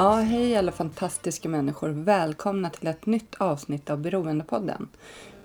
Ja, 0.00 0.14
hej 0.14 0.56
alla 0.56 0.72
fantastiska 0.72 1.48
människor. 1.48 1.88
Välkomna 1.88 2.70
till 2.70 2.86
ett 2.86 3.06
nytt 3.06 3.34
avsnitt 3.34 3.90
av 3.90 3.98
Beroendepodden. 4.00 4.88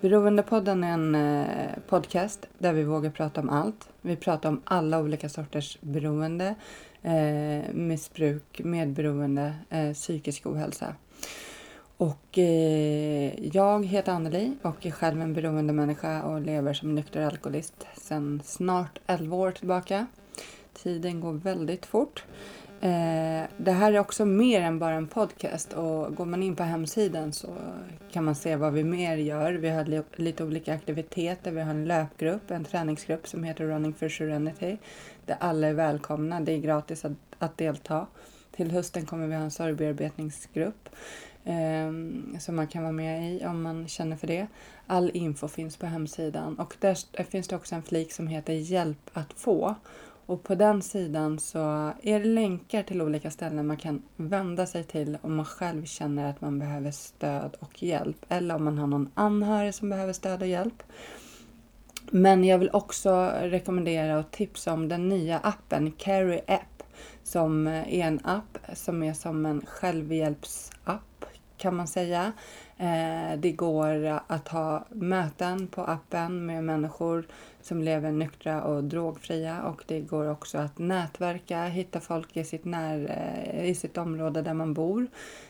Beroendepodden 0.00 0.84
är 0.84 0.92
en 0.92 1.14
eh, 1.14 1.70
podcast 1.88 2.46
där 2.58 2.72
vi 2.72 2.84
vågar 2.84 3.10
prata 3.10 3.40
om 3.40 3.50
allt. 3.50 3.88
Vi 4.00 4.16
pratar 4.16 4.48
om 4.48 4.60
alla 4.64 5.00
olika 5.00 5.28
sorters 5.28 5.78
beroende, 5.80 6.54
eh, 7.02 7.74
missbruk, 7.74 8.60
medberoende, 8.64 9.54
eh, 9.70 9.92
psykisk 9.92 10.46
ohälsa. 10.46 10.94
Och 11.96 12.38
eh, 12.38 13.46
jag 13.46 13.86
heter 13.86 14.12
Anneli 14.12 14.52
och 14.62 14.86
är 14.86 14.90
själv 14.90 15.22
en 15.22 15.34
beroende 15.34 15.72
människa 15.72 16.22
och 16.22 16.40
lever 16.40 16.74
som 16.74 16.94
nykter 16.94 17.22
alkoholist 17.22 17.86
sedan 17.96 18.42
snart 18.44 18.98
11 19.06 19.36
år 19.36 19.50
tillbaka. 19.50 20.06
Tiden 20.74 21.20
går 21.20 21.32
väldigt 21.32 21.86
fort. 21.86 22.24
Eh, 22.84 23.44
det 23.56 23.72
här 23.72 23.92
är 23.92 23.98
också 23.98 24.24
mer 24.24 24.60
än 24.60 24.78
bara 24.78 24.94
en 24.94 25.06
podcast 25.06 25.72
och 25.72 26.14
går 26.14 26.24
man 26.24 26.42
in 26.42 26.56
på 26.56 26.62
hemsidan 26.62 27.32
så 27.32 27.48
kan 28.12 28.24
man 28.24 28.34
se 28.34 28.56
vad 28.56 28.72
vi 28.72 28.84
mer 28.84 29.16
gör. 29.16 29.52
Vi 29.52 29.68
har 29.68 29.84
li 29.84 30.02
lite 30.16 30.44
olika 30.44 30.74
aktiviteter. 30.74 31.50
Vi 31.50 31.60
har 31.60 31.70
en 31.70 31.84
löpgrupp, 31.84 32.50
en 32.50 32.64
träningsgrupp 32.64 33.28
som 33.28 33.44
heter 33.44 33.64
Running 33.64 33.94
for 33.94 34.08
Serenity 34.08 34.76
där 35.26 35.36
alla 35.40 35.66
är 35.66 35.72
välkomna. 35.72 36.40
Det 36.40 36.52
är 36.52 36.58
gratis 36.58 37.04
att, 37.04 37.12
att 37.38 37.58
delta. 37.58 38.06
Till 38.56 38.70
hösten 38.70 39.06
kommer 39.06 39.26
vi 39.26 39.34
ha 39.34 39.42
en 39.42 39.50
sorgbearbetningsgrupp 39.50 40.88
eh, 41.44 41.92
som 42.40 42.56
man 42.56 42.66
kan 42.66 42.82
vara 42.82 42.92
med 42.92 43.34
i 43.34 43.46
om 43.46 43.62
man 43.62 43.88
känner 43.88 44.16
för 44.16 44.26
det. 44.26 44.46
All 44.86 45.10
info 45.14 45.48
finns 45.48 45.76
på 45.76 45.86
hemsidan 45.86 46.58
och 46.58 46.76
där 46.80 47.24
finns 47.24 47.48
det 47.48 47.56
också 47.56 47.74
en 47.74 47.82
flik 47.82 48.12
som 48.12 48.26
heter 48.26 48.52
Hjälp 48.52 49.10
att 49.12 49.32
få. 49.32 49.74
Och 50.26 50.42
på 50.42 50.54
den 50.54 50.82
sidan 50.82 51.38
så 51.38 51.92
är 52.02 52.20
det 52.20 52.24
länkar 52.24 52.82
till 52.82 53.02
olika 53.02 53.30
ställen 53.30 53.66
man 53.66 53.76
kan 53.76 54.02
vända 54.16 54.66
sig 54.66 54.84
till 54.84 55.18
om 55.22 55.36
man 55.36 55.44
själv 55.44 55.84
känner 55.84 56.30
att 56.30 56.40
man 56.40 56.58
behöver 56.58 56.90
stöd 56.90 57.56
och 57.60 57.82
hjälp. 57.82 58.26
Eller 58.28 58.54
om 58.54 58.64
man 58.64 58.78
har 58.78 58.86
någon 58.86 59.10
anhörig 59.14 59.74
som 59.74 59.90
behöver 59.90 60.12
stöd 60.12 60.42
och 60.42 60.48
hjälp. 60.48 60.82
Men 62.10 62.44
jag 62.44 62.58
vill 62.58 62.70
också 62.72 63.32
rekommendera 63.40 64.18
och 64.18 64.30
tipsa 64.30 64.72
om 64.72 64.88
den 64.88 65.08
nya 65.08 65.38
appen 65.38 65.92
Carry 65.92 66.40
App. 66.46 66.82
Som 67.22 67.66
är 67.66 67.88
en 67.88 68.20
app 68.24 68.58
som 68.72 69.02
är 69.02 69.12
som 69.12 69.46
en 69.46 69.66
självhjälpsapp 69.66 71.24
kan 71.56 71.76
man 71.76 71.86
säga. 71.86 72.32
Eh, 72.76 73.38
det 73.38 73.52
går 73.52 74.20
att 74.26 74.48
ha 74.48 74.86
möten 74.90 75.66
på 75.66 75.82
appen 75.82 76.46
med 76.46 76.64
människor 76.64 77.26
som 77.64 77.82
lever 77.82 78.12
nyktra 78.12 78.62
och 78.62 78.84
drogfria 78.84 79.62
och 79.62 79.82
det 79.86 80.00
går 80.00 80.30
också 80.30 80.58
att 80.58 80.78
nätverka, 80.78 81.64
hitta 81.64 82.00
folk 82.00 82.36
i 82.36 82.44
sitt, 82.44 82.64
när, 82.64 83.10
eh, 83.10 83.70
i 83.70 83.74
sitt 83.74 83.98
område 83.98 84.42
där 84.42 84.54
man 84.54 84.74
bor 84.74 85.06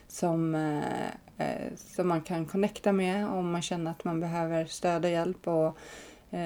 som, 0.08 0.54
eh, 0.54 1.06
eh, 1.38 1.72
som 1.76 2.08
man 2.08 2.22
kan 2.22 2.46
connecta 2.46 2.92
med 2.92 3.28
om 3.28 3.50
man 3.50 3.62
känner 3.62 3.90
att 3.90 4.04
man 4.04 4.20
behöver 4.20 4.64
stöd 4.64 5.04
och 5.04 5.10
hjälp 5.10 5.48
och 5.48 5.78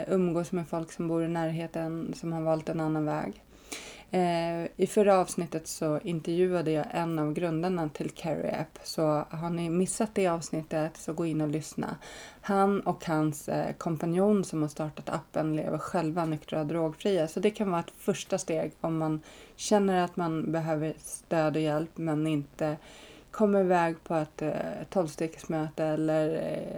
umgås 0.07 0.53
med 0.53 0.69
folk 0.69 0.93
som 0.93 1.09
bor 1.09 1.25
i 1.25 1.29
närheten 1.29 2.15
som 2.17 2.33
har 2.33 2.41
valt 2.41 2.69
en 2.69 2.81
annan 2.81 3.05
väg. 3.05 3.43
Eh, 4.11 4.65
I 4.77 4.87
förra 4.87 5.19
avsnittet 5.19 5.67
så 5.67 5.99
intervjuade 5.99 6.71
jag 6.71 6.87
en 6.91 7.19
av 7.19 7.33
grundarna 7.33 7.89
till 7.89 8.11
Carry 8.11 8.49
App. 8.49 8.79
Så 8.83 9.25
har 9.31 9.51
ni 9.51 9.71
missat 9.71 10.15
det 10.15 10.27
avsnittet 10.27 10.97
så 10.97 11.13
gå 11.13 11.27
in 11.27 11.41
och 11.41 11.49
lyssna. 11.49 11.97
Han 12.41 12.81
och 12.81 13.05
hans 13.05 13.49
eh, 13.49 13.73
kompanjon 13.73 14.45
som 14.45 14.63
har 14.63 14.69
startat 14.69 15.09
appen 15.09 15.57
lever 15.57 15.79
själva 15.79 16.25
nyktra 16.25 16.61
och 16.61 16.67
drogfria. 16.67 17.29
Så 17.29 17.41
det 17.41 17.51
kan 17.51 17.71
vara 17.71 17.81
ett 17.81 17.93
första 17.99 18.39
steg 18.39 18.73
om 18.81 18.99
man 18.99 19.21
känner 19.57 20.05
att 20.05 20.17
man 20.17 20.53
behöver 20.53 20.95
stöd 20.99 21.57
och 21.57 21.63
hjälp 21.63 21.91
men 21.95 22.27
inte 22.27 22.77
kommer 23.31 23.61
iväg 23.61 24.05
på 24.05 24.15
ett 24.15 24.43
eh, 24.43 24.53
tolvstegsmöte 24.91 25.85
eller 25.85 26.29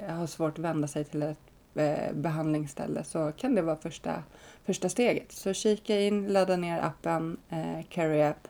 eh, 0.08 0.14
har 0.14 0.26
svårt 0.26 0.58
att 0.58 0.64
vända 0.64 0.88
sig 0.88 1.04
till 1.04 1.22
ett 1.22 1.38
eh, 1.74 2.12
behandlingsställe 2.14 3.04
så 3.04 3.32
kan 3.32 3.54
det 3.54 3.62
vara 3.62 3.76
första 3.76 4.22
första 4.70 4.88
steget. 4.88 5.32
Så 5.32 5.52
kika 5.52 6.00
in, 6.00 6.26
ladda 6.26 6.56
ner 6.56 6.80
appen 6.82 7.36
eh, 7.48 7.84
Carry 7.88 8.22
App. 8.22 8.48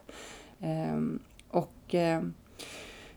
Eh, 0.61 1.01
och 1.51 1.95
eh, 1.95 2.23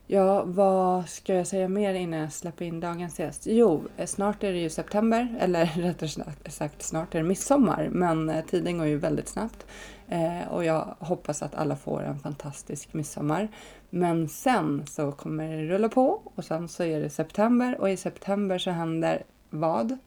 ja, 0.08 0.44
vad 0.44 1.10
ska 1.10 1.36
jag 1.36 1.48
säga 1.48 1.68
mer 1.68 1.94
innan 1.94 2.20
jag 2.20 2.34
släpper 2.34 2.66
in 2.66 2.80
dagens 2.80 3.20
gäst? 3.20 3.42
Jo, 3.46 3.84
eh, 3.98 4.06
snart 4.06 4.44
är 4.44 4.52
det 4.52 4.60
ju 4.60 4.70
september, 4.70 5.36
eller 5.40 5.66
rättare 5.66 6.10
sagt 6.50 6.82
snart 6.82 7.16
är 7.16 7.20
det 7.20 7.26
midsommar, 7.26 7.90
men 7.92 8.30
eh, 8.30 8.46
tiden 8.46 8.78
går 8.78 8.88
ju 8.88 8.98
väldigt 8.98 9.28
snabbt. 9.28 9.66
Eh, 10.08 10.48
och 10.52 10.66
jag 10.66 10.96
hoppas 11.00 11.44
att 11.44 11.56
alla 11.56 11.76
får 11.76 12.04
en 12.04 12.20
fantastisk 12.20 12.94
midsommar. 12.94 13.48
Men 13.90 14.30
sen 14.30 14.86
så 14.88 15.12
kommer 15.12 15.58
det 15.58 15.64
rulla 15.64 15.90
på 15.90 16.22
och 16.36 16.46
sen 16.46 16.68
så 16.68 16.84
är 16.84 17.00
det 17.00 17.10
september 17.10 17.82
och 17.82 17.90
i 17.90 17.98
september 17.98 18.58
så 18.58 18.72
händer 18.72 19.24
vad? 19.50 19.98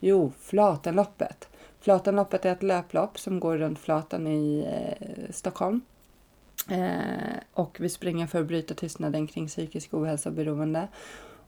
Jo, 0.00 0.32
Flatenloppet. 0.40 1.48
Flatanloppet 1.88 2.44
är 2.44 2.52
ett 2.52 2.62
löplopp 2.62 3.18
som 3.18 3.40
går 3.40 3.58
runt 3.58 3.78
Flatan 3.78 4.26
i 4.26 4.68
eh, 4.72 5.30
Stockholm. 5.30 5.80
Eh, 6.70 7.38
och 7.52 7.76
vi 7.80 7.88
springer 7.88 8.26
för 8.26 8.40
att 8.40 8.46
bryta 8.46 8.74
tystnaden 8.74 9.26
kring 9.26 9.46
psykisk 9.46 9.94
ohälsa 9.94 10.28
och 10.28 10.34
beroende. 10.34 10.88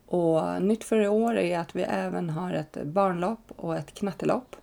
Och 0.06 0.62
nytt 0.62 0.84
för 0.84 1.00
i 1.00 1.08
år 1.08 1.36
är 1.36 1.58
att 1.58 1.76
vi 1.76 1.82
även 1.82 2.30
har 2.30 2.52
ett 2.52 2.84
barnlopp 2.84 3.52
och 3.56 3.76
ett 3.76 3.94
knattelopp. 3.94 4.56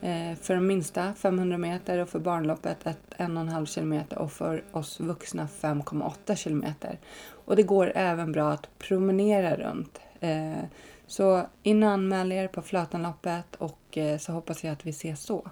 Eh, 0.00 0.34
för 0.40 0.54
de 0.54 0.66
minsta 0.66 1.14
500 1.14 1.58
meter 1.58 1.98
och 1.98 2.08
för 2.08 2.18
barnloppet 2.18 2.86
ett 2.86 3.14
1,5 3.16 3.66
kilometer 3.66 4.18
och 4.18 4.32
för 4.32 4.64
oss 4.72 5.00
vuxna 5.00 5.48
5,8 5.60 6.34
kilometer. 6.34 6.98
Och 7.44 7.56
det 7.56 7.62
går 7.62 7.92
även 7.94 8.32
bra 8.32 8.50
att 8.50 8.78
promenera 8.78 9.56
runt. 9.56 10.00
Eh, 10.20 10.64
så 11.06 11.46
in 11.62 11.82
och 11.82 11.90
anmäl 11.90 12.32
er 12.32 12.48
på 12.48 12.62
Flötanloppet 12.62 13.56
och 13.56 13.98
eh, 13.98 14.18
så 14.18 14.32
hoppas 14.32 14.64
jag 14.64 14.72
att 14.72 14.86
vi 14.86 14.90
ses 14.90 15.22
så. 15.22 15.50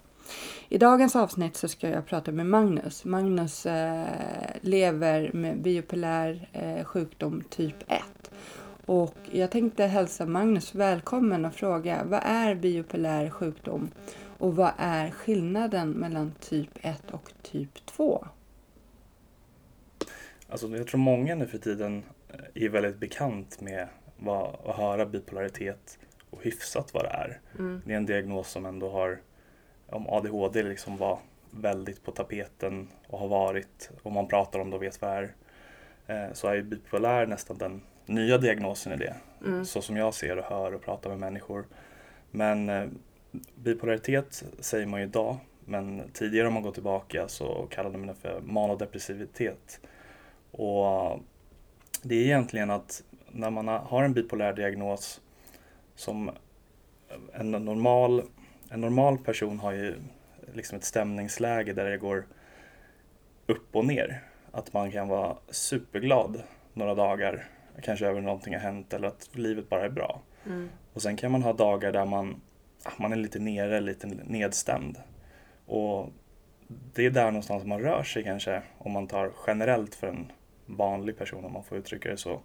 I 0.69 0.78
dagens 0.78 1.16
avsnitt 1.16 1.56
så 1.56 1.69
ska 1.69 1.88
jag 1.88 2.06
prata 2.06 2.33
med 2.33 2.47
Magnus. 2.47 3.05
Magnus 3.05 3.66
eh, 3.66 4.06
lever 4.60 5.31
med 5.33 5.62
biopolär 5.62 6.49
eh, 6.53 6.84
sjukdom 6.84 7.43
typ 7.50 7.77
1. 7.89 8.03
Och 8.87 9.16
jag 9.33 9.50
tänkte 9.50 9.87
hälsa 9.87 10.27
Magnus 10.27 10.75
välkommen 10.75 11.44
och 11.44 11.55
fråga 11.55 12.05
vad 12.05 12.21
är 12.25 12.55
biopolär 12.55 13.31
sjukdom 13.31 13.91
och 14.39 14.56
vad 14.56 14.72
är 14.78 15.10
skillnaden 15.10 15.91
mellan 15.91 16.33
typ 16.41 16.71
1 16.81 17.10
och 17.10 17.33
typ 17.43 17.87
2? 17.87 18.27
Alltså, 20.48 20.69
jag 20.69 20.86
tror 20.86 21.01
många 21.01 21.34
nu 21.34 21.47
för 21.47 21.59
tiden 21.59 22.03
är 22.54 22.69
väldigt 22.69 22.98
bekant 22.98 23.60
med 23.60 23.89
vad, 24.21 24.57
att 24.65 24.77
höra 24.77 25.07
bipolaritet 25.07 25.99
och 26.31 26.43
hyfsat 26.43 26.95
vad 26.95 27.05
det 27.05 27.09
är. 27.09 27.41
Mm. 27.59 27.83
Det 27.84 27.93
är 27.93 27.97
en 27.97 28.07
diagnos 28.07 28.51
som 28.51 28.67
ändå 28.67 28.91
har, 28.91 29.21
om 29.87 30.09
ADHD 30.09 30.63
liksom 30.63 30.97
var 30.97 31.19
väldigt 31.51 32.05
på 32.05 32.13
tapeten 32.13 32.89
och 33.07 33.19
har 33.19 33.28
varit, 33.28 33.91
och 34.03 34.13
man 34.13 34.28
pratar 34.28 34.59
om 34.59 34.71
det 34.71 34.77
och 34.77 34.83
vet 34.83 35.03
vad 35.03 35.11
det 35.11 35.33
är, 36.07 36.27
eh, 36.27 36.33
så 36.33 36.49
är 36.49 36.55
ju 36.55 36.63
bipolär 36.63 37.27
nästan 37.27 37.59
den 37.59 37.83
nya 38.07 38.39
diagnosen 38.39 38.93
i 38.93 38.97
det. 38.97 39.15
Mm. 39.47 39.65
Så 39.65 39.83
som 39.83 39.97
jag 39.97 40.15
ser 40.15 40.37
och 40.37 40.45
hör 40.45 40.75
och 40.75 40.83
pratar 40.83 41.11
med 41.11 41.19
människor. 41.19 41.67
Men 42.31 42.69
eh, 42.69 42.89
bipolaritet 43.55 44.45
säger 44.61 44.87
man 44.87 45.01
ju 45.01 45.07
idag, 45.07 45.37
men 45.65 46.11
tidigare 46.13 46.49
om 46.49 46.55
man 46.55 46.63
går 46.63 46.72
tillbaka 46.72 47.28
så 47.28 47.67
kallade 47.71 47.99
man 47.99 48.07
det 48.07 48.15
för 48.15 48.41
manodepressivitet. 48.41 49.81
Och 50.51 51.21
det 52.03 52.15
är 52.15 52.25
egentligen 52.25 52.71
att 52.71 53.03
när 53.32 53.50
man 53.50 53.68
har 53.68 54.03
en 54.03 54.12
bipolär 54.12 54.53
diagnos 54.53 55.21
som 55.94 56.30
en 57.32 57.50
normal, 57.50 58.22
en 58.71 58.80
normal 58.80 59.18
person 59.18 59.59
har 59.59 59.72
ju 59.72 59.94
liksom 60.54 60.78
ett 60.78 60.84
stämningsläge 60.84 61.72
där 61.72 61.91
det 61.91 61.98
går 61.98 62.27
upp 63.47 63.77
och 63.77 63.84
ner. 63.84 64.22
Att 64.53 64.72
man 64.72 64.91
kan 64.91 65.09
vara 65.09 65.36
superglad 65.48 66.42
några 66.74 66.94
dagar, 66.94 67.48
kanske 67.82 68.06
över 68.06 68.21
någonting 68.21 68.54
har 68.54 68.60
hänt 68.60 68.92
eller 68.92 69.09
att 69.09 69.28
livet 69.33 69.68
bara 69.68 69.84
är 69.84 69.91
bra. 69.91 70.21
Mm. 70.47 70.68
Och 70.92 71.03
sen 71.03 71.16
kan 71.16 71.33
man 71.33 71.42
ha 71.42 71.53
dagar 71.53 71.92
där 71.92 72.04
man, 72.04 72.41
man 72.97 73.12
är 73.12 73.16
lite 73.16 73.38
nere, 73.38 73.80
lite 73.80 74.06
nedstämd. 74.06 74.98
Och 75.66 76.09
det 76.94 77.06
är 77.06 77.10
där 77.10 77.26
någonstans 77.30 77.65
man 77.65 77.80
rör 77.80 78.03
sig 78.03 78.24
kanske 78.24 78.62
om 78.78 78.92
man 78.92 79.06
tar 79.06 79.33
generellt 79.47 79.94
för 79.94 80.06
en 80.06 80.33
vanlig 80.66 81.18
person 81.18 81.44
om 81.44 81.53
man 81.53 81.65
får 81.65 81.78
uttrycka 81.78 82.09
det 82.09 82.16
så. 82.16 82.41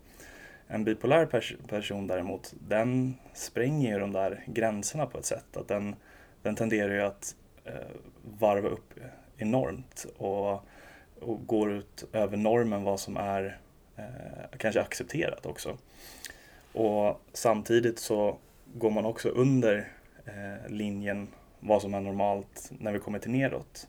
En 0.68 0.84
bipolär 0.84 1.26
pers 1.26 1.56
person 1.68 2.08
däremot, 2.08 2.54
den 2.68 3.16
spränger 3.34 3.94
ju 3.94 4.00
de 4.00 4.12
där 4.12 4.44
gränserna 4.48 5.06
på 5.06 5.18
ett 5.18 5.26
sätt. 5.26 5.58
Att 5.58 5.68
den, 5.68 5.96
den 6.42 6.56
tenderar 6.56 6.94
ju 6.94 7.02
att 7.02 7.36
eh, 7.66 7.74
varva 8.40 8.70
upp 8.70 8.94
enormt 9.38 10.06
och, 10.18 10.54
och 11.20 11.48
går 11.48 11.72
ut 11.72 12.06
över 12.14 12.38
normen 12.38 12.84
vad 12.84 13.00
som 13.00 13.18
är 13.18 13.58
eh, 13.96 14.58
kanske 14.58 14.82
accepterat 14.82 15.46
också. 15.46 15.78
Och 16.74 17.22
samtidigt 17.34 18.00
så 18.00 18.38
går 18.74 18.92
man 18.92 19.06
också 19.06 19.30
under 19.30 19.92
eh, 20.26 20.72
linjen 20.72 21.28
vad 21.60 21.82
som 21.82 21.94
är 21.94 22.02
normalt 22.02 22.72
när 22.80 22.92
vi 22.92 23.00
kommer 23.00 23.20
till 23.20 23.32
nedåt. 23.32 23.88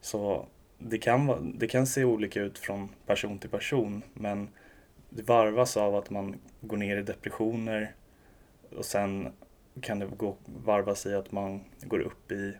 Så 0.00 0.46
det 0.78 0.98
kan, 0.98 1.52
det 1.58 1.66
kan 1.66 1.86
se 1.86 2.04
olika 2.04 2.40
ut 2.40 2.58
från 2.58 2.88
person 3.06 3.38
till 3.38 3.50
person 3.50 4.02
men 4.14 4.48
det 5.10 5.22
varvas 5.22 5.76
av 5.76 5.96
att 5.96 6.10
man 6.10 6.36
går 6.60 6.76
ner 6.76 6.96
i 6.96 7.02
depressioner 7.02 7.94
och 8.76 8.84
sen 8.84 9.32
kan 9.80 9.98
det 9.98 10.06
gå, 10.06 10.36
varvas 10.64 11.06
i 11.06 11.14
att 11.14 11.32
man 11.32 11.60
går 11.80 12.00
upp 12.00 12.32
i 12.32 12.52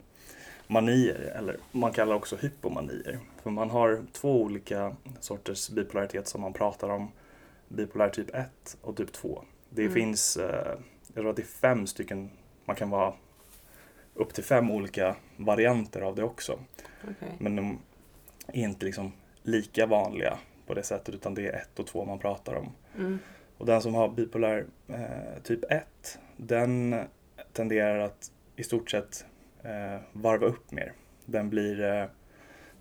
manier 0.67 1.33
eller 1.37 1.57
man 1.73 1.93
kallar 1.93 2.15
också 2.15 2.37
hypomanier. 2.37 3.19
För 3.43 3.51
man 3.51 3.71
har 3.71 4.03
två 4.13 4.43
olika 4.43 4.97
sorters 5.21 5.71
bipolaritet 5.71 6.29
som 6.29 6.41
man 6.41 6.53
pratar 6.53 6.89
om. 6.89 7.13
Bipolär 7.69 8.09
typ 8.09 8.35
1 8.35 8.77
och 8.81 8.97
typ 8.97 9.13
2. 9.13 9.45
Det 9.71 9.83
mm. 9.83 9.95
finns, 9.95 10.37
eh, 10.37 10.79
jag 11.07 11.15
tror 11.15 11.31
att 11.31 11.37
det 11.37 11.43
är 11.43 11.47
fem 11.47 11.87
stycken, 11.87 12.31
man 12.65 12.77
kan 12.77 12.91
vara 12.91 13.15
upp 14.15 14.35
till 14.35 14.45
fem 14.45 14.71
olika 14.71 15.17
varianter 15.37 16.01
av 16.01 16.15
det 16.15 16.23
också. 16.23 16.59
Okay. 17.03 17.29
Men 17.39 17.57
de 17.57 17.79
är 18.47 18.63
inte 18.63 18.87
liksom 18.87 19.13
lika 19.43 19.87
vanliga 19.87 20.39
på 20.69 20.75
det 20.75 20.83
sättet 20.83 21.15
utan 21.15 21.35
det 21.35 21.49
är 21.49 21.53
ett 21.53 21.79
och 21.79 21.87
två 21.87 22.05
man 22.05 22.19
pratar 22.19 22.55
om. 22.55 22.73
Mm. 22.99 23.19
Och 23.59 23.67
den 23.67 23.83
som 23.83 23.95
har 23.95 24.09
bipolär 24.09 24.67
eh, 24.89 25.43
typ 25.43 25.65
1 25.73 26.19
den 26.37 26.97
tenderar 27.53 27.99
att 27.99 28.33
i 28.57 28.63
stort 28.63 28.91
sett 28.91 29.25
eh, 29.63 30.01
varva 30.13 30.47
upp 30.47 30.73
mer. 30.73 30.93
Den, 31.25 31.51
blir, 31.51 31.83
eh, 31.83 32.05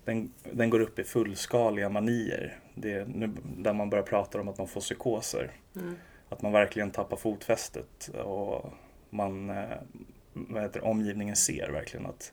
den, 0.04 0.32
den 0.52 0.70
går 0.70 0.80
upp 0.80 0.98
i 0.98 1.04
fullskaliga 1.04 1.88
manier. 1.88 2.58
Det 2.74 3.08
nu, 3.08 3.30
där 3.56 3.72
man 3.72 3.90
börjar 3.90 4.04
prata 4.04 4.40
om 4.40 4.48
att 4.48 4.58
man 4.58 4.68
får 4.68 4.80
psykoser. 4.80 5.50
Mm. 5.76 5.96
Att 6.28 6.42
man 6.42 6.52
verkligen 6.52 6.90
tappar 6.90 7.16
fotfästet 7.16 8.10
och 8.24 8.72
man, 9.10 9.50
eh, 9.50 9.78
vad 10.32 10.62
heter, 10.62 10.84
omgivningen 10.84 11.36
ser 11.36 11.70
verkligen 11.72 12.06
att 12.06 12.32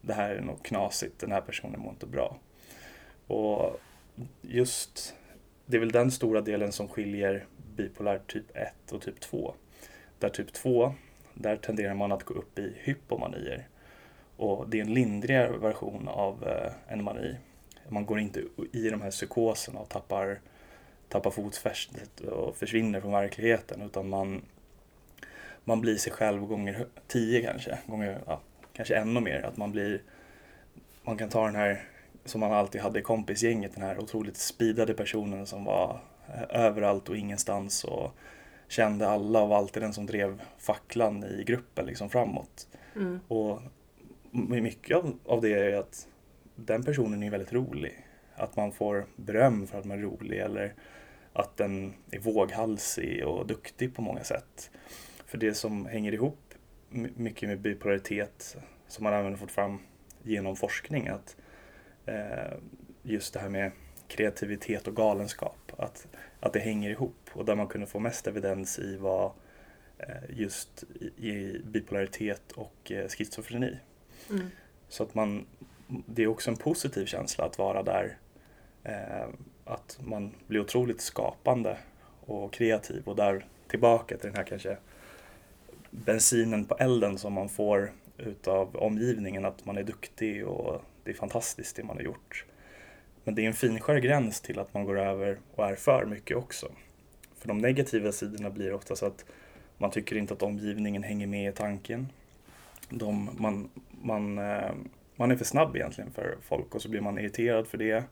det 0.00 0.12
här 0.12 0.30
är 0.30 0.40
något 0.40 0.62
knasigt, 0.62 1.18
den 1.18 1.32
här 1.32 1.40
personen 1.40 1.80
mår 1.80 1.90
inte 1.90 2.06
bra. 2.06 2.36
Och 3.26 3.80
just, 4.42 5.14
det 5.66 5.76
är 5.76 5.80
väl 5.80 5.92
den 5.92 6.10
stora 6.10 6.40
delen 6.40 6.72
som 6.72 6.88
skiljer 6.88 7.46
bipolär 7.76 8.20
typ 8.26 8.56
1 8.56 8.92
och 8.92 9.02
typ 9.02 9.20
2. 9.20 9.54
Där 10.18 10.28
typ 10.28 10.52
2, 10.52 10.94
där 11.34 11.56
tenderar 11.56 11.94
man 11.94 12.12
att 12.12 12.24
gå 12.24 12.34
upp 12.34 12.58
i 12.58 12.72
hypomanier. 12.76 13.68
Och 14.36 14.68
det 14.68 14.78
är 14.78 14.82
en 14.84 14.94
lindrigare 14.94 15.58
version 15.58 16.08
av 16.08 16.48
eh, 16.48 16.72
en 16.92 17.04
mani. 17.04 17.36
Man 17.88 18.06
går 18.06 18.20
inte 18.20 18.42
i 18.72 18.90
de 18.90 19.02
här 19.02 19.10
psykoserna 19.10 19.80
och 19.80 19.88
tappar, 19.88 20.40
tappar 21.08 21.30
fotfästet 21.30 22.20
och 22.20 22.56
försvinner 22.56 23.00
från 23.00 23.12
verkligheten 23.12 23.82
utan 23.82 24.08
man, 24.08 24.42
man 25.64 25.80
blir 25.80 25.96
sig 25.96 26.12
själv 26.12 26.40
gånger 26.40 26.86
tio 27.06 27.42
kanske, 27.42 27.78
gånger, 27.86 28.20
ja, 28.26 28.40
kanske 28.72 28.96
ännu 28.96 29.20
mer. 29.20 29.42
Att 29.42 29.56
man 29.56 29.72
blir, 29.72 30.02
man 31.02 31.16
kan 31.16 31.28
ta 31.28 31.46
den 31.46 31.56
här 31.56 31.82
som 32.24 32.40
man 32.40 32.52
alltid 32.52 32.80
hade 32.80 32.98
i 32.98 33.02
kompisgänget, 33.02 33.74
den 33.74 33.82
här 33.82 33.98
otroligt 33.98 34.36
speedade 34.36 34.94
personen 34.94 35.46
som 35.46 35.64
var 35.64 36.00
eh, 36.28 36.64
överallt 36.64 37.08
och 37.08 37.16
ingenstans 37.16 37.84
och 37.84 38.10
kände 38.68 39.08
alla 39.08 39.42
och 39.42 39.48
var 39.48 39.56
alltid 39.56 39.82
den 39.82 39.92
som 39.92 40.06
drev 40.06 40.42
facklan 40.58 41.24
i 41.24 41.44
gruppen 41.44 41.86
liksom 41.86 42.10
framåt. 42.10 42.68
Mm. 42.96 43.20
Och 43.28 43.60
mycket 44.30 44.96
av, 44.96 45.18
av 45.26 45.40
det 45.40 45.52
är 45.52 45.76
att 45.76 46.08
den 46.54 46.82
personen 46.82 47.22
är 47.22 47.30
väldigt 47.30 47.52
rolig. 47.52 48.06
Att 48.34 48.56
man 48.56 48.72
får 48.72 49.06
beröm 49.16 49.66
för 49.66 49.78
att 49.78 49.84
man 49.84 49.98
är 49.98 50.02
rolig 50.02 50.38
eller 50.38 50.74
att 51.32 51.56
den 51.56 51.94
är 52.10 52.18
våghalsig 52.18 53.26
och 53.26 53.46
duktig 53.46 53.94
på 53.94 54.02
många 54.02 54.24
sätt. 54.24 54.70
För 55.26 55.38
det 55.38 55.54
som 55.54 55.86
hänger 55.86 56.12
ihop 56.12 56.54
mycket 57.16 57.48
med 57.48 57.60
bipolaritet 57.60 58.56
som 58.88 59.04
man 59.04 59.12
även 59.12 59.38
fått 59.38 59.50
fram 59.50 59.78
genom 60.22 60.56
forskning 60.56 61.08
att 61.08 61.36
just 63.02 63.34
det 63.34 63.40
här 63.40 63.48
med 63.48 63.70
kreativitet 64.08 64.88
och 64.88 64.96
galenskap, 64.96 65.72
att, 65.76 66.06
att 66.40 66.52
det 66.52 66.58
hänger 66.58 66.90
ihop 66.90 67.30
och 67.32 67.44
där 67.44 67.54
man 67.54 67.66
kunde 67.66 67.86
få 67.86 67.98
mest 67.98 68.26
evidens 68.26 68.78
i 68.78 68.96
var 68.96 69.32
eh, 69.98 70.36
just 70.36 70.84
i, 71.00 71.28
i 71.28 71.62
bipolaritet 71.64 72.52
och 72.52 72.92
eh, 72.92 73.08
schizofreni. 73.08 73.76
Mm. 74.30 74.50
Så 74.88 75.02
att 75.02 75.14
man, 75.14 75.46
det 75.86 76.22
är 76.22 76.26
också 76.26 76.50
en 76.50 76.56
positiv 76.56 77.06
känsla 77.06 77.44
att 77.44 77.58
vara 77.58 77.82
där. 77.82 78.16
Eh, 78.84 79.28
att 79.64 79.98
man 80.04 80.34
blir 80.46 80.60
otroligt 80.60 81.00
skapande 81.00 81.78
och 82.20 82.52
kreativ 82.52 83.02
och 83.04 83.16
där 83.16 83.46
tillbaka 83.68 84.16
till 84.16 84.26
den 84.26 84.36
här 84.36 84.44
kanske 84.44 84.76
bensinen 85.90 86.64
på 86.64 86.74
elden 86.74 87.18
som 87.18 87.32
man 87.32 87.48
får 87.48 87.92
utav 88.18 88.76
omgivningen, 88.76 89.44
att 89.44 89.66
man 89.66 89.78
är 89.78 89.82
duktig 89.82 90.46
och 90.46 90.82
det 91.04 91.10
är 91.10 91.14
fantastiskt 91.14 91.76
det 91.76 91.84
man 91.84 91.96
har 91.96 92.02
gjort. 92.02 92.44
Men 93.24 93.34
det 93.34 93.42
är 93.42 93.46
en 93.46 93.54
finskär 93.54 93.98
gräns 93.98 94.40
till 94.40 94.58
att 94.58 94.74
man 94.74 94.84
går 94.84 94.98
över 94.98 95.38
och 95.54 95.66
är 95.66 95.74
för 95.74 96.04
mycket 96.04 96.36
också. 96.36 96.68
För 97.38 97.48
de 97.48 97.58
negativa 97.58 98.12
sidorna 98.12 98.50
blir 98.50 98.72
oftast 98.72 99.02
att 99.02 99.24
man 99.78 99.90
tycker 99.90 100.16
inte 100.16 100.34
att 100.34 100.42
omgivningen 100.42 101.02
hänger 101.02 101.26
med 101.26 101.52
i 101.52 101.52
tanken. 101.52 102.08
De, 102.88 103.30
man, 103.38 103.70
man, 103.90 104.38
eh, 104.38 104.72
man 105.16 105.30
är 105.30 105.36
för 105.36 105.44
snabb 105.44 105.76
egentligen 105.76 106.10
för 106.10 106.36
folk 106.42 106.74
och 106.74 106.82
så 106.82 106.88
blir 106.88 107.00
man 107.00 107.18
irriterad 107.18 107.66
för 107.66 107.78
det. 107.78 108.04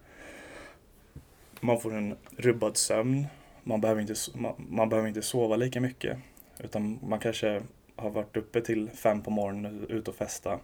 Man 1.61 1.80
får 1.80 1.94
en 1.94 2.16
rubbad 2.37 2.76
sömn. 2.76 3.26
Man 3.62 3.80
behöver 3.80 4.00
inte, 4.00 4.14
man, 4.34 4.54
man 4.70 4.88
behöver 4.88 5.08
inte 5.08 5.22
sova 5.22 5.56
lika 5.56 5.80
mycket. 5.80 6.18
Utan 6.58 6.99
man 7.02 7.18
kanske 7.18 7.62
har 7.96 8.11
varit 8.11 8.37
uppe 8.37 8.61
till 8.61 8.90
fem 8.90 9.22
på 9.22 9.30
morgonen, 9.30 9.87
ute 9.88 10.11
och 10.11 10.16
festa. 10.16 10.58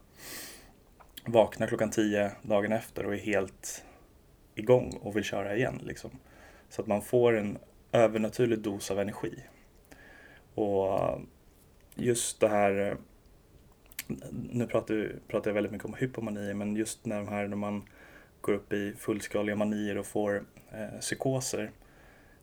Vaknar 1.28 1.66
klockan 1.66 1.90
tio 1.90 2.32
dagen 2.42 2.73
efter 2.73 3.06
och 3.06 3.14
är 3.14 3.18
helt 3.18 3.85
igång 4.54 4.99
och 5.02 5.16
vill 5.16 5.25
köra 5.25 5.56
igen. 5.56 5.80
Liksom. 5.85 6.11
Så 6.68 6.82
att 6.82 6.88
man 6.88 7.02
får 7.02 7.37
en 7.37 7.58
övernaturlig 7.92 8.58
dos 8.58 8.90
av 8.90 9.00
energi. 9.00 9.42
Och 10.54 11.20
just 11.94 12.40
det 12.40 12.49
här 12.49 12.97
nu 14.50 14.66
pratar, 14.66 15.12
pratar 15.28 15.50
jag 15.50 15.54
väldigt 15.54 15.73
mycket 15.73 15.88
om 15.88 15.94
hypomanier, 15.94 16.54
men 16.54 16.76
just 16.76 17.06
när, 17.06 17.16
de 17.16 17.28
här, 17.28 17.49
när 17.49 17.56
man 17.56 17.82
går 18.40 18.52
upp 18.52 18.73
i 18.73 18.94
fullskaliga 18.99 19.56
manier 19.56 19.99
och 19.99 20.06
får 20.06 20.44
eh, 20.73 21.00
psykoser, 21.00 21.70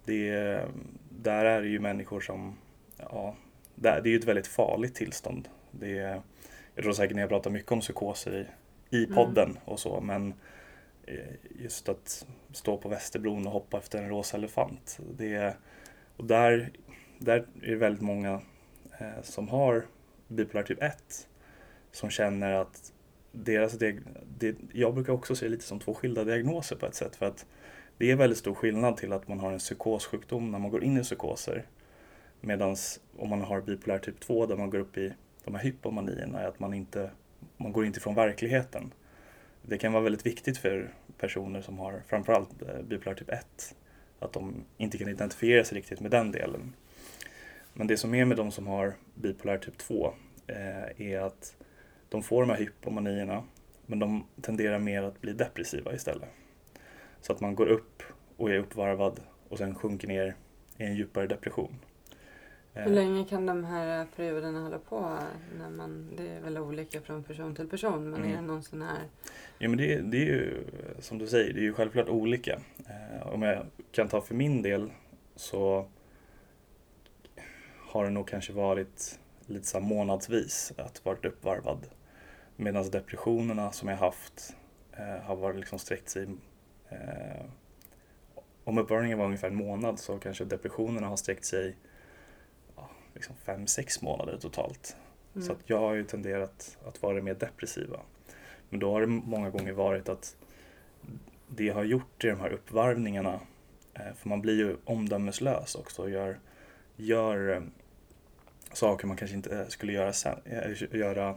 det, 0.06 0.62
där 1.10 1.46
är 1.46 1.62
det 1.62 1.68
ju 1.68 1.80
människor 1.80 2.22
som, 2.22 2.58
ja, 2.98 3.36
det 3.75 3.89
är 3.89 4.08
ju 4.08 4.18
ett 4.18 4.25
väldigt 4.25 4.48
farligt 4.48 4.96
tillstånd. 4.96 5.48
Det 5.72 6.22
jag 6.75 6.84
tror 6.84 6.94
säkert 6.94 7.15
ni 7.15 7.22
har 7.22 7.30
pratat 7.30 7.54
mycket 7.54 7.72
om 7.72 7.80
psykoser 7.80 8.36
i, 8.36 8.46
i 8.96 9.06
mm. 9.06 9.16
podden 9.16 9.50
mm. 9.50 9.62
och 9.66 9.80
så, 9.80 10.02
men 10.02 10.34
eh, 11.04 11.16
just 11.60 11.90
att 11.90 12.25
stå 12.52 12.78
på 12.78 12.90
Västerbron 12.90 13.48
och 13.48 13.54
hoppa 13.54 13.78
efter 13.78 14.04
en 14.04 14.10
rosa 14.10 14.38
elefant. 14.38 15.00
Det, 15.18 15.58
och 16.18 16.25
där, 16.25 16.72
där 17.20 17.46
är 17.62 17.70
det 17.70 17.75
väldigt 17.75 18.02
många 18.02 18.42
eh, 19.00 19.22
som 19.24 19.50
har 19.50 19.86
bipolär 20.28 20.64
typ 20.64 20.84
1 20.84 21.28
som 21.92 22.10
känner 22.10 22.54
att 22.54 22.94
deras 23.32 23.74
det, 23.74 24.00
det, 24.38 24.56
jag 24.74 24.94
brukar 24.94 25.14
också 25.14 25.36
se 25.36 25.50
lite 25.50 25.64
som 25.64 25.80
två 25.80 25.94
skilda 25.94 26.24
diagnoser 26.24 26.75
på 26.75 26.86
ett 26.86 26.96
sätt 26.96 27.16
för 27.16 27.25
att 27.25 27.46
det 27.98 28.12
är 28.12 28.16
väldigt 28.16 28.40
stor 28.40 28.54
skillnad 28.54 28.98
till 28.98 29.14
att 29.14 29.28
man 29.28 29.40
har 29.40 29.52
en 29.52 29.60
psykossjukdom 29.60 30.52
när 30.52 30.60
man 30.60 30.72
går 30.72 30.84
in 30.84 30.98
i 30.98 31.04
psykoser. 31.04 31.66
Medan 32.42 32.75
om 33.18 33.30
man 33.30 33.42
har 33.42 33.62
bipolär 33.62 34.00
typ 34.00 34.20
2 34.20 34.46
där 34.46 34.56
man 34.56 34.70
går 34.70 34.80
upp 34.80 34.98
i 34.98 35.14
de 35.44 35.56
här 35.56 35.64
hypomanierna 35.64 36.40
är 36.40 36.48
att 36.48 36.60
man 36.60 36.74
inte 36.74 37.10
man 37.58 37.72
går 37.72 37.86
inte 37.86 37.98
ifrån 37.98 38.16
verkligheten. 38.16 38.94
Det 39.62 39.78
kan 39.78 39.94
vara 39.94 40.04
väldigt 40.04 40.25
viktigt 40.25 40.58
för 40.58 40.94
personer 41.18 41.62
som 41.62 41.80
har 41.80 42.04
framförallt 42.08 42.62
eh, 42.62 42.82
bipolär 42.82 43.16
typ 43.16 43.30
1 43.30 43.75
att 44.20 44.34
de 44.34 44.64
inte 44.78 44.98
kan 44.98 45.10
identifiera 45.10 45.64
sig 45.64 45.78
riktigt 45.78 46.00
med 46.00 46.12
den 46.12 46.32
delen. 46.32 46.74
Men 47.74 47.88
det 47.88 47.98
som 47.98 48.16
är 48.16 48.25
med 48.25 48.38
de 48.38 48.52
som 48.52 48.68
har 48.68 48.94
bipolär 49.14 49.58
typ 49.58 49.78
2 49.78 50.14
eh, 50.48 51.02
är 51.12 51.20
att 51.20 51.56
de 52.10 52.24
får 52.24 52.42
de 52.42 52.50
här 52.50 52.58
hypomanierna 52.58 53.44
men 53.86 54.00
de 54.00 54.25
tenderar 54.42 54.80
mer 54.80 55.04
att 55.04 55.22
bli 55.22 55.34
depressiva 55.34 55.94
istället. 55.94 56.30
Så 57.22 57.34
att 57.34 57.42
man 57.42 57.56
går 57.56 57.68
upp 57.68 58.04
och 58.38 58.50
är 58.50 58.58
uppvarvad 58.58 59.20
och 59.50 59.58
sen 59.58 59.75
sjunker 59.75 60.08
ner 60.08 60.36
i 60.78 60.84
en 60.84 60.96
djupare 60.96 61.28
depression. 61.28 61.80
Eh, 62.75 62.84
Hur 62.84 62.91
länge 62.91 63.25
kan 63.25 63.46
de 63.46 63.63
här 63.63 64.08
perioderna 64.15 64.62
hålla 64.63 64.79
på? 64.79 65.17
När 65.60 65.70
man, 65.70 66.13
det 66.17 66.27
är 66.29 66.41
väl 66.41 66.58
olika 66.58 67.01
från 67.01 67.24
person 67.24 67.55
till 67.55 67.67
person, 67.70 68.10
men 68.10 68.20
Mm. 68.20 68.32
är 68.32 68.36
det 68.36 68.41
någon 68.41 68.63
sån 68.63 68.82
här... 68.82 69.00
Ja 69.58 69.70
men 69.70 69.77
det, 69.77 70.01
det 70.01 70.17
är 70.17 70.25
ju 70.25 70.63
som 71.00 71.17
du 71.17 71.27
säger, 71.27 71.53
det 71.53 71.60
är 71.60 71.63
ju 71.63 71.74
självklart 71.74 72.10
olika. 72.10 72.60
Eh, 72.88 73.27
om 73.27 73.41
jag 73.41 73.65
kan 73.91 74.08
ta 74.08 74.22
för 74.22 74.36
min 74.36 74.62
del 74.62 74.91
så 75.36 75.88
har 77.89 78.03
det 78.03 78.10
nog 78.10 78.27
kanske 78.27 78.53
varit 78.53 79.20
lite 79.46 79.67
så 79.67 79.79
månadsvis 79.79 80.74
att 80.77 81.05
varit 81.05 81.25
uppvarvad. 81.25 81.88
Medan 82.55 82.89
depressionerna 82.89 83.72
som 83.72 83.89
jag 83.89 83.98
haft 83.98 84.55
eh, 84.91 85.24
har 85.24 85.36
varit 85.36 85.55
liksom 85.55 85.79
sträckt 85.79 86.10
sig 86.10 86.27
eh, 86.89 87.46
om 88.63 88.77
uppvärmningen 88.77 89.17
var 89.17 89.25
ungefär 89.25 89.48
en 89.48 89.55
månad 89.55 90.00
så 90.00 90.17
kanske 90.20 90.46
depressionerna 90.46 91.08
har 91.08 91.17
sträckt 91.17 91.46
sig 91.46 91.75
liksom 93.16 93.36
fem, 93.36 93.68
sex 93.68 94.02
månader 94.02 94.38
totalt. 94.38 94.96
Mm. 95.36 95.48
Så 95.48 95.54
att 95.54 95.60
jag 95.66 95.80
har 95.80 95.94
ju 95.94 96.04
tenderat 96.04 96.78
att 96.86 97.02
vara 97.02 97.22
mer 97.22 97.34
depressiva. 97.34 98.00
Men 98.70 98.80
då 98.80 98.92
har 98.92 99.02
det 99.02 99.08
många 99.08 99.50
gånger 99.50 99.74
varit 99.74 100.10
att 100.10 100.36
det 101.48 101.64
jag 101.64 101.74
har 101.74 101.84
gjort 101.84 102.24
i 102.24 102.28
de 102.28 102.40
här 102.40 102.50
uppvarvningarna, 102.50 103.40
eh, 103.94 104.14
för 104.18 104.30
man 104.30 104.42
blir 104.42 104.58
ju 104.58 104.78
omdömeslös 104.86 105.76
också 105.76 106.02
och 106.02 106.10
gör, 106.10 106.40
gör 106.96 107.56
eh, 107.56 107.62
saker 108.74 109.08
man 109.08 109.18
kanske 109.18 109.36
inte 109.36 109.66
skulle 109.70 109.94
göra, 109.94 110.14
sen, 110.14 110.40
eh, 110.46 110.98
göra, 111.00 111.36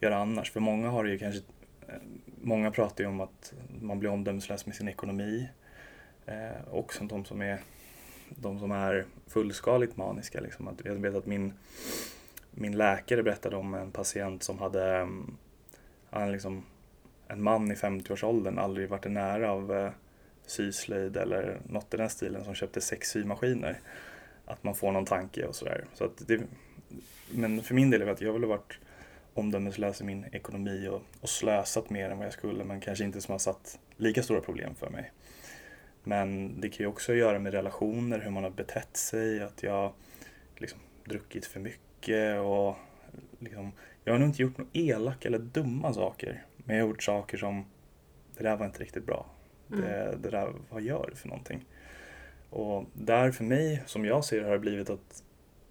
göra 0.00 0.16
annars. 0.16 0.50
För 0.50 0.60
många 0.60 0.88
har 0.88 1.04
ju 1.04 1.18
kanske, 1.18 1.40
eh, 1.88 1.94
många 2.40 2.70
pratar 2.70 3.04
ju 3.04 3.10
om 3.10 3.20
att 3.20 3.54
man 3.80 3.98
blir 3.98 4.10
omdömeslös 4.10 4.66
med 4.66 4.74
sin 4.74 4.88
ekonomi. 4.88 5.48
Eh, 6.26 6.68
och 6.70 6.94
som 6.94 7.08
de 7.08 7.24
som 7.24 7.42
är, 7.42 7.60
de 8.36 8.58
som 8.58 8.72
är 8.72 9.04
fullskaligt 9.26 9.96
maniska. 9.96 10.40
Liksom. 10.40 10.68
Att 10.68 10.84
jag 10.84 10.94
vet 10.94 11.14
att 11.14 11.26
min, 11.26 11.52
min 12.50 12.76
läkare 12.76 13.22
berättade 13.22 13.56
om 13.56 13.74
en 13.74 13.90
patient 13.90 14.42
som 14.42 14.58
hade 14.58 14.96
mm, 14.96 15.36
han 16.10 16.32
liksom, 16.32 16.64
en 17.28 17.42
man 17.42 17.72
i 17.72 17.74
50-årsåldern 17.74 18.58
aldrig 18.58 18.88
varit 18.88 19.10
nära 19.10 19.52
av 19.52 19.72
eh, 19.72 19.90
syslöjd 20.46 21.16
eller 21.16 21.60
något 21.68 21.94
i 21.94 21.96
den 21.96 22.10
stilen 22.10 22.44
som 22.44 22.54
köpte 22.54 22.80
sex 22.80 23.08
symaskiner. 23.08 23.80
Att 24.44 24.64
man 24.64 24.74
får 24.74 24.92
någon 24.92 25.04
tanke 25.04 25.46
och 25.46 25.56
sådär. 25.56 25.84
Så 25.94 26.04
att 26.04 26.22
det, 26.26 26.40
men 27.30 27.62
för 27.62 27.74
min 27.74 27.90
del 27.90 28.02
är 28.02 28.06
det 28.06 28.12
att 28.12 28.20
jag 28.20 28.32
ville 28.32 28.46
varit 28.46 28.78
omdömeslös 29.34 30.00
i 30.00 30.04
min 30.04 30.24
ekonomi 30.32 30.88
och, 30.88 31.02
och 31.20 31.28
slösat 31.28 31.90
mer 31.90 32.10
än 32.10 32.18
vad 32.18 32.26
jag 32.26 32.32
skulle 32.32 32.64
men 32.64 32.80
kanske 32.80 33.04
inte 33.04 33.20
som 33.20 33.32
har 33.32 33.38
satt 33.38 33.78
lika 33.96 34.22
stora 34.22 34.40
problem 34.40 34.74
för 34.74 34.90
mig. 34.90 35.12
Men 36.04 36.60
det 36.60 36.68
kan 36.68 36.84
ju 36.84 36.86
också 36.86 37.14
göra 37.14 37.38
med 37.38 37.52
relationer, 37.52 38.20
hur 38.20 38.30
man 38.30 38.44
har 38.44 38.50
betett 38.50 38.96
sig, 38.96 39.42
att 39.42 39.62
jag 39.62 39.92
liksom 40.56 40.78
druckit 41.04 41.46
för 41.46 41.60
mycket 41.60 42.40
och 42.40 42.76
liksom, 43.38 43.72
jag 44.04 44.12
har 44.12 44.18
nog 44.18 44.28
inte 44.28 44.42
gjort 44.42 44.58
några 44.58 44.70
elaka 44.72 45.28
eller 45.28 45.38
dumma 45.38 45.92
saker. 45.92 46.44
Men 46.56 46.76
jag 46.76 46.84
har 46.84 46.88
gjort 46.88 47.02
saker 47.02 47.38
som, 47.38 47.64
det 48.36 48.42
där 48.42 48.56
var 48.56 48.66
inte 48.66 48.82
riktigt 48.82 49.06
bra. 49.06 49.26
Det, 49.66 50.18
det 50.22 50.30
där, 50.30 50.52
vad 50.70 50.82
gör 50.82 51.06
du 51.10 51.16
för 51.16 51.28
någonting? 51.28 51.64
Och 52.50 52.84
där 52.92 53.30
för 53.30 53.44
mig, 53.44 53.82
som 53.86 54.04
jag 54.04 54.24
ser 54.24 54.40
det, 54.40 54.44
har 54.46 54.52
det 54.52 54.58
blivit 54.58 54.90
att 54.90 55.22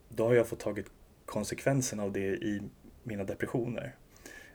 då 0.10 0.28
har 0.28 0.34
jag 0.34 0.48
fått 0.48 0.60
tagit 0.60 0.92
konsekvenserna 1.26 2.04
av 2.04 2.12
det 2.12 2.28
i 2.28 2.62
mina 3.04 3.24
depressioner. 3.24 3.96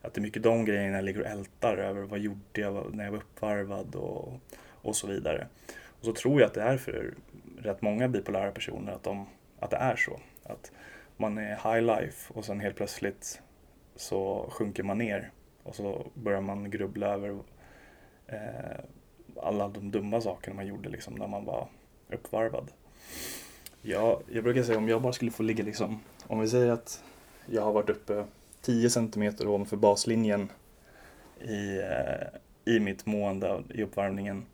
Att 0.02 0.14
det 0.14 0.20
är 0.20 0.22
mycket 0.22 0.42
de 0.42 0.64
grejerna 0.64 0.96
jag 0.96 1.04
ligger 1.04 1.20
och 1.20 1.26
ältar 1.26 1.76
över. 1.76 2.02
Vad 2.02 2.18
gjorde 2.18 2.60
jag 2.60 2.94
när 2.94 3.04
jag 3.04 3.12
var 3.12 3.18
uppvarvad 3.18 3.94
och, 3.94 4.32
och 4.88 4.96
så 4.96 5.06
vidare. 5.06 5.46
Och 6.00 6.04
så 6.04 6.12
tror 6.12 6.40
jag 6.40 6.48
att 6.48 6.54
det 6.54 6.62
är 6.62 6.76
för 6.76 7.14
rätt 7.58 7.82
många 7.82 8.08
bipolära 8.08 8.50
personer 8.50 8.92
att, 8.92 9.02
de, 9.02 9.26
att 9.60 9.70
det 9.70 9.76
är 9.76 9.96
så. 9.96 10.20
Att 10.42 10.72
man 11.16 11.38
är 11.38 11.72
high 11.72 11.82
life 11.82 12.32
och 12.34 12.44
sen 12.44 12.60
helt 12.60 12.76
plötsligt 12.76 13.40
så 13.96 14.48
sjunker 14.50 14.82
man 14.82 14.98
ner 14.98 15.30
och 15.62 15.74
så 15.74 16.06
börjar 16.14 16.40
man 16.40 16.70
grubbla 16.70 17.06
över 17.06 17.38
eh, 18.26 18.80
alla 19.42 19.68
de 19.68 19.90
dumma 19.90 20.20
sakerna 20.20 20.56
man 20.56 20.66
gjorde 20.66 20.88
liksom 20.88 21.14
när 21.14 21.26
man 21.26 21.44
var 21.44 21.68
uppvarvad. 22.10 22.72
Ja, 23.82 24.20
jag 24.32 24.44
brukar 24.44 24.62
säga 24.62 24.78
om 24.78 24.88
jag 24.88 25.02
bara 25.02 25.12
skulle 25.12 25.30
få 25.30 25.42
ligga 25.42 25.64
liksom, 25.64 26.00
om 26.26 26.40
vi 26.40 26.48
säger 26.48 26.72
att 26.72 27.04
jag 27.46 27.62
har 27.62 27.72
varit 27.72 27.90
uppe 27.90 28.24
10 28.60 28.90
centimeter 28.90 29.48
ovanför 29.48 29.76
baslinjen 29.76 30.48
i, 31.40 31.78
eh, 31.78 32.74
i 32.74 32.80
mitt 32.80 33.06
mående 33.06 33.62
i 33.74 33.82
uppvärmningen. 33.82 34.46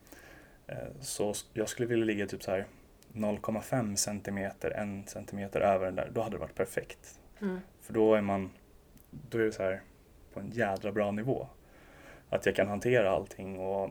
Eh, 0.72 0.88
så 1.00 1.34
jag 1.52 1.68
skulle 1.68 1.88
vilja 1.88 2.04
ligga 2.04 2.26
typ 2.26 2.42
så 2.42 2.50
här 2.50 2.66
0,5 3.12 3.96
centimeter, 3.96 5.00
1 5.00 5.08
centimeter 5.10 5.60
över 5.60 5.86
den 5.86 5.94
där. 5.94 6.10
Då 6.12 6.22
hade 6.22 6.36
det 6.36 6.40
varit 6.40 6.54
perfekt. 6.54 7.20
Mm. 7.40 7.60
För 7.80 7.92
då 7.92 8.14
är 8.14 8.20
man, 8.20 8.50
då 9.10 9.38
är 9.38 9.42
det 9.42 9.52
så 9.52 9.62
här 9.62 9.82
på 10.34 10.40
en 10.40 10.50
jädra 10.50 10.92
bra 10.92 11.10
nivå. 11.10 11.46
Att 12.28 12.46
jag 12.46 12.56
kan 12.56 12.68
hantera 12.68 13.10
allting 13.10 13.58
och 13.58 13.90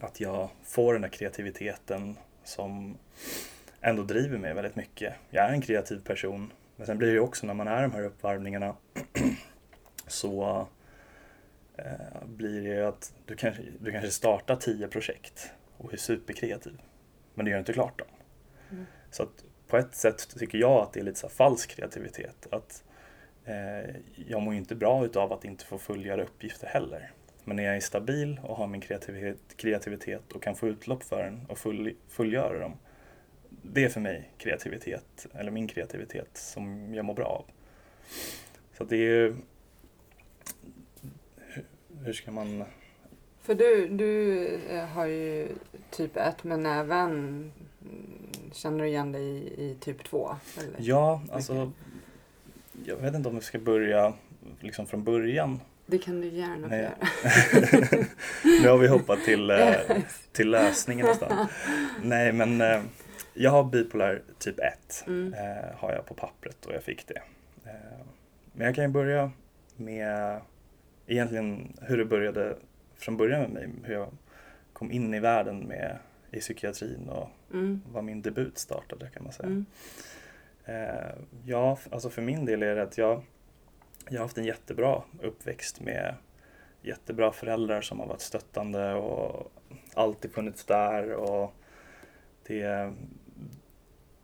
att 0.00 0.20
jag 0.20 0.48
får 0.62 0.92
den 0.92 1.02
där 1.02 1.08
kreativiteten 1.08 2.16
som 2.44 2.98
ändå 3.80 4.02
driver 4.02 4.38
mig 4.38 4.54
väldigt 4.54 4.76
mycket. 4.76 5.14
Jag 5.30 5.44
är 5.44 5.52
en 5.52 5.60
kreativ 5.60 6.04
person. 6.04 6.52
Men 6.76 6.86
sen 6.86 6.98
blir 6.98 7.08
det 7.08 7.14
ju 7.14 7.20
också 7.20 7.46
när 7.46 7.54
man 7.54 7.68
är 7.68 7.82
de 7.82 7.92
här 7.92 8.04
uppvarvningarna 8.04 8.76
så 10.06 10.66
eh, 11.76 12.26
blir 12.26 12.62
det 12.62 12.68
ju 12.68 12.84
att 12.84 13.14
du 13.26 13.36
kanske, 13.36 13.62
du 13.80 13.92
kanske 13.92 14.10
startar 14.10 14.56
tio 14.56 14.88
projekt 14.88 15.50
och 15.78 15.92
är 15.92 15.96
superkreativ. 15.96 16.80
Men 17.34 17.44
du 17.44 17.50
gör 17.50 17.58
inte 17.58 17.72
klart 17.72 17.98
dem. 17.98 18.08
Mm. 18.70 18.84
Så 19.10 19.22
att 19.22 19.44
på 19.66 19.76
ett 19.76 19.94
sätt 19.94 20.28
tycker 20.38 20.58
jag 20.58 20.82
att 20.82 20.92
det 20.92 21.00
är 21.00 21.04
lite 21.04 21.20
så 21.20 21.28
falsk 21.28 21.70
kreativitet. 21.70 22.46
Att 22.50 22.84
eh, 23.44 23.96
jag 24.28 24.42
mår 24.42 24.54
ju 24.54 24.58
inte 24.58 24.74
bra 24.74 25.04
utav 25.04 25.32
att 25.32 25.44
inte 25.44 25.64
få 25.64 25.78
fullgöra 25.78 26.22
uppgifter 26.22 26.66
heller. 26.66 27.12
Men 27.44 27.56
när 27.56 27.64
jag 27.64 27.76
är 27.76 27.80
stabil 27.80 28.40
och 28.42 28.56
har 28.56 28.66
min 28.66 28.80
kreativitet, 28.80 29.56
kreativitet 29.56 30.32
och 30.32 30.42
kan 30.42 30.56
få 30.56 30.68
utlopp 30.68 31.02
för 31.02 31.24
den 31.24 31.46
och 31.48 31.58
full, 31.58 31.94
fullgöra 32.08 32.58
dem. 32.58 32.78
Det 33.62 33.84
är 33.84 33.88
för 33.88 34.00
mig 34.00 34.30
kreativitet, 34.38 35.26
eller 35.34 35.50
min 35.50 35.68
kreativitet 35.68 36.36
som 36.36 36.94
jag 36.94 37.04
mår 37.04 37.14
bra 37.14 37.26
av. 37.26 37.44
Så 38.72 38.84
det 38.84 38.96
är 38.96 39.00
ju... 39.00 39.36
Hur 42.04 42.12
ska 42.12 42.30
man... 42.30 42.64
För 43.44 43.54
du, 43.54 43.88
du 43.88 44.46
eh, 44.70 44.86
har 44.86 45.06
ju 45.06 45.48
typ 45.90 46.16
1 46.16 46.44
men 46.44 46.66
även 46.66 47.10
mm, 47.10 47.52
känner 48.52 48.78
du 48.78 48.88
igen 48.88 49.12
dig 49.12 49.22
i, 49.22 49.64
i 49.64 49.76
typ 49.80 50.04
2? 50.04 50.36
Eller? 50.58 50.74
Ja, 50.78 51.22
alltså... 51.32 51.72
Jag 52.84 52.96
vet 52.96 53.14
inte 53.14 53.28
om 53.28 53.34
vi 53.34 53.40
ska 53.40 53.58
börja 53.58 54.12
liksom 54.60 54.86
från 54.86 55.04
början. 55.04 55.60
Det 55.86 55.98
kan 55.98 56.20
du 56.20 56.28
gärna 56.28 56.62
få 56.62 56.68
Nej. 56.68 56.82
göra. 56.82 58.06
nu 58.62 58.68
har 58.68 58.78
vi 58.78 58.88
hoppat 58.88 59.18
till, 59.24 59.50
eh, 59.50 59.74
till 60.32 60.50
lösningen 60.50 61.06
nästan. 61.06 61.46
Nej, 62.02 62.32
men 62.32 62.60
eh, 62.60 62.82
jag 63.34 63.50
har 63.50 63.64
bipolär 63.64 64.22
typ 64.38 64.58
1. 64.58 65.04
Mm. 65.06 65.34
Har 65.76 65.92
jag 65.92 66.06
på 66.06 66.14
pappret 66.14 66.66
och 66.66 66.74
jag 66.74 66.82
fick 66.82 67.06
det. 67.06 67.22
Men 68.52 68.66
jag 68.66 68.74
kan 68.74 68.84
ju 68.84 68.90
börja 68.90 69.30
med 69.76 70.40
egentligen 71.06 71.76
hur 71.80 71.98
det 71.98 72.04
började 72.04 72.56
från 72.96 73.16
början 73.16 73.40
med 73.40 73.50
mig. 73.50 73.68
Hur 73.84 73.94
jag 73.94 74.08
kom 74.72 74.92
in 74.92 75.14
i 75.14 75.20
världen 75.20 75.58
med 75.58 75.98
i 76.30 76.40
psykiatrin 76.40 77.08
och 77.08 77.28
Mm. 77.52 77.82
var 77.92 78.02
min 78.02 78.22
debut 78.22 78.58
startade 78.58 79.10
kan 79.10 79.24
man 79.24 79.32
säga. 79.32 79.46
Mm. 79.46 79.66
Eh, 80.64 81.14
ja, 81.44 81.78
alltså 81.90 82.10
för 82.10 82.22
min 82.22 82.44
del 82.44 82.62
är 82.62 82.76
det 82.76 82.82
att 82.82 82.98
jag, 82.98 83.22
jag 84.08 84.14
har 84.14 84.24
haft 84.24 84.38
en 84.38 84.44
jättebra 84.44 85.02
uppväxt 85.22 85.80
med 85.80 86.14
jättebra 86.82 87.32
föräldrar 87.32 87.80
som 87.80 88.00
har 88.00 88.06
varit 88.06 88.20
stöttande 88.20 88.94
och 88.94 89.52
alltid 89.94 90.32
funnits 90.32 90.64
där. 90.64 91.12
Och 91.12 91.52
det, 92.46 92.92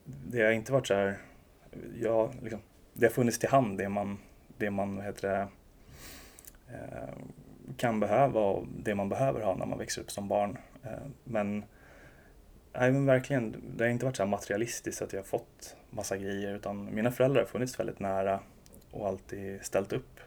det 0.04 0.42
har 0.42 0.50
inte 0.50 0.72
varit 0.72 0.86
så 0.86 0.94
här, 0.94 1.18
ja, 2.00 2.32
liksom, 2.42 2.60
det 2.92 3.06
har 3.06 3.12
funnits 3.12 3.38
till 3.38 3.48
hand 3.48 3.78
det 3.78 3.88
man, 3.88 4.18
det 4.58 4.70
man 4.70 5.00
heter 5.00 5.28
det, 5.28 5.48
eh, 6.74 7.14
kan 7.76 8.00
behöva 8.00 8.40
och 8.40 8.66
det 8.78 8.94
man 8.94 9.08
behöver 9.08 9.40
ha 9.40 9.54
när 9.54 9.66
man 9.66 9.78
växer 9.78 10.02
upp 10.02 10.10
som 10.10 10.28
barn. 10.28 10.58
Eh, 10.82 11.06
men 11.24 11.64
Nej 12.72 12.92
men 12.92 13.06
verkligen, 13.06 13.56
det 13.76 13.84
har 13.84 13.90
inte 13.90 14.04
varit 14.04 14.16
så 14.16 14.22
här 14.22 14.30
materialistiskt 14.30 15.02
att 15.02 15.12
jag 15.12 15.20
har 15.20 15.24
fått 15.24 15.76
massa 15.90 16.16
grejer 16.16 16.54
utan 16.54 16.94
mina 16.94 17.10
föräldrar 17.10 17.40
har 17.40 17.48
funnits 17.48 17.80
väldigt 17.80 18.00
nära 18.00 18.40
och 18.90 19.08
alltid 19.08 19.64
ställt 19.64 19.92
upp. 19.92 20.20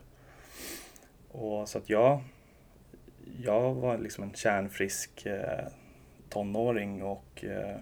Och 1.31 1.69
så 1.69 1.77
att 1.77 1.89
jag, 1.89 2.23
jag 3.41 3.73
var 3.73 3.97
liksom 3.97 4.23
en 4.23 4.33
kärnfrisk 4.33 5.25
eh, 5.25 5.67
tonåring 6.29 7.03
och 7.03 7.43
eh, 7.43 7.77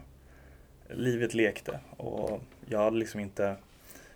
livet 0.90 1.34
lekte 1.34 1.80
och 1.98 2.42
jag 2.66 2.80
hade 2.80 2.98
liksom 2.98 3.20
inte 3.20 3.56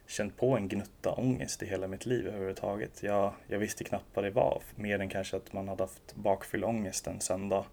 känt 0.07 0.37
på 0.37 0.57
en 0.57 0.67
gnutta 0.67 1.11
ångest 1.11 1.63
i 1.63 1.65
hela 1.65 1.87
mitt 1.87 2.05
liv 2.05 2.27
överhuvudtaget. 2.27 3.03
Jag, 3.03 3.33
jag 3.47 3.59
visste 3.59 3.83
knappt 3.83 4.05
vad 4.13 4.25
det 4.25 4.31
var, 4.31 4.61
mer 4.75 4.99
än 4.99 5.09
kanske 5.09 5.37
att 5.37 5.53
man 5.53 5.67
hade 5.67 5.83
haft 5.83 6.15
bakfylleångest 6.15 7.07
en 7.07 7.21
söndag 7.21 7.65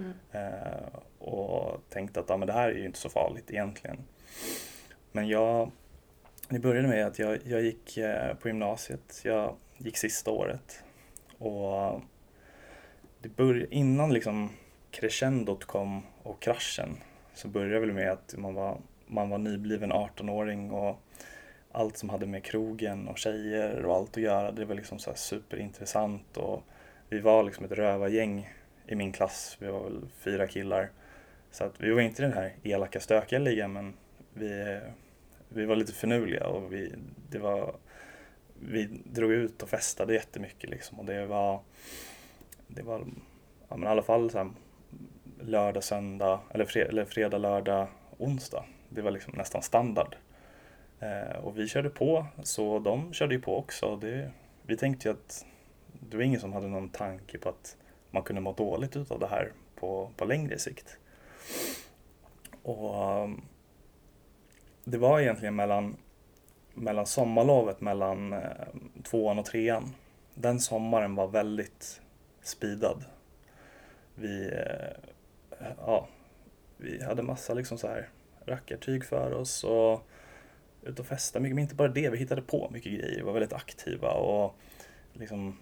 Mm. 0.00 0.12
Eh, 0.32 0.98
och 1.18 1.82
tänkte 1.88 2.20
att 2.20 2.28
ja, 2.28 2.36
men 2.36 2.46
det 2.46 2.52
här 2.52 2.68
är 2.68 2.74
ju 2.74 2.86
inte 2.86 2.98
så 2.98 3.08
farligt 3.08 3.50
egentligen. 3.50 3.96
Men 5.12 5.28
jag, 5.28 5.70
det 6.48 6.58
började 6.58 6.88
med 6.88 7.06
att 7.06 7.18
jag, 7.18 7.38
jag 7.44 7.62
gick 7.62 7.96
eh, 7.96 8.34
på 8.34 8.48
gymnasiet. 8.48 9.20
Jag 9.24 9.56
gick 9.78 9.96
sista 9.96 10.30
året. 10.30 10.82
Och 11.38 12.00
det 13.22 13.28
började, 13.28 13.74
innan 13.74 14.12
liksom 14.12 14.50
crescendot 14.90 15.64
kom 15.64 16.02
och 16.22 16.40
kraschen 16.42 16.96
så 17.34 17.48
började 17.48 17.74
det 17.74 17.80
väl 17.80 17.92
med 17.92 18.12
att 18.12 18.34
man 18.38 18.54
var, 18.54 18.78
man 19.06 19.30
var 19.30 19.38
nybliven 19.38 19.92
18-åring 19.92 20.70
och 20.70 21.02
allt 21.72 21.96
som 21.96 22.08
hade 22.08 22.26
med 22.26 22.44
krogen 22.44 23.08
och 23.08 23.18
tjejer 23.18 23.84
och 23.84 23.94
allt 23.94 24.16
att 24.16 24.22
göra, 24.22 24.52
det 24.52 24.64
var 24.64 24.74
liksom 24.74 24.98
så 24.98 25.14
superintressant 25.14 26.36
och 26.36 26.62
vi 27.08 27.20
var 27.20 27.42
liksom 27.42 27.64
ett 27.64 27.72
rövargäng 27.72 28.50
i 28.86 28.94
min 28.94 29.12
klass, 29.12 29.56
vi 29.60 29.66
var 29.66 29.84
väl 29.84 30.08
fyra 30.18 30.46
killar. 30.46 30.90
Så 31.50 31.64
att 31.64 31.80
vi 31.80 31.90
var 31.90 32.00
inte 32.00 32.22
den 32.22 32.32
här 32.32 32.52
elaka 32.62 33.00
stökiga 33.00 33.38
ligan 33.38 33.72
men 33.72 33.94
vi, 34.34 34.80
vi 35.48 35.64
var 35.66 35.76
lite 35.76 35.92
finurliga 35.92 36.46
och 36.46 36.72
vi, 36.72 36.94
det 37.30 37.38
var, 37.38 37.74
vi 38.60 38.88
drog 39.04 39.32
ut 39.32 39.62
och 39.62 39.68
festade 39.68 40.14
jättemycket 40.14 40.70
liksom 40.70 41.00
och 41.00 41.04
det 41.04 41.26
var, 41.26 41.60
det 42.66 42.82
var 42.82 43.06
ja, 43.68 43.76
men 43.76 43.88
i 43.88 43.90
alla 43.90 44.02
fall 44.02 44.30
så 44.30 44.38
här, 44.38 44.50
lördag, 45.40 45.84
söndag 45.84 46.40
eller, 46.50 46.64
fred, 46.64 46.88
eller 46.88 47.04
fredag, 47.04 47.38
lördag, 47.38 47.88
onsdag. 48.18 48.64
Det 48.88 49.02
var 49.02 49.10
liksom 49.10 49.34
nästan 49.36 49.62
standard. 49.62 50.16
Eh, 51.00 51.36
och 51.36 51.58
vi 51.58 51.68
körde 51.68 51.90
på, 51.90 52.26
så 52.42 52.78
de 52.78 53.12
körde 53.12 53.34
ju 53.34 53.40
på 53.40 53.58
också. 53.58 53.96
Det, 53.96 54.30
vi 54.62 54.76
tänkte 54.76 55.08
ju 55.08 55.14
att 55.14 55.46
det 56.00 56.16
var 56.16 56.24
ingen 56.24 56.40
som 56.40 56.52
hade 56.52 56.68
någon 56.68 56.88
tanke 56.88 57.38
på 57.38 57.48
att 57.48 57.76
man 58.10 58.22
kunde 58.22 58.42
må 58.42 58.52
dåligt 58.52 58.96
utav 58.96 59.18
det 59.18 59.26
här 59.26 59.52
på, 59.74 60.10
på 60.16 60.24
längre 60.24 60.58
sikt. 60.58 60.98
Och 62.62 63.04
ehm, 63.04 63.40
det 64.84 64.98
var 64.98 65.20
egentligen 65.20 65.56
mellan, 65.56 65.96
mellan 66.74 67.06
sommarlovet 67.06 67.80
mellan 67.80 68.32
eh, 68.32 68.66
tvåan 69.02 69.38
och 69.38 69.44
trean. 69.44 69.94
Den 70.34 70.60
sommaren 70.60 71.14
var 71.14 71.28
väldigt 71.28 72.00
speedad. 72.42 73.04
Vi, 74.14 74.50
eh, 74.50 75.66
ja, 75.78 76.08
vi 76.76 77.04
hade 77.04 77.22
massa 77.22 77.54
liksom 77.54 77.78
så 77.78 77.88
här 77.88 78.08
rackartyg 78.46 79.04
för 79.04 79.32
oss 79.32 79.64
och 79.64 80.08
ut 80.82 80.98
och 80.98 81.06
festa 81.06 81.40
mycket. 81.40 81.54
Men 81.54 81.62
inte 81.62 81.74
bara 81.74 81.88
det, 81.88 82.10
vi 82.10 82.18
hittade 82.18 82.42
på 82.42 82.70
mycket 82.72 82.92
grejer. 82.92 83.16
Vi 83.16 83.22
var 83.22 83.32
väldigt 83.32 83.52
aktiva 83.52 84.10
och 84.10 84.56
liksom 85.12 85.56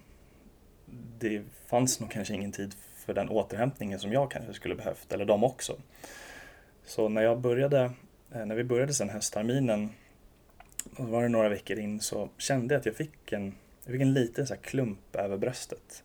det 1.19 1.41
fanns 1.67 1.99
nog 1.99 2.11
kanske 2.11 2.33
ingen 2.33 2.51
tid 2.51 2.75
för 2.95 3.13
den 3.13 3.29
återhämtningen 3.29 3.99
som 3.99 4.13
jag 4.13 4.31
kanske 4.31 4.53
skulle 4.53 4.75
behövt, 4.75 5.13
eller 5.13 5.25
de 5.25 5.43
också. 5.43 5.77
Så 6.85 7.09
när 7.09 7.21
jag 7.21 7.39
började, 7.39 7.91
eh, 8.31 8.45
när 8.45 8.55
vi 8.55 8.63
började 8.63 8.93
sen 8.93 9.09
höstterminen, 9.09 9.89
och 10.97 11.07
var 11.07 11.23
det 11.23 11.29
några 11.29 11.49
veckor 11.49 11.79
in, 11.79 11.99
så 11.99 12.29
kände 12.37 12.73
jag 12.73 12.79
att 12.79 12.85
jag 12.85 12.95
fick 12.95 13.31
en, 13.31 13.55
jag 13.85 13.91
fick 13.91 14.01
en 14.01 14.13
liten 14.13 14.47
så 14.47 14.55
klump 14.55 15.15
över 15.15 15.37
bröstet. 15.37 16.03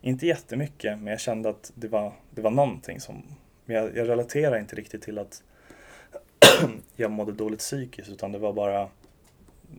Inte 0.00 0.26
jättemycket, 0.26 0.98
men 0.98 1.06
jag 1.06 1.20
kände 1.20 1.48
att 1.48 1.72
det 1.74 1.88
var, 1.88 2.12
det 2.30 2.42
var 2.42 2.50
någonting 2.50 3.00
som, 3.00 3.22
men 3.64 3.76
jag, 3.76 3.96
jag 3.96 4.08
relaterar 4.08 4.58
inte 4.58 4.76
riktigt 4.76 5.02
till 5.02 5.18
att 5.18 5.42
jag 6.96 7.10
mådde 7.10 7.32
dåligt 7.32 7.60
psykiskt, 7.60 8.08
utan 8.08 8.32
det 8.32 8.38
var 8.38 8.52
bara 8.52 8.80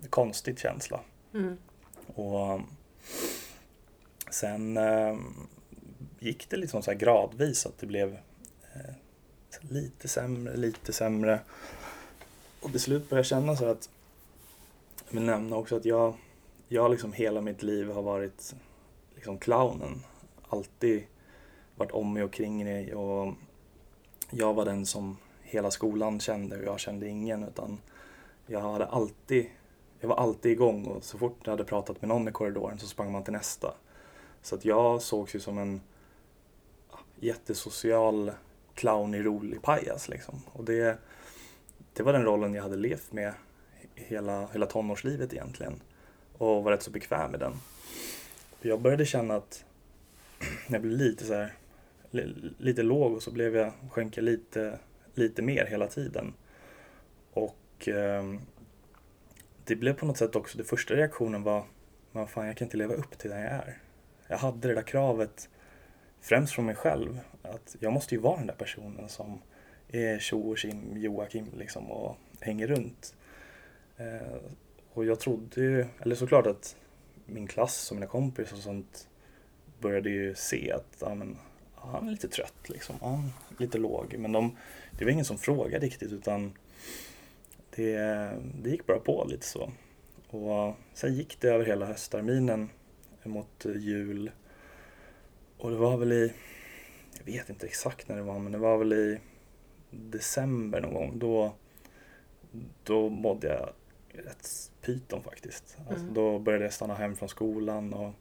en 0.01 0.09
konstig 0.09 0.59
känsla. 0.59 0.99
Mm. 1.33 1.57
Och 2.15 2.61
Sen 4.31 4.77
eh, 4.77 5.17
gick 6.19 6.49
det 6.49 6.57
liksom 6.57 6.81
så 6.81 6.93
gradvis 6.93 7.65
att 7.65 7.77
det 7.77 7.85
blev 7.85 8.13
eh, 8.73 8.93
lite 9.61 10.07
sämre, 10.07 10.57
lite 10.57 10.93
sämre. 10.93 11.39
Och 12.61 12.71
till 12.71 12.79
slut 12.79 13.09
började 13.09 13.19
jag 13.19 13.25
känna 13.25 13.55
så 13.55 13.65
att, 13.65 13.89
jag 15.09 15.13
vill 15.19 15.25
nämna 15.25 15.55
också 15.55 15.75
att 15.75 15.85
jag, 15.85 16.13
jag 16.67 16.91
liksom 16.91 17.13
hela 17.13 17.41
mitt 17.41 17.63
liv 17.63 17.91
har 17.91 18.01
varit 18.01 18.55
liksom 19.15 19.37
clownen. 19.37 20.03
Alltid 20.49 21.03
varit 21.75 21.91
om 21.91 22.13
mig 22.13 22.23
och 22.23 22.33
kring 22.33 22.63
mig 22.63 22.95
och 22.95 23.33
jag 24.29 24.53
var 24.53 24.65
den 24.65 24.85
som 24.85 25.17
hela 25.49 25.71
skolan 25.71 26.19
kände 26.19 26.57
och 26.57 26.63
jag 26.63 26.79
kände 26.79 27.07
ingen 27.07 27.43
utan 27.43 27.77
jag 28.47 28.59
hade 28.59 28.85
alltid, 28.85 29.45
jag 29.99 30.09
var 30.09 30.15
alltid 30.15 30.51
igång 30.51 30.85
och 30.85 31.03
så 31.03 31.17
fort 31.17 31.39
jag 31.43 31.51
hade 31.51 31.63
pratat 31.63 32.01
med 32.01 32.09
någon 32.09 32.27
i 32.27 32.31
korridoren 32.31 32.79
så 32.79 32.87
sprang 32.87 33.11
man 33.11 33.23
till 33.23 33.33
nästa. 33.33 33.73
Så 34.41 34.55
att 34.55 34.65
jag 34.65 35.01
sågs 35.01 35.35
ju 35.35 35.39
som 35.39 35.57
en 35.57 35.81
jättesocial, 37.19 38.31
clownig, 38.73 39.25
rolig 39.25 39.61
pajas 39.61 40.09
liksom. 40.09 40.41
Och 40.53 40.63
det, 40.63 40.97
det 41.93 42.03
var 42.03 42.13
den 42.13 42.23
rollen 42.23 42.53
jag 42.53 42.63
hade 42.63 42.75
levt 42.75 43.11
med 43.11 43.33
hela, 43.95 44.47
hela 44.47 44.65
tonårslivet 44.65 45.33
egentligen. 45.33 45.81
Och 46.37 46.63
var 46.63 46.71
rätt 46.71 46.83
så 46.83 46.91
bekväm 46.91 47.31
med 47.31 47.39
den. 47.39 47.53
Jag 48.61 48.81
började 48.81 49.05
känna 49.05 49.35
att 49.35 49.65
jag 50.67 50.81
blev 50.81 50.93
lite 50.93 51.25
så 51.25 51.33
här, 51.33 51.53
lite 52.57 52.83
låg 52.83 53.13
och 53.13 53.23
så 53.23 53.31
blev 53.31 53.55
jag, 53.55 53.71
sjönk 53.89 54.17
jag 54.17 54.23
lite, 54.23 54.79
lite 55.13 55.41
mer 55.41 55.65
hela 55.65 55.87
tiden. 55.87 56.33
Och 57.31 57.87
eh, 57.87 58.33
det 59.65 59.75
blev 59.75 59.93
på 59.93 60.05
något 60.05 60.17
sätt 60.17 60.35
också, 60.35 60.57
den 60.57 60.67
första 60.67 60.95
reaktionen 60.95 61.43
var, 61.43 61.63
vad 62.11 62.29
fan 62.29 62.47
jag 62.47 62.57
kan 62.57 62.65
inte 62.65 62.77
leva 62.77 62.93
upp 62.93 63.17
till 63.17 63.29
den 63.29 63.41
jag 63.41 63.51
är 63.51 63.79
jag 64.29 64.37
hade 64.37 64.67
det 64.67 64.73
där 64.73 64.81
kravet 64.81 65.49
främst 66.21 66.53
från 66.53 66.65
mig 66.65 66.75
själv. 66.75 67.19
Att 67.41 67.75
jag 67.79 67.93
måste 67.93 68.15
ju 68.15 68.21
vara 68.21 68.37
den 68.37 68.47
där 68.47 68.53
personen 68.53 69.09
som 69.09 69.41
är 69.87 70.19
tjo 70.19 70.51
och 70.51 70.57
kim, 70.57 70.97
Joakim 70.97 71.45
liksom 71.57 71.91
och 71.91 72.17
hänger 72.39 72.67
runt. 72.67 73.15
Eh, 73.97 74.37
och 74.93 75.05
jag 75.05 75.19
trodde 75.19 75.61
ju, 75.61 75.85
eller 75.99 76.15
såklart 76.15 76.47
att 76.47 76.75
min 77.25 77.47
klass 77.47 77.91
och 77.91 77.95
mina 77.95 78.07
kompisar 78.07 78.57
och 78.57 78.63
sånt 78.63 79.07
började 79.79 80.09
ju 80.09 80.35
se 80.35 80.71
att 80.71 80.97
ja, 80.99 81.15
men, 81.15 81.37
han 81.81 82.07
är 82.07 82.11
lite 82.11 82.27
trött 82.27 82.69
liksom, 82.69 82.95
ja, 83.01 83.23
lite 83.57 83.77
låg. 83.77 84.15
Men 84.17 84.31
de, 84.31 84.57
det 84.97 85.05
var 85.05 85.11
ingen 85.11 85.25
som 85.25 85.37
frågade 85.37 85.85
riktigt 85.85 86.11
utan 86.11 86.53
det, 87.75 87.97
det 88.61 88.69
gick 88.69 88.85
bara 88.85 88.99
på 88.99 89.27
lite 89.29 89.45
så. 89.45 89.71
Och 90.29 90.75
sen 90.93 91.15
gick 91.15 91.41
det 91.41 91.49
över 91.49 91.65
hela 91.65 91.85
höstterminen 91.85 92.69
mot 93.23 93.65
jul. 93.75 94.31
Och 95.57 95.71
det 95.71 95.77
var 95.77 95.97
väl 95.97 96.11
i, 96.11 96.33
jag 97.17 97.25
vet 97.25 97.49
inte 97.49 97.65
exakt 97.67 98.07
när 98.07 98.15
det 98.15 98.23
var, 98.23 98.39
men 98.39 98.51
det 98.51 98.57
var 98.57 98.77
väl 98.77 98.93
i 98.93 99.19
december 99.91 100.81
någon 100.81 100.93
gång. 100.93 101.19
Då, 101.19 101.53
då 102.83 103.09
mådde 103.09 103.47
jag 103.47 103.69
rätt 104.25 104.71
pyton 104.81 105.23
faktiskt. 105.23 105.77
Alltså, 105.77 106.03
mm. 106.03 106.13
Då 106.13 106.39
började 106.39 106.65
jag 106.65 106.73
stanna 106.73 106.95
hem 106.95 107.15
från 107.15 107.29
skolan 107.29 107.93
och 107.93 108.13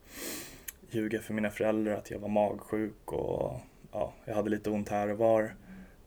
ljuga 0.90 1.20
för 1.20 1.35
mina 1.35 1.51
föräldrar 1.51 1.94
att 1.94 2.11
jag 2.11 2.18
var 2.18 2.29
magsjuk 2.29 3.12
och 3.12 3.61
ja, 3.92 4.12
jag 4.24 4.35
hade 4.35 4.51
lite 4.51 4.70
ont 4.70 4.88
här 4.88 5.09
och 5.09 5.18
var. 5.18 5.55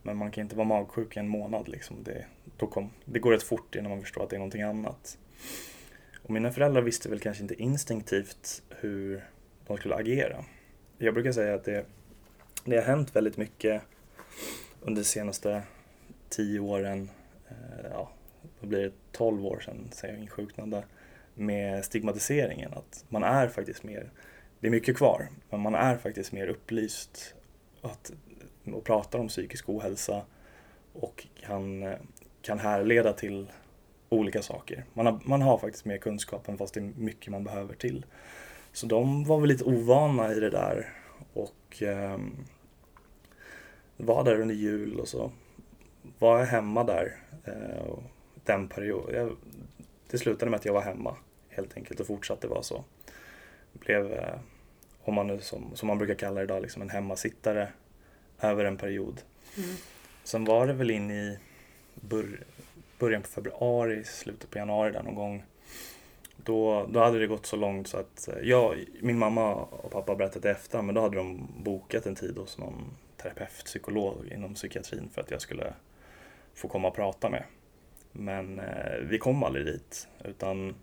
Men 0.02 0.16
man 0.16 0.30
kan 0.30 0.42
inte 0.42 0.56
vara 0.56 0.66
magsjuk 0.66 1.16
i 1.16 1.20
en 1.20 1.28
månad 1.28 1.68
liksom. 1.68 1.96
Det, 2.02 2.24
då 2.56 2.66
kom, 2.66 2.90
det 3.04 3.18
går 3.18 3.32
rätt 3.32 3.42
fort 3.42 3.74
innan 3.74 3.90
man 3.90 4.00
förstår 4.00 4.22
att 4.22 4.30
det 4.30 4.36
är 4.36 4.38
någonting 4.38 4.62
annat. 4.62 5.18
Och 6.22 6.30
mina 6.30 6.52
föräldrar 6.52 6.82
visste 6.82 7.08
väl 7.08 7.20
kanske 7.20 7.42
inte 7.42 7.62
instinktivt 7.62 8.62
hur 8.70 9.24
de 9.66 9.76
skulle 9.76 9.94
agera. 9.94 10.44
Jag 10.98 11.14
brukar 11.14 11.32
säga 11.32 11.54
att 11.54 11.64
det, 11.64 11.86
det 12.64 12.76
har 12.76 12.82
hänt 12.82 13.16
väldigt 13.16 13.36
mycket 13.36 13.82
under 14.80 15.02
de 15.02 15.04
senaste 15.04 15.62
tio 16.28 16.60
åren, 16.60 17.10
eh, 17.48 17.90
ja, 17.90 18.10
då 18.60 18.66
blir 18.66 18.82
det 18.82 18.92
tolv 19.12 19.46
år 19.46 19.60
sedan 19.60 19.88
säger 19.92 20.14
jag 20.14 20.22
insjuknade, 20.22 20.84
med 21.34 21.84
stigmatiseringen. 21.84 22.72
Att 22.72 23.04
man 23.08 23.22
är 23.24 23.48
faktiskt 23.48 23.82
mer, 23.82 24.10
det 24.62 24.68
är 24.68 24.70
mycket 24.70 24.96
kvar, 24.96 25.28
men 25.50 25.60
man 25.60 25.74
är 25.74 25.96
faktiskt 25.96 26.32
mer 26.32 26.48
upplyst 26.48 27.34
att, 27.80 28.12
och 28.64 28.84
pratar 28.84 29.18
om 29.18 29.28
psykisk 29.28 29.68
ohälsa 29.68 30.22
och 30.92 31.26
kan, 31.40 31.94
kan 32.42 32.58
härleda 32.58 33.12
till 33.12 33.46
olika 34.08 34.42
saker. 34.42 34.84
Man 34.94 35.06
har, 35.06 35.20
man 35.24 35.42
har 35.42 35.58
faktiskt 35.58 35.84
mer 35.84 35.98
kunskap 35.98 36.48
än 36.48 36.58
fast 36.58 36.74
det 36.74 36.80
är 36.80 36.92
mycket 36.96 37.30
man 37.30 37.44
behöver 37.44 37.74
till. 37.74 38.06
Så 38.72 38.86
de 38.86 39.24
var 39.24 39.40
väl 39.40 39.48
lite 39.48 39.64
ovana 39.64 40.32
i 40.32 40.40
det 40.40 40.50
där 40.50 40.92
och 41.32 41.82
eh, 41.82 42.18
var 43.96 44.24
där 44.24 44.40
under 44.40 44.54
jul 44.54 45.00
och 45.00 45.08
så 45.08 45.32
var 46.18 46.38
jag 46.38 46.46
hemma 46.46 46.84
där 46.84 47.16
eh, 47.44 47.98
den 48.44 48.68
perioden. 48.68 49.36
det 50.10 50.18
slutade 50.18 50.50
med 50.50 50.58
att 50.58 50.64
jag 50.64 50.72
var 50.72 50.82
hemma 50.82 51.16
helt 51.48 51.76
enkelt 51.76 52.00
och 52.00 52.06
fortsatte 52.06 52.48
vara 52.48 52.62
så. 52.62 52.84
Blev, 53.72 54.12
eh, 54.12 54.38
om 55.04 55.14
man 55.14 55.26
nu 55.26 55.40
som, 55.40 55.76
som 55.76 55.86
man 55.86 55.98
brukar 55.98 56.14
kalla 56.14 56.40
det 56.40 56.44
idag, 56.44 56.62
liksom 56.62 56.82
en 56.82 56.90
hemmasittare 56.90 57.68
över 58.40 58.64
en 58.64 58.76
period. 58.76 59.20
Mm. 59.56 59.76
Sen 60.24 60.44
var 60.44 60.66
det 60.66 60.72
väl 60.72 60.90
in 60.90 61.10
i 61.10 61.38
bör, 61.94 62.40
början 62.98 63.22
på 63.22 63.28
februari, 63.28 64.04
slutet 64.04 64.50
på 64.50 64.58
januari 64.58 64.92
där 64.92 65.02
någon 65.02 65.14
gång. 65.14 65.42
Då, 66.36 66.86
då 66.90 67.00
hade 67.00 67.18
det 67.18 67.26
gått 67.26 67.46
så 67.46 67.56
långt 67.56 67.88
så 67.88 67.96
att 67.96 68.28
eh, 68.28 68.34
jag, 68.42 68.84
min 69.00 69.18
mamma 69.18 69.54
och 69.54 69.90
pappa 69.90 70.14
berättade 70.14 70.50
efter 70.50 70.82
men 70.82 70.94
då 70.94 71.00
hade 71.00 71.16
de 71.16 71.48
bokat 71.58 72.06
en 72.06 72.14
tid 72.14 72.38
hos 72.38 72.58
någon 72.58 72.96
terapeut, 73.16 73.64
psykolog 73.64 74.26
inom 74.32 74.54
psykiatrin 74.54 75.08
för 75.14 75.20
att 75.20 75.30
jag 75.30 75.40
skulle 75.40 75.74
få 76.54 76.68
komma 76.68 76.88
och 76.88 76.94
prata 76.94 77.30
med. 77.30 77.44
Men 78.12 78.58
eh, 78.58 78.98
vi 79.02 79.18
kom 79.18 79.42
aldrig 79.42 79.66
dit. 79.66 80.08
Utan 80.24 80.74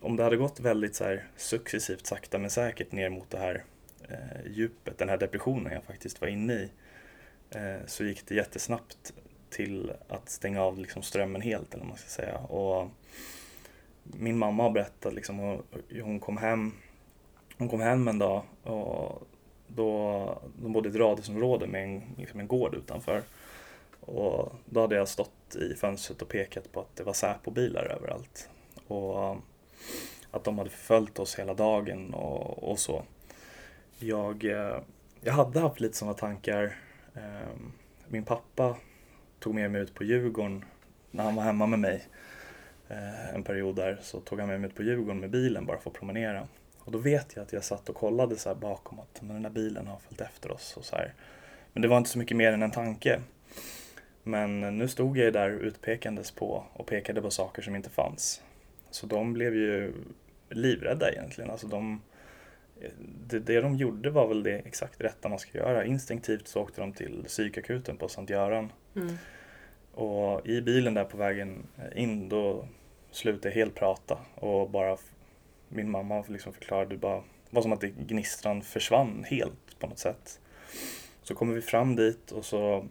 om 0.00 0.16
det 0.16 0.22
hade 0.22 0.36
gått 0.36 0.60
väldigt 0.60 0.94
så 0.94 1.04
här, 1.04 1.26
successivt, 1.36 2.06
sakta 2.06 2.38
men 2.38 2.50
säkert 2.50 2.92
ner 2.92 3.08
mot 3.10 3.30
det 3.30 3.38
här 3.38 3.64
eh, 4.08 4.50
djupet, 4.50 4.98
den 4.98 5.08
här 5.08 5.16
depressionen 5.16 5.72
jag 5.72 5.84
faktiskt 5.84 6.20
var 6.20 6.28
inne 6.28 6.52
i, 6.52 6.70
eh, 7.50 7.86
så 7.86 8.04
gick 8.04 8.28
det 8.28 8.34
jättesnabbt 8.34 9.12
till 9.50 9.92
att 10.08 10.28
stänga 10.30 10.62
av 10.62 10.78
liksom, 10.78 11.02
strömmen 11.02 11.42
helt, 11.42 11.74
eller 11.74 11.84
vad 11.84 11.88
man 11.88 11.98
ska 11.98 12.08
säga. 12.08 12.38
Och 12.38 12.88
min 14.02 14.38
mamma 14.38 14.62
har 14.62 14.70
berättat, 14.70 15.14
liksom, 15.14 15.38
hon, 15.38 15.62
hon 16.02 16.20
kom 16.20 16.36
hem 16.36 16.72
hon 17.58 17.68
kom 17.68 17.80
hem 17.80 18.08
en 18.08 18.18
dag 18.18 18.42
och 18.62 19.26
då, 19.66 20.42
de 20.62 20.72
bodde 20.72 20.88
i 20.88 20.92
ett 20.92 20.98
radhusområde 20.98 21.66
med 21.66 21.84
en, 21.84 22.02
liksom 22.18 22.40
en 22.40 22.48
gård 22.48 22.74
utanför. 22.74 23.22
Och 24.00 24.52
då 24.64 24.80
hade 24.80 24.96
jag 24.96 25.08
stått 25.08 25.56
i 25.56 25.74
fönstret 25.74 26.22
och 26.22 26.28
pekat 26.28 26.72
på 26.72 26.80
att 26.80 26.96
det 26.96 27.02
var 27.02 27.12
Säpo-bilar 27.12 27.84
överallt. 27.84 28.48
Och 28.86 29.36
att 30.30 30.44
de 30.44 30.58
hade 30.58 30.70
förföljt 30.70 31.18
oss 31.18 31.38
hela 31.38 31.54
dagen 31.54 32.14
och, 32.14 32.70
och 32.70 32.78
så. 32.78 33.04
Jag, 33.98 34.44
eh, 34.44 34.78
jag 35.20 35.32
hade 35.32 35.60
haft 35.60 35.80
lite 35.80 35.96
sådana 35.96 36.14
tankar. 36.14 36.76
Ehm, 37.14 37.72
min 38.08 38.24
pappa 38.24 38.76
tog 39.38 39.54
med 39.54 39.70
mig 39.70 39.80
ut 39.80 39.94
på 39.94 40.04
Djurgården 40.04 40.64
när 41.10 41.24
han 41.24 41.34
var 41.34 41.42
hemma 41.42 41.66
med 41.66 41.78
mig. 41.78 42.04
Eh, 42.88 43.34
en 43.34 43.42
period 43.42 43.76
där 43.76 43.98
så 44.02 44.20
tog 44.20 44.40
han 44.40 44.48
med 44.48 44.60
mig 44.60 44.70
ut 44.70 44.76
på 44.76 44.82
Djurgården 44.82 45.20
med 45.20 45.30
bilen 45.30 45.66
bara 45.66 45.78
för 45.78 45.90
att 45.90 45.96
promenera. 45.96 46.48
Och 46.78 46.92
då 46.92 46.98
vet 46.98 47.36
jag 47.36 47.42
att 47.42 47.52
jag 47.52 47.64
satt 47.64 47.88
och 47.88 47.96
kollade 47.96 48.36
så 48.36 48.54
bakom 48.54 49.00
att 49.00 49.22
men 49.22 49.34
den 49.34 49.42
där 49.42 49.50
bilen 49.50 49.86
har 49.86 49.98
följt 49.98 50.20
efter 50.20 50.50
oss. 50.50 50.76
Och 50.76 50.84
så 50.84 50.96
här. 50.96 51.14
Men 51.72 51.82
det 51.82 51.88
var 51.88 51.98
inte 51.98 52.10
så 52.10 52.18
mycket 52.18 52.36
mer 52.36 52.52
än 52.52 52.62
en 52.62 52.70
tanke. 52.70 53.20
Men 54.22 54.78
nu 54.78 54.88
stod 54.88 55.18
jag 55.18 55.32
där 55.32 55.50
utpekandes 55.50 56.30
på 56.30 56.64
och 56.72 56.86
pekade 56.86 57.22
på 57.22 57.30
saker 57.30 57.62
som 57.62 57.76
inte 57.76 57.90
fanns. 57.90 58.42
Så 58.96 59.06
de 59.06 59.32
blev 59.32 59.54
ju 59.54 59.92
livrädda 60.50 61.12
egentligen. 61.12 61.50
Alltså 61.50 61.66
de, 61.66 62.02
det, 63.26 63.38
det 63.38 63.60
de 63.60 63.76
gjorde 63.76 64.10
var 64.10 64.28
väl 64.28 64.42
det 64.42 64.58
exakt 64.58 65.00
rätta 65.00 65.28
man 65.28 65.38
ska 65.38 65.58
göra. 65.58 65.84
Instinktivt 65.84 66.48
så 66.48 66.60
åkte 66.62 66.80
de 66.80 66.92
till 66.92 67.24
psykakuten 67.26 67.96
på 67.96 68.08
Sankt 68.08 68.30
Göran. 68.30 68.72
Mm. 68.96 69.14
Och 69.92 70.46
i 70.46 70.60
bilen 70.60 70.94
där 70.94 71.04
på 71.04 71.16
vägen 71.16 71.66
in 71.94 72.28
då 72.28 72.68
slutade 73.10 73.48
jag 73.48 73.54
helt 73.54 73.74
prata 73.74 74.18
och 74.34 74.70
bara 74.70 74.96
min 75.68 75.90
mamma 75.90 76.24
liksom 76.28 76.52
förklarade 76.52 76.96
bara, 76.96 77.22
var 77.50 77.62
som 77.62 77.72
att 77.72 77.80
det 77.80 77.88
gnistran 77.88 78.62
försvann 78.62 79.24
helt 79.26 79.78
på 79.78 79.86
något 79.86 79.98
sätt. 79.98 80.40
Så 81.22 81.34
kommer 81.34 81.54
vi 81.54 81.62
fram 81.62 81.96
dit 81.96 82.30
och 82.30 82.44
så 82.44 82.86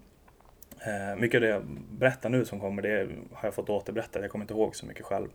eh, 0.79 1.19
mycket 1.19 1.37
av 1.37 1.41
det 1.41 1.47
jag 1.47 1.63
berättar 1.91 2.29
nu 2.29 2.45
som 2.45 2.59
kommer, 2.59 2.81
det 2.81 3.09
har 3.33 3.47
jag 3.47 3.53
fått 3.53 3.69
återberätta. 3.69 4.21
Jag 4.21 4.31
kommer 4.31 4.43
inte 4.43 4.53
ihåg 4.53 4.75
så 4.75 4.85
mycket 4.85 5.05
själv. 5.05 5.29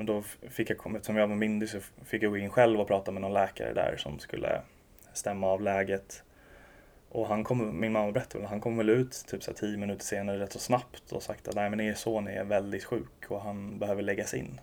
Men 0.00 0.06
då 0.06 0.22
fick 0.50 0.70
jag, 0.70 0.94
eftersom 0.96 1.16
jag 1.16 1.28
var 1.28 1.36
myndig 1.36 1.68
så 1.68 1.80
fick 2.04 2.22
jag 2.22 2.30
gå 2.30 2.38
in 2.38 2.50
själv 2.50 2.80
och 2.80 2.86
prata 2.86 3.10
med 3.10 3.22
någon 3.22 3.32
läkare 3.32 3.72
där 3.74 3.96
som 3.96 4.18
skulle 4.18 4.60
stämma 5.12 5.46
av 5.46 5.62
läget. 5.62 6.22
Och 7.08 7.26
han 7.26 7.44
kom, 7.44 7.80
min 7.80 7.92
mamma 7.92 8.12
berättade 8.12 8.46
han 8.46 8.60
kom 8.60 8.76
väl 8.76 8.88
ut 8.88 9.24
typ 9.28 9.42
så 9.42 9.52
tio 9.52 9.76
minuter 9.76 10.04
senare 10.04 10.38
rätt 10.38 10.52
så 10.52 10.58
snabbt 10.58 11.12
och 11.12 11.22
sagt 11.22 11.48
att 11.48 11.54
nej 11.54 11.70
men 11.70 11.80
er 11.80 11.94
son 11.94 12.28
är 12.28 12.44
väldigt 12.44 12.84
sjuk 12.84 13.24
och 13.28 13.40
han 13.40 13.78
behöver 13.78 14.02
läggas 14.02 14.34
in. 14.34 14.60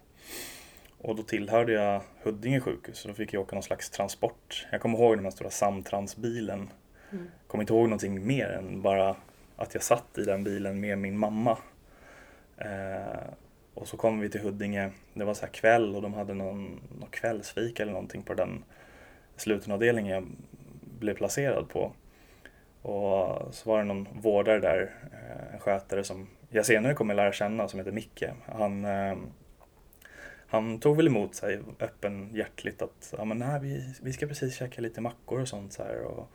Och 0.97 1.15
då 1.15 1.23
tillhörde 1.23 1.73
jag 1.73 2.01
Huddinge 2.23 2.59
sjukhus 2.59 2.97
så 2.97 3.07
då 3.07 3.13
fick 3.13 3.33
jag 3.33 3.41
åka 3.41 3.55
någon 3.55 3.63
slags 3.63 3.89
transport. 3.89 4.67
Jag 4.71 4.81
kommer 4.81 4.99
ihåg 4.99 5.17
den 5.17 5.23
här 5.23 5.31
stora 5.31 5.49
Samtransbilen. 5.49 6.69
Mm. 7.11 7.27
Kommer 7.47 7.61
inte 7.61 7.73
ihåg 7.73 7.83
någonting 7.83 8.27
mer 8.27 8.49
än 8.49 8.81
bara 8.81 9.15
att 9.55 9.73
jag 9.73 9.83
satt 9.83 10.17
i 10.17 10.23
den 10.23 10.43
bilen 10.43 10.79
med 10.79 10.97
min 10.97 11.17
mamma. 11.17 11.57
Eh, 12.57 13.33
och 13.77 13.87
så 13.87 13.97
kom 13.97 14.19
vi 14.19 14.29
till 14.29 14.41
Huddinge. 14.41 14.91
Det 15.13 15.25
var 15.25 15.33
så 15.33 15.45
här 15.45 15.53
kväll 15.53 15.95
och 15.95 16.01
de 16.01 16.13
hade 16.13 16.33
någon, 16.33 16.81
någon 16.99 17.09
kvällsfika 17.09 17.83
eller 17.83 17.93
någonting 17.93 18.23
på 18.23 18.33
den 18.33 18.63
slutenavdelningen 19.35 20.13
jag 20.13 20.27
blev 20.99 21.13
placerad 21.13 21.69
på. 21.69 21.91
Och 22.81 23.55
så 23.55 23.69
var 23.69 23.77
det 23.77 23.83
någon 23.83 24.07
vårdare 24.21 24.59
där, 24.59 24.91
eh, 25.13 25.53
en 25.53 25.59
skötare 25.59 26.03
som 26.03 26.27
jag 26.49 26.65
senare 26.65 26.93
kommer 26.93 27.13
lära 27.13 27.31
känna 27.31 27.67
som 27.67 27.79
heter 27.79 27.91
Micke. 27.91 28.23
Han 28.45 28.85
eh, 28.85 29.15
han 30.49 30.79
tog 30.79 30.97
väl 30.97 31.07
emot 31.07 31.35
sig 31.35 31.59
öppenhjärtligt 31.79 32.81
att 32.81 33.13
ja, 33.17 33.25
men 33.25 33.37
nej, 33.37 33.59
vi, 33.61 33.93
vi 34.01 34.13
ska 34.13 34.27
precis 34.27 34.55
käka 34.55 34.81
lite 34.81 35.01
mackor 35.01 35.41
och 35.41 35.47
sånt 35.47 35.73
så 35.73 35.83
här. 35.83 36.01
Och, 36.01 36.29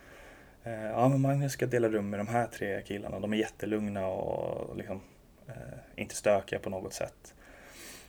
eh, 0.64 0.84
ja, 0.84 1.08
men 1.08 1.20
Magnus 1.20 1.52
ska 1.52 1.66
dela 1.66 1.88
rum 1.88 2.10
med 2.10 2.20
de 2.20 2.28
här 2.28 2.46
tre 2.46 2.82
killarna. 2.82 3.20
De 3.20 3.32
är 3.32 3.36
jättelugna 3.36 4.06
och 4.06 4.76
liksom, 4.76 5.00
Eh, 5.48 5.78
inte 5.96 6.14
stökiga 6.14 6.58
på 6.58 6.70
något 6.70 6.92
sätt. 6.92 7.34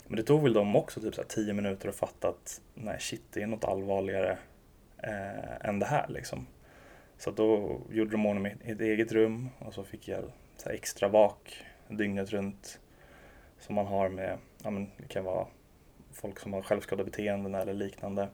Men 0.08 0.18
det 0.18 0.24
tog 0.24 0.44
väl 0.44 0.54
dem 0.54 0.76
också 0.76 1.02
typ 1.02 1.16
så 1.16 1.22
här, 1.22 1.28
tio 1.28 1.54
minuter 1.54 1.90
att 1.90 1.96
fatta 1.96 2.28
att 2.30 2.62
nej 2.74 2.98
shit, 3.00 3.24
det 3.34 3.42
är 3.42 3.48
något 3.48 3.64
allvarligare 3.64 4.38
eh, 4.98 5.70
än 5.70 5.80
det 5.80 5.86
här 5.86 6.08
liksom. 6.08 6.48
Så 7.18 7.32
då 7.32 7.80
gjorde 7.90 8.12
de 8.12 8.26
ordning 8.26 8.44
med 8.44 8.58
ett 8.64 8.82
eget 8.82 9.12
rum 9.12 9.50
och 9.60 9.74
så 9.74 9.84
fick 9.84 10.08
jag 10.08 10.24
så 10.58 10.70
extra 10.70 11.08
vak 11.08 11.66
dygnet 11.88 12.30
runt. 12.30 12.80
Som 13.60 13.76
man 13.76 13.86
har 13.86 14.10
med, 14.10 14.38
ja 14.64 14.70
men 14.70 14.92
det 14.98 15.08
kan 15.08 15.24
vara 15.24 15.48
folk 16.12 16.40
som 16.40 16.54
har 16.54 16.62
självskadebeteenden 16.62 17.56
eller 17.56 17.74
liknande. 17.74 18.28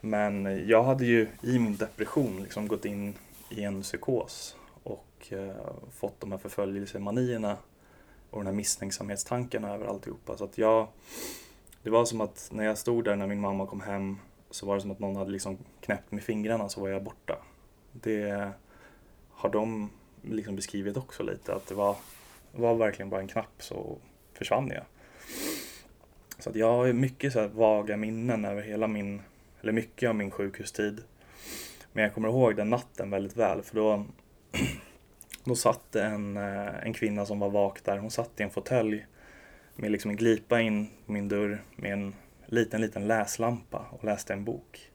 Men 0.00 0.64
jag 0.68 0.82
hade 0.82 1.04
ju 1.04 1.28
i 1.42 1.58
min 1.58 1.76
depression 1.76 2.42
liksom 2.42 2.68
gått 2.68 2.84
in 2.84 3.14
i 3.50 3.62
en 3.62 3.82
psykos 3.82 4.56
och 4.82 5.32
eh, 5.32 5.54
fått 5.90 6.20
de 6.20 6.32
här 6.32 6.38
förföljelsemanierna 6.38 7.56
och 8.30 8.38
den 8.38 8.46
här 8.46 8.54
misstänksamhetstanken 8.54 9.64
över 9.64 9.86
alltihopa. 9.86 10.36
Så 10.36 10.44
att 10.44 10.58
jag, 10.58 10.88
det 11.82 11.90
var 11.90 12.04
som 12.04 12.20
att 12.20 12.48
när 12.52 12.64
jag 12.64 12.78
stod 12.78 13.04
där 13.04 13.16
när 13.16 13.26
min 13.26 13.40
mamma 13.40 13.66
kom 13.66 13.80
hem 13.80 14.18
så 14.50 14.66
var 14.66 14.74
det 14.74 14.80
som 14.80 14.90
att 14.90 14.98
någon 14.98 15.16
hade 15.16 15.30
liksom 15.30 15.58
knäppt 15.80 16.12
med 16.12 16.22
fingrarna 16.22 16.68
så 16.68 16.80
var 16.80 16.88
jag 16.88 17.02
borta. 17.02 17.38
Det 17.92 18.50
har 19.30 19.50
de 19.50 19.90
liksom 20.22 20.56
beskrivit 20.56 20.96
också 20.96 21.22
lite, 21.22 21.54
att 21.54 21.66
det 21.66 21.74
var, 21.74 21.96
var 22.52 22.74
verkligen 22.74 23.10
bara 23.10 23.20
en 23.20 23.28
knapp 23.28 23.62
så 23.62 23.98
försvann 24.32 24.70
jag. 24.74 24.84
Så 26.38 26.50
att 26.50 26.56
jag 26.56 26.72
har 26.72 26.92
mycket 26.92 27.32
så 27.32 27.48
vaga 27.48 27.96
minnen 27.96 28.44
över 28.44 28.62
hela 28.62 28.86
min, 28.86 29.22
eller 29.60 29.72
mycket 29.72 30.08
av 30.08 30.14
min 30.14 30.30
sjukhustid. 30.30 31.02
Men 31.92 32.04
jag 32.04 32.14
kommer 32.14 32.28
ihåg 32.28 32.56
den 32.56 32.70
natten 32.70 33.10
väldigt 33.10 33.36
väl 33.36 33.62
för 33.62 33.76
då, 33.76 34.04
då 35.44 35.54
satt 35.54 35.96
en, 35.96 36.36
eh, 36.36 36.86
en 36.86 36.92
kvinna 36.92 37.26
som 37.26 37.40
var 37.40 37.50
vak 37.50 37.84
där. 37.84 37.98
Hon 37.98 38.10
satt 38.10 38.40
i 38.40 38.42
en 38.42 38.50
fåtölj 38.50 39.06
med 39.76 39.90
liksom 39.90 40.10
en 40.10 40.16
glipa 40.16 40.60
in 40.60 40.88
på 41.06 41.12
min 41.12 41.28
dörr 41.28 41.62
med 41.76 41.92
en 41.92 42.14
liten, 42.46 42.80
liten 42.80 43.08
läslampa 43.08 43.86
och 43.90 44.04
läste 44.04 44.32
en 44.32 44.44
bok. 44.44 44.90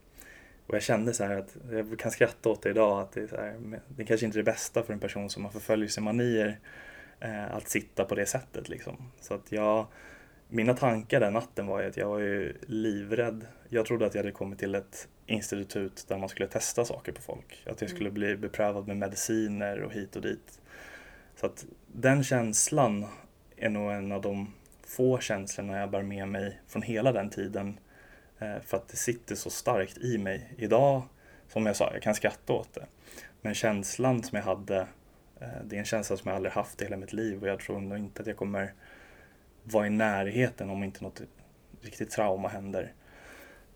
Och 0.68 0.76
jag 0.76 0.84
kände 0.84 1.14
så 1.14 1.24
här 1.24 1.38
att, 1.38 1.58
jag 1.72 2.00
kan 2.00 2.12
skratta 2.12 2.50
åt 2.50 2.62
det 2.62 2.70
idag, 2.70 3.02
att 3.02 3.12
det 3.12 3.22
är, 3.22 3.28
så 3.28 3.36
här, 3.36 3.80
det 3.88 4.06
kanske 4.06 4.26
inte 4.26 4.38
är 4.38 4.44
det 4.44 4.52
bästa 4.52 4.84
för 4.84 4.94
en 4.94 5.00
person 5.00 5.30
som 5.30 5.46
har 5.46 5.52
förföljelsemanier 5.52 6.60
eh, 7.20 7.56
att 7.56 7.70
sitta 7.70 8.06
på 8.06 8.16
det 8.16 8.26
sättet 8.26 8.70
liksom. 8.70 9.12
Så 9.20 9.34
att 9.34 9.52
jag 9.52 9.88
mina 10.48 10.74
tankar 10.74 11.20
den 11.20 11.34
natten 11.34 11.68
var 11.68 11.82
ju 11.82 11.88
att 11.88 11.98
jag 11.98 12.08
var 12.08 12.20
ju 12.20 12.54
livrädd. 12.68 13.48
Jag 13.70 13.86
trodde 13.86 14.06
att 14.06 14.16
jag 14.16 14.24
hade 14.24 14.32
kommit 14.32 14.60
till 14.60 14.76
ett 14.76 15.08
institut 15.26 16.06
där 16.08 16.18
man 16.18 16.30
skulle 16.30 16.48
testa 16.48 16.86
saker 16.86 17.12
på 17.12 17.22
folk. 17.22 17.64
Att 17.66 17.82
jag 17.82 17.90
skulle 17.90 18.10
mm. 18.10 18.14
bli 18.14 18.38
beprövad 18.38 18.88
med 18.88 18.98
mediciner 18.98 19.82
och 19.82 19.94
hit 19.94 20.16
och 20.16 20.22
dit. 20.22 20.62
Så 21.36 21.46
att 21.46 21.66
den 21.88 22.24
känslan 22.24 23.06
är 23.58 23.70
nog 23.70 23.92
en 23.92 24.12
av 24.12 24.22
de 24.22 24.54
få 24.86 25.20
känslorna 25.20 25.78
jag 25.78 25.90
bär 25.90 26.02
med 26.02 26.28
mig 26.28 26.60
från 26.68 26.82
hela 26.82 27.12
den 27.12 27.30
tiden. 27.30 27.80
Eh, 28.40 28.60
för 28.66 28.78
att 28.78 28.88
det 28.88 28.98
sitter 28.98 29.36
så 29.36 29.50
starkt 29.50 29.98
i 29.98 30.18
mig. 30.18 30.54
Idag, 30.58 31.04
som 31.50 31.66
jag 31.66 31.76
sa, 31.76 31.90
jag 31.94 32.02
kan 32.02 32.16
skratta 32.16 32.54
åt 32.54 32.74
det. 32.74 32.86
Men 33.42 33.54
känslan 33.54 34.24
som 34.24 34.36
jag 34.36 34.46
hade, 34.46 34.88
eh, 35.40 35.48
det 35.64 35.76
är 35.76 35.80
en 35.80 35.86
känsla 35.86 36.18
som 36.18 36.30
jag 36.30 36.36
aldrig 36.36 36.54
haft 36.54 36.82
i 36.82 36.86
hela 36.86 36.98
mitt 36.98 37.14
liv 37.14 37.42
och 37.42 37.48
jag 37.48 37.60
tror 37.60 37.80
nog 37.80 37.98
inte 37.98 38.22
att 38.22 38.28
jag 38.28 38.38
kommer 38.38 38.74
vara 39.64 39.88
i 39.88 39.90
närheten 39.90 40.70
om 40.70 40.84
inte 40.84 41.04
något 41.04 41.22
riktigt 41.82 42.10
trauma 42.10 42.48
händer. 42.48 42.94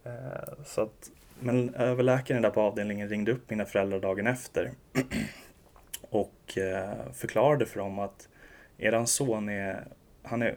Eh, 0.04 0.64
så 0.66 0.82
att, 0.82 1.12
men 1.40 1.74
överläkaren 1.76 2.42
där 2.42 2.50
på 2.50 2.62
avdelningen 2.62 3.10
ringde 3.10 3.32
upp 3.32 3.50
mina 3.50 3.66
föräldrar 3.66 4.00
dagen 4.00 4.28
efter 4.28 4.72
och 6.02 6.58
eh, 6.58 7.12
förklarade 7.14 7.66
för 7.66 7.80
dem 7.80 8.00
att 8.00 8.30
eran 8.78 9.08
son 9.08 9.50
är, 9.50 9.88
han 10.24 10.42
är 10.42 10.56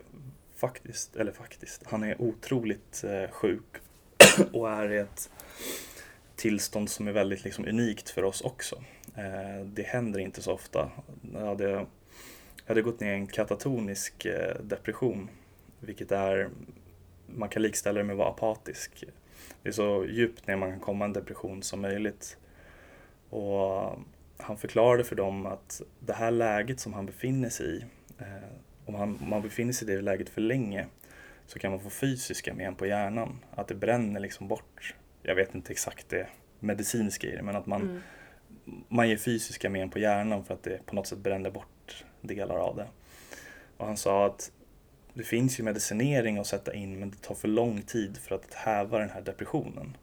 faktiskt, 0.57 1.17
eller 1.17 1.33
faktiskt, 1.33 1.83
han 1.87 2.03
är 2.03 2.23
otroligt 2.23 3.05
eh, 3.05 3.31
sjuk 3.31 3.77
och 4.53 4.71
är 4.71 4.93
i 4.93 4.99
ett 4.99 5.31
tillstånd 6.37 6.91
som 6.91 7.09
är 7.09 7.13
väldigt 7.13 7.45
liksom, 7.45 7.69
unikt 7.69 8.11
för 8.11 8.25
oss 8.25 8.41
också. 8.41 8.77
Eh, 9.17 9.65
det 9.65 9.83
händer 9.83 10.21
inte 10.21 10.43
så 10.43 10.53
ofta. 10.53 10.91
Jag 11.33 11.47
hade 11.47 11.71
jag 11.71 11.87
hade 12.67 12.83
gått 12.83 13.01
ner 13.01 13.13
i 13.13 13.15
en 13.15 13.27
katatonisk 13.27 14.27
depression, 14.63 15.29
vilket 15.81 16.13
är, 16.13 16.49
man 17.27 17.49
kan 17.49 17.63
likställa 17.63 17.99
det 17.99 18.05
med 18.05 18.15
att 18.15 18.19
vara 18.19 18.29
apatisk. 18.29 19.05
Det 19.63 19.69
är 19.69 19.73
så 19.73 20.07
djupt 20.09 20.47
ner 20.47 20.57
man 20.57 20.71
kan 20.71 20.81
komma 20.81 21.05
en 21.05 21.13
depression 21.13 21.63
som 21.63 21.81
möjligt. 21.81 22.37
Och 23.31 23.99
han 24.37 24.57
förklarade 24.57 25.05
för 25.05 25.17
dem 25.17 25.47
att 25.47 25.83
det 25.99 26.13
här 26.13 26.31
läget 26.31 26.81
som 26.81 26.93
han 26.93 27.07
befinner 27.07 27.49
sig 27.49 27.67
i, 27.67 27.85
eh, 28.19 28.27
om 28.87 28.93
man, 28.93 29.19
om 29.23 29.31
man 29.31 29.43
befinner 29.43 29.73
sig 29.73 29.91
i 29.91 29.95
det 29.97 30.03
läget 30.03 30.29
för 30.29 30.41
länge 30.41 30.87
så 31.47 31.59
kan 31.59 31.71
man 31.71 31.81
få 31.81 31.91
fysiska 31.91 32.55
men 32.55 32.75
på 32.75 32.87
hjärnan. 32.87 33.39
Att 33.55 33.69
det 33.69 33.75
bränner 33.75 34.21
liksom 34.21 34.49
bort, 34.49 34.95
jag 35.23 35.35
vet 35.35 35.55
inte 35.55 35.73
exakt 35.73 36.09
det 36.09 36.27
medicinska 36.61 37.27
i 37.27 37.37
det, 37.37 37.43
men 37.43 37.57
att 37.57 37.67
man, 37.67 37.83
mm. 37.83 38.01
man 38.89 39.09
ger 39.09 39.17
fysiska 39.17 39.71
men 39.71 39.91
på 39.91 39.99
hjärnan 39.99 40.45
för 40.45 40.55
att 40.55 40.63
det 40.63 40.87
på 40.87 40.95
något 40.95 41.07
sätt 41.07 41.19
bränner 41.19 41.51
bort 41.51 42.05
delar 42.21 42.57
av 42.57 42.77
det. 42.77 42.87
Och 43.77 43.87
han 43.87 43.97
sa 43.97 44.27
att 44.27 44.53
det 45.15 45.23
finns 45.23 45.61
ju 45.61 45.65
medicinering 45.65 46.39
att 46.39 46.47
sätta 46.47 46.75
in 46.75 46.99
men 46.99 47.11
det 47.11 47.17
tar 47.17 47.35
för 47.35 47.49
lång 47.49 47.83
tid 47.83 48.19
för 48.19 48.35
att 48.35 48.55
häva 48.55 48.99
den 48.99 49.11
här 49.11 49.21
depressionen. 49.21 49.97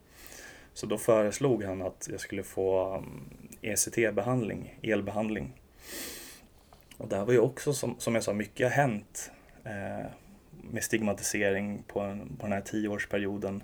Så 0.74 0.86
då 0.86 0.98
föreslog 0.98 1.63
han 1.63 1.82
att 1.82 2.08
jag 2.12 2.19
skulle 2.19 2.43
få 2.43 2.95
mm, 2.95 3.30
ECT-behandling, 3.62 4.80
elbehandling. 4.82 5.54
Och 6.98 7.08
där 7.08 7.26
var 7.26 7.34
ju 7.34 7.39
också, 7.39 7.74
som, 7.74 7.95
som 8.00 8.15
jag 8.15 8.24
sa, 8.24 8.34
mycket 8.34 8.65
har 8.67 8.72
hänt 8.72 9.32
eh, 9.63 10.06
med 10.72 10.84
stigmatisering 10.84 11.84
på, 11.88 12.00
en, 12.00 12.36
på 12.38 12.43
den 12.45 12.54
här 12.54 12.62
tioårsperioden. 12.62 13.63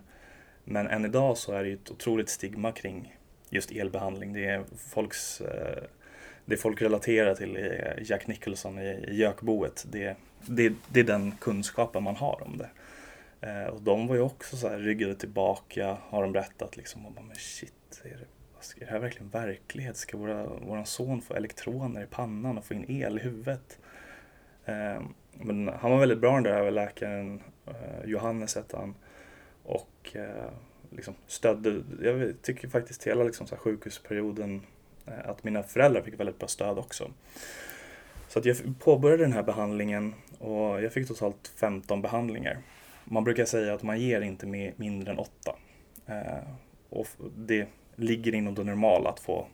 Men 0.64 0.88
än 0.88 1.06
idag 1.06 1.38
så 1.38 1.52
är 1.52 1.64
det 1.64 1.70
ju 1.70 1.76
ett 1.76 1.92
otroligt 1.92 2.30
stigma 2.30 2.72
kring 2.72 3.18
just 3.50 3.72
elbehandling. 3.72 4.34
Det 4.34 4.46
är 4.46 4.64
folks 4.78 5.42
eh, 5.42 5.84
det 6.46 6.58
folk 6.58 6.82
relaterar 6.82 7.36
till 7.36 7.56
är 7.56 8.04
Jack 8.06 8.28
Nicholson 8.28 8.80
i, 8.80 9.06
i 9.08 9.16
Gökboet. 9.16 9.86
Det, 9.92 10.16
det, 10.48 10.74
det 10.90 11.00
är 11.00 11.04
den 11.04 11.32
kunskapen 11.32 12.04
man 12.04 12.16
har 12.16 12.44
om 12.46 12.58
det. 12.58 12.70
Eh, 13.48 13.68
och 13.68 13.82
de 13.82 14.08
var 14.08 14.16
ju 14.16 14.22
också 14.22 14.58
så 14.58 14.70
här 14.70 14.78
ryggade 14.78 15.16
tillbaka, 15.16 15.98
har 16.10 16.22
de 16.22 16.32
berättat 16.32 16.78
liksom. 16.78 17.06
Och 17.06 17.12
bara, 17.12 17.26
men 17.26 17.36
shit, 17.36 18.02
är 18.04 18.10
det, 18.10 18.84
är 18.84 18.86
det 18.86 18.92
här 18.92 19.00
verkligen 19.00 19.30
verklighet? 19.30 19.98
Ska 19.98 20.18
våra, 20.18 20.46
våran 20.46 20.86
son 20.86 21.22
få 21.22 21.34
elektroner 21.34 22.04
i 22.04 22.08
pannan 22.08 22.58
och 22.58 22.66
få 22.66 22.74
in 22.74 22.92
el 22.92 23.18
i 23.18 23.22
huvudet? 23.22 23.80
Eh, 24.66 25.02
men 25.34 25.68
han 25.68 25.92
var 25.92 26.00
väldigt 26.00 26.20
bra 26.20 26.34
den 26.34 26.44
där 26.44 26.72
läkaren, 26.72 27.42
eh, 27.68 28.06
Johannes 28.06 28.56
hette 28.56 28.78
han. 28.78 28.96
Och 29.64 30.16
eh, 30.16 30.50
liksom 30.90 31.14
stödde, 31.28 31.84
jag 32.02 32.34
tycker 32.42 32.68
faktiskt 32.68 33.08
hela 33.08 33.24
liksom, 33.24 33.48
så 33.48 33.56
här, 33.56 33.62
sjukhusperioden 33.62 34.62
Eh, 35.06 35.30
att 35.30 35.44
mina 35.44 35.64
föräldrar 35.64 36.02
fick 36.02 36.20
väldigt 36.20 36.40
bra 36.40 36.48
stöd 36.48 36.78
också. 36.78 37.12
Så 38.36 38.42
jag 38.44 38.80
påbörjade 38.80 39.24
den 39.24 39.34
här 39.34 39.44
behandlingen 39.44 40.14
och 40.40 40.84
jag 40.84 40.94
fick 40.94 41.08
totalt 41.08 41.54
15 41.56 42.02
behandlingar. 42.02 42.58
Man 43.06 43.24
brukar 43.24 43.46
säga 43.46 43.74
att 43.74 43.84
man 43.84 44.00
ger 44.00 44.22
inte 44.22 44.46
mindre 44.76 45.12
än 45.12 45.20
8. 45.20 45.32
Eh, 46.06 46.44
och 46.90 47.08
det 47.38 47.68
ligger 47.96 48.36
inom 48.36 48.56
det 48.56 48.64
normala 48.64 49.10
att 49.10 49.20
få 49.20 49.48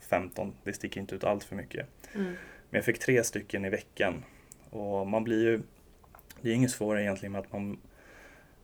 15, 0.00 0.52
det 0.64 0.72
sticker 0.72 1.00
inte 1.00 1.14
ut 1.14 1.24
allt 1.24 1.44
för 1.44 1.56
mycket. 1.56 1.86
Mm. 2.14 2.26
Men 2.70 2.78
jag 2.78 2.84
fick 2.84 2.98
tre 2.98 3.24
stycken 3.24 3.64
i 3.64 3.70
veckan. 3.70 4.24
Och 4.70 5.06
man 5.06 5.24
blir 5.24 5.44
ju, 5.44 5.62
det 6.40 6.50
är 6.50 6.54
inget 6.54 6.70
svårare 6.70 7.02
egentligen 7.02 7.32
med 7.32 7.40
att 7.40 7.52
man, 7.52 7.78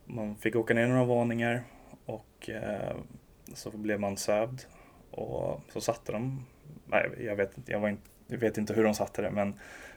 man 0.05 0.35
fick 0.35 0.55
åka 0.55 0.73
ner 0.73 0.87
några 0.87 1.05
våningar 1.05 1.63
och 2.05 2.49
eh, 2.49 2.95
så 3.53 3.71
blev 3.71 3.99
man 3.99 4.17
sövd 4.17 4.61
och 5.11 5.61
så 5.73 5.81
satte 5.81 6.11
de, 6.11 6.45
nej, 6.85 7.09
jag, 7.19 7.35
vet, 7.35 7.51
jag, 7.65 7.79
var 7.79 7.89
inte, 7.89 8.10
jag 8.31 8.37
vet 8.37 8.57
inte 8.57 8.73
hur 8.73 8.83
de 8.83 8.93
satte 8.93 9.21
det, 9.21 9.31
men 9.31 9.53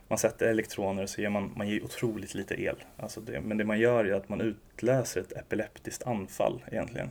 man 0.09 0.19
sätter 0.19 0.47
elektroner 0.47 1.07
så 1.07 1.21
ger 1.21 1.29
man, 1.29 1.53
man 1.57 1.69
ger 1.69 1.85
otroligt 1.85 2.35
lite 2.35 2.63
el. 2.63 2.85
Alltså 2.97 3.21
det, 3.21 3.41
men 3.41 3.59
det 3.59 3.65
man 3.65 3.79
gör 3.79 4.05
är 4.05 4.15
att 4.15 4.29
man 4.29 4.41
utlöser 4.41 5.21
ett 5.21 5.33
epileptiskt 5.33 6.07
anfall 6.07 6.65
egentligen. 6.71 7.11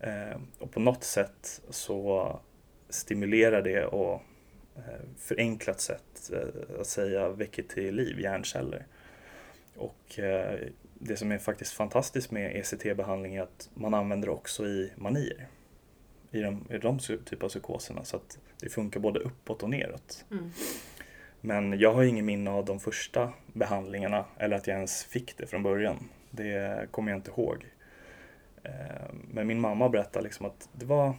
Eh, 0.00 0.38
och 0.58 0.72
på 0.72 0.80
något 0.80 1.04
sätt 1.04 1.60
så 1.70 2.40
stimulerar 2.88 3.62
det 3.62 3.84
och 3.84 4.22
eh, 4.76 5.08
förenklat 5.18 5.80
sätt 5.80 6.30
eh, 6.32 6.80
att 6.80 6.86
säga 6.86 7.28
väcker 7.28 7.62
till 7.62 7.94
liv 7.94 8.20
hjärnceller. 8.20 8.86
Och 9.76 10.18
eh, 10.18 10.58
det 10.94 11.16
som 11.16 11.32
är 11.32 11.38
faktiskt 11.38 11.72
fantastiskt 11.72 12.30
med 12.30 12.56
ECT-behandling 12.56 13.34
är 13.34 13.42
att 13.42 13.70
man 13.74 13.94
använder 13.94 14.28
det 14.28 14.34
också 14.34 14.66
i 14.66 14.92
manier 14.96 15.48
i 16.34 16.40
de, 16.42 16.66
i 16.70 16.78
de 16.78 16.98
typer 16.98 17.44
av 17.44 17.48
psykoserna 17.48 18.04
så 18.04 18.16
att 18.16 18.38
det 18.60 18.68
funkar 18.68 19.00
både 19.00 19.20
uppåt 19.20 19.62
och 19.62 19.70
neråt. 19.70 20.24
Mm. 20.30 20.50
Men 21.40 21.78
jag 21.78 21.94
har 21.94 22.02
ingen 22.02 22.26
minne 22.26 22.50
av 22.50 22.64
de 22.64 22.80
första 22.80 23.32
behandlingarna 23.52 24.24
eller 24.38 24.56
att 24.56 24.66
jag 24.66 24.76
ens 24.76 25.04
fick 25.04 25.36
det 25.36 25.46
från 25.46 25.62
början. 25.62 26.08
Det 26.30 26.88
kommer 26.90 27.10
jag 27.10 27.18
inte 27.18 27.30
ihåg. 27.30 27.66
Eh, 28.62 28.72
men 29.30 29.46
min 29.46 29.60
mamma 29.60 29.88
berättade 29.88 30.24
liksom 30.24 30.46
att 30.46 30.68
det 30.72 30.86
var 30.86 31.14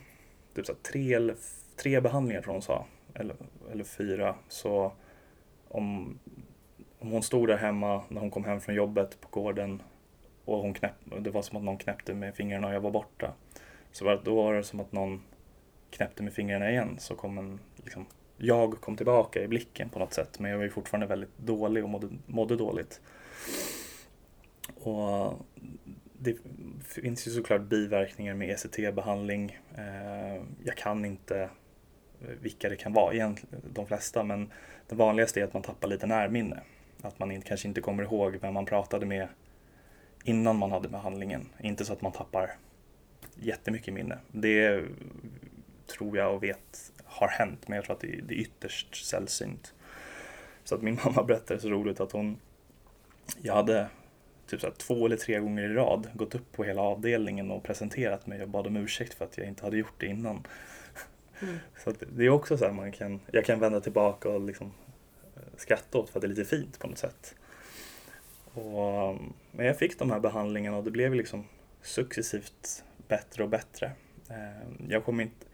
typ 0.56 0.66
så 0.66 0.74
tre, 0.74 1.14
eller, 1.14 1.36
tre 1.76 2.02
behandlingar 2.02 2.42
tror 2.42 2.54
hon 2.54 2.62
sa, 2.62 2.86
eller, 3.14 3.36
eller 3.72 3.84
fyra. 3.84 4.36
Så 4.48 4.92
om, 5.68 6.20
om 7.00 7.12
hon 7.12 7.24
stod 7.24 7.48
där 7.48 7.58
hemma 7.58 8.04
när 8.10 8.22
hon 8.22 8.32
kom 8.32 8.46
hem 8.46 8.62
från 8.62 8.76
jobbet 8.76 9.22
på 9.22 9.42
gården 9.42 9.82
och 10.46 10.58
hon 10.58 10.74
knäpp, 10.74 10.96
det 11.20 11.30
var 11.30 11.42
som 11.42 11.58
att 11.58 11.64
någon 11.64 11.78
knäppte 11.78 12.14
med 12.14 12.36
fingrarna 12.36 12.68
och 12.68 12.74
jag 12.74 12.82
var 12.82 12.92
borta. 12.92 13.34
Så 13.96 14.06
var, 14.06 14.22
då 14.24 14.36
var 14.36 14.54
det 14.54 14.64
som 14.64 14.80
att 14.80 14.92
någon 14.92 15.22
knäppte 15.90 16.24
med 16.24 16.34
fingrarna 16.34 16.72
igen 16.72 16.96
så 17.00 17.16
kom 17.16 17.38
en, 17.38 17.60
liksom, 17.84 18.06
jag 18.38 18.82
kom 18.82 18.98
tillbaka 18.98 19.44
i 19.44 19.48
blicken 19.48 19.90
på 19.90 20.00
något 20.00 20.14
sätt 20.14 20.40
men 20.40 20.52
jag 20.52 20.58
var 20.58 20.64
ju 20.64 20.70
fortfarande 20.70 21.08
väldigt 21.08 21.38
dålig 21.38 21.84
och 21.84 21.90
mådde, 21.90 22.08
mådde 22.26 22.56
dåligt. 22.56 23.02
Och 24.76 25.34
det 26.20 26.38
finns 26.84 27.28
ju 27.28 27.32
såklart 27.32 27.62
biverkningar 27.62 28.34
med 28.34 28.50
ECT-behandling. 28.50 29.60
Eh, 29.78 30.44
jag 30.64 30.78
kan 30.78 31.06
inte 31.06 31.50
vilka 32.42 32.70
det 32.70 32.76
kan 32.76 32.94
vara, 32.94 33.14
egentligen 33.14 33.62
de 33.74 33.88
flesta, 33.88 34.24
men 34.24 34.52
det 34.88 34.96
vanligaste 34.96 35.40
är 35.40 35.44
att 35.44 35.54
man 35.54 35.64
tappar 35.64 35.88
lite 35.88 36.08
närminne. 36.08 36.60
Att 37.02 37.20
man 37.20 37.42
kanske 37.42 37.68
inte 37.68 37.82
kommer 37.82 38.04
ihåg 38.04 38.38
vem 38.42 38.54
man 38.54 38.66
pratade 38.66 39.06
med 39.06 39.28
innan 40.24 40.56
man 40.56 40.72
hade 40.72 40.90
behandlingen. 40.90 41.50
Inte 41.60 41.86
så 41.86 41.94
att 41.94 42.02
man 42.02 42.12
tappar 42.12 42.52
jättemycket 43.36 43.94
minne. 43.94 44.18
Det 44.32 44.84
tror 45.88 46.18
jag 46.18 46.36
och 46.36 46.44
vet 46.44 46.92
har 47.06 47.28
hänt, 47.28 47.68
men 47.68 47.76
jag 47.76 47.86
tror 47.86 47.96
att 47.96 48.02
det 48.02 48.08
är, 48.08 48.32
ytterst 48.32 49.06
sällsynt. 49.06 49.74
Så 50.64 50.76
att 50.76 50.82
min 50.82 51.00
mamma 51.06 51.24
berättade 51.24 51.60
så 51.60 51.70
roligt 51.70 52.00
att 52.00 52.12
hon, 52.12 52.40
jag 53.42 53.54
hade 53.54 53.88
typ 54.48 54.62
så 54.62 54.72
två 54.72 55.06
eller 55.06 55.18
tre 55.18 55.40
gånger 55.40 55.64
i 55.64 55.74
rad 55.74 56.10
gått 56.14 56.36
upp 56.36 56.52
på 56.52 56.64
hela 56.64 56.82
avdelningen 56.82 57.52
och 57.52 57.64
presenterat 57.64 58.28
mig 58.28 58.42
och 58.42 58.50
bad 58.50 58.68
om 58.68 58.78
ursäkt 58.78 59.14
för 59.14 59.26
att 59.26 59.38
jag 59.38 59.48
inte 59.48 59.64
hade 59.64 59.78
gjort 59.78 60.00
det 60.00 60.06
innan. 60.06 60.48
Mm. 61.42 61.58
Så 61.84 61.94
det 62.16 62.26
är 62.26 62.30
också 62.30 62.58
så 62.58 62.66
här 62.66 62.72
man 62.72 62.92
kan, 62.92 63.20
jag 63.32 63.46
kan 63.46 63.60
vända 63.60 63.82
tillbaka 63.82 64.30
och 64.30 64.42
liksom 64.42 64.72
eh, 65.36 65.42
skratta 65.58 65.98
åt 65.98 66.10
för 66.10 66.20
att 66.20 66.22
det 66.22 66.28
är 66.28 66.30
lite 66.30 66.46
fint 66.46 66.80
på 66.80 66.88
något 66.88 66.98
sätt. 66.98 67.36
Och, 68.54 69.18
men 69.52 69.66
jag 69.66 69.78
fick 69.78 70.00
de 70.00 70.12
här 70.12 70.20
behandlingarna 70.20 70.78
och 70.78 70.84
det 70.84 70.92
blev 70.92 71.14
liksom 71.14 71.44
successivt 71.82 72.84
bättre 73.08 73.44
och 73.44 73.50
bättre. 73.50 73.92
Eh, 74.30 74.88
jag 74.90 75.06
kommer 75.06 75.24
inte... 75.24 75.46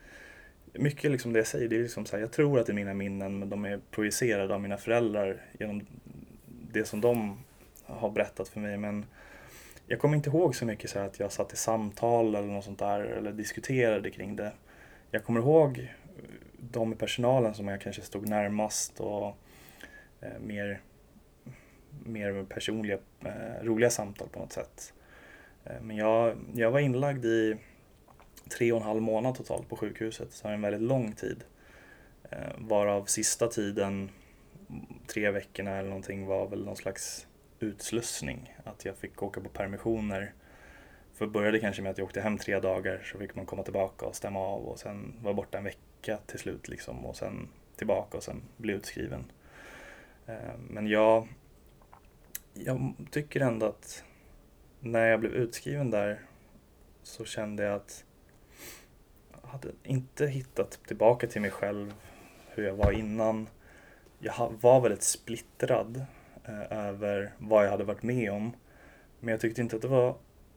Mycket 0.73 1.11
liksom 1.11 1.33
det 1.33 1.39
jag 1.39 1.47
säger, 1.47 1.67
det 1.67 1.75
är 1.75 1.81
liksom 1.81 2.05
så 2.05 2.15
här, 2.15 2.21
jag 2.21 2.31
tror 2.31 2.59
att 2.59 2.65
det 2.65 2.71
är 2.71 2.75
mina 2.75 2.93
minnen 2.93 3.39
men 3.39 3.49
de 3.49 3.65
är 3.65 3.79
projicerade 3.91 4.53
av 4.53 4.61
mina 4.61 4.77
föräldrar 4.77 5.41
genom 5.59 5.85
det 6.71 6.85
som 6.85 7.01
de 7.01 7.43
har 7.83 8.09
berättat 8.09 8.49
för 8.49 8.59
mig. 8.59 8.77
Men 8.77 9.05
jag 9.87 9.99
kommer 9.99 10.15
inte 10.15 10.29
ihåg 10.29 10.55
så 10.55 10.65
mycket 10.65 10.89
så 10.89 10.99
att 10.99 11.19
jag 11.19 11.31
satt 11.31 11.53
i 11.53 11.55
samtal 11.55 12.35
eller 12.35 12.47
något 12.47 12.65
sånt 12.65 12.79
där 12.79 12.99
eller 12.99 13.31
diskuterade 13.31 14.11
kring 14.11 14.35
det. 14.35 14.51
Jag 15.11 15.23
kommer 15.23 15.39
ihåg 15.39 15.79
eh, 15.79 16.23
de 16.57 16.93
i 16.93 16.95
personalen 16.95 17.53
som 17.53 17.67
jag 17.67 17.81
kanske 17.81 18.01
stod 18.01 18.29
närmast 18.29 18.99
och 18.99 19.37
eh, 20.21 20.39
mer, 20.39 20.81
mer 22.03 22.43
personliga, 22.43 22.97
eh, 23.25 23.63
roliga 23.63 23.89
samtal 23.89 24.27
på 24.29 24.39
något 24.39 24.53
sätt. 24.53 24.93
Eh, 25.65 25.81
men 25.81 25.97
jag, 25.97 26.37
jag 26.53 26.71
var 26.71 26.79
inlagd 26.79 27.25
i 27.25 27.57
tre 28.57 28.71
och 28.71 28.77
en 28.77 28.87
halv 28.87 29.01
månad 29.01 29.35
totalt 29.35 29.69
på 29.69 29.75
sjukhuset, 29.75 30.31
så 30.31 30.47
en 30.47 30.61
väldigt 30.61 30.81
lång 30.81 31.13
tid. 31.13 31.43
Eh, 32.29 32.51
varav 32.57 33.05
sista 33.05 33.47
tiden, 33.47 34.09
tre 35.07 35.31
veckorna 35.31 35.77
eller 35.77 35.89
någonting, 35.89 36.25
var 36.25 36.47
väl 36.47 36.65
någon 36.65 36.75
slags 36.75 37.27
utslussning. 37.59 38.55
Att 38.63 38.85
jag 38.85 38.97
fick 38.97 39.23
åka 39.23 39.41
på 39.41 39.49
permissioner. 39.49 40.33
För 41.13 41.25
det 41.25 41.31
började 41.31 41.59
kanske 41.59 41.81
med 41.81 41.91
att 41.91 41.97
jag 41.97 42.05
åkte 42.05 42.21
hem 42.21 42.37
tre 42.37 42.59
dagar, 42.59 43.01
så 43.11 43.17
fick 43.17 43.35
man 43.35 43.45
komma 43.45 43.63
tillbaka 43.63 44.05
och 44.05 44.15
stämma 44.15 44.39
av 44.39 44.65
och 44.65 44.79
sen 44.79 45.13
var 45.21 45.33
borta 45.33 45.57
en 45.57 45.63
vecka 45.63 46.17
till 46.25 46.39
slut 46.39 46.67
liksom 46.67 47.05
och 47.05 47.15
sen 47.15 47.47
tillbaka 47.75 48.17
och 48.17 48.23
sen 48.23 48.41
bli 48.57 48.73
utskriven. 48.73 49.31
Eh, 50.27 50.57
men 50.69 50.87
jag, 50.87 51.27
jag 52.53 52.93
tycker 53.11 53.41
ändå 53.41 53.65
att 53.65 54.03
när 54.81 55.07
jag 55.07 55.19
blev 55.19 55.31
utskriven 55.31 55.91
där 55.91 56.19
så 57.03 57.25
kände 57.25 57.63
jag 57.63 57.75
att 57.75 58.03
jag 59.41 59.49
hade 59.49 59.67
inte 59.83 60.27
hittat 60.27 60.79
tillbaka 60.87 61.27
till 61.27 61.41
mig 61.41 61.51
själv 61.51 61.93
hur 62.47 62.63
jag 62.63 62.73
var 62.73 62.91
innan. 62.91 63.49
Jag 64.19 64.53
var 64.61 64.81
väldigt 64.81 65.03
splittrad 65.03 66.05
eh, 66.45 66.77
över 66.87 67.33
vad 67.37 67.65
jag 67.65 67.71
hade 67.71 67.83
varit 67.83 68.03
med 68.03 68.31
om. 68.31 68.53
Men 69.19 69.31
jag 69.31 69.41
tyckte 69.41 69.61
inte 69.61 69.75
att 69.75 69.81
det 69.81 69.87
var 69.87 70.15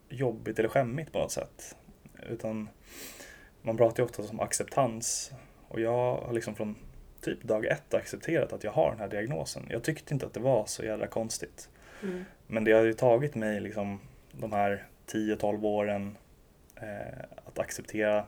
jobbigt 0.08 0.58
eller 0.58 0.68
skämmigt 0.68 1.12
på 1.12 1.18
något 1.18 1.32
sätt. 1.32 1.76
Utan 2.28 2.68
man 3.62 3.76
pratar 3.76 4.02
ju 4.02 4.04
ofta 4.04 4.22
om 4.22 4.40
acceptans. 4.40 5.32
Och 5.68 5.80
jag 5.80 6.16
har 6.16 6.32
liksom 6.32 6.54
från 6.54 6.76
typ 7.20 7.42
dag 7.42 7.66
ett 7.66 7.94
accepterat 7.94 8.52
att 8.52 8.64
jag 8.64 8.72
har 8.72 8.90
den 8.90 9.00
här 9.00 9.08
diagnosen. 9.08 9.66
Jag 9.70 9.82
tyckte 9.82 10.14
inte 10.14 10.26
att 10.26 10.34
det 10.34 10.40
var 10.40 10.66
så 10.66 10.84
jävla 10.84 11.06
konstigt. 11.06 11.68
Mm. 12.02 12.24
Men 12.46 12.64
det 12.64 12.72
har 12.72 12.82
ju 12.82 12.92
tagit 12.92 13.34
mig 13.34 13.60
liksom 13.60 14.00
de 14.38 14.53
här 14.53 14.87
10-12 15.07 15.64
åren 15.66 16.16
eh, 16.77 17.25
att 17.44 17.59
acceptera 17.59 18.27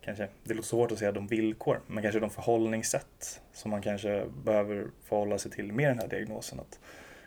kanske, 0.00 0.28
det 0.44 0.54
låter 0.54 0.68
svårt 0.68 0.92
att 0.92 0.98
säga 0.98 1.12
de 1.12 1.26
villkor, 1.26 1.80
men 1.86 2.02
kanske 2.02 2.20
de 2.20 2.30
förhållningssätt 2.30 3.40
som 3.52 3.70
man 3.70 3.82
kanske 3.82 4.24
behöver 4.44 4.86
förhålla 5.04 5.38
sig 5.38 5.50
till 5.50 5.72
med 5.72 5.90
den 5.90 5.98
här 5.98 6.08
diagnosen. 6.08 6.60
Att 6.60 6.80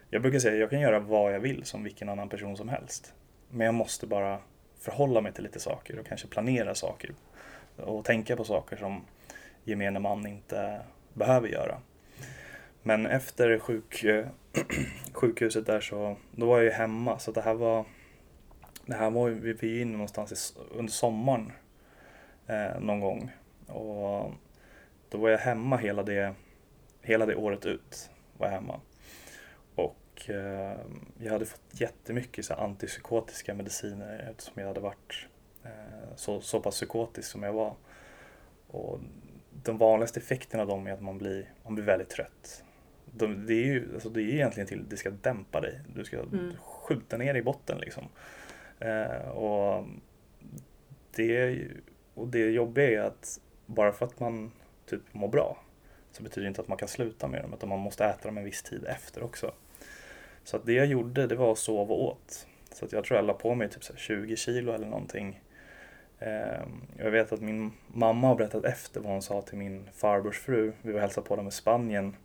jag 0.09 0.21
brukar 0.21 0.39
säga 0.39 0.53
att 0.53 0.59
jag 0.59 0.69
kan 0.69 0.81
göra 0.81 0.99
vad 0.99 1.33
jag 1.33 1.39
vill 1.39 1.63
som 1.63 1.83
vilken 1.83 2.09
annan 2.09 2.29
person 2.29 2.57
som 2.57 2.69
helst. 2.69 3.13
Men 3.49 3.65
jag 3.65 3.75
måste 3.75 4.07
bara 4.07 4.39
förhålla 4.79 5.21
mig 5.21 5.33
till 5.33 5.43
lite 5.43 5.59
saker 5.59 5.99
och 5.99 6.05
kanske 6.05 6.27
planera 6.27 6.75
saker 6.75 7.11
och 7.75 8.05
tänka 8.05 8.35
på 8.35 8.43
saker 8.43 8.77
som 8.77 9.05
gemene 9.63 9.99
man 9.99 10.27
inte 10.27 10.81
behöver 11.13 11.47
göra. 11.47 11.77
Men 12.83 13.05
efter 13.05 13.59
sjuk, 13.59 14.05
sjukhuset 15.13 15.65
där 15.65 15.81
så, 15.81 16.17
då 16.31 16.45
var 16.45 16.57
jag 16.57 16.65
ju 16.65 16.71
hemma 16.71 17.19
så 17.19 17.31
det 17.31 17.41
här 17.41 17.53
var, 17.53 17.85
det 18.85 18.93
här 18.95 19.09
var 19.09 19.29
vi 19.29 19.53
var 19.53 19.63
inne 19.63 19.91
någonstans 19.91 20.31
i, 20.31 20.59
under 20.77 20.91
sommaren 20.91 21.51
eh, 22.47 22.79
någon 22.79 22.99
gång. 22.99 23.31
Och 23.67 24.31
då 25.09 25.17
var 25.17 25.29
jag 25.29 25.37
hemma 25.37 25.77
hela 25.77 26.03
det, 26.03 26.33
hela 27.01 27.25
det 27.25 27.35
året 27.35 27.65
ut. 27.65 28.09
Var 28.37 28.47
jag 28.47 28.53
hemma. 28.53 28.79
Och 29.75 30.29
eh, 30.29 30.77
jag 31.19 31.31
hade 31.31 31.45
fått 31.45 31.61
jättemycket 31.81 32.45
så 32.45 32.53
antipsykotiska 32.53 33.53
mediciner 33.53 34.27
eftersom 34.31 34.53
jag 34.55 34.67
hade 34.67 34.79
varit 34.79 35.27
eh, 35.63 36.15
så, 36.15 36.41
så 36.41 36.59
pass 36.59 36.75
psykotisk 36.75 37.29
som 37.31 37.43
jag 37.43 37.53
var. 37.53 37.75
Och 38.67 38.99
de 39.63 39.77
vanligaste 39.77 40.19
effekterna 40.19 40.63
av 40.63 40.69
dem 40.69 40.87
är 40.87 40.91
att 40.93 41.01
man 41.01 41.17
blir, 41.17 41.49
man 41.63 41.75
blir 41.75 41.85
väldigt 41.85 42.09
trött. 42.09 42.63
De, 43.05 43.45
det, 43.45 43.53
är 43.53 43.65
ju, 43.65 43.93
alltså 43.93 44.09
det 44.09 44.21
är 44.21 44.33
egentligen 44.33 44.67
till 44.67 44.89
det 44.89 44.97
ska 44.97 45.09
dämpa 45.09 45.61
dig. 45.61 45.79
Du 45.95 46.03
ska 46.03 46.19
Mm. 46.19 46.53
skjuta 46.61 47.17
ner 47.17 47.35
i 47.35 47.41
botten 47.41 47.77
liksom. 47.77 48.03
Eh, 48.81 49.29
och, 49.29 49.85
det, 51.15 51.59
och 52.13 52.27
det 52.27 52.51
jobbiga 52.51 52.89
är 52.89 53.07
att 53.07 53.39
bara 53.65 53.91
för 53.91 54.05
att 54.05 54.19
man 54.19 54.51
typ 54.85 55.01
mår 55.11 55.27
bra 55.27 55.57
så 56.11 56.23
betyder 56.23 56.41
det 56.41 56.47
inte 56.47 56.61
att 56.61 56.67
man 56.67 56.77
kan 56.77 56.87
sluta 56.87 57.27
med 57.27 57.41
dem 57.41 57.53
utan 57.53 57.69
man 57.69 57.79
måste 57.79 58.05
äta 58.05 58.27
dem 58.27 58.37
en 58.37 58.43
viss 58.43 58.63
tid 58.63 58.85
efter 58.85 59.23
också. 59.23 59.51
Så 60.43 60.57
att 60.57 60.65
det 60.65 60.73
jag 60.73 60.85
gjorde 60.85 61.27
det 61.27 61.35
var 61.35 61.51
att 61.51 61.57
sova 61.57 61.93
och 61.93 62.03
åt. 62.03 62.47
Så 62.73 62.85
att 62.85 62.91
jag 62.91 63.03
tror 63.03 63.17
jag 63.17 63.25
la 63.25 63.33
på 63.33 63.55
mig 63.55 63.69
typ 63.69 63.99
20 63.99 64.35
kilo 64.35 64.71
eller 64.73 64.87
någonting. 64.87 65.41
Eh, 66.19 66.61
Jag 66.97 67.11
vet 67.11 67.31
att 67.31 67.41
min 67.41 67.71
mamma 67.87 68.27
har 68.27 68.35
berättat 68.35 68.65
efter 68.65 69.01
vad 69.01 69.11
hon 69.11 69.21
sa 69.21 69.41
till 69.41 69.57
min 69.57 69.89
farbrors 69.93 70.39
fru. 70.39 70.73
Vi 70.81 70.91
var 70.91 70.99
hälsade 70.99 71.27
på 71.27 71.35
dem 71.35 71.47
i 71.47 71.51
Spanien 71.51 72.15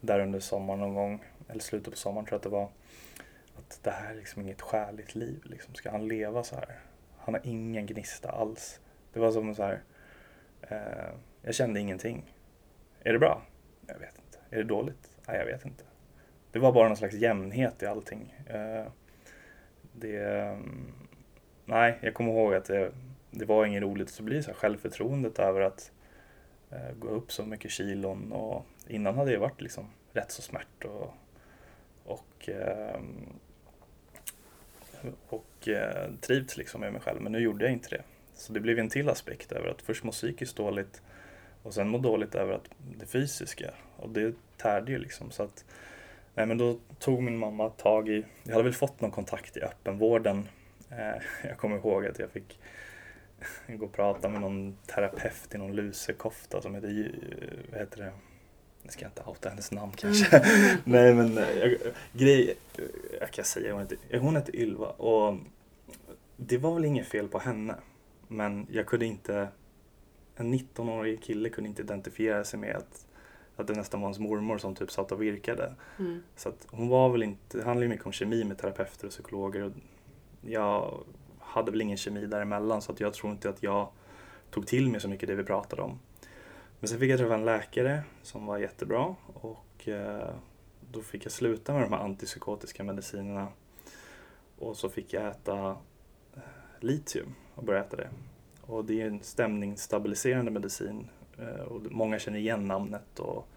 där 0.00 0.20
under 0.20 0.40
sommaren 0.40 0.80
någon 0.80 0.94
gång, 0.94 1.24
eller 1.48 1.60
slutet 1.60 1.90
på 1.92 1.98
sommaren 1.98 2.26
tror 2.26 2.32
jag 2.34 2.38
att 2.38 2.42
det 2.42 2.48
var. 2.48 2.68
Att 3.68 3.80
det 3.82 3.90
här 3.90 4.10
är 4.10 4.14
liksom 4.14 4.42
inget 4.42 4.60
skäligt 4.60 5.14
liv. 5.14 5.40
Liksom. 5.44 5.74
Ska 5.74 5.90
han 5.90 6.08
leva 6.08 6.44
så 6.44 6.56
här? 6.56 6.78
Han 7.18 7.34
har 7.34 7.40
ingen 7.44 7.86
gnista 7.86 8.30
alls. 8.30 8.80
Det 9.12 9.20
var 9.20 9.32
som 9.32 9.54
så 9.54 9.62
här. 9.62 9.82
Eh, 10.62 11.14
jag 11.42 11.54
kände 11.54 11.80
ingenting. 11.80 12.34
Är 13.00 13.12
det 13.12 13.18
bra? 13.18 13.42
Jag 13.86 13.98
vet 13.98 14.18
inte. 14.18 14.38
Är 14.50 14.56
det 14.56 14.64
dåligt? 14.64 15.10
Nej, 15.28 15.38
jag 15.38 15.46
vet 15.46 15.64
inte. 15.64 15.84
Det 16.52 16.58
var 16.58 16.72
bara 16.72 16.88
någon 16.88 16.96
slags 16.96 17.14
jämnhet 17.14 17.82
i 17.82 17.86
allting. 17.86 18.34
Eh, 18.46 18.86
det, 19.92 20.18
mm, 20.18 20.92
nej, 21.64 21.98
jag 22.02 22.14
kommer 22.14 22.32
ihåg 22.32 22.54
att 22.54 22.64
det, 22.64 22.92
det 23.30 23.44
var 23.44 23.66
inget 23.66 23.82
roligt. 23.82 24.10
Så 24.10 24.22
blir 24.22 24.40
så 24.40 24.50
här 24.50 24.58
självförtroendet 24.58 25.38
över 25.38 25.60
att 25.60 25.92
eh, 26.70 26.94
gå 26.98 27.08
upp 27.08 27.32
så 27.32 27.44
mycket 27.44 27.70
kilon. 27.70 28.32
Och 28.32 28.66
innan 28.88 29.14
hade 29.14 29.32
jag 29.32 29.40
varit 29.40 29.60
liksom 29.60 29.90
rätt 30.12 30.30
så 30.30 30.42
smärt 30.42 30.84
och, 30.84 31.14
och, 32.04 32.48
eh, 32.48 33.00
och 35.28 35.68
eh, 35.68 36.10
trivts 36.20 36.56
liksom 36.56 36.80
med 36.80 36.92
mig 36.92 37.02
själv. 37.02 37.22
Men 37.22 37.32
nu 37.32 37.38
gjorde 37.38 37.64
jag 37.64 37.72
inte 37.72 37.88
det. 37.88 38.02
Så 38.34 38.52
det 38.52 38.60
blev 38.60 38.78
en 38.78 38.88
till 38.88 39.08
aspekt 39.08 39.52
över 39.52 39.68
att 39.68 39.82
först 39.82 40.04
må 40.04 40.12
psykiskt 40.12 40.56
dåligt 40.56 41.02
och 41.62 41.74
sen 41.74 41.88
må 41.88 41.98
dåligt 41.98 42.34
över 42.34 42.52
att 42.52 42.68
det 42.98 43.06
fysiska. 43.06 43.70
Och 43.96 44.10
det 44.10 44.34
tärde 44.56 44.92
ju 44.92 44.98
liksom. 44.98 45.30
Så 45.30 45.42
att, 45.42 45.64
nej 46.34 46.46
men 46.46 46.58
då 46.58 46.78
tog 46.98 47.22
min 47.22 47.38
mamma 47.38 47.70
tag 47.70 48.08
i, 48.08 48.24
jag 48.42 48.52
hade 48.52 48.64
väl 48.64 48.72
fått 48.72 49.00
någon 49.00 49.10
kontakt 49.10 49.56
i 49.56 49.60
öppenvården. 49.60 50.48
Eh, 50.90 51.22
jag 51.48 51.58
kommer 51.58 51.76
ihåg 51.76 52.06
att 52.06 52.18
jag 52.18 52.30
fick 52.30 52.58
gå 53.68 53.86
och 53.86 53.92
prata 53.92 54.28
med 54.28 54.40
någon 54.40 54.76
terapeut 54.86 55.54
i 55.54 55.58
någon 55.58 55.76
lusekofta 55.76 56.62
som 56.62 56.74
heter, 56.74 57.12
heter 57.72 57.98
det? 57.98 58.12
Jag 58.84 58.92
ska 58.92 59.06
inte 59.06 59.22
outa 59.26 59.48
hennes 59.48 59.72
namn 59.72 59.92
kanske. 59.96 60.38
Nej 60.84 61.14
men 61.14 61.38
eh, 61.38 61.58
jag, 61.58 61.76
grej, 62.12 62.54
jag 63.20 63.30
kan 63.30 63.44
säga 63.44 63.72
hon 63.72 63.82
heter, 63.82 64.18
hon 64.18 64.36
heter 64.36 64.56
Ylva 64.56 64.86
och 64.86 65.36
det 66.36 66.58
var 66.58 66.74
väl 66.74 66.84
inget 66.84 67.06
fel 67.06 67.28
på 67.28 67.38
henne. 67.38 67.74
Men 68.28 68.66
jag 68.70 68.86
kunde 68.86 69.06
inte, 69.06 69.48
en 70.36 70.54
19-årig 70.54 71.22
kille 71.22 71.48
kunde 71.48 71.68
inte 71.70 71.82
identifiera 71.82 72.44
sig 72.44 72.60
med 72.60 72.76
att, 72.76 73.06
att 73.56 73.66
det 73.66 73.74
nästan 73.74 74.00
var 74.00 74.08
hans 74.08 74.18
mormor 74.18 74.58
som 74.58 74.74
typ 74.74 74.90
satt 74.90 75.12
och 75.12 75.22
virkade. 75.22 75.74
Mm. 75.98 76.22
Så 76.36 76.48
att 76.48 76.66
hon 76.70 76.88
var 76.88 77.08
väl 77.08 77.22
inte, 77.22 77.58
det 77.58 77.64
handlar 77.64 77.82
ju 77.82 77.88
mycket 77.88 78.06
om 78.06 78.12
kemi 78.12 78.44
med 78.44 78.58
terapeuter 78.58 79.06
och 79.06 79.12
psykologer. 79.12 79.62
Och 79.62 79.72
jag 80.40 81.04
hade 81.38 81.70
väl 81.70 81.82
ingen 81.82 81.96
kemi 81.96 82.26
däremellan 82.26 82.82
så 82.82 82.92
att 82.92 83.00
jag 83.00 83.14
tror 83.14 83.32
inte 83.32 83.48
att 83.48 83.62
jag 83.62 83.88
tog 84.50 84.66
till 84.66 84.90
mig 84.90 85.00
så 85.00 85.08
mycket 85.08 85.28
det 85.28 85.34
vi 85.34 85.44
pratade 85.44 85.82
om. 85.82 85.98
Men 86.84 86.88
sen 86.88 86.98
fick 86.98 87.10
jag 87.10 87.18
träffa 87.18 87.34
en 87.34 87.44
läkare 87.44 88.02
som 88.22 88.46
var 88.46 88.58
jättebra 88.58 89.14
och 89.34 89.88
eh, 89.88 90.34
då 90.92 91.02
fick 91.02 91.24
jag 91.24 91.32
sluta 91.32 91.72
med 91.72 91.82
de 91.82 91.92
här 91.92 92.00
antipsykotiska 92.00 92.84
medicinerna. 92.84 93.48
Och 94.58 94.76
så 94.76 94.88
fick 94.88 95.12
jag 95.12 95.28
äta 95.28 95.76
eh, 96.34 96.42
litium 96.80 97.34
och 97.54 97.64
börja 97.64 97.80
äta 97.80 97.96
det. 97.96 98.08
Och 98.60 98.84
det 98.84 99.02
är 99.02 99.06
en 99.06 99.22
stämningsstabiliserande 99.22 100.50
medicin 100.50 101.08
eh, 101.38 101.60
och 101.60 101.92
många 101.92 102.18
känner 102.18 102.38
igen 102.38 102.68
namnet 102.68 103.18
och 103.18 103.48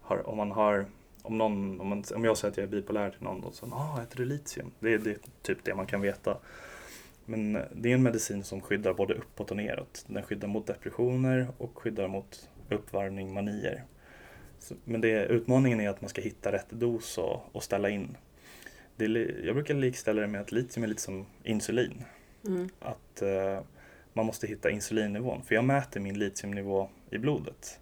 har, 0.00 0.28
om 0.28 0.36
man 0.36 0.50
har 0.50 0.86
om, 1.22 1.38
någon, 1.38 1.80
om, 1.80 1.88
man, 1.88 2.04
om 2.14 2.24
jag 2.24 2.36
säger 2.36 2.52
att 2.52 2.56
jag 2.56 2.64
är 2.64 2.70
bipolär 2.70 3.10
till 3.10 3.22
någon 3.22 3.40
då 3.40 3.52
säger 3.52 3.72
ah, 3.74 4.02
äter 4.02 4.16
du 4.16 4.24
litium? 4.24 4.70
Det 4.80 4.94
är, 4.94 4.98
det 4.98 5.10
är 5.10 5.18
typ 5.42 5.58
det 5.64 5.74
man 5.74 5.86
kan 5.86 6.00
veta. 6.00 6.36
Men 7.24 7.52
det 7.74 7.90
är 7.90 7.94
en 7.94 8.02
medicin 8.02 8.44
som 8.44 8.60
skyddar 8.60 8.94
både 8.94 9.14
uppåt 9.14 9.50
och 9.50 9.56
neråt. 9.56 10.04
Den 10.06 10.22
skyddar 10.22 10.48
mot 10.48 10.66
depressioner 10.66 11.48
och 11.58 11.78
skyddar 11.78 12.08
mot 12.08 12.48
uppvärmning, 12.70 13.34
manier. 13.34 13.84
Så, 14.58 14.74
men 14.84 15.00
det, 15.00 15.26
utmaningen 15.26 15.80
är 15.80 15.88
att 15.88 16.00
man 16.00 16.08
ska 16.08 16.20
hitta 16.20 16.52
rätt 16.52 16.70
dos 16.70 17.18
och, 17.18 17.42
och 17.52 17.62
ställa 17.62 17.90
in. 17.90 18.16
Det 18.96 19.06
jag 19.44 19.54
brukar 19.54 19.74
likställa 19.74 20.20
det 20.20 20.26
med 20.26 20.40
att 20.40 20.52
litium 20.52 20.84
är 20.84 20.88
lite 20.88 21.02
som 21.02 21.26
insulin. 21.44 22.04
Mm. 22.46 22.68
Att 22.80 23.22
eh, 23.22 23.60
man 24.12 24.26
måste 24.26 24.46
hitta 24.46 24.70
insulinnivån. 24.70 25.42
För 25.42 25.54
jag 25.54 25.64
mäter 25.64 26.00
min 26.00 26.18
litiumnivå 26.18 26.88
i 27.10 27.18
blodet. 27.18 27.80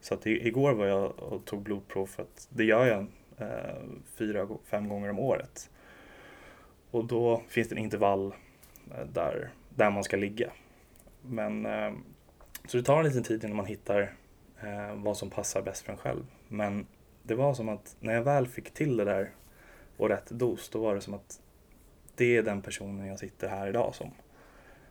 Så 0.00 0.14
att 0.14 0.26
i, 0.26 0.48
igår 0.48 0.72
var 0.72 0.86
jag 0.86 1.18
och 1.18 1.44
tog 1.44 1.62
blodprov 1.62 2.06
för 2.06 2.22
att 2.22 2.48
det 2.50 2.64
gör 2.64 2.86
jag 2.86 3.06
eh, 3.38 3.76
fyra, 4.14 4.48
fem 4.64 4.88
gånger 4.88 5.10
om 5.10 5.18
året. 5.18 5.70
Och 6.90 7.04
då 7.04 7.42
finns 7.48 7.68
det 7.68 7.74
en 7.74 7.82
intervall 7.82 8.34
eh, 8.90 9.06
där, 9.12 9.50
där 9.68 9.90
man 9.90 10.04
ska 10.04 10.16
ligga. 10.16 10.52
Men, 11.22 11.66
eh, 11.66 11.92
så 12.68 12.76
det 12.76 12.82
tar 12.82 12.98
en 12.98 13.04
liten 13.04 13.22
tid 13.22 13.44
innan 13.44 13.56
man 13.56 13.66
hittar 13.66 14.16
eh, 14.62 14.94
vad 14.94 15.16
som 15.16 15.30
passar 15.30 15.62
bäst 15.62 15.84
för 15.84 15.92
en 15.92 15.98
själv. 15.98 16.26
Men 16.48 16.86
det 17.22 17.34
var 17.34 17.54
som 17.54 17.68
att 17.68 17.96
när 18.00 18.14
jag 18.14 18.22
väl 18.22 18.46
fick 18.46 18.70
till 18.70 18.96
det 18.96 19.04
där 19.04 19.30
och 19.96 20.08
rätt 20.08 20.30
dos, 20.30 20.68
då 20.68 20.80
var 20.80 20.94
det 20.94 21.00
som 21.00 21.14
att 21.14 21.40
det 22.16 22.36
är 22.36 22.42
den 22.42 22.62
personen 22.62 23.06
jag 23.06 23.18
sitter 23.18 23.48
här 23.48 23.68
idag 23.68 23.94
som. 23.94 24.10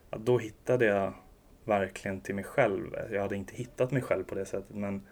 Att 0.09 0.25
då 0.25 0.37
hittade 0.37 0.85
jag 0.85 1.13
verkligen 1.65 2.21
till 2.21 2.35
mig 2.35 2.43
själv. 2.43 2.95
Jag 3.11 3.21
hade 3.21 3.35
inte 3.35 3.55
hittat 3.55 3.91
mig 3.91 4.01
själv 4.01 4.23
på 4.23 4.35
det 4.35 4.45
sättet 4.45 4.75
men 4.75 5.07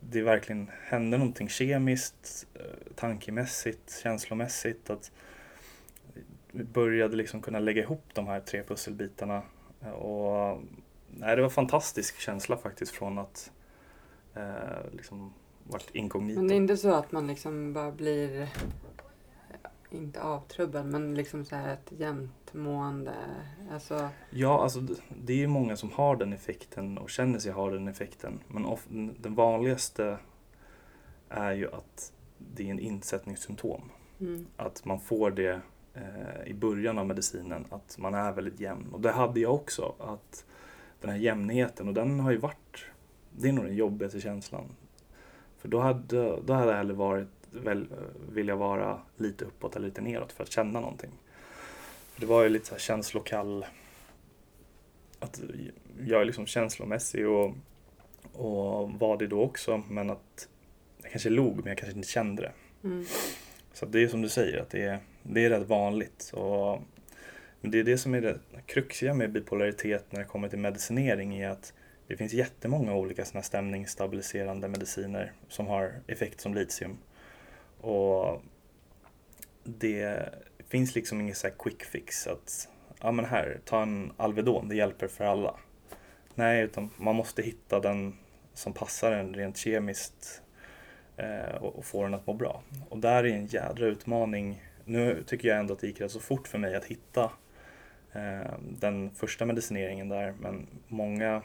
det 0.00 0.22
verkligen 0.22 0.70
hände 0.82 1.18
någonting 1.18 1.48
kemiskt, 1.48 2.46
eh, 2.54 2.94
tankemässigt, 2.94 4.00
känslomässigt. 4.02 4.90
Att 4.90 5.12
vi 6.52 6.64
började 6.64 7.16
liksom 7.16 7.42
kunna 7.42 7.58
lägga 7.58 7.82
ihop 7.82 8.04
de 8.12 8.26
här 8.26 8.40
tre 8.40 8.62
pusselbitarna. 8.62 9.42
Och, 9.94 10.62
nej, 11.18 11.36
det 11.36 11.42
var 11.42 11.48
en 11.48 11.54
fantastisk 11.54 12.18
känsla 12.18 12.56
faktiskt 12.56 12.92
från 12.92 13.18
att 13.18 13.50
eh, 14.34 14.90
liksom 14.92 15.32
varit 15.64 15.90
inkognito. 15.94 16.38
Men 16.40 16.48
det 16.48 16.54
är 16.54 16.56
inte 16.56 16.76
så 16.76 16.94
att 16.94 17.12
man 17.12 17.26
liksom 17.26 17.72
bara 17.72 17.90
blir, 17.92 18.40
eh, 18.40 18.48
inte 19.90 20.22
avtrubbad, 20.22 20.86
men 20.86 21.14
liksom 21.14 21.44
så 21.44 21.56
här 21.56 21.72
ett 21.72 21.92
jämnt 21.98 22.54
mående. 22.54 23.14
Alltså, 23.72 24.08
Ja, 24.30 24.62
alltså 24.62 24.80
det 25.22 25.32
är 25.32 25.36
ju 25.36 25.46
många 25.46 25.76
som 25.76 25.90
har 25.90 26.16
den 26.16 26.32
effekten 26.32 26.98
och 26.98 27.10
känner 27.10 27.38
sig 27.38 27.52
ha 27.52 27.70
den 27.70 27.88
effekten. 27.88 28.40
Men 28.48 28.66
of, 28.66 28.84
den 29.20 29.34
vanligaste 29.34 30.18
är 31.28 31.52
ju 31.52 31.72
att 31.72 32.12
det 32.38 32.66
är 32.66 32.70
en 32.70 32.78
insättningssymptom. 32.80 33.90
mm, 34.20 34.46
Att 34.56 34.84
man 34.84 35.00
får 35.00 35.30
det 35.30 35.60
eh, 35.94 36.46
i 36.46 36.54
början 36.54 36.98
av 36.98 37.06
medicinen, 37.06 37.64
att 37.70 37.98
man 37.98 38.14
är 38.14 38.32
väldigt 38.32 38.60
jämn. 38.60 38.92
Och 38.92 39.00
det 39.00 39.12
hade 39.12 39.40
jag 39.40 39.54
också, 39.54 39.94
att 39.98 40.44
den 41.00 41.10
här 41.10 41.18
jämnheten, 41.18 41.88
och 41.88 41.94
den 41.94 42.20
har 42.20 42.30
ju 42.30 42.36
varit 42.36 42.86
det 43.38 43.48
är 43.48 43.52
nog 43.52 43.64
den 43.64 43.76
jobbigaste 43.76 44.20
känslan. 44.20 44.64
För 45.58 45.68
då 45.68 45.80
hade, 45.80 46.40
då 46.40 46.52
hade 46.52 46.70
jag 46.70 46.76
hellre 46.76 46.94
varit, 46.94 47.28
väl, 47.50 47.86
vilja 48.32 48.56
vara 48.56 49.00
lite 49.16 49.44
uppåt 49.44 49.76
eller 49.76 49.86
lite 49.86 50.00
neråt 50.00 50.32
för 50.32 50.42
att 50.42 50.52
känna 50.52 50.80
någonting. 50.80 51.10
Det 52.16 52.26
var 52.26 52.42
ju 52.42 52.48
lite 52.48 52.66
så 52.66 52.74
här 52.74 52.80
känslokall, 52.80 53.66
att 55.18 55.40
jag 56.06 56.20
är 56.20 56.24
liksom 56.24 56.46
känslomässig 56.46 57.28
och, 57.28 57.54
och 58.32 58.90
var 58.90 59.16
det 59.16 59.26
då 59.26 59.42
också 59.42 59.82
men 59.88 60.10
att 60.10 60.48
jag 61.02 61.10
kanske 61.10 61.30
log 61.30 61.56
men 61.56 61.66
jag 61.66 61.78
kanske 61.78 61.96
inte 61.96 62.08
kände 62.08 62.42
det. 62.42 62.52
Mm. 62.88 63.04
Så 63.72 63.86
det 63.86 64.02
är 64.02 64.08
som 64.08 64.22
du 64.22 64.28
säger, 64.28 64.58
att 64.60 64.70
det 64.70 64.82
är, 64.82 64.98
det 65.22 65.44
är 65.44 65.50
rätt 65.50 65.68
vanligt. 65.68 66.32
Och, 66.34 66.82
men 67.66 67.70
det 67.70 67.78
är 67.78 67.84
det 67.84 67.98
som 67.98 68.14
är 68.14 68.20
det 68.20 68.38
kruxiga 68.66 69.14
med 69.14 69.32
bipolaritet 69.32 70.04
när 70.10 70.20
det 70.20 70.26
kommer 70.26 70.48
till 70.48 70.58
medicinering 70.58 71.36
är 71.36 71.48
att 71.48 71.72
det 72.06 72.16
finns 72.16 72.32
jättemånga 72.32 72.94
olika 72.94 73.24
såna 73.24 73.42
stämningsstabiliserande 73.42 74.68
mediciner 74.68 75.32
som 75.48 75.66
har 75.66 75.92
effekt 76.06 76.40
som 76.40 76.54
litium. 76.54 76.98
Och 77.80 78.42
det 79.64 80.28
finns 80.68 80.94
liksom 80.94 81.20
ingen 81.20 81.34
så 81.34 81.48
quick 81.50 81.82
fix 81.82 82.26
att 82.26 82.68
ja 83.00 83.12
men 83.12 83.24
här, 83.24 83.60
ta 83.64 83.82
en 83.82 84.12
Alvedon, 84.16 84.68
det 84.68 84.76
hjälper 84.76 85.08
för 85.08 85.24
alla. 85.24 85.54
Nej, 86.34 86.62
utan 86.62 86.90
man 86.96 87.16
måste 87.16 87.42
hitta 87.42 87.80
den 87.80 88.16
som 88.54 88.72
passar 88.72 89.12
en 89.12 89.34
rent 89.34 89.56
kemiskt 89.56 90.42
eh, 91.16 91.56
och, 91.60 91.78
och 91.78 91.84
få 91.84 92.02
den 92.02 92.14
att 92.14 92.26
må 92.26 92.34
bra. 92.34 92.62
Och 92.88 92.98
där 92.98 93.24
är 93.24 93.34
en 93.34 93.46
jädra 93.46 93.86
utmaning. 93.86 94.62
Nu 94.84 95.22
tycker 95.26 95.48
jag 95.48 95.58
ändå 95.58 95.74
att 95.74 95.80
det 95.80 95.86
gick 95.86 96.00
rätt 96.00 96.12
så 96.12 96.20
fort 96.20 96.48
för 96.48 96.58
mig 96.58 96.74
att 96.74 96.84
hitta 96.84 97.30
Eh, 98.16 98.52
den 98.80 99.10
första 99.10 99.44
medicineringen 99.44 100.08
där, 100.08 100.34
men 100.40 100.66
många 100.88 101.42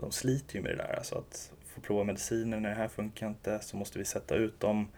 de 0.00 0.12
sliter 0.12 0.56
ju 0.56 0.62
med 0.62 0.70
det 0.70 0.76
där. 0.76 0.94
Alltså 0.96 1.18
att 1.18 1.52
få 1.74 1.80
prova 1.80 2.04
mediciner 2.04 2.60
när 2.60 2.68
det 2.68 2.74
här 2.74 2.88
funkar 2.88 3.28
inte 3.28 3.58
så 3.60 3.76
måste 3.76 3.98
vi 3.98 4.04
sätta 4.04 4.34
ut 4.34 4.60
dem 4.60 4.88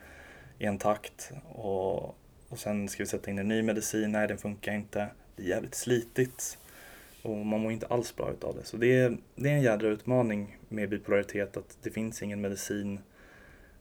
i 0.58 0.64
en 0.64 0.78
takt 0.78 1.32
och, 1.44 2.04
och 2.48 2.58
sen 2.58 2.88
ska 2.88 3.02
vi 3.02 3.06
sätta 3.06 3.30
in 3.30 3.38
en 3.38 3.48
ny 3.48 3.62
medicin, 3.62 4.12
nej 4.12 4.28
den 4.28 4.38
funkar 4.38 4.72
inte. 4.72 5.08
Det 5.36 5.42
är 5.42 5.46
jävligt 5.46 5.74
slitigt 5.74 6.58
och 7.22 7.36
man 7.36 7.60
mår 7.60 7.72
inte 7.72 7.86
alls 7.86 8.16
bra 8.16 8.30
utav 8.30 8.56
det. 8.56 8.64
Så 8.64 8.76
det 8.76 8.98
är, 8.98 9.16
det 9.34 9.48
är 9.48 9.54
en 9.54 9.62
jädra 9.62 9.88
utmaning 9.88 10.58
med 10.68 10.88
bipolaritet 10.88 11.56
att 11.56 11.78
det 11.82 11.90
finns 11.90 12.22
ingen 12.22 12.40
medicin 12.40 13.00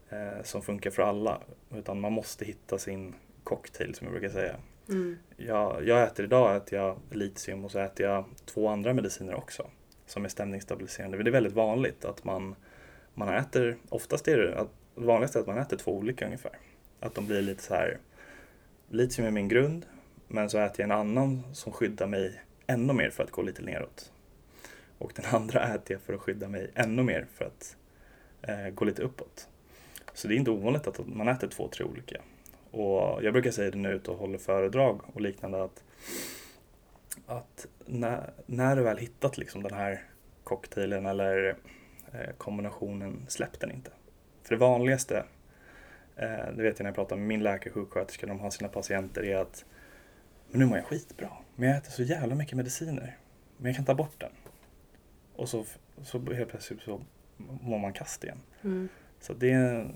eh, 0.09 0.43
som 0.43 0.61
funkar 0.61 0.91
för 0.91 1.03
alla 1.03 1.41
utan 1.75 1.99
man 1.99 2.13
måste 2.13 2.45
hitta 2.45 2.77
sin 2.77 3.15
cocktail 3.43 3.95
som 3.95 4.05
jag 4.05 4.13
brukar 4.13 4.29
säga. 4.29 4.55
Mm. 4.89 5.17
Jag, 5.37 5.87
jag 5.87 6.03
äter 6.03 6.25
idag 6.25 6.55
äter 6.55 6.79
jag 6.79 6.97
litium 7.11 7.65
och 7.65 7.71
så 7.71 7.79
äter 7.79 8.05
jag 8.05 8.25
två 8.45 8.67
andra 8.67 8.93
mediciner 8.93 9.35
också 9.35 9.69
som 10.05 10.25
är 10.25 10.29
stämningsstabiliserande. 10.29 11.23
Det 11.23 11.29
är 11.29 11.31
väldigt 11.31 11.53
vanligt 11.53 12.05
att 12.05 12.23
man, 12.23 12.55
man 13.13 13.29
äter, 13.29 13.77
oftast 13.89 14.27
är 14.27 14.37
det 14.37 14.59
att 14.59 14.69
vanligast 14.95 15.35
är 15.35 15.39
att 15.39 15.47
man 15.47 15.57
äter 15.57 15.77
två 15.77 15.97
olika 15.97 16.25
ungefär. 16.25 16.57
Att 16.99 17.15
de 17.15 17.27
blir 17.27 17.41
lite 17.41 17.63
så 17.63 17.73
här, 17.73 17.97
litium 18.89 19.27
är 19.27 19.31
min 19.31 19.47
grund, 19.47 19.85
men 20.27 20.49
så 20.49 20.57
äter 20.57 20.81
jag 20.81 20.85
en 20.85 20.99
annan 20.99 21.43
som 21.53 21.71
skyddar 21.71 22.07
mig 22.07 22.41
ännu 22.67 22.93
mer 22.93 23.09
för 23.09 23.23
att 23.23 23.31
gå 23.31 23.41
lite 23.41 23.61
neråt. 23.61 24.11
Och 24.97 25.11
den 25.15 25.25
andra 25.31 25.75
äter 25.75 25.93
jag 25.93 26.01
för 26.01 26.13
att 26.13 26.21
skydda 26.21 26.47
mig 26.47 26.71
ännu 26.75 27.03
mer 27.03 27.27
för 27.33 27.45
att 27.45 27.77
eh, 28.41 28.69
gå 28.69 28.85
lite 28.85 29.01
uppåt. 29.01 29.47
Så 30.13 30.27
det 30.27 30.33
är 30.33 30.37
inte 30.37 30.51
ovanligt 30.51 30.87
att 30.87 31.07
man 31.07 31.27
äter 31.27 31.47
två, 31.47 31.67
tre 31.67 31.85
olika. 31.85 32.21
Och 32.75 33.23
jag 33.23 33.33
brukar 33.33 33.51
säga 33.51 33.71
det 33.71 33.77
nu 33.77 33.89
ute 33.89 34.11
och 34.11 34.17
håller 34.17 34.37
föredrag 34.37 35.01
och 35.13 35.21
liknande 35.21 35.63
att 35.63 35.83
att 37.25 37.67
när, 37.85 38.33
när 38.45 38.75
du 38.75 38.83
väl 38.83 38.97
hittat 38.97 39.37
liksom 39.37 39.63
den 39.63 39.73
här 39.73 40.03
cocktailen 40.43 41.05
eller 41.05 41.55
eh, 42.13 42.33
kombinationen, 42.37 43.25
släpp 43.27 43.59
den 43.59 43.71
inte. 43.71 43.91
För 44.43 44.55
det 44.55 44.59
vanligaste, 44.59 45.23
eh, 46.15 46.55
det 46.55 46.63
vet 46.63 46.79
jag 46.79 46.83
när 46.83 46.89
jag 46.89 46.95
pratar 46.95 47.15
med 47.15 47.27
min 47.27 47.43
läkare, 47.43 47.73
sjuksköterska, 47.73 48.27
de 48.27 48.39
har 48.39 48.49
sina 48.49 48.69
patienter, 48.69 49.23
är 49.23 49.37
att 49.37 49.65
men 50.51 50.59
nu 50.59 50.65
mår 50.65 50.77
jag 50.77 50.85
skitbra, 50.85 51.29
men 51.55 51.69
jag 51.69 51.77
äter 51.77 51.91
så 51.91 52.03
jävla 52.03 52.35
mycket 52.35 52.57
mediciner, 52.57 53.17
men 53.57 53.65
jag 53.65 53.75
kan 53.75 53.85
ta 53.85 53.95
bort 53.95 54.19
den. 54.19 54.31
Och 55.35 55.49
så, 55.49 55.65
så 56.03 56.19
helt 56.33 56.49
plötsligt 56.49 56.81
så 56.81 57.01
mår 57.37 57.79
man 57.79 57.93
kast 57.93 58.23
igen. 58.23 58.41
Mm. 58.63 58.89
Så 59.19 59.33
det, 59.33 59.51
är, 59.51 59.87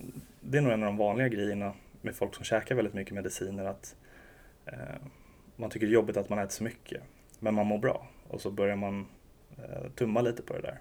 det 0.42 0.58
är 0.58 0.62
nog 0.62 0.74
en 0.74 0.84
av 0.84 0.88
de 0.88 0.98
vanliga 0.98 1.28
grejerna 1.28 1.74
med 2.02 2.16
folk 2.16 2.36
som 2.36 2.46
käkar 2.46 2.76
väldigt 2.76 2.94
mycket 2.94 3.14
mediciner, 3.14 3.66
att 3.66 3.96
eh, 4.66 4.96
man 5.56 5.70
tycker 5.70 5.88
det 5.88 5.92
är 5.92 5.94
jobbigt 5.94 6.18
att 6.18 6.30
man 6.30 6.40
äter 6.40 6.52
så 6.52 6.64
mycket. 6.64 7.04
Men 7.40 7.54
man 7.54 7.68
mår 7.68 7.78
bra 7.78 8.08
och 8.28 8.42
så 8.42 8.52
börjar 8.52 8.76
man 8.76 9.08
eh, 9.58 9.92
tumma 9.96 10.22
lite 10.22 10.42
på 10.42 10.54
det 10.54 10.62
där. 10.62 10.80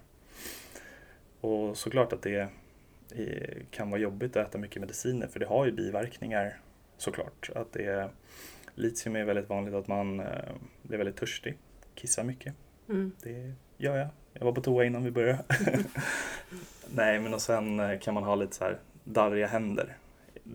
Och 1.41 1.77
såklart 1.77 2.13
att 2.13 2.21
det 2.21 2.49
är, 3.15 3.63
kan 3.71 3.89
vara 3.89 4.01
jobbigt 4.01 4.35
att 4.35 4.47
äta 4.47 4.57
mycket 4.57 4.81
mediciner 4.81 5.27
för 5.27 5.39
det 5.39 5.45
har 5.45 5.65
ju 5.65 5.71
biverkningar 5.71 6.59
såklart. 6.97 7.49
Att 7.55 7.73
det 7.73 8.09
litium 8.75 9.15
är 9.15 9.23
väldigt 9.23 9.49
vanligt 9.49 9.73
att 9.73 9.87
man 9.87 10.19
eh, 10.19 10.25
blir 10.81 10.97
väldigt 10.97 11.17
törstig, 11.17 11.57
kissar 11.95 12.23
mycket. 12.23 12.53
Mm. 12.89 13.11
Det 13.23 13.53
gör 13.77 13.97
jag. 13.97 14.07
Jag 14.33 14.45
var 14.45 14.51
på 14.51 14.61
toa 14.61 14.85
innan 14.85 15.03
vi 15.03 15.11
började. 15.11 15.43
Nej, 16.95 17.19
men 17.19 17.33
och 17.33 17.41
sen 17.41 17.79
eh, 17.79 17.99
kan 17.99 18.13
man 18.13 18.23
ha 18.23 18.35
lite 18.35 18.55
så 18.55 18.63
här 18.63 18.79
darriga 19.03 19.47
händer. 19.47 19.97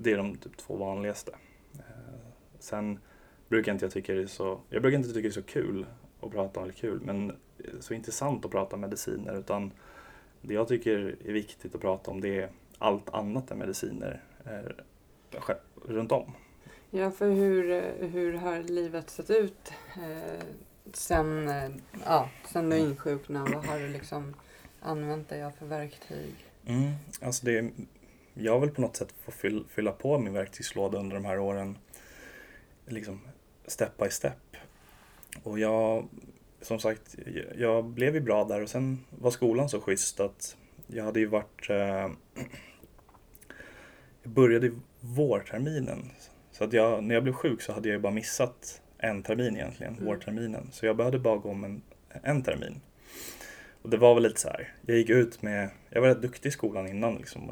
Det 0.01 0.13
är 0.13 0.17
de 0.17 0.37
typ 0.37 0.57
två 0.57 0.77
vanligaste. 0.77 1.33
Eh, 1.75 1.83
sen 2.59 2.99
brukar 3.49 3.73
inte 3.73 3.85
jag 3.85 3.93
tycka 3.93 4.15
det 4.15 4.23
är 4.23 4.27
så, 4.27 4.61
jag 4.69 4.83
brukar 4.83 4.99
inte 4.99 5.09
tycka 5.09 5.21
det 5.23 5.29
är 5.29 5.31
så 5.31 5.43
kul 5.43 5.87
att 6.21 6.31
prata 6.31 6.61
om, 6.61 6.71
kul, 6.73 7.01
men 7.05 7.33
så 7.81 7.95
intressant 7.95 8.45
att 8.45 8.51
prata 8.51 8.77
om 8.77 8.81
mediciner 8.81 9.39
utan 9.39 9.73
det 10.41 10.55
jag 10.55 10.69
tycker 10.69 11.17
är 11.25 11.33
viktigt 11.33 11.75
att 11.75 11.81
prata 11.81 12.11
om 12.11 12.21
det 12.21 12.41
är 12.41 12.49
allt 12.79 13.11
annat 13.11 13.51
än 13.51 13.59
mediciner 13.59 14.23
eh, 14.45 15.41
runt 15.85 16.13
om. 16.13 16.33
Ja, 16.91 17.11
för 17.11 17.31
hur, 17.31 17.83
hur 18.07 18.33
har 18.33 18.63
livet 18.63 19.11
sett 19.11 19.31
ut 19.31 19.73
eh, 19.97 20.45
sen, 20.93 21.49
eh, 21.49 21.71
ja, 22.05 22.29
sen 22.53 22.71
du 22.71 22.79
insjuknade? 22.79 23.51
Vad 23.55 23.65
har 23.65 23.79
du 23.79 23.89
liksom 23.89 24.35
använt 24.81 25.29
dig 25.29 25.45
av 25.45 25.51
för 25.51 25.67
verktyg? 25.67 26.35
Mm, 26.67 26.93
alltså 27.23 27.47
det, 27.47 27.71
jag 28.35 28.61
väl 28.61 28.71
på 28.71 28.81
något 28.81 28.97
sätt 28.97 29.15
fylla, 29.29 29.65
fylla 29.69 29.93
på 29.93 30.19
min 30.19 30.33
verktygslåda 30.33 30.99
under 30.99 31.15
de 31.17 31.25
här 31.25 31.39
åren. 31.39 31.79
Liksom 32.87 33.21
step 33.67 33.97
by 33.97 34.11
step. 34.11 34.57
Och 35.43 35.59
jag, 35.59 36.09
som 36.61 36.79
sagt, 36.79 37.17
jag 37.57 37.85
blev 37.85 38.15
ju 38.15 38.21
bra 38.21 38.45
där 38.45 38.63
och 38.63 38.69
sen 38.69 39.05
var 39.11 39.31
skolan 39.31 39.69
så 39.69 39.81
schysst 39.81 40.21
att 40.21 40.57
jag 40.87 41.05
hade 41.05 41.21
ju 41.21 41.27
varit... 41.27 41.71
Eh, 41.71 42.11
jag 44.23 44.33
började 44.33 44.71
vårterminen. 45.01 46.11
Så 46.53 46.65
att 46.65 46.73
jag, 46.73 47.05
när 47.05 47.15
jag 47.15 47.23
blev 47.23 47.33
sjuk 47.33 47.63
så 47.63 47.73
hade 47.73 47.89
jag 47.89 47.97
ju 47.97 48.01
bara 48.01 48.13
missat 48.13 48.83
en 48.99 49.23
termin 49.23 49.57
egentligen, 49.57 49.95
mm. 49.95 50.07
vårterminen. 50.07 50.69
Så 50.73 50.87
jag 50.87 50.97
behövde 50.97 51.19
bara 51.19 51.37
gå 51.37 51.51
om 51.51 51.65
en, 51.65 51.83
en 52.23 52.43
termin. 52.43 52.81
Och 53.83 53.91
det 53.91 53.97
var 53.97 54.15
väl 54.15 54.23
lite 54.23 54.41
så 54.41 54.49
här, 54.49 54.73
jag 54.87 54.97
gick 54.97 55.11
ut 55.11 55.43
med, 55.43 55.71
jag 55.91 56.01
var 56.01 56.09
rätt 56.09 56.23
duktig 56.23 56.49
i 56.49 56.53
skolan 56.53 56.89
innan 56.89 57.15
liksom 57.15 57.51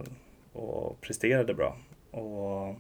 och, 0.52 1.00
presterade 1.00 1.54
bra. 1.54 1.76
Och 2.10 2.74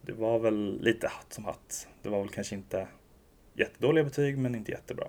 det 0.00 0.12
var 0.12 0.38
väl 0.38 0.80
lite 0.82 1.08
hatt 1.08 1.32
som 1.32 1.44
hatt. 1.44 1.88
Det 2.02 2.08
var 2.08 2.20
väl 2.20 2.28
kanske 2.28 2.54
inte 2.54 2.88
jättedåliga 3.54 4.04
betyg 4.04 4.38
men 4.38 4.54
inte 4.54 4.70
jättebra. 4.70 5.06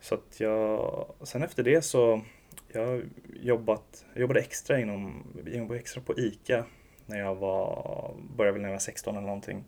Så 0.00 0.14
att 0.14 0.40
jag, 0.40 1.06
sen 1.22 1.42
efter 1.42 1.62
det 1.62 1.82
så, 1.82 2.20
jag 2.68 3.02
jobbat, 3.40 4.04
jag 4.12 4.20
jobbade 4.20 4.40
extra 4.40 4.80
inom, 4.80 5.24
jag 5.44 5.54
jobbade 5.54 5.80
extra 5.80 6.02
på 6.02 6.18
ICA 6.18 6.64
när 7.06 7.18
jag 7.18 7.34
var, 7.34 8.14
började 8.36 8.52
väl 8.52 8.62
när 8.62 8.68
jag 8.68 8.74
var 8.74 8.80
16 8.80 9.16
eller 9.16 9.26
någonting. 9.26 9.64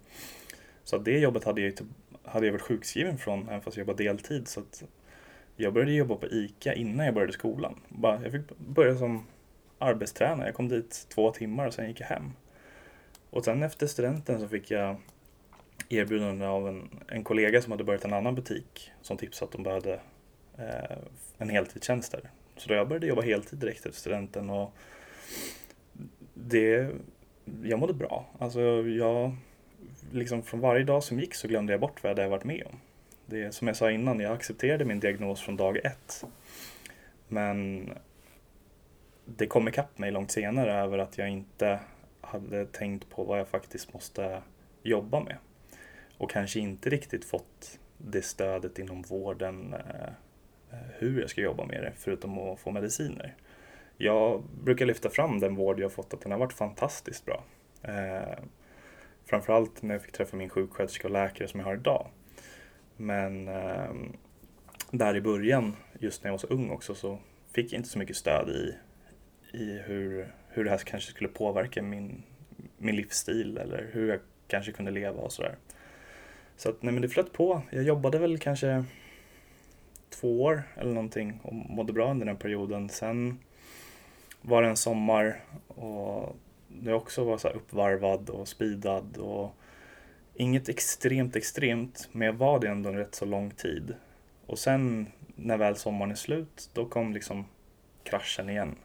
Så 0.84 0.98
det 0.98 1.18
jobbet 1.18 1.44
hade 1.44 1.60
jag, 1.60 1.76
typ, 1.76 1.86
hade 2.24 2.46
jag 2.46 2.52
varit 2.52 2.62
sjukskriven 2.62 3.18
från 3.18 3.48
även 3.48 3.60
fast 3.60 3.76
jag 3.76 3.86
jobbade 3.86 4.04
deltid. 4.04 4.48
Så 4.48 4.60
att 4.60 4.84
jag 5.56 5.72
började 5.72 5.92
jobba 5.92 6.16
på 6.16 6.26
ICA 6.26 6.74
innan 6.74 7.06
jag 7.06 7.14
började 7.14 7.32
skolan. 7.32 7.80
Bara, 7.88 8.22
jag 8.22 8.32
fick 8.32 8.58
börja 8.58 8.96
som 8.96 9.26
arbetsträna. 9.82 10.46
Jag 10.46 10.54
kom 10.54 10.68
dit 10.68 11.06
två 11.08 11.30
timmar 11.30 11.66
och 11.66 11.74
sen 11.74 11.88
gick 11.88 12.00
jag 12.00 12.06
hem. 12.06 12.32
Och 13.30 13.44
sen 13.44 13.62
efter 13.62 13.86
studenten 13.86 14.40
så 14.40 14.48
fick 14.48 14.70
jag 14.70 14.96
erbjudande 15.88 16.46
av 16.46 16.68
en, 16.68 16.88
en 17.08 17.24
kollega 17.24 17.62
som 17.62 17.72
hade 17.72 17.84
börjat 17.84 18.04
en 18.04 18.12
annan 18.12 18.34
butik 18.34 18.90
som 19.02 19.16
tipsade 19.16 19.48
att 19.48 19.52
de 19.52 19.62
behövde 19.62 20.00
eh, 20.58 20.96
en 21.38 21.48
heltidstjänst 21.48 22.12
där. 22.12 22.30
Så 22.56 22.68
då 22.68 22.74
jag 22.74 22.88
började 22.88 23.06
jobba 23.06 23.22
heltid 23.22 23.58
direkt 23.58 23.86
efter 23.86 24.00
studenten 24.00 24.50
och 24.50 24.72
det, 26.34 26.90
jag 27.62 27.78
mådde 27.78 27.94
bra. 27.94 28.26
Alltså 28.38 28.60
jag, 28.88 29.36
liksom 30.12 30.42
från 30.42 30.60
varje 30.60 30.84
dag 30.84 31.04
som 31.04 31.20
gick 31.20 31.34
så 31.34 31.48
glömde 31.48 31.72
jag 31.72 31.80
bort 31.80 32.02
vad 32.02 32.10
jag 32.10 32.16
hade 32.16 32.28
varit 32.28 32.44
med 32.44 32.66
om. 32.66 32.76
Det 33.26 33.54
som 33.54 33.68
jag 33.68 33.76
sa 33.76 33.90
innan, 33.90 34.20
jag 34.20 34.32
accepterade 34.32 34.84
min 34.84 35.00
diagnos 35.00 35.40
från 35.40 35.56
dag 35.56 35.76
ett. 35.76 36.24
Men 37.28 37.88
det 39.24 39.46
kom 39.46 39.68
ikapp 39.68 39.98
mig 39.98 40.10
långt 40.10 40.30
senare 40.30 40.74
över 40.74 40.98
att 40.98 41.18
jag 41.18 41.28
inte 41.28 41.80
hade 42.20 42.66
tänkt 42.66 43.10
på 43.10 43.24
vad 43.24 43.38
jag 43.40 43.48
faktiskt 43.48 43.92
måste 43.92 44.42
jobba 44.82 45.20
med. 45.20 45.36
Och 46.18 46.30
kanske 46.30 46.60
inte 46.60 46.90
riktigt 46.90 47.24
fått 47.24 47.78
det 47.98 48.22
stödet 48.22 48.78
inom 48.78 49.02
vården 49.02 49.74
eh, 49.74 50.06
eh 50.70 50.86
hur 50.98 51.20
jag 51.20 51.30
ska 51.30 51.40
jobba 51.40 51.64
med 51.64 51.82
det, 51.82 51.92
förutom 51.96 52.38
att 52.38 52.60
få 52.60 52.70
mediciner. 52.70 53.34
jag 53.96 54.42
brukar 54.64 54.86
lyfta 54.86 55.10
fram 55.10 55.40
den 55.40 55.54
vård 55.54 55.80
jag 55.80 55.92
fått, 55.92 56.14
att 56.14 56.20
den 56.20 56.32
har 56.32 56.38
varit 56.38 56.52
fantastiskt 56.52 57.24
bra. 57.24 57.44
Eh, 57.82 58.38
framförallt 59.24 59.82
när 59.82 59.94
jag 59.94 60.02
fick 60.02 60.12
träffa 60.12 60.36
min 60.36 60.48
sjuksköterska 60.48 61.08
och 61.08 61.12
läkare 61.12 61.48
som 61.48 61.60
jag 61.60 61.66
har 61.66 61.74
idag. 61.74 62.06
Men 62.96 63.48
eh, 63.48 63.92
där 64.90 65.16
i 65.16 65.20
början, 65.20 65.76
just 65.98 66.22
när 66.22 66.28
jag 66.28 66.32
var 66.32 66.38
så 66.38 66.46
ung 66.46 66.70
också, 66.70 66.94
så 66.94 67.18
fick 67.52 67.72
jag 67.72 67.78
inte 67.78 67.88
så 67.88 67.98
mycket 67.98 68.16
stöd 68.16 68.48
i, 68.48 68.74
i 69.52 69.78
hur, 69.84 70.32
hur 70.48 70.64
det 70.64 70.70
här 70.70 70.78
kanske 70.78 71.10
skulle 71.10 71.28
påverka 71.28 71.82
min, 71.82 72.22
min 72.78 72.96
livsstil 72.96 73.58
eller 73.58 73.90
hur 73.92 74.08
jag 74.08 74.20
kanske 74.48 74.72
kunde 74.72 74.90
leva 74.90 75.20
och 75.20 75.32
sådär. 75.32 75.56
Så 76.56 76.68
att, 76.68 76.82
nej 76.82 76.92
men 76.92 77.02
det 77.02 77.08
flöt 77.08 77.32
på. 77.32 77.62
Jag 77.70 77.82
jobbade 77.82 78.18
väl 78.18 78.38
kanske 78.38 78.84
två 80.10 80.42
år 80.42 80.62
eller 80.76 80.92
någonting 80.92 81.40
och 81.42 81.54
mådde 81.54 81.92
bra 81.92 82.10
under 82.10 82.26
den 82.26 82.36
perioden. 82.36 82.88
Sen 82.88 83.38
var 84.42 84.62
det 84.62 84.68
en 84.68 84.76
sommar 84.76 85.40
och 85.68 86.36
jag 86.84 86.96
också 86.96 87.24
var 87.24 87.38
så 87.38 87.48
uppvarvad 87.48 88.30
och 88.30 88.48
speedad 88.48 89.16
och 89.16 89.54
inget 90.34 90.68
extremt 90.68 91.36
extremt 91.36 92.08
men 92.12 92.26
jag 92.26 92.34
var 92.34 92.60
det 92.60 92.68
ändå 92.68 92.88
en 92.88 92.96
rätt 92.96 93.14
så 93.14 93.24
lång 93.24 93.50
tid. 93.50 93.94
Och 94.46 94.58
sen 94.58 95.06
när 95.36 95.56
väl 95.56 95.76
sommaren 95.76 96.10
är 96.10 96.14
slut 96.14 96.70
då 96.72 96.86
kom 96.86 97.12
liksom 97.12 97.44
kraschen 98.04 98.48
igen. 98.48 98.76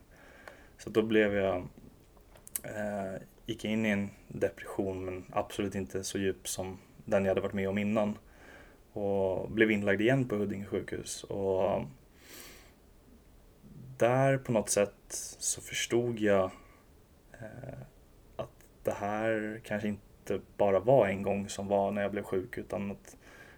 Så 0.78 0.90
då 0.90 1.02
blev 1.02 1.36
jag 1.36 1.68
eh, 2.64 3.22
gick 3.46 3.66
in 3.66 3.86
i 3.86 3.90
en 3.90 4.10
depression 4.28 5.06
men 5.06 5.26
absolut 5.32 5.76
inte 5.76 6.04
så 6.04 6.18
djup 6.18 6.48
som 6.48 6.78
den 7.06 7.26
jag 7.26 7.32
hade 7.32 7.42
varit 7.42 7.54
med 7.54 7.70
om 7.70 7.78
innan. 7.78 8.18
Och 8.94 9.52
blev 9.52 9.72
inlagd 9.72 10.02
igen 10.02 10.28
på 10.28 10.36
Huddinge 10.36 10.66
sjukhus. 10.66 11.24
Och 11.24 11.82
där 13.98 14.38
på 14.38 14.52
något 14.52 14.70
sätt 14.70 14.94
så 15.40 15.62
förstod 15.62 16.20
jag 16.20 16.52
eh, 17.34 17.80
att 18.36 18.50
det 18.84 18.92
här 18.92 19.62
kanske 19.64 19.88
inte 19.88 20.40
bara 20.58 20.80
var 20.80 21.08
en 21.08 21.24
gång 21.24 21.50
som 21.50 21.68
var 21.68 21.92
när 21.92 22.02
jag 22.02 22.12
blev 22.12 22.24
sjuk 22.24 22.58
utan 22.58 22.92
att 22.92 23.18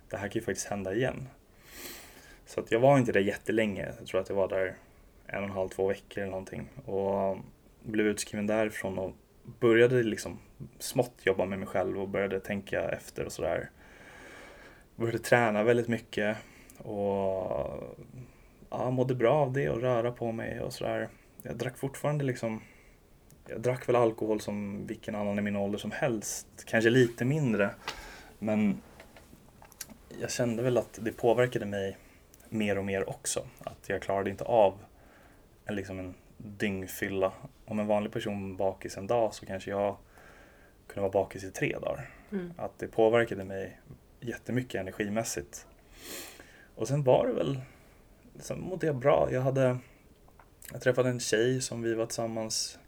det 0.10 0.18
här 0.18 0.28
kan 0.28 0.40
ju 0.40 0.46
faktiskt 0.46 0.68
hända 0.68 0.94
igen. 0.94 1.28
Så 2.46 2.60
att 2.60 2.72
jag 2.72 2.80
var 2.80 2.98
inte 2.98 3.12
där 3.12 3.20
jättelänge. 3.20 3.94
Jag 3.98 4.08
tror 4.08 4.22
att 4.22 4.30
jag 4.30 4.36
var 4.36 4.48
där 4.48 4.76
en 5.30 5.44
och 5.44 5.50
en 5.50 5.56
halv, 5.56 5.70
två 5.70 5.88
veckor 5.88 6.22
eller 6.22 6.32
någonting. 6.32 6.70
Och 6.86 7.38
blev 7.84 8.08
utskriven 8.08 8.48
därifrån 8.48 8.98
och 9.00 9.14
började 9.60 10.04
liksom 10.04 10.40
smått 10.80 11.16
jobba 11.24 11.46
med 11.46 11.60
mig 11.60 11.68
själv 11.68 12.02
och 12.02 12.10
började 12.10 12.40
tänka 12.40 12.90
efter 12.90 13.26
och 13.26 13.32
sådär. 13.32 13.70
Började 14.96 15.20
träna 15.20 15.64
väldigt 15.64 15.88
mycket 15.88 16.38
och 16.78 17.84
ja, 18.70 18.90
mådde 18.92 19.16
bra 19.16 19.34
av 19.34 19.54
det 19.54 19.70
och 19.70 19.82
röra 19.82 20.12
på 20.12 20.32
mig 20.32 20.62
och 20.62 20.74
sådär. 20.74 21.10
Jag 21.44 21.56
drack 21.56 21.78
fortfarande 21.78 22.26
liksom 22.26 22.62
jag 23.50 23.62
drack 23.62 23.90
väl 23.90 23.96
alkohol 23.96 24.42
som 24.42 24.88
vilken 24.88 25.16
annan 25.16 25.40
i 25.40 25.42
min 25.42 25.56
ålder 25.56 25.80
som 25.80 25.92
helst. 25.92 26.48
Kanske 26.66 26.90
lite 26.90 27.26
mindre. 27.26 27.70
Men 28.40 28.82
jag 30.22 30.32
kände 30.32 30.64
väl 30.64 30.78
att 30.78 31.00
det 31.02 31.12
påverkade 31.12 31.66
mig 31.66 31.98
mer 32.50 32.78
och 32.78 32.86
mer 32.86 33.10
också. 33.10 33.48
Att 33.64 33.90
jag 33.90 34.02
klarade 34.02 34.30
inte 34.30 34.44
av 34.44 34.74
en, 35.70 35.76
liksom 35.76 36.00
en 36.00 36.14
dyngfylla. 36.38 37.34
Om 37.66 37.80
en 37.80 37.88
vanlig 37.88 38.14
person 38.14 38.58
bakis 38.58 38.98
en 38.98 39.08
dag 39.08 39.34
så 39.34 39.46
kanske 39.46 39.70
jag 39.70 39.98
kunde 40.88 41.02
vara 41.02 41.24
bakis 41.24 41.44
i 41.44 41.52
tre 41.52 41.78
dagar. 41.80 42.10
Mm. 42.32 42.54
Att 42.58 42.80
det 42.80 42.88
påverkade 42.88 43.44
mig 43.44 43.80
jättemycket 44.20 44.82
energimässigt. 44.82 45.68
Och 46.76 46.88
sen 46.88 47.04
var 47.04 47.28
det 47.28 47.34
väl, 47.34 47.62
sen 48.40 48.60
mådde 48.60 48.88
jag 48.88 48.96
bra. 48.96 49.30
Jag 49.32 49.42
hade, 49.42 49.78
jag 50.72 50.82
träffade 50.82 51.10
en 51.10 51.20
tjej 51.20 51.62
som 51.62 51.82
vi 51.82 51.94
var 51.94 52.06
tillsammans, 52.06 52.80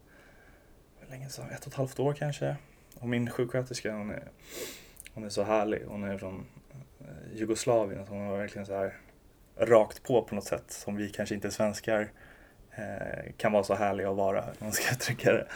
hur 0.99 1.09
länge 1.09 1.29
sedan, 1.29 1.49
ett 1.49 1.61
och 1.61 1.67
ett 1.67 1.73
halvt 1.73 1.99
år 1.99 2.13
kanske. 2.13 2.55
Och 2.99 3.09
min 3.09 3.29
sjuksköterska 3.29 3.93
hon 3.93 4.09
är, 4.09 4.23
hon 5.13 5.23
är 5.23 5.29
så 5.29 5.43
härlig. 5.43 5.83
Hon 5.87 6.03
är 6.03 6.17
från 6.17 6.45
eh, 6.99 7.37
Jugoslavien. 7.37 8.05
Så 8.05 8.13
hon 8.13 8.27
var 8.27 8.37
verkligen 8.37 8.65
så 8.65 8.73
här 8.73 8.97
rakt 9.57 10.03
på 10.03 10.23
på 10.23 10.35
något 10.35 10.43
sätt 10.43 10.71
som 10.71 10.95
vi 10.95 11.09
kanske 11.09 11.35
inte 11.35 11.51
svenskar 11.51 12.11
eh, 12.75 13.31
kan 13.37 13.51
vara 13.51 13.63
så 13.63 13.75
härliga 13.75 14.09
att 14.09 14.15
vara. 14.15 14.45
Man 14.59 14.71
ska 14.71 14.91
uttrycka 14.91 15.31
det. 15.31 15.47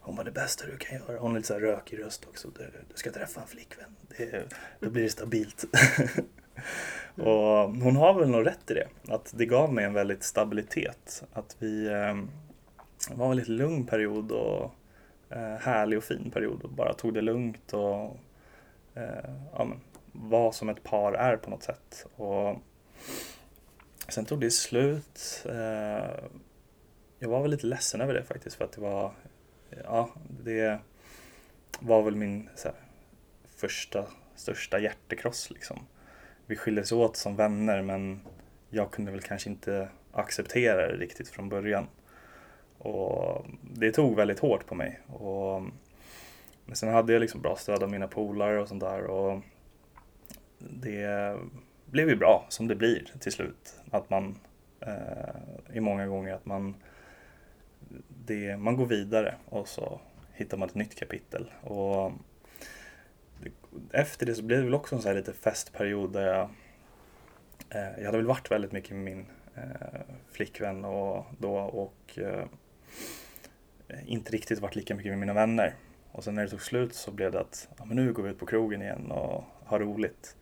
Hon 0.00 0.16
var 0.16 0.24
det 0.24 0.30
bästa 0.30 0.66
du 0.66 0.76
kan 0.76 0.98
göra. 0.98 1.18
Hon 1.18 1.30
har 1.30 1.38
lite 1.38 1.48
så 1.48 1.54
här 1.54 1.60
rökig 1.60 1.98
röst 1.98 2.26
också. 2.28 2.48
Du, 2.48 2.70
du 2.88 2.94
ska 2.94 3.10
träffa 3.10 3.40
en 3.40 3.46
flickvän. 3.46 3.96
Det, 4.16 4.54
då 4.80 4.90
blir 4.90 5.02
det 5.02 5.10
stabilt. 5.10 5.64
och 7.14 7.72
hon 7.82 7.96
har 7.96 8.14
väl 8.14 8.28
nog 8.28 8.46
rätt 8.46 8.70
i 8.70 8.74
det. 8.74 8.88
Att 9.08 9.32
det 9.36 9.46
gav 9.46 9.72
mig 9.72 9.84
en 9.84 9.92
väldigt 9.92 10.22
stabilitet. 10.22 11.24
Att 11.32 11.56
vi 11.58 11.86
eh, 11.86 12.16
var 13.10 13.24
en 13.24 13.30
väldigt 13.30 13.48
lugn 13.48 13.86
period 13.86 14.32
och 14.32 14.74
eh, 15.30 15.56
härlig 15.60 15.98
och 15.98 16.04
fin 16.04 16.30
period. 16.30 16.62
Och 16.62 16.70
bara 16.70 16.94
tog 16.94 17.14
det 17.14 17.20
lugnt 17.20 17.72
och 17.72 18.16
eh, 18.94 19.30
ja, 19.52 19.64
men, 19.64 19.80
var 20.12 20.52
som 20.52 20.68
ett 20.68 20.82
par 20.82 21.12
är 21.12 21.36
på 21.36 21.50
något 21.50 21.62
sätt. 21.62 22.06
Och 22.16 22.56
Sen 24.08 24.24
tog 24.24 24.40
det 24.40 24.50
slut. 24.50 25.44
Eh, 25.44 26.24
jag 27.18 27.28
var 27.28 27.42
väl 27.42 27.50
lite 27.50 27.66
ledsen 27.66 28.00
över 28.00 28.14
det 28.14 28.22
faktiskt 28.22 28.56
för 28.56 28.64
att 28.64 28.72
det 28.72 28.80
var 28.80 29.12
ja, 29.84 30.10
det 30.44 30.78
var 31.80 32.02
väl 32.02 32.16
min 32.16 32.48
här, 32.64 32.74
första, 33.56 34.06
största 34.34 34.78
hjärtekross 34.78 35.50
liksom. 35.50 35.78
Vi 36.46 36.56
skildes 36.56 36.92
åt 36.92 37.16
som 37.16 37.36
vänner 37.36 37.82
men 37.82 38.20
jag 38.70 38.90
kunde 38.90 39.10
väl 39.10 39.20
kanske 39.20 39.50
inte 39.50 39.88
acceptera 40.12 40.86
det 40.86 40.96
riktigt 40.96 41.28
från 41.28 41.48
början. 41.48 41.86
Och 42.78 43.46
det 43.62 43.92
tog 43.92 44.16
väldigt 44.16 44.38
hårt 44.38 44.66
på 44.66 44.74
mig. 44.74 45.00
Och, 45.06 45.62
men 46.64 46.76
sen 46.76 46.88
hade 46.88 47.12
jag 47.12 47.20
liksom 47.20 47.42
bra 47.42 47.56
stöd 47.56 47.82
av 47.82 47.90
mina 47.90 48.08
polare 48.08 48.60
och 48.60 48.68
sånt 48.68 48.80
där. 48.80 49.04
Och 49.04 49.40
det 50.58 51.36
blev 51.86 52.08
ju 52.08 52.16
bra 52.16 52.46
som 52.48 52.68
det 52.68 52.74
blir 52.74 53.12
till 53.20 53.32
slut. 53.32 53.80
Att 53.90 54.10
man 54.10 54.38
eh, 54.80 55.76
i 55.76 55.80
många 55.80 56.06
gånger 56.06 56.34
att 56.34 56.46
man 56.46 56.74
det, 58.08 58.56
man 58.56 58.76
går 58.76 58.86
vidare 58.86 59.34
och 59.44 59.68
så 59.68 60.00
hittar 60.32 60.56
man 60.56 60.68
ett 60.68 60.74
nytt 60.74 60.94
kapitel. 60.94 61.50
Och 61.60 62.12
efter 63.92 64.26
det 64.26 64.34
så 64.34 64.42
blev 64.42 64.58
det 64.58 64.64
väl 64.64 64.74
också 64.74 64.96
en 64.96 65.02
så 65.02 65.08
här 65.08 65.16
lite 65.16 65.32
festperiod 65.32 66.12
där 66.12 66.26
jag, 66.26 66.50
eh, 67.70 67.98
jag 67.98 68.04
hade 68.04 68.18
väl 68.18 68.26
varit 68.26 68.50
väldigt 68.50 68.72
mycket 68.72 68.90
med 68.90 69.04
min 69.04 69.26
eh, 69.54 70.00
flickvän 70.32 70.84
och 70.84 71.26
då 71.38 71.56
och 71.56 72.18
eh, 72.18 72.44
inte 74.06 74.32
riktigt 74.32 74.60
varit 74.60 74.76
lika 74.76 74.94
mycket 74.94 75.12
med 75.12 75.18
mina 75.18 75.34
vänner. 75.34 75.74
Och 76.12 76.24
sen 76.24 76.34
när 76.34 76.42
det 76.42 76.50
tog 76.50 76.62
slut 76.62 76.94
så 76.94 77.10
blev 77.10 77.32
det 77.32 77.40
att 77.40 77.68
ja, 77.78 77.84
men 77.84 77.96
nu 77.96 78.12
går 78.12 78.22
vi 78.22 78.30
ut 78.30 78.38
på 78.38 78.46
krogen 78.46 78.82
igen 78.82 79.10
och 79.10 79.44
har 79.64 79.80
roligt. 79.80 80.36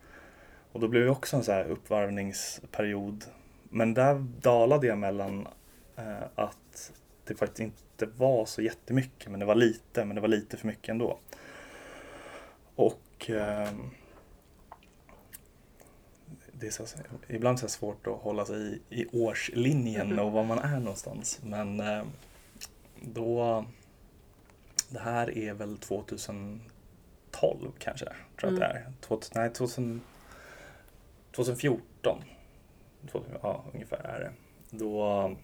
Och 0.73 0.81
då 0.81 0.89
blev 0.89 1.05
det 1.05 1.11
också 1.11 1.37
en 1.37 1.45
så 1.45 1.53
här 1.53 1.65
uppvarvningsperiod. 1.65 3.25
Men 3.63 3.95
där 3.95 4.15
dalade 4.41 4.87
jag 4.87 4.99
mellan 4.99 5.49
eh, 5.97 6.23
att 6.35 6.93
det 7.27 7.35
faktiskt 7.35 7.61
inte 7.61 8.07
var 8.16 8.47
så 8.47 8.62
jättemycket, 8.62 9.31
men 9.31 9.41
det 9.41 9.47
var 9.47 9.55
lite, 9.55 10.05
men 10.05 10.14
det 10.14 10.20
var 10.20 10.29
lite 10.29 10.57
för 10.57 10.66
mycket 10.66 10.89
ändå. 10.89 11.18
Och 12.74 13.31
eh, 13.31 13.68
det 16.53 16.66
är 16.66 16.70
så, 16.70 16.87
ibland 17.29 17.59
så 17.59 17.64
är 17.64 17.68
det 17.68 17.72
svårt 17.72 18.07
att 18.07 18.18
hålla 18.18 18.45
sig 18.45 18.81
i, 18.91 19.03
i 19.03 19.07
årslinjen 19.12 20.18
och 20.18 20.33
var 20.33 20.45
man 20.45 20.59
är 20.59 20.79
någonstans. 20.81 21.41
Men 21.43 21.81
eh, 21.81 22.05
då, 23.01 23.64
det 24.89 24.99
här 24.99 25.39
är 25.39 25.55
väl 25.55 25.79
2012 25.79 26.61
kanske, 27.79 28.07
tror 28.41 28.53
jag 28.53 28.53
mm. 28.53 28.62
att 28.62 28.72
det 28.72 28.79
är. 28.79 28.93
2000, 29.01 29.33
nej, 29.35 29.51
2000, 29.51 30.01
2014, 31.33 32.24
2000, 33.11 33.39
ja 33.43 33.64
ungefär 33.74 33.99
är 33.99 34.20
det. 34.20 34.33
Då 34.70 35.37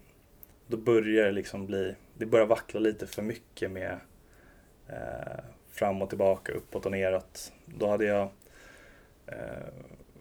då 0.67 0.77
börjar 0.77 1.25
det 1.25 1.31
liksom 1.31 1.65
bli, 1.65 1.95
det 2.13 2.25
börjar 2.25 2.45
vackla 2.45 2.79
lite 2.79 3.07
för 3.07 3.21
mycket 3.21 3.71
med 3.71 3.99
eh, 4.87 5.43
fram 5.67 6.01
och 6.01 6.09
tillbaka, 6.09 6.51
uppåt 6.51 6.85
och 6.85 6.91
neråt. 6.91 7.53
Då 7.65 7.87
hade 7.87 8.05
jag 8.05 8.29
eh, 9.27 9.37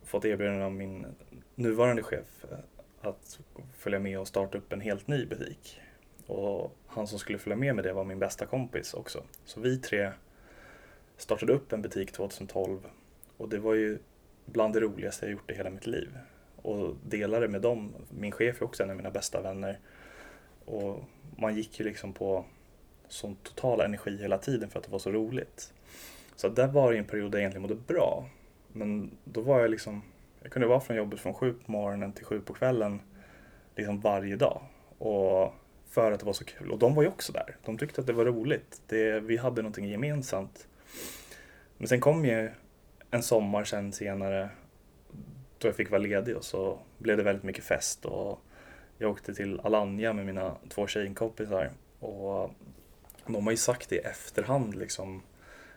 fått 0.04 0.24
erbjudande 0.24 0.64
av 0.64 0.72
min 0.72 1.06
nuvarande 1.54 2.02
chef 2.02 2.44
eh, 2.50 2.58
att 3.08 3.38
följa 3.76 3.98
med 3.98 4.18
och 4.18 4.28
starta 4.28 4.58
upp 4.58 4.72
en 4.72 4.80
helt 4.80 5.08
ny 5.08 5.26
butik. 5.26 5.80
Och 6.26 6.76
han 6.86 7.06
som 7.06 7.18
skulle 7.18 7.38
följa 7.38 7.56
med 7.56 7.74
med 7.74 7.84
det 7.84 7.92
var 7.92 8.04
min 8.04 8.18
bästa 8.18 8.46
kompis 8.46 8.94
också. 8.94 9.24
Så 9.44 9.60
vi 9.60 9.78
tre 9.78 10.12
startade 11.16 11.52
upp 11.52 11.72
en 11.72 11.82
butik 11.82 12.12
2012 12.12 12.78
och 13.36 13.48
det 13.48 13.58
var 13.58 13.74
ju 13.74 13.98
bland 14.46 14.74
det 14.74 14.80
roligaste 14.80 15.26
jag 15.26 15.32
gjort 15.32 15.50
i 15.50 15.54
hela 15.54 15.70
mitt 15.70 15.86
liv. 15.86 16.18
Och 16.56 16.96
delade 17.04 17.48
med 17.48 17.62
dem, 17.62 17.94
min 18.10 18.32
chef 18.32 18.60
är 18.60 18.64
också 18.64 18.82
en 18.82 18.90
av 18.90 18.96
mina 18.96 19.10
bästa 19.10 19.40
vänner 19.40 19.78
och 20.64 21.04
man 21.36 21.54
gick 21.56 21.80
ju 21.80 21.84
liksom 21.84 22.12
på 22.12 22.44
sån 23.08 23.36
total 23.42 23.80
energi 23.80 24.16
hela 24.16 24.38
tiden 24.38 24.70
för 24.70 24.78
att 24.78 24.84
det 24.84 24.92
var 24.92 24.98
så 24.98 25.12
roligt. 25.12 25.72
Så 26.36 26.48
där 26.48 26.66
var 26.66 26.92
det 26.92 26.98
en 26.98 27.04
period 27.04 27.32
där 27.32 27.38
jag 27.38 27.40
egentligen 27.40 27.62
mådde 27.62 27.94
bra. 27.94 28.28
Men 28.72 29.10
då 29.24 29.40
var 29.40 29.60
jag 29.60 29.70
liksom, 29.70 30.02
jag 30.42 30.52
kunde 30.52 30.68
vara 30.68 30.80
från 30.80 30.96
jobbet 30.96 31.20
från 31.20 31.34
sju 31.34 31.54
på 31.66 31.72
morgonen 31.72 32.12
till 32.12 32.24
sju 32.24 32.40
på 32.40 32.54
kvällen 32.54 33.00
liksom 33.76 34.00
varje 34.00 34.36
dag. 34.36 34.62
Och 34.98 35.54
för 35.88 36.12
att 36.12 36.20
det 36.20 36.26
var 36.26 36.32
så 36.32 36.44
kul. 36.44 36.70
Och 36.70 36.78
de 36.78 36.94
var 36.94 37.02
ju 37.02 37.08
också 37.08 37.32
där. 37.32 37.56
De 37.64 37.78
tyckte 37.78 38.00
att 38.00 38.06
det 38.06 38.12
var 38.12 38.24
roligt. 38.24 38.82
Det, 38.86 39.20
vi 39.20 39.36
hade 39.36 39.62
någonting 39.62 39.88
gemensamt. 39.88 40.68
Men 41.78 41.88
sen 41.88 42.00
kom 42.00 42.24
ju 42.24 42.50
en 43.10 43.22
sommar 43.22 43.64
sen 43.64 43.92
senare 43.92 44.48
då 45.58 45.68
jag 45.68 45.76
fick 45.76 45.90
vara 45.90 46.02
ledig 46.02 46.36
och 46.36 46.44
så 46.44 46.78
blev 46.98 47.16
det 47.16 47.22
väldigt 47.22 47.44
mycket 47.44 47.64
fest 47.64 48.04
och 48.04 48.40
jag 48.98 49.10
åkte 49.10 49.34
till 49.34 49.60
Alanya 49.60 50.12
med 50.12 50.26
mina 50.26 50.56
två 50.68 50.86
tjejkompisar 50.86 51.70
och 52.00 52.50
de 53.26 53.44
har 53.44 53.50
ju 53.50 53.56
sagt 53.56 53.88
det 53.88 53.96
i 53.96 53.98
efterhand 53.98 54.74
liksom 54.74 55.22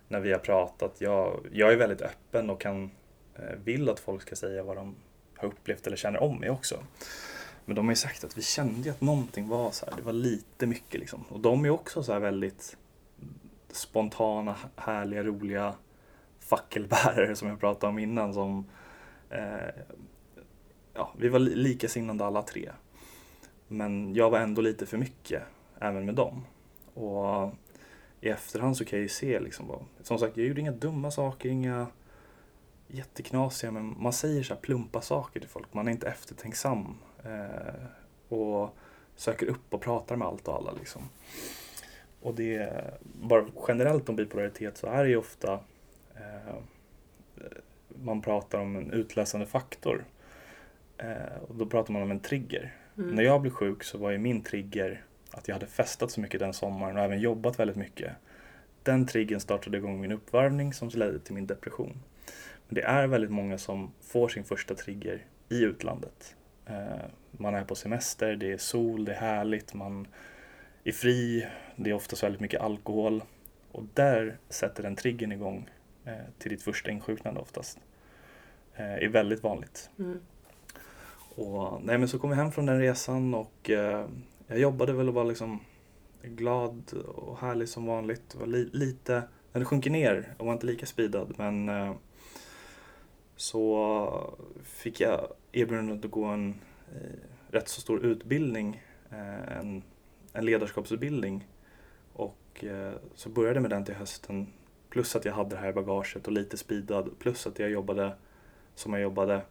när 0.07 0.19
vi 0.19 0.31
har 0.31 0.39
pratat. 0.39 1.01
Jag, 1.01 1.47
jag 1.51 1.73
är 1.73 1.77
väldigt 1.77 2.01
öppen 2.01 2.49
och 2.49 2.61
kan, 2.61 2.91
eh, 3.35 3.55
vill 3.63 3.89
att 3.89 3.99
folk 3.99 4.21
ska 4.21 4.35
säga 4.35 4.63
vad 4.63 4.77
de 4.77 4.95
har 5.37 5.47
upplevt 5.47 5.87
eller 5.87 5.97
känner 5.97 6.23
om 6.23 6.39
mig 6.39 6.49
också. 6.49 6.83
Men 7.65 7.75
de 7.75 7.85
har 7.85 7.91
ju 7.91 7.95
sagt 7.95 8.23
att 8.23 8.37
vi 8.37 8.41
kände 8.41 8.91
att 8.91 9.01
någonting 9.01 9.47
var 9.47 9.71
så 9.71 9.85
här, 9.85 9.93
det 9.97 10.01
var 10.01 10.13
lite 10.13 10.65
mycket 10.65 10.99
liksom. 10.99 11.23
Och 11.29 11.39
de 11.39 11.65
är 11.65 11.69
också 11.69 12.03
så 12.03 12.13
här 12.13 12.19
väldigt 12.19 12.77
spontana, 13.71 14.55
härliga, 14.75 15.23
roliga 15.23 15.73
fackelbärare 16.39 17.35
som 17.35 17.47
jag 17.47 17.59
pratade 17.59 17.89
om 17.89 17.99
innan 17.99 18.33
som 18.33 18.65
eh, 19.29 19.83
ja, 20.93 21.13
vi 21.17 21.29
var 21.29 21.39
likasinnade 21.39 22.25
alla 22.25 22.41
tre. 22.41 22.71
Men 23.67 24.15
jag 24.15 24.29
var 24.29 24.39
ändå 24.39 24.61
lite 24.61 24.85
för 24.85 24.97
mycket 24.97 25.43
även 25.79 26.05
med 26.05 26.15
dem. 26.15 26.45
Och 26.93 27.53
i 28.21 28.29
efterhand 28.29 28.77
så 28.77 28.85
kan 28.85 28.99
jag 28.99 29.03
ju 29.03 29.09
se 29.09 29.39
liksom, 29.39 29.67
vad, 29.67 29.79
som 30.01 30.19
sagt 30.19 30.37
jag 30.37 30.47
gjorde 30.47 30.61
inga 30.61 30.71
dumma 30.71 31.11
saker, 31.11 31.49
inga 31.49 31.87
jätteknasiga, 32.87 33.71
men 33.71 33.95
man 33.99 34.13
säger 34.13 34.43
så 34.43 34.53
här 34.53 34.61
plumpa 34.61 35.01
saker 35.01 35.39
till 35.39 35.49
folk. 35.49 35.73
Man 35.73 35.87
är 35.87 35.91
inte 35.91 36.07
eftertänksam 36.07 36.97
eh, 37.23 38.35
och 38.37 38.77
söker 39.15 39.45
upp 39.45 39.73
och 39.73 39.81
pratar 39.81 40.15
med 40.15 40.27
allt 40.27 40.47
och 40.47 40.55
alla 40.55 40.71
liksom. 40.71 41.01
Och 42.21 42.35
det, 42.35 42.83
bara 43.03 43.45
generellt 43.67 44.09
om 44.09 44.15
bipolaritet 44.15 44.77
så 44.77 44.87
är 44.87 45.03
det 45.03 45.09
ju 45.09 45.17
ofta 45.17 45.53
eh, 46.15 46.55
man 48.03 48.21
pratar 48.21 48.59
om 48.59 48.75
en 48.75 48.91
utlösande 48.91 49.45
faktor. 49.45 50.05
Eh, 50.97 51.41
och 51.47 51.55
då 51.55 51.65
pratar 51.65 51.93
man 51.93 52.01
om 52.01 52.11
en 52.11 52.19
trigger. 52.19 52.73
Mm. 52.97 53.15
När 53.15 53.23
jag 53.23 53.41
blev 53.41 53.51
sjuk 53.51 53.83
så 53.83 53.97
var 53.97 54.11
ju 54.11 54.17
min 54.17 54.41
trigger 54.41 55.03
att 55.31 55.47
jag 55.47 55.55
hade 55.55 55.67
festat 55.67 56.11
så 56.11 56.21
mycket 56.21 56.39
den 56.39 56.53
sommaren 56.53 56.97
och 56.97 57.03
även 57.03 57.19
jobbat 57.19 57.59
väldigt 57.59 57.77
mycket. 57.77 58.11
Den 58.83 59.07
triggern 59.07 59.39
startade 59.39 59.77
igång 59.77 60.01
min 60.01 60.11
uppvärmning 60.11 60.73
som 60.73 60.89
ledde 60.89 61.19
till 61.19 61.33
min 61.33 61.47
depression. 61.47 61.99
Men 62.67 62.75
det 62.75 62.81
är 62.81 63.07
väldigt 63.07 63.31
många 63.31 63.57
som 63.57 63.91
får 64.01 64.29
sin 64.29 64.43
första 64.43 64.75
trigger 64.75 65.25
i 65.49 65.61
utlandet. 65.61 66.35
Eh, 66.65 67.05
man 67.31 67.55
är 67.55 67.63
på 67.63 67.75
semester, 67.75 68.35
det 68.35 68.51
är 68.51 68.57
sol, 68.57 69.05
det 69.05 69.13
är 69.13 69.19
härligt, 69.19 69.73
man 69.73 70.07
är 70.83 70.91
fri, 70.91 71.47
det 71.75 71.89
är 71.89 71.93
oftast 71.93 72.23
väldigt 72.23 72.41
mycket 72.41 72.61
alkohol. 72.61 73.23
Och 73.71 73.83
där 73.93 74.37
sätter 74.49 74.83
den 74.83 74.95
triggern 74.95 75.31
igång 75.31 75.69
eh, 76.05 76.13
till 76.37 76.51
ditt 76.51 76.63
första 76.63 76.91
insjuknande 76.91 77.39
oftast. 77.39 77.79
Eh, 78.75 78.93
är 78.93 79.07
väldigt 79.07 79.43
vanligt. 79.43 79.89
Mm. 79.99 80.19
Och, 81.35 81.81
nej, 81.83 81.97
men 81.97 82.07
så 82.07 82.19
kom 82.19 82.29
jag 82.29 82.37
hem 82.37 82.51
från 82.51 82.65
den 82.65 82.79
resan 82.79 83.33
och 83.33 83.69
eh, 83.69 84.05
jag 84.47 84.59
jobbade 84.59 84.93
väl 84.93 85.07
och 85.07 85.13
var 85.13 85.25
liksom 85.25 85.59
glad 86.23 86.93
och 86.93 87.37
härlig 87.37 87.69
som 87.69 87.85
vanligt. 87.85 88.35
Var 88.35 88.47
li 88.47 88.69
lite, 88.73 89.23
den 89.51 89.65
sjunker 89.65 89.89
ner 89.89 90.33
och 90.37 90.45
var 90.45 90.53
inte 90.53 90.65
lika 90.65 90.85
speedad 90.85 91.33
men 91.37 91.69
eh, 91.69 91.93
så 93.35 94.35
fick 94.63 94.99
jag 94.99 95.27
erbjudandet 95.51 96.05
att 96.05 96.11
gå 96.11 96.25
en 96.25 96.49
eh, 96.93 97.19
rätt 97.49 97.67
så 97.69 97.81
stor 97.81 98.05
utbildning, 98.05 98.83
eh, 99.11 99.57
en, 99.57 99.83
en 100.33 100.45
ledarskapsutbildning. 100.45 101.47
Och 102.13 102.63
eh, 102.63 102.93
så 103.15 103.29
började 103.29 103.55
jag 103.55 103.61
med 103.61 103.71
den 103.71 103.85
till 103.85 103.95
hösten. 103.95 104.47
Plus 104.89 105.15
att 105.15 105.25
jag 105.25 105.33
hade 105.33 105.49
det 105.49 105.61
här 105.61 105.73
bagaget 105.73 106.27
och 106.27 106.33
lite 106.33 106.57
speedad. 106.57 107.09
Plus 107.19 107.47
att 107.47 107.59
jag 107.59 107.69
jobbade 107.69 108.15
som 108.75 108.93
jag 108.93 109.01
jobbade 109.01 109.41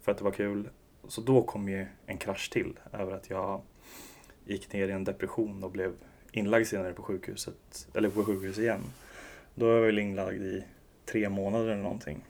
för 0.00 0.12
att 0.12 0.18
det 0.18 0.24
var 0.24 0.30
kul. 0.30 0.68
Så 1.08 1.20
då 1.20 1.42
kom 1.42 1.68
ju 1.68 1.86
en 2.06 2.18
krasch 2.18 2.50
till 2.50 2.78
över 2.92 3.12
att 3.12 3.30
jag 3.30 3.62
gick 4.44 4.72
ner 4.72 4.88
i 4.88 4.92
en 4.92 5.04
depression 5.04 5.64
och 5.64 5.70
blev 5.70 5.94
inlagd 6.32 6.66
senare 6.66 6.92
på 6.92 7.02
sjukhuset, 7.02 7.88
eller 7.94 8.10
på 8.10 8.24
sjukhus 8.24 8.58
igen. 8.58 8.82
Då 9.54 9.66
var 9.66 9.74
jag 9.74 9.82
väl 9.82 9.98
inlagd 9.98 10.42
i 10.42 10.64
tre 11.06 11.28
månader 11.28 11.68
eller 11.68 11.82
någonting. 11.82 12.24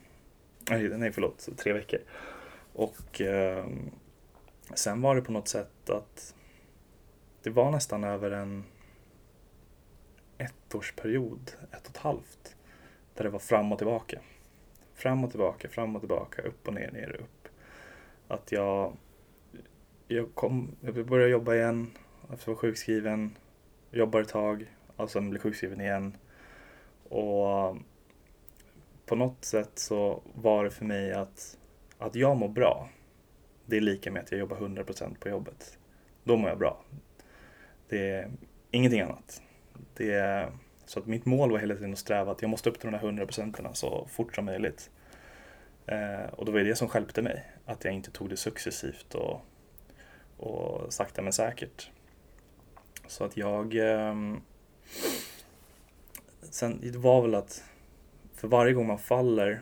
Nej, 0.70 1.12
förlåt, 1.12 1.48
tre 1.56 1.72
veckor. 1.72 2.00
Och 2.72 3.20
eh, 3.20 3.66
sen 4.74 5.02
var 5.02 5.16
det 5.16 5.22
på 5.22 5.32
något 5.32 5.48
sätt 5.48 5.90
att 5.90 6.34
det 7.42 7.50
var 7.50 7.70
nästan 7.70 8.04
över 8.04 8.30
en 8.30 8.64
ettårsperiod, 10.38 11.52
ett 11.72 11.84
och 11.84 11.90
ett 11.90 11.96
halvt, 11.96 12.56
där 13.14 13.24
det 13.24 13.30
var 13.30 13.38
fram 13.38 13.72
och 13.72 13.78
tillbaka. 13.78 14.20
Fram 14.94 15.24
och 15.24 15.30
tillbaka, 15.30 15.68
fram 15.68 15.96
och 15.96 16.02
tillbaka, 16.02 16.42
upp 16.42 16.68
och 16.68 16.74
ner, 16.74 16.90
ner 16.90 17.16
upp. 17.20 17.39
Att 18.30 18.52
jag, 18.52 18.96
jag, 20.08 20.34
kom, 20.34 20.76
jag 20.80 21.06
började 21.06 21.30
jobba 21.30 21.54
igen, 21.54 21.90
alltså 22.20 22.34
efter 22.34 22.42
att 22.42 22.46
vara 22.46 22.56
sjukskriven, 22.56 23.36
jobbar 23.90 24.20
ett 24.20 24.28
tag, 24.28 24.74
och 24.96 25.10
sen 25.10 25.30
blir 25.30 25.40
sjukskriven 25.40 25.80
igen. 25.80 26.16
Och 27.08 27.76
på 29.06 29.16
något 29.16 29.44
sätt 29.44 29.70
så 29.74 30.22
var 30.34 30.64
det 30.64 30.70
för 30.70 30.84
mig 30.84 31.12
att, 31.12 31.58
att 31.98 32.14
jag 32.14 32.36
mår 32.36 32.48
bra. 32.48 32.88
Det 33.66 33.76
är 33.76 33.80
lika 33.80 34.10
med 34.10 34.22
att 34.22 34.30
jag 34.32 34.40
jobbar 34.40 34.56
100% 34.56 35.18
på 35.20 35.28
jobbet. 35.28 35.78
Då 36.24 36.36
mår 36.36 36.48
jag 36.48 36.58
bra. 36.58 36.84
Det 37.88 38.10
är 38.10 38.30
ingenting 38.70 39.00
annat. 39.00 39.42
Det 39.96 40.12
är, 40.12 40.52
så 40.84 41.00
att 41.00 41.06
mitt 41.06 41.26
mål 41.26 41.50
var 41.50 41.58
hela 41.58 41.74
tiden 41.74 41.92
att 41.92 41.98
sträva 41.98 42.32
att 42.32 42.42
jag 42.42 42.48
måste 42.48 42.70
upp 42.70 42.80
till 42.80 42.90
de 42.90 42.98
där 42.98 43.24
100% 43.26 43.72
så 43.72 44.06
fort 44.10 44.34
som 44.34 44.44
möjligt. 44.44 44.90
Eh, 45.90 46.32
och 46.32 46.44
då 46.44 46.52
var 46.52 46.58
det 46.58 46.64
det 46.64 46.76
som 46.76 46.88
skälpte 46.88 47.22
mig. 47.22 47.44
Att 47.64 47.84
jag 47.84 47.94
inte 47.94 48.10
tog 48.10 48.28
det 48.28 48.36
successivt 48.36 49.14
och, 49.14 49.40
och 50.36 50.92
sakta 50.92 51.22
men 51.22 51.32
säkert. 51.32 51.90
Så 53.06 53.24
att 53.24 53.36
jag... 53.36 53.76
Eh, 53.76 54.14
sen 56.40 56.80
det 56.82 56.98
var 56.98 57.22
väl 57.22 57.34
att 57.34 57.64
för 58.34 58.48
varje 58.48 58.72
gång 58.72 58.86
man 58.86 58.98
faller 58.98 59.60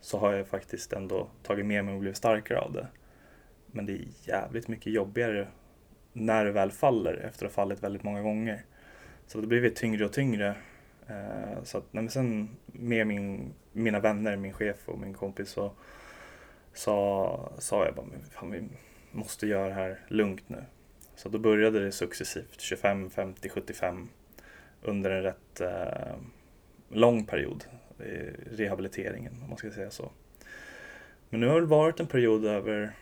så 0.00 0.18
har 0.18 0.34
jag 0.34 0.48
faktiskt 0.48 0.92
ändå 0.92 1.28
tagit 1.42 1.66
med 1.66 1.84
mig 1.84 1.94
och 1.94 2.00
blivit 2.00 2.16
starkare 2.16 2.58
av 2.58 2.72
det. 2.72 2.86
Men 3.66 3.86
det 3.86 3.92
är 3.92 4.04
jävligt 4.22 4.68
mycket 4.68 4.92
jobbigare 4.92 5.48
när 6.12 6.44
du 6.44 6.52
väl 6.52 6.70
faller 6.70 7.14
efter 7.14 7.46
att 7.46 7.52
ha 7.52 7.62
fallit 7.62 7.82
väldigt 7.82 8.02
många 8.02 8.22
gånger. 8.22 8.64
Så 9.26 9.40
det 9.40 9.46
blir 9.46 9.70
tyngre 9.70 10.04
och 10.04 10.12
tyngre. 10.12 10.54
Eh, 11.08 11.62
så 11.62 11.78
att, 11.78 11.92
men 11.92 12.10
sen 12.10 12.48
med 12.66 13.06
min, 13.06 13.54
mina 13.72 14.00
vänner, 14.00 14.36
min 14.36 14.52
chef 14.52 14.88
och 14.88 14.98
min 14.98 15.14
kompis 15.14 15.48
så 15.48 15.72
sa, 16.72 17.52
sa 17.58 17.84
jag 17.84 17.94
bara, 17.94 18.06
fan, 18.30 18.50
vi 18.50 18.68
måste 19.12 19.46
göra 19.46 19.68
det 19.68 19.74
här 19.74 20.00
lugnt 20.08 20.48
nu. 20.48 20.64
Så 21.16 21.28
då 21.28 21.38
började 21.38 21.84
det 21.84 21.92
successivt, 21.92 22.60
25, 22.60 23.10
50, 23.10 23.48
75 23.48 24.08
under 24.82 25.10
en 25.10 25.22
rätt 25.22 25.60
eh, 25.60 26.16
lång 26.88 27.24
period 27.24 27.64
i 27.98 28.12
rehabiliteringen 28.56 29.32
om 29.42 29.48
man 29.48 29.58
ska 29.58 29.70
säga 29.70 29.90
så. 29.90 30.10
Men 31.30 31.40
nu 31.40 31.46
har 31.46 31.60
det 31.60 31.66
varit 31.66 32.00
en 32.00 32.06
period 32.06 32.44
över 32.44 32.92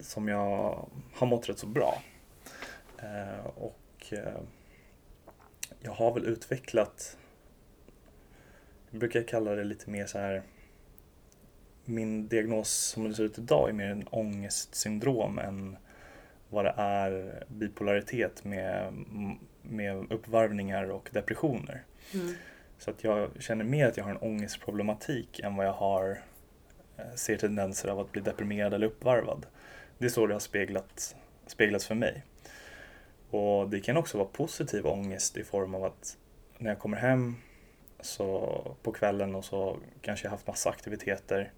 som 0.00 0.28
jag 0.28 0.88
har 1.14 1.26
mått 1.26 1.48
rätt 1.48 1.58
så 1.58 1.66
bra. 1.66 2.02
Eh, 2.98 3.46
och 3.46 4.12
eh, 4.12 4.40
jag 5.86 5.92
har 5.92 6.14
väl 6.14 6.26
utvecklat, 6.26 7.16
jag 8.90 9.00
brukar 9.00 9.22
kalla 9.22 9.54
det 9.54 9.64
lite 9.64 9.90
mer 9.90 10.06
så 10.06 10.18
här 10.18 10.42
min 11.84 12.28
diagnos 12.28 12.70
som 12.70 13.08
det 13.08 13.14
ser 13.14 13.24
ut 13.24 13.38
idag 13.38 13.68
är 13.68 13.72
mer 13.72 13.90
en 13.90 14.08
ångestsyndrom 14.08 15.38
än 15.38 15.76
vad 16.48 16.64
det 16.64 16.74
är 16.76 17.44
bipolaritet 17.48 18.44
med, 18.44 18.92
med 19.62 20.12
uppvarvningar 20.12 20.90
och 20.90 21.08
depressioner. 21.12 21.82
Mm. 22.14 22.34
Så 22.78 22.90
att 22.90 23.04
jag 23.04 23.30
känner 23.38 23.64
mer 23.64 23.86
att 23.86 23.96
jag 23.96 24.04
har 24.04 24.10
en 24.10 24.16
ångestproblematik 24.16 25.40
än 25.40 25.56
vad 25.56 25.66
jag 25.66 25.72
har 25.72 26.22
eh, 26.96 27.14
ser 27.14 27.36
tendenser 27.36 27.88
av 27.88 28.00
att 28.00 28.12
bli 28.12 28.22
deprimerad 28.22 28.74
eller 28.74 28.86
uppvarvad. 28.86 29.46
Det 29.98 30.04
är 30.04 30.10
så 30.10 30.26
det 30.26 30.34
har 30.34 30.40
speglat, 30.40 31.16
speglats 31.46 31.86
för 31.86 31.94
mig. 31.94 32.24
Och 33.30 33.70
det 33.70 33.80
kan 33.80 33.96
också 33.96 34.18
vara 34.18 34.28
positiv 34.28 34.86
ångest 34.86 35.36
i 35.36 35.44
form 35.44 35.74
av 35.74 35.84
att 35.84 36.16
när 36.58 36.70
jag 36.70 36.78
kommer 36.78 36.96
hem 36.96 37.36
så 38.00 38.62
på 38.82 38.92
kvällen 38.92 39.34
och 39.34 39.44
så 39.44 39.76
kanske 40.00 40.26
jag 40.26 40.30
haft 40.30 40.46
massa 40.46 40.70
aktiviteter 40.70 41.52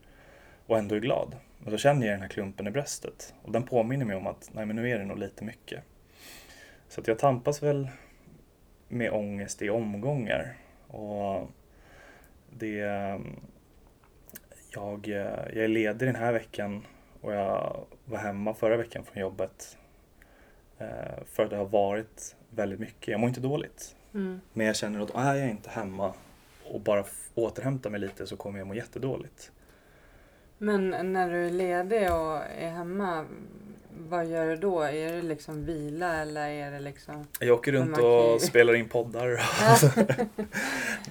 och 0.67 0.79
ändå 0.79 0.95
är 0.95 1.01
glad. 1.01 1.37
Och 1.65 1.71
så 1.71 1.79
känner 1.79 2.07
jag 2.07 2.15
den 2.15 2.23
här 2.23 2.29
klumpen 2.29 2.67
i 2.67 2.71
bröstet 2.71 3.35
och 3.43 3.53
den 3.53 3.63
påminner 3.63 4.05
mig 4.05 4.17
om 4.17 4.27
att 4.27 4.51
nej 4.53 4.67
men 4.67 4.77
nu 4.77 4.91
är 4.91 4.99
det 4.99 5.05
nog 5.05 5.19
lite 5.19 5.45
mycket. 5.45 5.83
Så 6.89 7.01
att 7.01 7.09
jag 7.09 7.19
tampas 7.19 7.63
väl 7.63 7.89
med 8.89 9.13
ångest 9.13 9.63
i 9.63 9.71
omgångar 9.71 10.57
och 10.87 11.51
det, 12.51 12.77
jag, 14.71 15.09
eh, 15.09 15.15
jag 15.53 15.65
är 15.65 15.69
ledig 15.69 16.09
den 16.09 16.17
här 16.17 16.33
veckan 16.33 16.87
och 17.21 17.35
jag 17.35 17.87
var 18.05 18.19
hemma 18.19 18.55
förra 18.55 18.77
veckan 18.77 19.05
från 19.05 19.21
jobbet 19.21 19.77
för 21.33 21.45
att 21.45 21.51
det 21.51 21.57
har 21.57 21.69
varit 21.69 22.37
väldigt 22.51 22.81
mycket. 22.81 23.09
Jag 23.09 23.21
mår 23.21 23.29
inte 23.29 23.41
dåligt. 23.41 23.97
Mm. 24.15 24.41
Men 24.53 24.67
jag 24.67 24.77
känner 24.77 25.01
att 25.01 25.15
är 25.15 25.35
jag 25.35 25.51
inte 25.51 25.71
hemma 25.71 26.15
och 26.65 26.81
bara 26.81 27.05
återhämtar 27.35 27.91
mig 27.91 28.01
lite 28.01 28.27
så 28.27 28.37
kommer 28.37 28.59
jag 28.59 28.67
må 28.67 28.75
jättedåligt. 28.75 29.53
Men 30.59 31.13
när 31.13 31.31
du 31.31 31.47
är 31.47 31.51
ledig 31.51 32.13
och 32.13 32.43
är 32.59 32.71
hemma, 32.71 33.27
vad 33.91 34.27
gör 34.27 34.47
du 34.47 34.57
då? 34.57 34.83
Är 34.83 35.13
det 35.13 35.23
liksom 35.23 35.65
vila 35.65 36.23
eller 36.23 36.49
är 36.49 36.71
det 36.71 36.81
liksom... 36.81 37.27
Jag 37.41 37.55
åker 37.55 37.73
runt 37.73 37.99
och 37.99 38.41
spelar 38.41 38.75
in 38.75 38.89
poddar. 38.89 39.41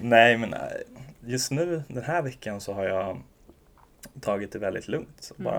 nej 0.00 0.38
men 0.38 0.50
nej. 0.50 0.82
just 1.26 1.50
nu 1.50 1.82
den 1.88 2.02
här 2.02 2.22
veckan 2.22 2.60
så 2.60 2.72
har 2.72 2.84
jag 2.84 3.22
tagit 4.20 4.52
det 4.52 4.58
väldigt 4.58 4.88
lugnt. 4.88 5.16
Så 5.20 5.34
Mm. 5.38 5.54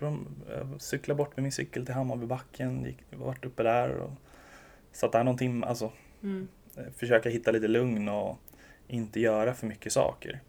Bara 0.00 0.10
prom- 0.10 0.26
eh, 0.52 0.78
cykla 0.78 1.14
bort 1.14 1.36
med 1.36 1.42
min 1.42 1.52
cykel 1.52 1.86
till 1.86 1.94
Hammarbybacken, 1.94 2.84
gick, 2.84 2.98
varit 3.10 3.44
uppe 3.44 3.62
där 3.62 3.90
och 3.90 4.10
satt 4.92 5.12
där 5.12 5.24
någon 5.24 5.36
timme. 5.36 5.66
Alltså 5.66 5.92
Mm. 6.22 6.48
eh, 6.76 6.84
försöka 6.96 7.28
hitta 7.28 7.50
lite 7.50 7.68
lugn 7.68 8.08
och 8.08 8.38
inte 8.86 9.20
göra 9.20 9.54
för 9.54 9.66
mycket 9.66 9.92
saker. 9.92 10.40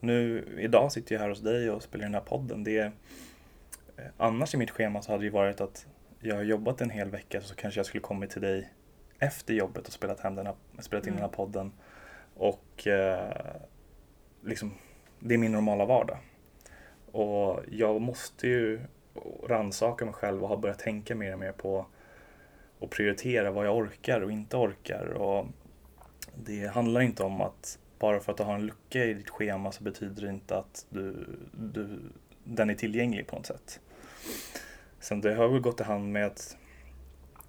Nu 0.00 0.44
idag 0.58 0.92
sitter 0.92 1.14
jag 1.14 1.22
här 1.22 1.28
hos 1.28 1.40
dig 1.40 1.70
och 1.70 1.82
spelar 1.82 2.04
den 2.04 2.14
här 2.14 2.20
podden. 2.20 2.64
Det, 2.64 2.78
är- 2.78 2.92
eh, 3.96 4.04
annars 4.16 4.54
i 4.54 4.56
mitt 4.56 4.70
schema 4.70 5.02
så 5.02 5.12
hade 5.12 5.24
det 5.24 5.30
varit 5.30 5.60
att 5.60 5.86
jag 6.20 6.36
har 6.36 6.42
jobbat 6.42 6.80
en 6.80 6.90
hel 6.90 7.10
vecka 7.10 7.40
så 7.40 7.54
kanske 7.54 7.78
jag 7.78 7.86
skulle 7.86 8.00
kommit 8.00 8.30
till 8.30 8.42
dig 8.42 8.70
efter 9.18 9.54
jobbet 9.54 9.86
och 9.86 9.92
spelat, 9.92 10.20
hem 10.20 10.34
den 10.34 10.46
här, 10.46 10.54
spelat 10.78 11.06
in 11.06 11.12
Mm. 11.12 11.20
den 11.22 11.30
här 11.30 11.36
podden. 11.36 11.72
Och 12.34 12.86
eh, 12.86 13.32
liksom, 14.44 14.72
det 15.20 15.34
är 15.34 15.38
min 15.38 15.52
normala 15.52 15.84
vardag. 15.84 16.18
Och 17.12 17.60
jag 17.70 18.00
måste 18.00 18.48
ju 18.48 18.80
rannsaka 19.48 20.04
mig 20.04 20.14
själv 20.14 20.42
och 20.42 20.48
har 20.48 20.56
börjat 20.56 20.78
tänka 20.78 21.14
mer 21.14 21.32
och 21.32 21.38
mer 21.38 21.52
på 21.52 21.86
och 22.78 22.90
prioritera 22.90 23.50
vad 23.50 23.66
jag 23.66 23.76
orkar 23.76 24.20
och 24.20 24.32
inte 24.32 24.56
orkar. 24.56 25.04
Och 25.04 25.46
det 26.34 26.66
handlar 26.66 27.00
inte 27.00 27.22
om 27.22 27.40
att 27.40 27.78
bara 27.98 28.20
för 28.20 28.32
att 28.32 28.38
du 28.38 28.44
har 28.44 28.54
en 28.54 28.66
lucka 28.66 29.04
i 29.04 29.14
ditt 29.14 29.30
schema 29.30 29.72
så 29.72 29.84
betyder 29.84 30.22
det 30.22 30.28
inte 30.28 30.56
att 30.56 30.86
du, 30.90 31.26
du, 31.52 32.00
den 32.44 32.70
är 32.70 32.74
tillgänglig 32.74 33.26
på 33.26 33.36
något 33.36 33.46
sätt. 33.46 33.80
Sen 35.00 35.20
det 35.20 35.34
har 35.34 35.48
väl 35.48 35.60
gått 35.60 35.80
i 35.80 35.84
hand 35.84 36.12
med 36.12 36.26
att 36.26 36.56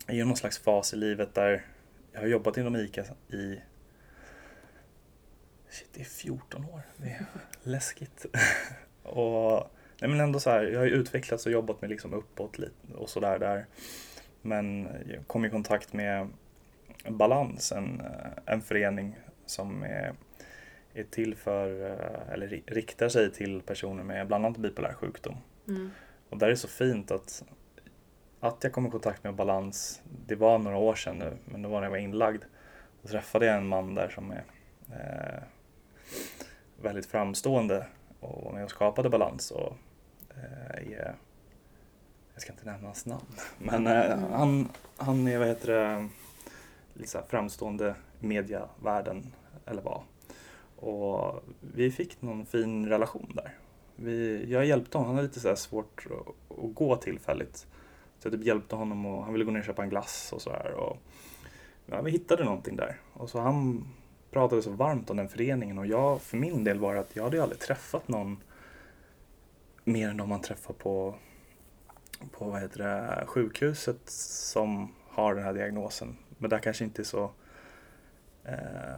jag 0.05 0.16
är 0.18 0.22
i 0.22 0.26
någon 0.26 0.38
slags 0.38 0.59
fas 0.59 0.93
i 0.93 0.97
livet 0.97 1.34
där 1.34 1.66
jag 2.12 2.20
har 2.20 2.28
jobbat 2.28 2.57
inom 2.57 2.76
ICA 2.76 3.03
i 3.30 3.59
Shit, 5.70 5.89
det 5.93 6.01
är 6.01 6.05
14 6.05 6.66
år. 6.66 6.82
Det 6.97 7.09
är 7.09 7.26
läskigt. 7.64 8.26
och 9.03 9.71
nej 10.01 10.09
men 10.09 10.19
ändå 10.19 10.39
så 10.39 10.49
här, 10.49 10.63
jag 10.63 10.79
har 10.79 10.85
ju 10.85 10.91
utvecklats 10.91 11.45
och 11.45 11.51
jobbat 11.51 11.81
mig 11.81 11.89
liksom 11.89 12.13
uppåt 12.13 12.59
lite 12.59 12.93
och 12.95 13.09
sådär 13.09 13.39
där. 13.39 13.65
Men 14.41 14.87
jag 15.07 15.27
kom 15.27 15.45
i 15.45 15.49
kontakt 15.49 15.93
med 15.93 16.27
Balans, 17.09 17.71
en, 17.71 18.01
en 18.45 18.61
förening 18.61 19.15
som 19.45 19.83
är, 19.83 20.13
är 20.93 21.03
till 21.03 21.35
för, 21.35 21.91
eh, 21.91 22.33
eller 22.33 22.47
ri- 22.47 22.63
riktar 22.65 23.09
sig 23.09 23.31
till 23.31 23.61
personer 23.61 24.03
med 24.03 24.27
bland 24.27 24.45
annat 24.45 24.57
bipolär 24.57 24.93
sjukdom. 24.93 25.37
Mm. 25.67 25.91
Och 26.29 26.37
där 26.37 26.47
är 26.47 26.51
det 26.51 26.57
så 26.57 26.67
fint 26.67 27.11
att, 27.11 27.43
att 28.39 28.63
jag 28.63 28.73
kom 28.73 28.87
i 28.87 28.89
kontakt 28.89 29.23
med 29.23 29.35
Balans, 29.35 30.01
det 30.27 30.35
var 30.35 30.59
några 30.59 30.77
år 30.77 30.95
sedan 30.95 31.17
nu, 31.17 31.37
men 31.45 31.61
det 31.61 31.67
var 31.67 31.79
när 31.79 31.85
jag 31.85 31.91
var 31.91 31.97
inlagd. 31.97 32.43
Då 33.01 33.07
träffade 33.07 33.45
jag 33.45 33.57
en 33.57 33.67
man 33.67 33.95
där 33.95 34.09
som 34.09 34.31
är 34.31 34.43
eh, 34.91 35.43
väldigt 36.81 37.05
framstående 37.05 37.85
och 38.22 38.53
när 38.53 38.61
jag 38.61 38.69
skapade 38.69 39.09
Balans 39.09 39.51
och 39.51 39.74
eh, 40.30 41.11
jag 42.34 42.41
ska 42.41 42.51
inte 42.51 42.65
nämna 42.65 42.88
hans 42.88 43.05
namn, 43.05 43.26
men 43.57 43.88
eh, 43.88 44.11
Mm. 44.11 44.32
han, 44.32 44.69
han 44.97 45.28
är 45.28 45.38
vad 45.39 45.47
heter 45.47 45.67
det, 45.74 46.09
lite 46.93 47.17
här 47.17 47.26
framstående 47.26 47.95
mediavärlden, 48.19 49.34
eller 49.65 49.82
vad. 49.82 50.01
Och 50.76 51.43
vi 51.76 51.91
fick 51.91 52.22
någon 52.22 52.45
fin 52.45 52.86
relation 52.89 53.32
där. 53.36 53.57
Vi, 53.95 54.45
jag 54.51 54.65
hjälpte 54.65 54.97
honom, 54.97 55.07
han 55.07 55.15
hade 55.15 55.28
lite 55.28 55.39
så 55.39 55.55
svårt 55.55 56.05
att, 56.05 56.57
att 56.63 56.76
gå 56.76 56.95
tillfälligt. 56.95 57.57
Så 58.19 58.28
jag 58.28 58.34
typ 58.34 58.43
hjälpte 58.43 58.76
honom 58.76 59.05
och 59.05 59.24
han 59.24 59.34
ville 59.34 59.45
gå 59.45 59.51
ner 59.51 59.59
och 59.59 59.65
köpa 59.65 59.84
en 59.84 59.89
glass 59.89 60.34
och 60.34 60.41
sådär. 60.41 60.72
Och, 60.74 60.97
ja, 61.86 62.01
vi 62.01 62.11
hittade 62.11 62.43
någonting 62.43 62.76
där. 62.76 62.99
Och 63.13 63.30
så 63.30 63.39
han 63.39 63.88
pratade 64.32 64.61
så 64.61 64.71
varmt 64.71 65.09
om 65.09 65.17
den 65.17 65.29
föreningen 65.29 65.77
och 65.77 65.88
jag, 65.88 66.21
för 66.21 66.38
min 66.38 66.63
del 66.63 66.79
var 66.79 66.93
det 66.93 66.99
att 66.99 67.15
jag 67.15 67.23
hade 67.23 67.38
ju 67.38 67.43
aldrig 67.43 67.59
träffat 67.59 68.07
någon 68.07 68.43
mer 69.84 70.09
än 70.09 70.17
de 70.17 70.29
man 70.29 70.41
träffar 70.41 70.73
på, 70.73 71.15
på 72.32 72.45
vad 72.45 72.61
heter 72.61 72.79
det, 72.79 73.25
sjukhuset 73.27 73.99
som 74.05 74.95
har 75.07 75.36
den 75.36 75.43
här 75.43 75.53
diagnosen. 75.53 76.17
Men 76.38 76.49
där 76.49 76.59
kanske 76.59 76.84
inte 76.84 77.01
är 77.01 77.03
så 77.03 77.32
eh, 78.43 78.97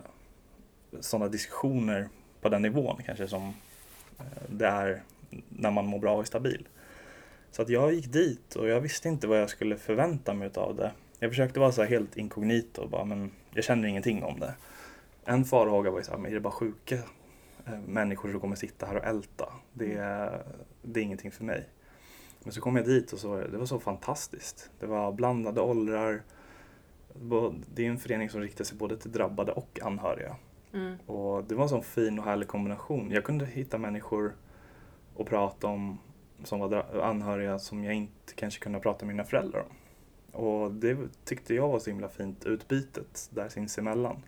sådana 0.99 1.29
diskussioner 1.29 2.09
på 2.41 2.49
den 2.49 2.61
nivån 2.61 3.01
kanske 3.05 3.27
som 3.27 3.53
eh, 4.19 4.43
det 4.49 4.67
är 4.67 5.03
när 5.49 5.71
man 5.71 5.85
mår 5.85 5.99
bra 5.99 6.13
och 6.13 6.21
är 6.21 6.25
stabil. 6.25 6.67
Så 7.51 7.61
att 7.61 7.69
jag 7.69 7.93
gick 7.93 8.11
dit 8.11 8.55
och 8.55 8.67
jag 8.67 8.81
visste 8.81 9.09
inte 9.09 9.27
vad 9.27 9.41
jag 9.41 9.49
skulle 9.49 9.77
förvänta 9.77 10.33
mig 10.33 10.49
av 10.55 10.75
det. 10.75 10.91
Jag 11.19 11.31
försökte 11.31 11.59
vara 11.59 11.71
så 11.71 11.81
här 11.81 11.89
helt 11.89 12.17
inkognito, 12.17 12.81
och 12.81 12.89
bara, 12.89 13.05
men 13.05 13.31
jag 13.51 13.63
känner 13.63 13.87
ingenting 13.87 14.23
om 14.23 14.39
det. 14.39 14.53
En 15.25 15.45
farhåga 15.45 15.91
var 15.91 15.97
ju 15.97 16.03
så 16.03 16.11
här, 16.11 16.17
men 16.17 16.31
är 16.31 16.35
det 16.35 16.41
bara 16.41 16.53
sjuka 16.53 16.95
eh, 17.65 17.79
människor 17.85 18.31
som 18.31 18.39
kommer 18.39 18.55
sitta 18.55 18.85
här 18.85 18.95
och 18.95 19.05
älta? 19.05 19.53
Det 19.73 19.93
är, 19.93 20.43
det 20.81 20.99
är 20.99 21.03
ingenting 21.03 21.31
för 21.31 21.43
mig. 21.43 21.69
Men 22.43 22.53
så 22.53 22.61
kom 22.61 22.75
jag 22.75 22.85
dit 22.85 23.11
och 23.11 23.19
så 23.19 23.35
det, 23.35 23.57
var 23.57 23.65
så 23.65 23.79
fantastiskt. 23.79 24.71
Det 24.79 24.85
var 24.85 25.11
blandade 25.11 25.61
åldrar. 25.61 26.23
Det 27.73 27.85
är 27.85 27.89
en 27.89 27.97
förening 27.97 28.29
som 28.29 28.41
riktar 28.41 28.63
sig 28.63 28.77
både 28.77 28.97
till 28.97 29.11
drabbade 29.11 29.51
och 29.51 29.79
anhöriga. 29.83 30.35
Mm. 30.73 30.97
Och 31.05 31.43
det 31.43 31.55
var 31.55 31.63
en 31.63 31.69
sån 31.69 31.83
fin 31.83 32.19
och 32.19 32.25
härlig 32.25 32.47
kombination. 32.47 33.11
Jag 33.11 33.23
kunde 33.23 33.45
hitta 33.45 33.77
människor 33.77 34.35
och 35.13 35.27
prata 35.27 35.67
om 35.67 35.97
som 36.43 36.59
var 36.59 37.01
anhöriga 37.01 37.59
som 37.59 37.83
jag 37.83 37.93
inte 37.93 38.33
kanske 38.35 38.59
kunde 38.59 38.79
prata 38.79 39.05
med 39.05 39.15
mina 39.15 39.23
föräldrar 39.23 39.65
om. 39.69 39.75
Och 40.45 40.71
det 40.71 40.97
tyckte 41.25 41.55
jag 41.55 41.67
var 41.67 41.79
så 41.79 41.89
himla 41.89 42.09
fint, 42.09 42.45
utbytet 42.45 43.29
där 43.33 43.49
sinsemellan. 43.49 44.23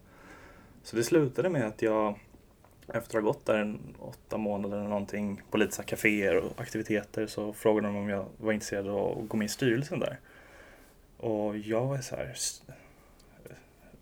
Så 0.85 0.95
det 0.95 1.03
slutade 1.03 1.49
med 1.49 1.67
att 1.67 1.81
jag 1.81 2.19
efter 2.87 2.97
att 2.97 3.13
ha 3.23 3.31
gått 3.31 3.45
där 3.45 3.57
en 3.57 3.79
åtta 3.99 4.37
månader 4.37 4.77
eller 4.77 4.89
någonting 4.89 5.41
på 5.51 5.57
lite 5.57 5.75
så 5.75 5.81
här 5.81 5.87
kaféer 5.87 6.35
och 6.35 6.61
aktiviteter 6.61 7.27
så 7.27 7.53
frågade 7.53 7.87
de 7.87 7.95
om 7.95 8.09
jag 8.09 8.25
var 8.37 8.53
intresserad 8.53 8.87
av 8.87 9.19
att 9.19 9.29
gå 9.29 9.37
med 9.37 9.45
i 9.45 9.49
styrelsen 9.49 9.99
där. 9.99 10.19
Och 11.17 11.57
jag 11.57 11.85
var 11.85 11.97
så 11.97 12.15
här, 12.15 12.35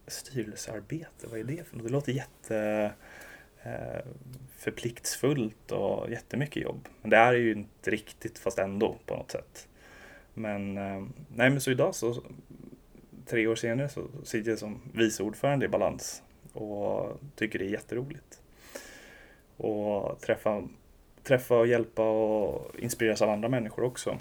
styrelsearbete, 0.07 1.27
vad 1.27 1.39
är 1.39 1.43
det 1.43 1.67
för 1.67 1.75
något? 1.75 1.85
Det 1.85 1.91
låter 1.91 2.11
jätte 2.11 2.91
eh, 3.63 4.05
förpliktsfullt 4.57 5.71
och 5.71 6.11
jättemycket 6.11 6.63
jobb. 6.63 6.87
Men 7.01 7.09
det 7.09 7.17
är 7.17 7.33
ju 7.33 7.51
inte 7.51 7.91
riktigt 7.91 8.39
fast 8.39 8.59
ändå 8.59 8.97
på 9.05 9.15
något 9.15 9.31
sätt. 9.31 9.67
Men, 10.33 10.77
eh, 10.77 11.03
nej 11.35 11.49
men 11.49 11.61
så 11.61 11.71
idag 11.71 11.95
så 11.95 12.23
tre 13.25 13.47
år 13.47 13.55
senare 13.55 13.89
så 13.89 14.07
sitter 14.23 14.49
jag 14.49 14.59
som 14.59 14.81
vice 14.93 15.23
ordförande 15.23 15.65
i 15.65 15.69
Balans 15.69 16.23
och 16.53 17.19
tycker 17.35 17.59
det 17.59 17.65
är 17.65 17.69
jätteroligt. 17.69 18.39
Och 19.57 20.21
träffa, 20.21 20.63
träffa 21.23 21.55
och 21.55 21.67
hjälpa 21.67 22.03
och 22.09 22.71
inspireras 22.79 23.21
av 23.21 23.29
andra 23.29 23.49
människor 23.49 23.83
också. 23.83 24.17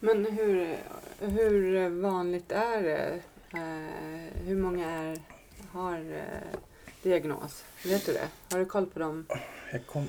Men 0.00 0.26
hur, 0.26 0.76
hur 1.20 1.88
vanligt 2.02 2.52
är 2.52 2.82
det? 2.82 3.20
Eh, 3.54 4.44
hur 4.46 4.56
många 4.56 4.90
är, 4.90 5.18
har 5.70 5.98
eh, 6.14 6.58
diagnos? 7.02 7.64
Vet 7.84 8.06
du 8.06 8.12
det? 8.12 8.28
Har 8.50 8.58
du 8.58 8.66
koll 8.66 8.86
på 8.86 8.98
dem? 8.98 9.26
Jag 9.72 9.86
kom... 9.86 10.06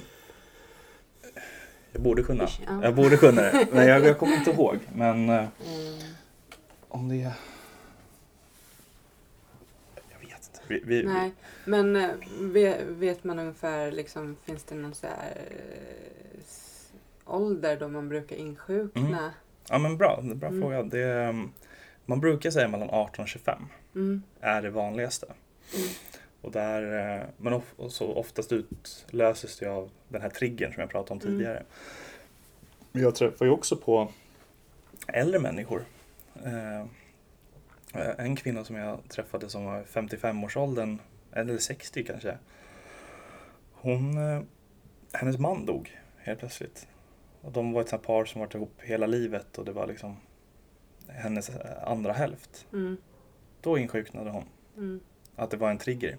Jag 1.91 2.01
borde 2.01 2.23
kunna. 2.23 2.47
Ja. 2.67 2.83
Jag 2.83 2.95
borde 2.95 3.17
kunna 3.17 3.41
det. 3.41 3.67
Men 3.71 3.87
jag, 3.87 4.05
jag 4.05 4.17
kommer 4.19 4.35
inte 4.37 4.51
ihåg. 4.51 4.79
Men 4.95 5.29
eh, 5.29 5.35
Mm. 5.35 6.13
om 6.87 7.09
det 7.09 7.15
är... 7.15 7.33
Jag 10.11 10.19
vet 10.19 10.47
inte. 10.47 10.52
Vi, 10.67 10.81
vi, 10.85 11.03
Nej, 11.03 11.31
men 11.65 11.95
eh, 11.95 12.09
vet, 12.39 12.81
vet 12.81 13.23
man 13.23 13.39
ungefär, 13.39 13.91
liksom, 13.91 14.37
finns 14.43 14.63
det 14.63 14.75
någon 14.75 14.93
så 14.95 15.07
här, 15.07 15.31
eh, 15.35 16.43
ålder 17.25 17.77
då 17.79 17.87
man 17.87 18.09
brukar 18.09 18.35
insjukna? 18.35 19.33
Ja 19.69 19.77
men 19.77 19.97
bra, 19.97 20.19
det 20.21 20.27
är 20.27 20.31
en 20.31 20.39
bra 20.39 20.49
Mm. 20.49 20.61
fråga. 20.61 20.83
Det 20.83 21.27
um, 21.29 21.51
man 22.05 22.19
brukar 22.19 22.51
säga 22.51 22.67
mellan 22.67 22.89
18 22.89 23.23
och 23.23 23.29
25 23.29 23.61
Mm. 23.95 24.23
är 24.41 24.61
det 24.61 24.69
vanligaste. 24.69 25.25
Mm. 25.75 25.87
Och 26.41 26.51
där, 26.51 27.15
eh, 27.17 27.23
men 27.37 27.53
of, 27.53 27.63
och 27.75 27.91
så 27.91 28.13
oftast 28.13 28.51
utlöses 28.51 29.59
det 29.59 29.67
av 29.67 29.89
den 30.07 30.21
här 30.21 30.29
triggern 30.29 30.73
som 30.73 30.81
jag 30.81 30.89
pratade 30.89 31.11
om 31.19 31.27
Mm. 31.27 31.37
tidigare. 31.39 31.63
Men 32.91 33.01
jag 33.03 33.15
träffar 33.15 33.45
ju 33.45 33.51
också 33.51 33.75
på 33.75 34.11
äldre 35.07 35.39
människor. 35.39 35.85
Eh, 36.35 36.85
en 37.93 38.35
kvinna 38.35 38.63
som 38.63 38.75
jag 38.75 38.99
träffade 39.09 39.49
som 39.49 39.65
var 39.65 39.83
55-årsåldern, 39.83 40.99
eller 41.31 41.57
60 41.57 42.03
kanske. 42.03 42.37
Hon, 43.73 44.17
eh, 44.17 44.41
hennes 45.13 45.37
man 45.37 45.65
dog 45.65 45.99
helt 46.17 46.39
plötsligt. 46.39 46.87
Och 47.41 47.51
de 47.51 47.71
var 47.71 47.81
ett 47.81 47.89
sånt 47.89 48.03
par 48.03 48.25
som 48.25 48.41
varit 48.41 48.55
ihop 48.55 48.81
hela 48.81 49.07
livet 49.07 49.57
och 49.57 49.65
det 49.65 49.71
var 49.71 49.87
liksom 49.87 50.17
hennes 51.07 51.49
eh, 51.49 51.87
andra 51.87 52.13
hälft. 52.13 52.67
Mm. 52.73 52.97
Då 53.61 53.77
insjuknade 53.77 54.29
hon. 54.29 54.45
Mm. 54.77 54.99
Att 55.35 55.51
det 55.51 55.57
var 55.57 55.71
en 55.71 55.77
trigger. 55.77 56.17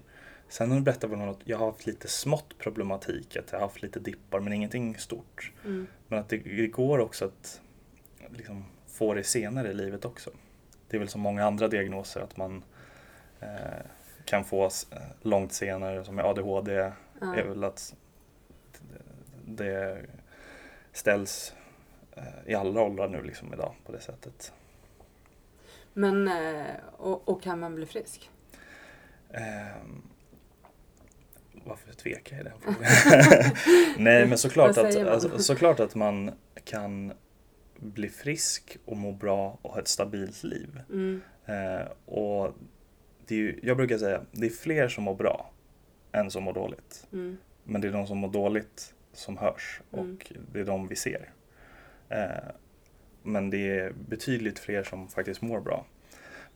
Sen 0.49 0.69
har 0.69 0.75
hon 0.75 0.83
berättat 0.83 1.09
för 1.09 1.17
någon 1.17 1.29
att 1.29 1.41
jag 1.43 1.57
har 1.57 1.65
haft 1.65 1.87
lite 1.87 2.07
smått 2.07 2.57
problematik, 2.57 3.35
att 3.37 3.51
jag 3.51 3.59
har 3.59 3.67
haft 3.67 3.81
lite 3.81 3.99
dippar 3.99 4.39
men 4.39 4.53
ingenting 4.53 4.97
stort. 4.97 5.51
Mm. 5.65 5.87
Men 6.07 6.19
att 6.19 6.29
det, 6.29 6.37
det 6.37 6.67
går 6.67 6.99
också 6.99 7.25
att 7.25 7.61
liksom, 8.29 8.65
få 8.87 9.13
det 9.13 9.23
senare 9.23 9.71
i 9.71 9.73
livet 9.73 10.05
också. 10.05 10.31
Det 10.95 10.97
är 10.97 10.99
väl 10.99 11.09
som 11.09 11.21
många 11.21 11.45
andra 11.45 11.67
diagnoser 11.67 12.21
att 12.21 12.37
man 12.37 12.63
eh, 13.39 13.47
kan 14.25 14.45
få 14.45 14.65
eh, 14.65 14.97
långt 15.21 15.53
senare, 15.53 16.03
som 16.03 16.15
med 16.15 16.25
ADHD, 16.25 16.91
Ja. 17.21 17.35
är 17.35 17.43
väl 17.43 17.63
att 17.63 17.95
det 19.45 20.01
ställs 20.91 21.53
eh, 22.15 22.23
i 22.51 22.55
alla 22.55 22.81
åldrar 22.81 23.07
nu 23.07 23.23
liksom 23.23 23.53
idag 23.53 23.73
på 23.85 23.91
det 23.91 23.99
sättet. 23.99 24.53
Men, 25.93 26.27
eh, 26.27 26.65
och, 26.97 27.29
och 27.29 27.41
kan 27.41 27.59
man 27.59 27.75
bli 27.75 27.85
frisk? 27.85 28.29
Ehm, 29.31 30.01
varför 31.51 31.93
tvekar 31.93 32.37
jag 32.37 32.45
i 32.45 32.49
den 32.49 32.59
frågan? 32.61 33.51
Nej 33.97 34.25
men 34.25 34.37
såklart 34.37 34.77
att, 34.77 34.95
alltså, 34.95 35.39
såklart 35.39 35.79
att 35.79 35.95
man 35.95 36.31
kan 36.63 37.13
bli 37.77 38.09
frisk 38.09 38.77
och 38.85 38.97
må 38.97 39.11
bra 39.11 39.57
och 39.61 39.71
ha 39.71 39.79
ett 39.79 39.87
stabilt 39.87 40.43
liv. 40.43 40.81
Mm. 40.89 41.21
Eh, 41.45 41.87
och 42.05 42.53
det 43.27 43.35
är 43.35 43.39
ju, 43.39 43.59
jag 43.63 43.77
brukar 43.77 43.97
säga, 43.97 44.21
det 44.31 44.45
är 44.45 44.49
fler 44.49 44.87
som 44.87 45.03
mår 45.03 45.15
bra 45.15 45.51
än 46.11 46.31
som 46.31 46.43
mår 46.43 46.53
dåligt. 46.53 47.07
Mm. 47.13 47.37
Men 47.63 47.81
det 47.81 47.87
är 47.87 47.91
de 47.91 48.07
som 48.07 48.17
mår 48.17 48.29
dåligt 48.31 48.93
som 49.13 49.37
hörs 49.37 49.81
Mm. 49.93 50.11
och 50.11 50.33
det 50.51 50.59
är 50.59 50.65
de 50.65 50.87
vi 50.87 50.95
ser. 50.95 51.29
Eh, 52.09 52.51
men 53.23 53.49
det 53.49 53.79
är 53.79 53.93
betydligt 54.09 54.59
fler 54.59 54.83
som 54.83 55.07
faktiskt 55.07 55.41
mår 55.41 55.59
bra. 55.59 55.85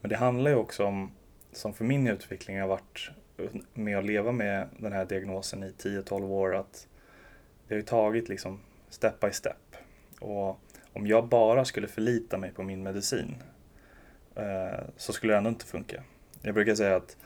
Men 0.01 0.09
det 0.09 0.17
handlar 0.17 0.51
ju 0.51 0.57
också 0.57 0.85
om, 0.85 1.11
som 1.51 1.73
för 1.73 1.85
min 1.85 2.07
utveckling 2.07 2.59
har 2.59 2.67
varit 2.67 3.11
med 3.73 3.97
att 3.97 4.05
leva 4.05 4.31
med 4.31 4.67
den 4.77 4.91
här 4.91 5.05
diagnosen 5.05 5.63
i 5.63 5.71
10-12 5.71 6.23
år, 6.23 6.55
att 6.55 6.87
det 7.67 7.73
har 7.73 7.79
ju 7.79 7.85
tagit 7.85 8.29
liksom 8.29 8.59
step 8.89 9.19
by 9.19 9.31
step. 9.31 9.75
Och 10.19 10.59
om 10.93 11.07
jag 11.07 11.27
bara 11.27 11.65
skulle 11.65 11.87
förlita 11.87 12.37
mig 12.37 12.51
på 12.51 12.63
min 12.63 12.83
medicin 12.83 13.35
eh, 14.35 14.79
så 14.97 15.13
skulle 15.13 15.33
det 15.33 15.37
ändå 15.37 15.49
inte 15.49 15.65
funka. 15.65 16.03
Jag 16.41 16.53
brukar 16.53 16.75
säga 16.75 16.95
att 16.95 17.17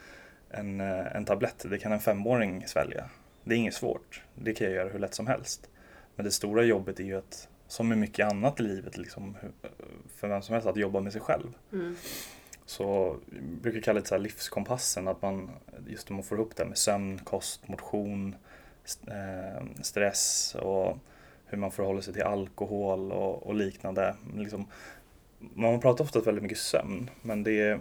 en, 0.50 0.80
eh, 0.80 1.16
en 1.16 1.24
tablett, 1.24 1.66
det 1.70 1.78
kan 1.78 1.92
en 1.92 2.00
femåring 2.00 2.66
svälja. 2.66 3.10
Det 3.44 3.54
är 3.54 3.58
inget 3.58 3.74
svårt. 3.74 4.22
Det 4.34 4.54
kan 4.54 4.66
jag 4.66 4.76
göra 4.76 4.88
hur 4.88 4.98
lätt 4.98 5.14
som 5.14 5.26
helst. 5.26 5.70
Men 6.16 6.24
det 6.24 6.30
stora 6.30 6.62
jobbet 6.62 7.00
är 7.00 7.04
ju 7.04 7.18
att, 7.18 7.48
som 7.68 7.88
med 7.88 7.98
mycket 7.98 8.32
annat 8.32 8.60
i 8.60 8.62
livet, 8.62 8.96
liksom, 8.96 9.36
för 10.16 10.28
vem 10.28 10.42
som 10.42 10.52
helst, 10.52 10.68
att 10.68 10.76
jobba 10.76 11.00
med 11.00 11.12
sig 11.12 11.20
själv. 11.20 11.54
Mm. 11.72 11.96
Så 12.66 13.16
jag 13.32 13.42
brukar 13.42 13.80
kalla 13.80 14.00
det 14.00 14.06
så 14.06 14.14
här 14.14 14.22
livskompassen, 14.22 15.08
att 15.08 15.22
man 15.22 15.50
just 15.86 16.10
om 16.10 16.16
man 16.16 16.24
får 16.24 16.38
ihop 16.38 16.56
det 16.56 16.64
med 16.64 16.78
sömn, 16.78 17.18
kost, 17.18 17.68
motion, 17.68 18.36
eh, 19.06 19.64
stress 19.82 20.54
och 20.54 20.98
hur 21.46 21.58
man 21.58 21.70
förhåller 21.70 22.00
sig 22.00 22.14
till 22.14 22.22
alkohol 22.22 23.12
och, 23.12 23.46
och 23.46 23.54
liknande. 23.54 24.16
Liksom, 24.36 24.66
man 25.38 25.80
pratar 25.80 26.04
ofta 26.04 26.20
väldigt 26.20 26.42
mycket 26.42 26.58
sömn, 26.58 27.10
men 27.22 27.42
det 27.42 27.60
är 27.60 27.80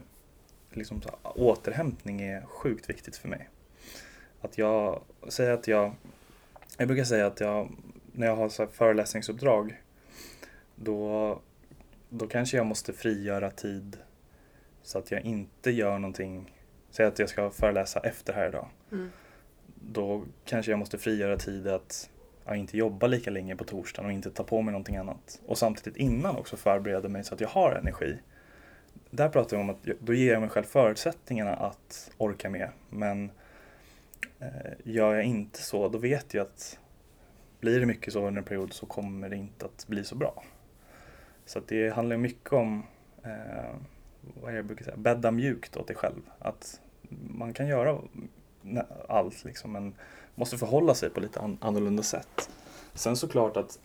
liksom 0.71 1.01
så, 1.01 1.09
återhämtning 1.23 2.21
är 2.21 2.45
sjukt 2.45 2.89
viktigt 2.89 3.17
för 3.17 3.27
mig. 3.27 3.49
Att 4.41 4.57
jag 4.57 5.01
säger 5.27 5.51
att 5.51 5.67
jag, 5.67 5.93
jag 6.77 6.87
brukar 6.87 7.03
säga 7.03 7.27
att 7.27 7.39
jag, 7.39 7.69
när 8.11 8.27
jag 8.27 8.35
har 8.35 8.49
så 8.49 8.67
föreläsningsuppdrag, 8.67 9.81
då, 10.75 11.39
då 12.09 12.27
kanske 12.27 12.57
jag 12.57 12.65
måste 12.65 12.93
frigöra 12.93 13.51
tid 13.51 13.97
så 14.83 14.97
att 14.97 15.11
jag 15.11 15.21
inte 15.21 15.71
gör 15.71 15.99
någonting, 15.99 16.53
säg 16.91 17.05
att 17.05 17.19
jag 17.19 17.29
ska 17.29 17.49
föreläsa 17.49 17.99
efter 17.99 18.33
här 18.33 18.47
idag. 18.47 18.67
Mm. 18.91 19.09
Då 19.75 20.23
kanske 20.45 20.71
jag 20.71 20.79
måste 20.79 20.97
frigöra 20.97 21.37
tid 21.37 21.67
att 21.67 22.09
ja, 22.45 22.55
inte 22.55 22.77
jobba 22.77 23.07
lika 23.07 23.31
länge 23.31 23.55
på 23.55 23.63
torsdagen 23.63 24.05
och 24.05 24.13
inte 24.13 24.31
ta 24.31 24.43
på 24.43 24.61
mig 24.61 24.71
någonting 24.71 24.97
annat. 24.97 25.41
Och 25.45 25.57
samtidigt 25.57 25.97
innan 25.97 26.35
också 26.35 26.57
förbereda 26.57 27.09
mig 27.09 27.23
så 27.23 27.33
att 27.33 27.41
jag 27.41 27.47
har 27.47 27.71
energi. 27.71 28.17
Där 29.09 29.29
pratar 29.29 29.57
vi 29.57 29.63
om 29.63 29.69
att 29.69 29.83
då 29.99 30.13
ger 30.13 30.31
jag 30.33 30.41
mig 30.41 30.49
själv 30.49 30.63
förutsättningarna 30.63 31.55
att 31.55 32.11
orka 32.17 32.49
med. 32.49 32.69
Men 32.89 33.31
eh, 34.39 34.71
gör 34.83 35.13
jag 35.13 35.23
inte 35.23 35.61
så, 35.61 35.89
då 35.89 35.97
vet 35.97 36.33
jag 36.33 36.41
att 36.41 36.79
blir 37.59 37.79
det 37.79 37.85
mycket 37.85 38.13
så 38.13 38.27
under 38.27 38.41
en 38.41 38.45
period 38.45 38.73
så 38.73 38.85
kommer 38.85 39.29
det 39.29 39.35
inte 39.35 39.65
att 39.65 39.87
bli 39.87 40.03
så 40.03 40.15
bra. 40.15 40.43
Så 41.45 41.59
att 41.59 41.67
det 41.67 41.89
handlar 41.89 42.17
mycket 42.17 42.53
om 42.53 42.83
eh, 43.23 43.75
vad 44.21 44.49
är 44.49 44.51
det 44.51 44.55
jag 44.55 44.65
brukar 44.65 44.85
säga, 44.85 44.97
bädda 44.97 45.31
mjukt 45.31 45.77
åt 45.77 45.87
dig 45.87 45.95
själv. 45.95 46.21
Att 46.39 46.81
man 47.27 47.53
kan 47.53 47.67
göra 47.67 47.97
allt 49.07 49.43
liksom, 49.43 49.71
men 49.71 49.95
måste 50.35 50.57
förhålla 50.57 50.95
sig 50.95 51.09
på 51.09 51.19
lite 51.19 51.39
an- 51.39 51.57
annorlunda 51.61 52.03
sätt. 52.03 52.49
Sen 52.93 53.17
såklart 53.17 53.57
att 53.57 53.79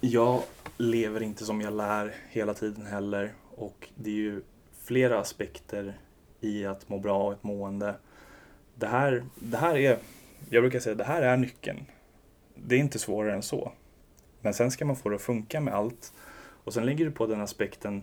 jag 0.00 0.42
lever 0.76 1.22
inte 1.22 1.44
som 1.44 1.60
jag 1.60 1.72
lär 1.72 2.14
hela 2.30 2.54
tiden 2.54 2.86
heller 2.86 3.32
och 3.56 3.88
det 3.94 4.10
är 4.10 4.14
ju 4.14 4.42
flera 4.82 5.20
aspekter 5.20 5.98
i 6.40 6.66
att 6.66 6.88
må 6.88 6.98
bra 6.98 7.24
och 7.26 7.32
ett 7.32 7.42
mående. 7.42 7.94
Det 8.74 8.86
här, 8.86 9.24
det 9.34 9.56
här 9.56 9.76
är, 9.76 9.98
jag 10.50 10.62
brukar 10.62 10.80
säga, 10.80 10.94
det 10.94 11.04
här 11.04 11.22
är 11.22 11.36
nyckeln. 11.36 11.86
Det 12.54 12.74
är 12.74 12.78
inte 12.78 12.98
svårare 12.98 13.34
än 13.34 13.42
så. 13.42 13.72
Men 14.40 14.54
sen 14.54 14.70
ska 14.70 14.84
man 14.84 14.96
få 14.96 15.08
det 15.08 15.14
att 15.16 15.22
funka 15.22 15.60
med 15.60 15.74
allt. 15.74 16.12
Och 16.64 16.74
sen 16.74 16.86
ligger 16.86 17.04
det 17.04 17.10
på 17.10 17.26
den 17.26 17.40
aspekten 17.40 18.02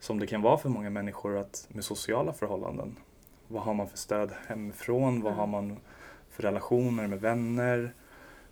som 0.00 0.18
det 0.18 0.26
kan 0.26 0.42
vara 0.42 0.58
för 0.58 0.68
många 0.68 0.90
människor 0.90 1.36
att 1.36 1.66
med 1.68 1.84
sociala 1.84 2.32
förhållanden. 2.32 2.96
Vad 3.48 3.62
har 3.62 3.74
man 3.74 3.88
för 3.88 3.98
stöd 3.98 4.30
hemifrån? 4.46 5.20
Vad 5.20 5.32
Mm. 5.32 5.38
har 5.40 5.46
man 5.46 5.76
för 6.34 6.42
relationer 6.42 7.06
med 7.06 7.20
vänner? 7.20 7.92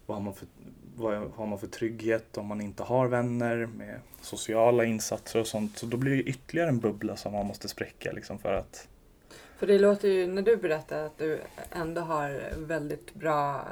Vad 0.06 0.16
har 0.16 0.24
man 0.24 0.34
för, 0.34 0.48
vad 0.96 1.30
har 1.34 1.46
man 1.46 1.58
för 1.58 1.66
trygghet 1.66 2.38
om 2.38 2.46
man 2.46 2.60
inte 2.60 2.82
har 2.82 3.08
vänner 3.08 3.66
med 3.66 4.00
sociala 4.20 4.84
insatser 4.84 5.40
och 5.40 5.46
sånt? 5.46 5.78
Så 5.78 5.86
då 5.86 5.96
blir 5.96 6.16
det 6.16 6.22
ytterligare 6.22 6.68
en 6.68 6.80
bubbla 6.80 7.16
som 7.16 7.32
man 7.32 7.46
måste 7.46 7.68
spräcka 7.68 8.12
liksom 8.12 8.38
för 8.38 8.52
att 8.52 8.88
För 9.56 9.66
det 9.66 9.78
låter 9.78 10.08
ju, 10.08 10.26
när 10.26 10.42
du 10.42 10.56
berättar 10.56 11.04
att 11.04 11.18
du 11.18 11.40
ändå 11.70 12.00
har 12.00 12.52
väldigt 12.56 13.14
bra 13.14 13.64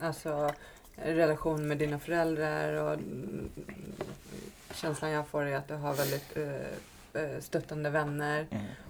alltså, 0.00 0.50
relation 0.96 1.68
med 1.68 1.78
dina 1.78 1.98
föräldrar 1.98 2.72
och 2.72 3.00
känslan 4.74 5.10
jag 5.10 5.28
får 5.28 5.46
är 5.46 5.56
att 5.56 5.68
du 5.68 5.74
har 5.74 5.94
väldigt 5.94 6.36
eh, 6.36 6.76
stöttande 7.40 7.90
vänner 7.90 8.46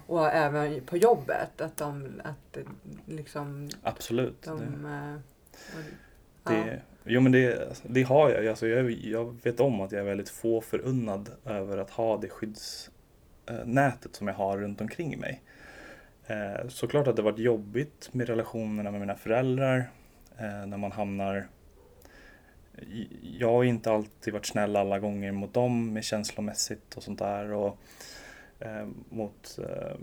och 0.07 0.27
även 0.31 0.81
på 0.85 0.97
jobbet 0.97 1.61
att 1.61 1.77
de, 1.77 2.21
att 2.23 2.57
eh, 2.57 2.63
liksom 3.05 3.69
absolut. 3.83 4.41
det- 4.41 4.49
de... 4.49 4.85
eh, 4.85 5.13
och, 5.77 5.83
ja. 6.43 6.51
Det, 6.51 6.81
jo 7.05 7.21
men 7.21 7.31
det, 7.31 7.73
det 7.83 8.03
har 8.03 8.29
jag. 8.29 8.47
Alltså 8.47 8.67
jag. 8.67 8.91
Jag 8.91 9.37
vet 9.43 9.59
om 9.59 9.81
att 9.81 9.91
jag 9.91 10.01
är 10.01 10.05
väldigt 10.05 10.29
få 10.29 10.61
förunnad 10.61 11.29
över 11.45 11.77
att 11.77 11.89
ha 11.89 12.17
det 12.17 12.29
skyddsnätet 12.29 14.15
som 14.15 14.27
jag 14.27 14.35
har 14.35 14.57
runt 14.57 14.81
omkring 14.81 15.19
mig. 15.19 15.41
Eh, 16.27 16.67
Såklart 16.67 17.07
att 17.07 17.15
det 17.15 17.21
varit 17.21 17.39
jobbigt 17.39 18.09
med 18.11 18.27
relationerna 18.27 18.91
med 18.91 18.99
mina 18.99 19.15
föräldrar. 19.15 19.89
eh, 20.37 20.65
När 20.67 20.77
man 20.77 20.91
hamnar... 20.91 21.47
Jag 23.21 23.51
har 23.51 23.63
inte 23.63 23.91
alltid 23.91 24.33
varit 24.33 24.45
snäll 24.45 24.75
alla 24.75 24.99
gånger 24.99 25.31
mot 25.31 25.53
dem 25.53 25.93
med 25.93 26.03
känslomässigt 26.03 26.95
och 26.97 27.03
sånt 27.03 27.19
där. 27.19 27.51
Och 27.53 27.67
eh, 27.67 27.73
mot 29.09 29.59
eh, 29.59 29.97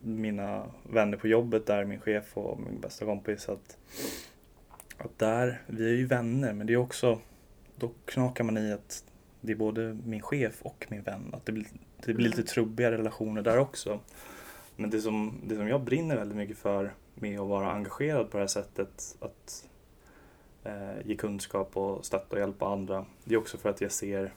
mina 0.00 0.66
vänner 0.82 1.16
på 1.16 1.28
jobbet 1.28 1.66
där, 1.66 1.84
min 1.84 2.00
chef 2.00 2.36
och 2.36 2.60
min 2.60 2.80
bästa 2.80 3.04
kompis. 3.04 3.48
Att 3.48 3.78
att 5.04 5.18
där, 5.18 5.62
vi 5.66 5.84
är 5.84 5.96
ju 5.96 6.06
vänner 6.06 6.52
men 6.52 6.66
det 6.66 6.72
är 6.72 6.76
också, 6.76 7.18
då 7.76 7.90
knakar 8.04 8.44
man 8.44 8.58
i 8.58 8.72
att 8.72 9.04
det 9.40 9.52
är 9.52 9.56
både 9.56 9.98
min 10.04 10.22
chef 10.22 10.62
och 10.62 10.86
min 10.88 11.02
vän. 11.02 11.30
Att 11.32 11.46
det 11.46 11.52
blir, 11.52 11.66
det 12.06 12.14
blir 12.14 12.28
lite 12.28 12.42
trubbiga 12.42 12.90
relationer 12.90 13.42
där 13.42 13.58
också. 13.58 14.00
Men 14.76 14.90
det 14.90 15.00
som, 15.00 15.40
det 15.46 15.56
som 15.56 15.68
jag 15.68 15.80
brinner 15.80 16.16
väldigt 16.16 16.36
mycket 16.36 16.58
för 16.58 16.94
med 17.14 17.40
att 17.40 17.48
vara 17.48 17.72
engagerad 17.72 18.30
på 18.30 18.36
det 18.36 18.42
här 18.42 18.48
sättet, 18.48 19.16
att 19.20 19.68
eh, 20.64 21.06
ge 21.06 21.16
kunskap 21.16 21.76
och 21.76 22.04
stötta 22.04 22.36
och 22.36 22.40
hjälpa 22.40 22.66
andra, 22.66 23.06
det 23.24 23.34
är 23.34 23.38
också 23.38 23.58
för 23.58 23.70
att 23.70 23.80
jag 23.80 23.92
ser 23.92 24.32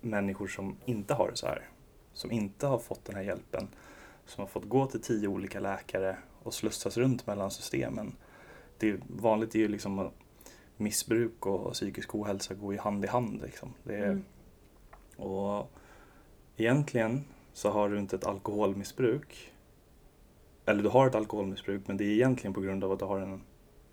människor 0.00 0.46
som 0.46 0.76
inte 0.84 1.14
har 1.14 1.30
det 1.30 1.36
så 1.36 1.46
här. 1.46 1.68
Som 2.12 2.32
inte 2.32 2.66
har 2.66 2.78
fått 2.78 3.04
den 3.04 3.16
här 3.16 3.22
hjälpen. 3.22 3.68
Som 4.26 4.42
har 4.42 4.48
fått 4.48 4.68
gå 4.68 4.86
till 4.86 5.02
tio 5.02 5.28
olika 5.28 5.60
läkare 5.60 6.16
och 6.42 6.54
slussas 6.54 6.96
runt 6.96 7.26
mellan 7.26 7.50
systemen 7.50 8.16
det 8.80 8.90
är 8.90 9.00
vanligt 9.08 9.54
är 9.54 9.58
ju 9.58 9.68
liksom 9.68 9.98
att 9.98 10.12
missbruk 10.76 11.46
och 11.46 11.72
psykisk 11.72 12.14
ohälsa 12.14 12.54
går 12.54 12.72
ju 12.72 12.78
hand 12.78 13.04
i 13.04 13.08
hand. 13.08 13.42
Liksom. 13.42 13.74
Det 13.82 13.96
är, 13.96 14.04
Mm. 14.04 14.24
Och 15.16 15.70
egentligen 16.56 17.24
så 17.52 17.70
har 17.70 17.88
du 17.88 17.98
inte 17.98 18.16
ett 18.16 18.24
alkoholmissbruk. 18.24 19.52
Eller 20.66 20.82
du 20.82 20.88
har 20.88 21.06
ett 21.06 21.14
alkoholmissbruk 21.14 21.82
men 21.86 21.96
det 21.96 22.04
är 22.04 22.12
egentligen 22.12 22.54
på 22.54 22.60
grund 22.60 22.84
av 22.84 22.92
att 22.92 22.98
du 22.98 23.04
har 23.04 23.20
en 23.20 23.40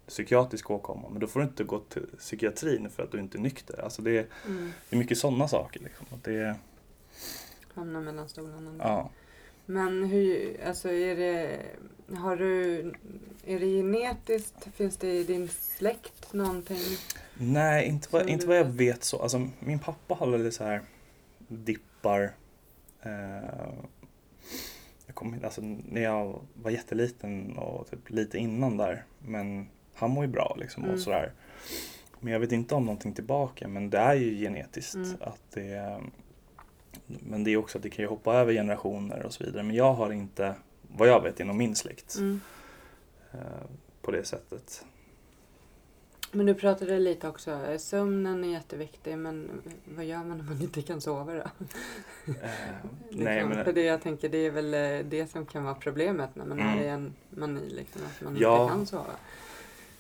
psykiatrisk 0.08 0.72
åkomma. 0.72 1.10
Men 1.10 1.20
då 1.20 1.28
får 1.28 1.40
du 1.40 1.46
inte 1.46 1.64
gå 1.64 1.80
till 1.80 2.06
psykiatrin 2.18 2.90
för 2.90 3.04
att 3.04 3.12
du 3.12 3.20
inte 3.20 3.38
är 3.38 3.42
nykter. 3.42 3.82
Alltså 3.84 4.02
det, 4.02 4.12
är, 4.18 4.26
Mm. 4.48 4.72
det 4.90 4.96
är 4.96 5.00
mycket 5.00 5.18
sådana 5.18 5.48
saker. 5.48 5.80
Liksom. 5.80 6.06
Att 6.12 6.24
det, 6.24 6.56
Hamnar 7.74 8.02
mellan 8.02 8.30
stolarna. 8.30 8.76
Ja. 8.80 9.10
Men 9.66 10.04
hur, 10.04 10.58
alltså 10.68 10.90
är 10.92 11.16
det, 11.16 11.60
har 12.18 12.36
du, 12.36 12.80
är 13.46 13.60
det 13.60 13.66
genetiskt? 13.66 14.68
Finns 14.74 14.98
det 14.98 15.08
i 15.14 15.24
din 15.24 15.48
släkt 15.48 16.34
någonting? 16.34 16.78
Nej, 17.34 17.88
inte 17.88 18.08
vad, 18.12 18.30
inte 18.30 18.48
vad 18.48 18.58
jag 18.58 18.66
vet? 18.66 18.74
vet 18.76 19.04
så. 19.04 19.22
Alltså, 19.22 19.48
min 19.60 19.80
pappa 19.80 20.14
hade 20.16 20.38
lite 20.38 20.52
så 20.52 20.64
här 20.64 20.82
dippar. 21.48 22.32
Eh, 23.02 23.70
jag 25.06 25.16
kom, 25.16 25.40
alltså, 25.44 25.62
när 25.62 26.02
jag 26.02 26.42
var 26.54 26.72
jätteliten 26.72 27.58
och 27.58 27.90
typ 27.90 28.10
lite 28.10 28.38
innan 28.38 28.78
där. 28.78 29.06
Men 29.20 29.70
han 29.98 30.12
mår 30.12 30.26
ju 30.26 30.32
bra 30.32 30.56
liksom 30.60 30.84
Mm. 30.84 30.96
och 30.96 31.02
sådär. 31.02 31.32
Men 32.20 32.34
jag 32.34 32.40
vet 32.40 32.52
inte 32.52 32.76
om 32.76 32.86
någonting 32.86 33.14
tillbaka. 33.14 33.68
Men 33.68 33.90
det 33.90 33.98
är 33.98 34.14
ju 34.14 34.38
genetiskt. 34.40 34.96
Mm. 34.96 35.16
att 35.22 35.42
det 35.54 36.02
Men 37.06 37.44
det 37.44 37.52
är 37.52 37.58
också 37.58 37.78
att 37.78 37.84
det 37.84 37.90
kan 37.90 38.04
ju 38.04 38.10
hoppa 38.10 38.34
över 38.36 38.54
generationer 38.54 39.24
och 39.24 39.34
så 39.34 39.44
vidare. 39.44 39.64
Men 39.64 39.76
jag 39.76 39.94
har 39.94 40.12
inte, 40.12 40.56
vad 40.96 41.08
jag 41.08 41.24
vet, 41.24 41.40
inom 41.40 41.58
min 41.58 41.76
släkt 41.76 42.16
Mm. 42.18 42.42
eh, 43.32 43.40
på 44.02 44.12
det 44.12 44.24
sättet. 44.24 44.86
Men 46.32 46.46
du 46.46 46.54
pratade 46.54 47.00
lite 47.00 47.28
också, 47.28 47.52
eh, 47.52 47.78
sömnen 47.78 48.44
är 48.44 48.48
jätteviktig 48.48 49.18
men 49.18 49.62
vad 49.96 50.06
gör 50.06 50.18
man 50.24 50.40
om 50.40 50.46
man 50.46 50.62
inte 50.62 50.82
kan 50.82 51.02
sova 51.02 51.34
då? 51.34 51.44
Liksom, 52.26 52.36
nej, 53.12 53.46
men, 53.46 53.66
För 53.66 53.74
det 53.74 53.82
jag 53.82 54.02
tänker 54.02 54.30
det 54.30 54.38
är 54.38 54.52
väl 54.52 54.72
det 55.10 55.32
som 55.32 55.46
kan 55.46 55.64
vara 55.64 55.76
problemet 55.76 56.36
när 56.36 56.46
man 56.46 56.60
Mm. 56.60 56.80
är 56.80 56.88
en 56.88 57.14
mani 57.30 57.70
liksom, 57.70 58.02
att 58.06 58.22
man 58.22 58.38
Ja. 58.40 58.64
inte 58.64 58.74
kan 58.76 58.86
sova. 58.86 59.12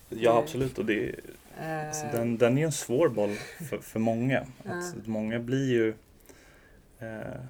Ja, 0.09 0.37
absolut. 0.37 0.77
Och 0.77 0.85
det, 0.85 1.15
Eh, 1.61 1.87
alltså, 1.87 2.05
den, 2.11 2.37
den 2.37 2.57
är 2.57 2.65
en 2.65 2.71
svår 2.71 3.09
boll 3.09 3.35
för, 3.69 3.77
för 3.77 3.99
många. 3.99 4.39
Att 4.39 4.47
Ja. 4.65 4.81
Många 5.05 5.39
blir 5.39 5.69
ju 5.73 5.93
eh, 6.99 7.41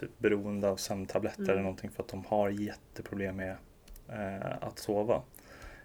typ 0.00 0.18
beroende 0.18 0.68
av 0.68 0.76
sömntabletter 0.76 1.38
Mm. 1.42 1.50
eller 1.50 1.62
någonting 1.62 1.90
för 1.90 2.02
att 2.02 2.08
de 2.08 2.24
har 2.24 2.48
jätteproblem 2.50 3.36
med 3.36 3.56
eh, 4.08 4.52
att 4.60 4.78
sova. 4.78 5.22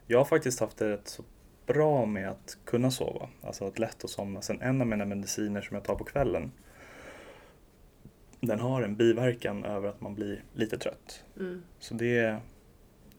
Jag 0.07 0.17
har 0.17 0.25
faktiskt 0.25 0.59
haft 0.59 0.77
det 0.77 0.89
rätt 0.89 1.07
så 1.07 1.23
bra 1.65 2.05
med 2.05 2.29
att 2.29 2.57
kunna 2.65 2.91
sova. 2.91 3.29
Alltså 3.41 3.67
att 3.67 3.79
lätt 3.79 4.03
att 4.03 4.09
somna. 4.09 4.41
Sen 4.41 4.61
en 4.61 4.81
av 4.81 4.87
mina 4.87 5.05
mediciner 5.05 5.61
som 5.61 5.75
jag 5.75 5.83
tar 5.83 5.95
på 5.95 6.03
kvällen 6.03 6.51
den 8.39 8.59
har 8.59 8.81
en 8.81 8.95
biverkan 8.95 9.65
över 9.65 9.89
att 9.89 10.01
man 10.01 10.15
blir 10.15 10.43
lite 10.53 10.77
trött. 10.77 11.23
mm, 11.39 11.63
Så 11.79 11.93
det 11.93 12.37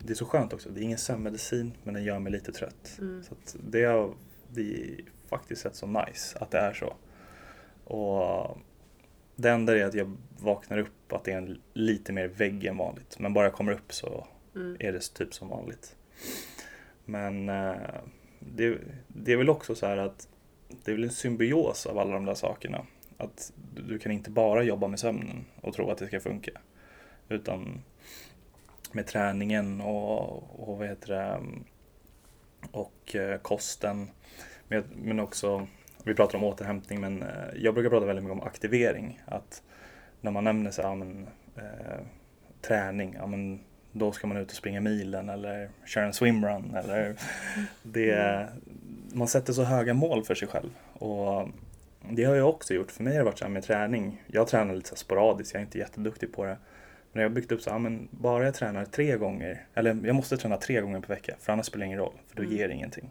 det 0.06 0.12
är 0.12 0.14
så 0.14 0.26
skönt 0.26 0.52
också. 0.52 0.68
Det 0.70 0.80
är 0.80 0.82
ingen 0.82 0.98
sömnmedicin 0.98 1.72
men 1.82 1.94
den 1.94 2.04
gör 2.04 2.18
mig 2.18 2.32
lite 2.32 2.52
trött. 2.52 2.96
mm, 2.98 3.22
Så 3.22 3.34
det, 3.70 3.84
har, 3.84 4.14
är 4.56 5.00
faktiskt 5.28 5.66
rätt 5.66 5.76
så 5.76 5.86
nice 5.86 6.38
att 6.38 6.50
det 6.50 6.58
är 6.58 6.72
så. 6.72 6.94
Och 7.84 8.58
det 9.36 9.50
enda 9.50 9.78
är 9.78 9.84
att 9.84 9.94
jag 9.94 10.16
vaknar 10.38 10.78
upp 10.78 11.12
att 11.12 11.24
det 11.24 11.32
är 11.32 11.38
en 11.38 11.60
lite 11.72 12.12
mer 12.12 12.28
vägg 12.28 12.64
än 12.64 12.76
vanligt. 12.76 13.18
Men 13.18 13.32
bara 13.34 13.44
jag 13.44 13.52
kommer 13.52 13.72
upp 13.72 13.92
så 13.92 14.26
mm, 14.54 14.76
är 14.80 14.92
det 14.92 15.14
typ 15.14 15.34
som 15.34 15.48
vanligt. 15.48 15.96
Men 17.04 17.48
eh, 17.48 17.76
det, 18.38 18.78
det 19.08 19.32
är 19.32 19.36
väl 19.36 19.50
också 19.50 19.74
så 19.74 19.86
här 19.86 19.96
att 19.96 20.28
det 20.84 20.90
är 20.90 20.94
väl 20.94 21.04
en 21.04 21.10
symbios 21.10 21.86
av 21.86 21.98
alla 21.98 22.12
de 22.14 22.24
där 22.24 22.34
sakerna. 22.34 22.86
Att 23.16 23.52
du 23.74 23.98
kan 23.98 24.12
inte 24.12 24.30
bara 24.30 24.62
jobba 24.62 24.88
med 24.88 25.00
sömnen 25.00 25.44
och 25.60 25.74
tro 25.74 25.90
att 25.90 25.98
det 25.98 26.06
ska 26.06 26.20
funka. 26.20 26.50
Utan 27.28 27.82
med 28.94 29.06
träningen 29.06 29.80
och, 29.80 30.68
och 30.68 30.78
vad 30.78 30.88
heter 30.88 31.08
det, 31.08 31.40
och 32.70 33.16
eh, 33.16 33.38
kosten. 33.38 34.10
Men, 34.68 34.84
men 34.96 35.20
också, 35.20 35.66
vi 36.04 36.14
pratar 36.14 36.38
om 36.38 36.44
återhämtning 36.44 37.00
men 37.00 37.22
eh, 37.22 37.28
jag 37.56 37.74
brukar 37.74 37.90
prata 37.90 38.06
väldigt 38.06 38.24
mycket 38.24 38.40
om 38.40 38.46
aktivering. 38.46 39.20
Att 39.26 39.62
när 40.20 40.30
man 40.30 40.44
nämner 40.44 40.70
så 40.70 40.82
ja, 40.82 40.94
men, 40.94 41.26
eh, 41.56 42.00
träning, 42.60 43.14
ja, 43.18 43.26
men, 43.26 43.60
då 43.96 44.12
ska 44.12 44.26
man 44.26 44.36
ut 44.36 44.50
och 44.50 44.56
springa 44.56 44.80
milen 44.80 45.28
eller 45.28 45.70
köra 45.86 46.04
en 46.04 46.12
swimrun. 46.12 46.74
Eller 46.74 47.14
det, 47.82 48.48
man 49.12 49.28
sätter 49.28 49.52
så 49.52 49.62
höga 49.62 49.94
mål 49.94 50.24
för 50.24 50.34
sig 50.34 50.48
själv. 50.48 50.70
Och 50.92 51.48
det 52.10 52.24
har 52.24 52.34
jag 52.34 52.48
också 52.48 52.74
gjort. 52.74 52.90
För 52.90 53.04
mig 53.04 53.12
har 53.12 53.18
det 53.18 53.24
varit 53.24 53.38
så 53.38 53.44
här 53.44 53.52
med 53.52 53.62
träning. 53.62 54.22
Jag 54.26 54.48
tränar 54.48 54.74
lite 54.74 54.88
så 54.88 54.96
sporadiskt, 54.96 55.54
jag 55.54 55.60
är 55.60 55.64
inte 55.64 55.78
jätteduktig 55.78 56.32
på 56.32 56.44
det. 56.44 56.56
Men 57.14 57.22
jag 57.22 57.30
har 57.30 57.34
byggt 57.34 57.52
upp 57.52 57.62
så 57.62 57.70
här, 57.70 57.78
men 57.78 58.08
bara 58.10 58.44
jag 58.44 58.54
tränar 58.54 58.84
tre 58.84 59.16
gånger, 59.16 59.66
eller 59.74 60.00
jag 60.04 60.14
måste 60.16 60.36
träna 60.36 60.56
tre 60.56 60.80
gånger 60.80 61.00
per 61.00 61.08
vecka 61.08 61.34
för 61.40 61.52
annars 61.52 61.66
spelar 61.66 61.80
det 61.80 61.86
ingen 61.86 61.98
roll, 61.98 62.14
för 62.28 62.36
då 62.36 62.42
Mm. 62.42 62.54
ger 62.56 62.68
det 62.68 62.74
ingenting. 62.74 63.10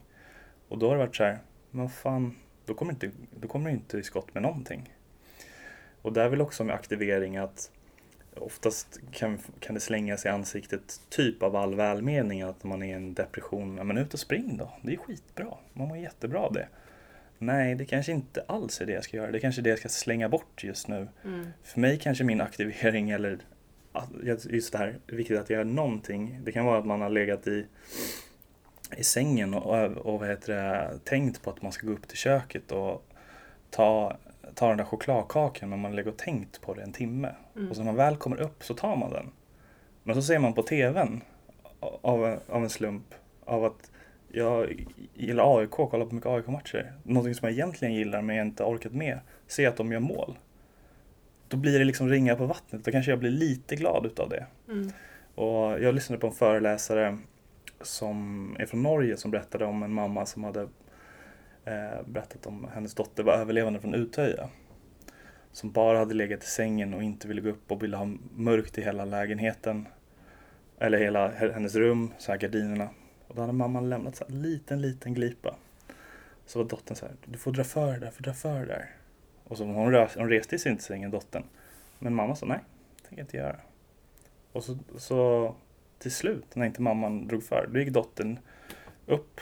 Och 0.67 0.77
då 0.77 0.87
har 0.87 0.95
det 0.95 0.99
varit 0.99 1.15
så 1.15 1.23
här, 1.23 1.37
men 1.71 1.89
fan, 1.89 2.35
då 2.65 2.73
kommer 2.73 2.91
inte, 2.93 3.11
då 3.39 3.47
kommer 3.47 3.69
du 3.69 3.75
inte 3.75 3.97
i 3.97 4.03
skott 4.03 4.33
med 4.33 4.43
någonting. 4.43 4.93
Och 6.01 6.13
det 6.13 6.21
är 6.21 6.29
väl 6.29 6.41
också 6.41 6.63
med 6.63 6.75
aktivering 6.75 7.37
att 7.37 7.71
oftast 8.35 8.99
kan, 9.11 9.39
kan 9.59 9.75
det 9.75 9.81
slängas 9.81 10.25
i 10.25 10.29
ansiktet 10.29 11.01
typ 11.09 11.43
av 11.43 11.55
all 11.55 11.75
välmening 11.75 12.41
att 12.41 12.63
man 12.63 12.83
är 12.83 12.87
i 12.87 12.91
en 12.91 13.13
depression. 13.13 13.77
Ja 13.77 13.83
men 13.83 13.97
ut 13.97 14.13
och 14.13 14.19
spring 14.19 14.57
då, 14.57 14.73
det 14.81 14.93
är 14.93 14.97
skitbra, 14.97 15.53
man 15.73 15.87
mår 15.87 15.97
jättebra 15.97 16.39
av 16.39 16.53
det. 16.53 16.67
Nej, 17.37 17.75
det 17.75 17.85
kanske 17.85 18.11
inte 18.11 18.43
alls 18.47 18.81
är 18.81 18.85
det 18.85 18.91
jag 18.93 19.03
ska 19.03 19.17
göra. 19.17 19.31
Det 19.31 19.39
kanske 19.39 19.61
är 19.61 19.63
det 19.63 19.69
jag 19.69 19.79
ska 19.79 19.89
slänga 19.89 20.29
bort 20.29 20.63
just 20.63 20.87
nu. 20.87 21.07
mm, 21.23 21.47
För 21.63 21.79
mig 21.79 21.99
kanske 21.99 22.23
min 22.23 22.41
aktivering 22.41 23.09
eller 23.09 23.39
just 24.23 24.71
det 24.71 24.77
här, 24.77 24.99
viktigt 25.07 25.39
att 25.39 25.49
göra 25.49 25.63
någonting. 25.63 26.39
Det 26.43 26.51
kan 26.51 26.65
vara 26.65 26.77
att 26.77 26.85
man 26.85 27.01
har 27.01 27.09
legat 27.09 27.47
i, 27.47 27.65
i 28.97 29.03
sängen 29.03 29.53
och, 29.53 29.83
och 29.83 30.19
vad 30.19 30.29
heter 30.29 30.53
det, 30.53 30.99
tänkt 31.03 31.41
på 31.41 31.49
att 31.49 31.61
man 31.61 31.71
ska 31.71 31.87
gå 31.87 31.93
upp 31.93 32.07
till 32.07 32.17
köket 32.17 32.71
och 32.71 33.05
ta, 33.69 34.17
ta 34.55 34.67
den 34.67 34.77
där 34.77 34.85
chokladkakan 34.85 35.69
men 35.69 35.79
man 35.79 35.91
har 35.91 35.95
legat 35.95 36.13
och 36.13 36.19
tänkt 36.19 36.61
på 36.61 36.73
det 36.73 36.81
en 36.81 36.91
timme. 36.91 37.35
mm, 37.55 37.69
Och 37.69 37.75
så 37.75 37.81
när 37.81 37.85
man 37.85 37.95
väl 37.95 38.17
kommer 38.17 38.41
upp 38.41 38.63
så 38.63 38.73
tar 38.73 38.95
man 38.95 39.11
den. 39.11 39.31
Men 40.03 40.15
så 40.15 40.21
ser 40.21 40.39
man 40.39 40.53
på 40.53 40.63
TVn 40.63 41.21
av, 41.79 42.39
av 42.47 42.63
en 42.63 42.69
slump 42.69 43.13
av 43.45 43.65
att 43.65 43.91
jag 44.31 44.85
gillar 45.13 45.59
AIK, 45.59 45.69
kollar 45.71 46.05
på 46.05 46.15
mycket 46.15 46.29
AIK-matcher. 46.29 46.93
Någonting 47.03 47.35
som 47.35 47.45
jag 47.45 47.53
egentligen 47.53 47.93
gillar 47.93 48.21
men 48.21 48.35
jag 48.35 48.47
inte 48.47 48.63
orkat 48.63 48.93
med. 48.93 49.19
Se 49.47 49.65
att 49.65 49.77
de 49.77 49.91
gör 49.91 49.99
mål. 49.99 50.37
Då 51.53 51.57
blir 51.57 51.79
det 51.79 51.85
liksom 51.85 52.09
ringa 52.09 52.35
på 52.35 52.45
vattnet. 52.45 52.85
Då 52.85 52.91
kanske 52.91 53.11
jag 53.11 53.19
blir 53.19 53.29
lite 53.31 53.75
glad 53.75 54.05
utav 54.05 54.29
det. 54.29 54.45
mm, 54.67 54.91
Och 55.35 55.83
jag 55.83 55.95
lyssnade 55.95 56.19
på 56.19 56.27
en 56.27 56.33
föreläsare 56.33 57.17
som 57.81 58.55
är 58.59 58.65
från 58.65 58.83
Norge 58.83 59.17
som 59.17 59.31
berättade 59.31 59.65
om 59.65 59.83
en 59.83 59.93
mamma 59.93 60.25
som 60.25 60.43
hade 60.43 60.61
eh, 61.65 62.01
berättat 62.05 62.45
om 62.45 62.67
hennes 62.73 62.93
dotter 62.93 63.23
var 63.23 63.33
överlevande 63.33 63.79
från 63.79 63.93
Utöja. 63.93 64.49
Som 65.51 65.71
bara 65.71 65.97
hade 65.97 66.13
legat 66.13 66.43
i 66.43 66.47
sängen 66.47 66.93
och 66.93 67.03
inte 67.03 67.27
ville 67.27 67.41
gå 67.41 67.49
upp 67.49 67.71
och 67.71 67.83
ville 67.83 67.97
ha 67.97 68.05
mörkt 68.35 68.77
i 68.77 68.81
hela 68.81 69.05
lägenheten. 69.05 69.87
Eller 70.79 70.97
hela 70.97 71.31
hennes 71.31 71.75
rum, 71.75 72.11
så 72.17 72.31
här 72.31 72.39
gardinerna. 72.39 72.89
Och 73.27 73.35
då 73.35 73.41
hade 73.41 73.53
mamman 73.53 73.89
lämnat 73.89 74.15
så 74.15 74.23
här 74.23 74.31
en 74.31 74.41
liten, 74.41 74.81
liten 74.81 75.13
glipa. 75.13 75.55
Så 76.45 76.59
var 76.59 76.69
dottern 76.69 76.95
så 76.95 77.05
här, 77.05 77.15
du 77.25 77.37
får 77.37 77.51
dra 77.51 77.63
för 77.63 77.93
det 77.93 77.99
där, 77.99 78.11
får 78.11 78.23
dra 78.23 78.33
för 78.33 78.59
det 78.59 78.65
där. 78.65 78.89
Och 79.53 79.57
så 79.57 79.65
hon, 79.65 79.93
rö- 79.93 80.17
hon 80.17 80.29
reste 80.29 80.59
sig 80.59 80.71
inte 80.71 80.83
sängen, 80.83 81.11
dottern. 81.11 81.43
Men 81.99 82.15
mamma 82.15 82.35
sa 82.35 82.45
nej, 82.45 82.59
det 82.95 83.07
tänker 83.07 83.17
jag 83.17 83.23
inte 83.23 83.37
göra. 83.37 83.55
Och 84.51 84.63
så, 84.63 84.77
så 84.97 85.55
till 85.99 86.11
slut, 86.11 86.55
när 86.55 86.65
inte 86.65 86.81
mamman 86.81 87.27
drog 87.27 87.43
för, 87.43 87.69
då 87.73 87.79
gick 87.79 87.89
dottern 87.89 88.39
upp, 89.05 89.41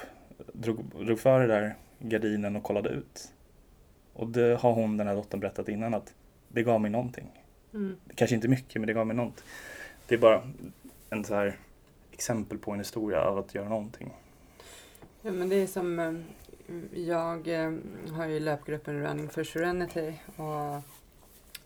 drog, 0.53 0.85
drog 1.05 1.19
för 1.19 1.39
det 1.39 1.47
där 1.47 1.75
gardinen 1.99 2.55
och 2.55 2.63
kollade 2.63 2.89
ut. 2.89 3.33
Och 4.13 4.27
det 4.27 4.59
har 4.61 4.73
hon, 4.73 4.97
den 4.97 5.07
här 5.07 5.15
dottern, 5.15 5.39
berättat 5.39 5.69
innan 5.69 5.93
att 5.93 6.13
det 6.47 6.63
gav 6.63 6.81
mig 6.81 6.91
någonting. 6.91 7.27
mm. 7.73 7.95
Kanske 8.15 8.35
inte 8.35 8.47
mycket, 8.47 8.81
men 8.81 8.87
det 8.87 8.93
gav 8.93 9.07
mig 9.07 9.15
någonting. 9.15 9.45
Det 10.07 10.15
är 10.15 10.19
bara 10.19 10.41
en 11.09 11.23
så 11.25 11.35
här 11.35 11.57
exempel 12.11 12.57
på 12.57 12.71
en 12.71 12.79
historia 12.79 13.21
av 13.21 13.37
att 13.37 13.55
göra 13.55 13.69
någonting. 13.69 14.11
Ja, 15.21 15.31
men 15.31 15.49
det 15.49 15.55
är 15.55 15.67
som, 15.67 15.99
eh, 15.99 16.13
jag 16.93 17.47
eh, 17.47 17.73
har 18.15 18.25
ju 18.25 18.39
löpgruppen 18.39 19.01
Running 19.03 19.29
for 19.29 19.43
Serenity 19.43 20.13
och 20.35 20.81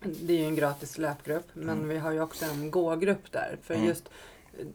det 0.00 0.32
är 0.34 0.38
ju 0.38 0.44
en 0.44 0.56
gratis 0.56 0.98
löpgrupp 0.98 1.46
men 1.52 1.76
Mm. 1.76 1.88
vi 1.88 1.98
har 1.98 2.12
ju 2.12 2.20
också 2.20 2.44
en 2.44 2.70
gågrupp 2.70 3.32
där. 3.32 3.58
För 3.62 3.74
Mm. 3.74 3.86
just 3.86 4.08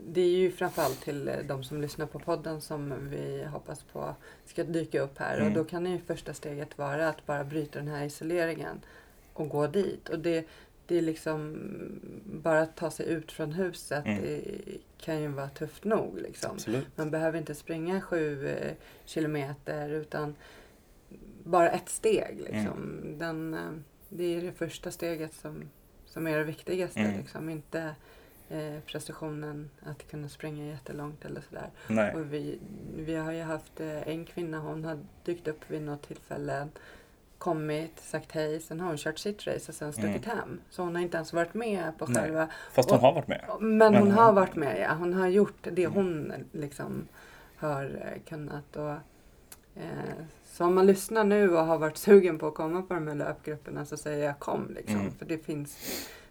det 0.08 0.22
är 0.22 0.30
ju 0.30 0.52
framförallt 0.52 1.02
till 1.02 1.28
eh, 1.28 1.36
de 1.48 1.64
som 1.64 1.82
lyssnar 1.82 2.06
på 2.06 2.20
podden 2.20 2.62
som 2.62 2.94
vi 3.10 3.44
hoppas 3.52 3.84
på 3.84 4.16
ska 4.46 4.64
dyka 4.64 5.02
upp 5.02 5.18
här 5.18 5.38
Mm. 5.38 5.48
och 5.48 5.54
då 5.54 5.64
kan 5.64 5.86
ju 5.86 5.98
första 6.00 6.34
steget 6.34 6.78
vara 6.78 7.10
att 7.10 7.26
bara 7.26 7.44
bryta 7.44 7.80
den 7.80 7.88
här 7.88 8.06
isoleringen 8.06 8.80
och 9.34 9.50
gå 9.50 9.68
dit. 9.68 10.10
Och 10.10 10.20
det, 10.20 10.46
det 10.92 10.98
är 10.98 11.02
liksom 11.02 11.56
bara 12.26 12.62
att 12.62 12.76
ta 12.76 12.92
sig 12.92 13.06
ut 13.10 13.32
från 13.32 13.52
huset 13.52 14.06
Mm. 14.06 14.42
kan 14.98 15.22
ju 15.22 15.28
vara 15.28 15.50
tufft 15.50 15.84
nog 15.84 16.20
liksom. 16.20 16.52
Absolut. 16.52 16.88
Man 16.98 17.12
behöver 17.12 17.38
inte 17.38 17.56
springa 17.56 18.02
sju 18.02 18.48
eh, 18.48 18.74
kilometer 19.06 19.90
utan 19.90 20.36
bara 21.44 21.70
ett 21.72 21.90
steg. 21.90 22.38
Liksom. 22.38 23.02
Mm. 23.04 23.18
Den, 23.18 23.54
eh, 23.54 23.72
det 24.10 24.24
är 24.24 24.42
det 24.42 24.52
första 24.52 24.92
steget 24.92 25.34
som, 25.34 25.70
som 26.06 26.28
är 26.28 26.38
det 26.38 26.44
viktigaste. 26.44 27.00
Mm. 27.00 27.18
Liksom. 27.18 27.50
Inte 27.50 27.96
eh, 28.50 28.80
prestationen 28.86 29.70
att 29.84 30.12
kunna 30.12 30.30
springa 30.30 30.66
jättelångt 30.66 31.26
eller 31.26 31.42
sådär. 31.42 31.70
Nej. 31.88 32.16
Och 32.16 32.34
vi, 32.34 32.60
vi 32.96 33.16
har 33.16 33.32
ju 33.32 33.42
haft 33.42 33.80
eh, 33.80 34.08
en 34.08 34.26
kvinna, 34.26 34.60
hon 34.60 34.84
har 34.86 35.00
dykt 35.26 35.48
upp 35.48 35.62
vid 35.68 35.82
något 35.82 36.08
tillfälle 36.08 36.68
kommit, 37.42 38.00
sagt 38.00 38.32
hej, 38.32 38.60
sen 38.60 38.80
har 38.80 38.88
hon 38.88 38.98
kört 38.98 39.20
sitt 39.20 39.48
race 39.48 39.72
och 39.72 39.76
sen 39.76 39.94
stuckit 39.94 40.26
hem. 40.26 40.60
Så 40.70 40.84
hon 40.84 40.96
har 40.96 41.02
inte 41.02 41.18
ens 41.18 41.34
varit 41.34 41.54
med 41.54 41.98
på 41.98 42.06
Mm. 42.06 42.14
Nej. 42.14 42.24
själva... 42.24 42.48
Fast 42.72 42.90
hon 42.90 43.00
Och- 43.00 43.06
har 43.06 43.14
varit 43.14 43.28
med. 43.28 43.46
Men 43.60 43.78
Men 43.78 43.94
hon 43.96 44.02
hon- 44.08 44.12
har 44.12 44.34
varit 44.34 44.56
med, 44.56 44.80
ja. 44.80 44.94
Hon 44.94 45.14
har 45.14 45.28
gjort 45.28 45.68
det 45.72 45.84
Mm. 45.84 45.94
hon 45.96 46.34
liksom 46.52 47.08
har 47.58 47.84
eh, 47.84 48.22
kunnat. 48.30 48.76
Och, 48.76 48.92
eh, 49.76 50.14
så 50.46 50.66
om 50.66 50.76
man 50.76 50.86
lyssnar 50.88 51.24
nu 51.24 51.50
och 51.58 51.66
har 51.66 51.78
varit 51.78 51.98
sugen 51.98 52.40
på 52.40 52.48
att 52.48 52.56
komma 52.56 52.82
på 52.82 52.94
de 52.94 53.08
här 53.08 53.16
löpgrupperna 53.16 53.86
så 53.86 53.98
säger 53.98 54.26
jag 54.26 54.40
kom. 54.40 54.68
Liksom, 54.76 55.00
Mm. 55.00 55.12
För 55.12 55.26
det 55.26 55.38
finns, 55.38 55.78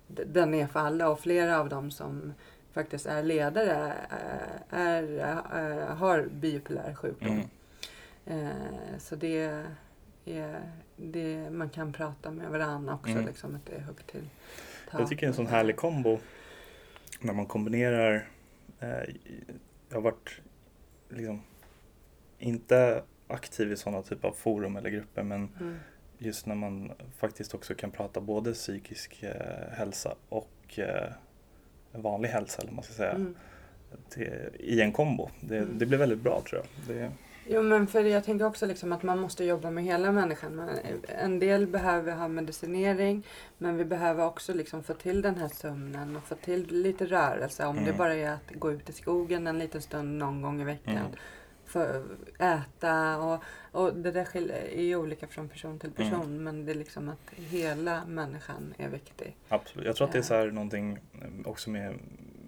den 0.07 0.55
är 0.55 0.67
för 0.67 0.81
alla 0.81 1.09
och 1.09 1.21
flera 1.21 1.61
av 1.61 1.69
dem 1.69 1.91
som 1.91 2.33
faktiskt 2.73 3.07
är 3.07 3.23
ledare 3.23 3.93
eh, 4.11 4.79
är, 4.81 5.19
eh, 5.55 5.97
har 5.97 6.29
bipolär 6.33 6.95
sjukdom. 6.95 7.43
Mm. 8.27 8.47
Eh, 8.47 8.99
så 8.99 9.17
det 9.17 9.65
är 10.25 10.61
det 11.03 11.51
man 11.51 11.71
kan 11.71 11.93
prata 11.93 12.31
med 12.31 12.51
varandra 12.51 12.95
också. 12.95 13.11
Mm. 13.13 13.27
Liksom, 13.27 13.55
att 13.55 13.67
det 13.67 13.73
är 13.75 13.81
högt 13.81 14.07
till 14.07 14.29
Jag 14.93 15.09
tycker 15.09 15.21
det 15.21 15.27
är 15.27 15.29
en 15.29 15.35
sån 15.35 15.47
härlig 15.47 15.77
kombo 15.77 16.19
när 17.21 17.33
man 17.33 17.47
kombinerar, 17.47 18.29
eh, 18.81 18.89
jag 19.89 19.97
har 19.97 20.01
varit 20.01 20.41
liksom 21.09 21.43
inte 22.39 23.03
aktiv 23.29 23.73
i 23.73 23.77
sådana 23.77 24.03
typer 24.03 24.29
av 24.29 24.33
forum 24.33 24.77
eller 24.77 24.91
grupper 24.91 25.23
men 25.23 25.49
Mm. 25.61 25.77
just 26.19 26.47
när 26.47 26.55
man 26.55 26.93
faktiskt 27.19 27.55
också 27.55 27.75
kan 27.75 27.91
prata 27.91 28.21
både 28.21 28.53
psykisk 28.53 29.23
eh, 29.23 29.73
hälsa 29.73 30.15
och 30.29 30.79
eh, 30.79 31.11
vanlig 31.93 32.29
hälsa 32.29 32.63
eller 32.63 32.73
man 32.73 32.85
ska 32.85 32.93
säga 32.95 33.13
Mm. 33.13 33.37
till, 34.09 34.33
i 34.59 34.81
en 34.81 34.93
kombo. 34.93 35.31
Det, 35.41 35.57
Mm. 35.59 35.79
det 35.79 35.87
blir 35.87 35.99
väldigt 35.99 36.21
bra 36.21 36.43
tror 36.51 36.63
jag. 36.87 36.97
Det, 36.97 37.11
Jo 37.53 37.63
men 37.63 37.87
för 37.87 38.05
jag 38.05 38.25
tänker 38.25 38.47
också 38.47 38.67
liksom 38.67 38.93
att 38.93 39.03
man 39.03 39.19
måste 39.19 39.45
jobba 39.45 39.71
med 39.71 39.85
hela 39.85 40.13
människan. 40.13 40.57
Man, 40.57 40.69
en 41.09 41.39
del 41.39 41.67
behöver 41.67 42.13
ha 42.13 42.29
medicinering 42.29 43.27
men 43.59 43.77
vi 43.77 43.85
behöver 43.85 44.25
också 44.27 44.55
liksom 44.55 44.83
få 44.83 44.95
till 44.95 45.23
den 45.23 45.37
här 45.37 45.49
sömnen 45.49 46.17
och 46.17 46.23
få 46.25 46.35
till 46.35 46.67
lite 46.83 47.07
rörelse. 47.07 47.67
Om 47.67 47.77
det 47.77 47.83
Mm. 47.83 47.97
bara 47.97 48.15
är 48.15 48.31
att 48.31 48.51
gå 48.55 48.73
ut 48.73 48.89
i 48.89 48.93
skogen 48.93 49.47
en 49.47 49.59
liten 49.59 49.83
stund 49.83 50.19
någon 50.19 50.43
gång 50.43 50.61
i 50.61 50.65
veckan. 50.65 50.97
Mm. 50.97 51.11
För 51.65 52.03
äta 52.39 53.19
och, 53.19 53.43
och 53.73 53.95
det 53.95 54.11
där 54.11 54.37
är 54.77 54.83
ju 54.83 54.97
olika 54.97 55.27
från 55.27 55.49
person 55.49 55.79
till 55.79 55.91
person 55.91 56.43
men 56.45 56.65
det 56.67 56.73
är 56.73 56.77
liksom 56.77 57.09
att 57.09 57.31
hela 57.37 58.05
människan 58.07 58.75
är 58.79 58.89
viktig. 58.89 59.37
absolut. 59.49 59.87
Jag 59.87 59.97
tror 59.97 60.07
att 60.07 60.13
det 60.13 60.19
är 60.19 60.23
så 60.23 60.35
här 60.35 60.51
någonting 60.51 60.99
också 61.45 61.71
med, 61.71 61.99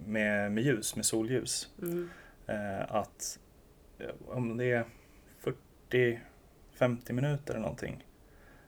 med, 0.05 0.51
med 0.51 0.63
ljus, 0.63 0.95
med 0.95 1.05
solljus. 1.05 1.69
Mm. 1.81 2.09
Eh, 2.47 2.95
att 2.95 3.39
om 4.27 4.57
det 4.57 4.71
är 4.71 4.85
40-50 5.89 7.13
minuter 7.13 7.53
eller 7.53 7.61
någonting. 7.61 8.05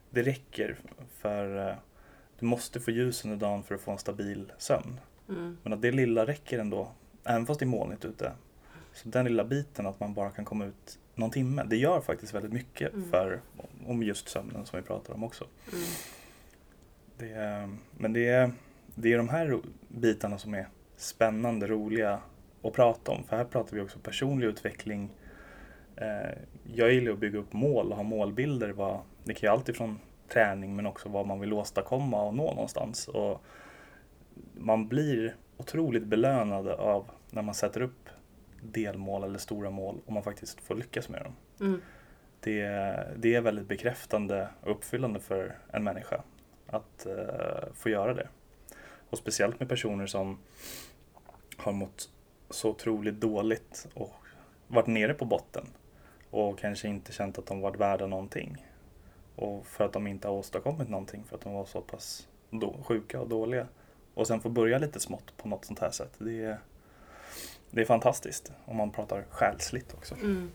Det 0.09 0.23
räcker 0.23 0.77
för 1.09 1.69
eh, 1.69 1.75
du 2.39 2.45
måste 2.45 2.79
få 2.79 2.91
ljus 2.91 3.25
under 3.25 3.37
dagen 3.37 3.63
för 3.63 3.75
att 3.75 3.81
få 3.81 3.91
en 3.91 3.97
stabil 3.97 4.51
sömn. 4.57 4.99
Mm. 5.29 5.57
Men 5.63 5.73
att 5.73 5.81
det 5.81 5.91
lilla 5.91 6.25
räcker 6.25 6.59
ändå, 6.59 6.91
även 7.23 7.45
fast 7.45 7.59
det 7.59 7.63
är 7.63 7.67
molnigt 7.67 8.05
ute. 8.05 8.31
Så 8.93 9.09
den 9.09 9.25
lilla 9.25 9.43
biten 9.43 9.85
att 9.85 9.99
man 9.99 10.13
bara 10.13 10.31
kan 10.31 10.45
komma 10.45 10.65
ut 10.65 10.99
någon 11.15 11.31
timme, 11.31 11.63
det 11.63 11.77
gör 11.77 12.01
faktiskt 12.01 12.33
väldigt 12.33 12.53
mycket 12.53 12.93
Mm. 12.93 13.09
för 13.09 13.41
om 13.85 14.03
just 14.03 14.29
sömnen 14.29 14.65
som 14.65 14.79
vi 14.79 14.85
pratar 14.85 15.13
om 15.13 15.23
också. 15.23 15.47
Mm. 15.73 15.85
Det 17.17 17.31
är, 17.31 17.69
men 17.97 18.13
det 18.13 18.27
är, 18.27 18.51
det 18.95 19.13
är 19.13 19.17
de 19.17 19.29
här 19.29 19.59
bitarna 19.87 20.37
som 20.37 20.53
är 20.53 20.67
spännande, 20.97 21.67
roliga 21.67 22.19
att 22.63 22.73
prata 22.73 23.11
om. 23.11 23.23
För 23.23 23.37
här 23.37 23.45
pratar 23.45 23.75
vi 23.75 23.81
också 23.81 23.99
personlig 23.99 24.47
utveckling. 24.47 25.09
Eh, 25.95 26.37
jag 26.73 26.93
gillar 26.93 27.11
att 27.11 27.19
bygga 27.19 27.39
upp 27.39 27.53
mål 27.53 27.91
och 27.91 27.95
ha 27.95 28.03
målbilder. 28.03 28.69
Vad, 28.69 28.99
det 29.23 29.33
kan 29.33 29.47
ju 29.47 29.53
alltid 29.53 29.75
från 29.75 29.99
träning 30.33 30.75
men 30.75 30.85
också 30.85 31.09
vad 31.09 31.27
man 31.27 31.39
vill 31.39 31.53
åstadkomma 31.53 32.23
och 32.23 32.33
nå 32.33 32.53
någonstans. 32.53 33.07
Och 33.07 33.41
man 34.53 34.87
blir 34.87 35.35
otroligt 35.57 36.03
belönad 36.03 36.67
av 36.67 37.05
när 37.29 37.41
man 37.41 37.55
sätter 37.55 37.81
upp 37.81 38.09
delmål 38.61 39.23
eller 39.23 39.39
stora 39.39 39.69
mål 39.69 40.01
och 40.05 40.13
man 40.13 40.23
faktiskt 40.23 40.61
får 40.61 40.75
lyckas 40.75 41.09
med 41.09 41.23
dem 41.23 41.33
Mm. 41.59 41.81
det, 42.39 42.61
det 43.17 43.35
är 43.35 43.41
väldigt 43.41 43.67
bekräftande 43.67 44.49
och 44.61 44.71
uppfyllande 44.71 45.19
för 45.19 45.57
en 45.71 45.83
människa 45.83 46.21
att 46.67 47.05
eh, 47.05 47.73
få 47.73 47.89
göra 47.89 48.13
det. 48.13 48.27
Och 49.09 49.17
speciellt 49.17 49.59
med 49.59 49.69
personer 49.69 50.05
som 50.05 50.39
har 51.57 51.71
mått 51.71 52.09
så 52.49 52.69
otroligt 52.69 53.15
dåligt 53.15 53.87
och 53.93 54.13
varit 54.67 54.87
nere 54.87 55.13
på 55.13 55.25
botten 55.25 55.65
och 56.35 56.59
kanske 56.59 56.87
inte 56.87 57.11
känt 57.11 57.37
att 57.37 57.45
de 57.45 57.61
varit 57.61 57.79
värda 57.79 58.07
någonting. 58.07 58.65
Och 59.35 59.65
för 59.65 59.85
att 59.85 59.93
de 59.93 60.07
inte 60.07 60.27
har 60.27 60.35
åstadkommit 60.35 60.89
någonting 60.89 61.23
för 61.29 61.35
att 61.35 61.41
de 61.41 61.53
var 61.53 61.65
så 61.65 61.81
pass 61.81 62.27
då, 62.49 62.75
sjuka 62.83 63.21
och 63.21 63.29
dåliga. 63.29 63.67
Och 64.13 64.27
sen 64.27 64.39
få 64.41 64.49
börja 64.49 64.77
lite 64.77 64.99
smått 64.99 65.37
på 65.37 65.47
något 65.47 65.65
sånt 65.65 65.79
här 65.79 65.91
sätt. 65.91 66.11
Det 66.17 66.43
är, 66.43 66.59
det 67.71 67.81
är 67.81 67.85
fantastiskt 67.85 68.51
om 68.65 68.77
man 68.77 68.91
pratar 68.91 69.25
själsligt 69.29 69.93
också. 69.93 70.15
Mm. 70.15 70.51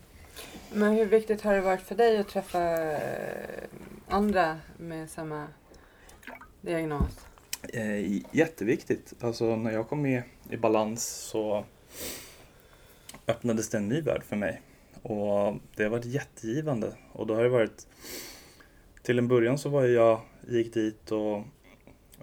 Men 0.73 0.93
hur 0.93 1.05
viktigt 1.05 1.41
har 1.41 1.53
det 1.53 1.61
varit 1.61 1.81
för 1.81 1.95
dig 1.95 2.17
att 2.17 2.27
träffa 2.27 2.91
eh, 2.91 3.63
andra 4.07 4.59
med 4.77 5.09
samma 5.09 5.47
diagnos? 6.61 7.27
Eh, 7.73 8.21
jätteviktigt. 8.31 9.13
Alltså 9.19 9.55
när 9.55 9.71
jag 9.71 9.89
kom 9.89 10.01
med 10.01 10.23
i 10.49 10.57
balans 10.57 11.05
så 11.05 11.65
öppnades 13.27 13.69
det 13.69 13.77
en 13.77 13.89
ny 13.89 14.01
värld 14.01 14.23
för 14.23 14.35
mig. 14.35 14.61
Och 15.01 15.55
det 15.75 15.83
har 15.83 15.89
varit 15.89 16.05
jättegivande. 16.05 16.93
Och 17.11 17.27
då 17.27 17.35
har 17.35 17.43
det 17.43 17.49
varit 17.49 17.87
till 19.01 19.19
en 19.19 19.27
början 19.27 19.57
så 19.57 19.69
var 19.69 19.83
jag, 19.83 20.21
gick 20.47 20.73
dit 20.73 21.11
och 21.11 21.37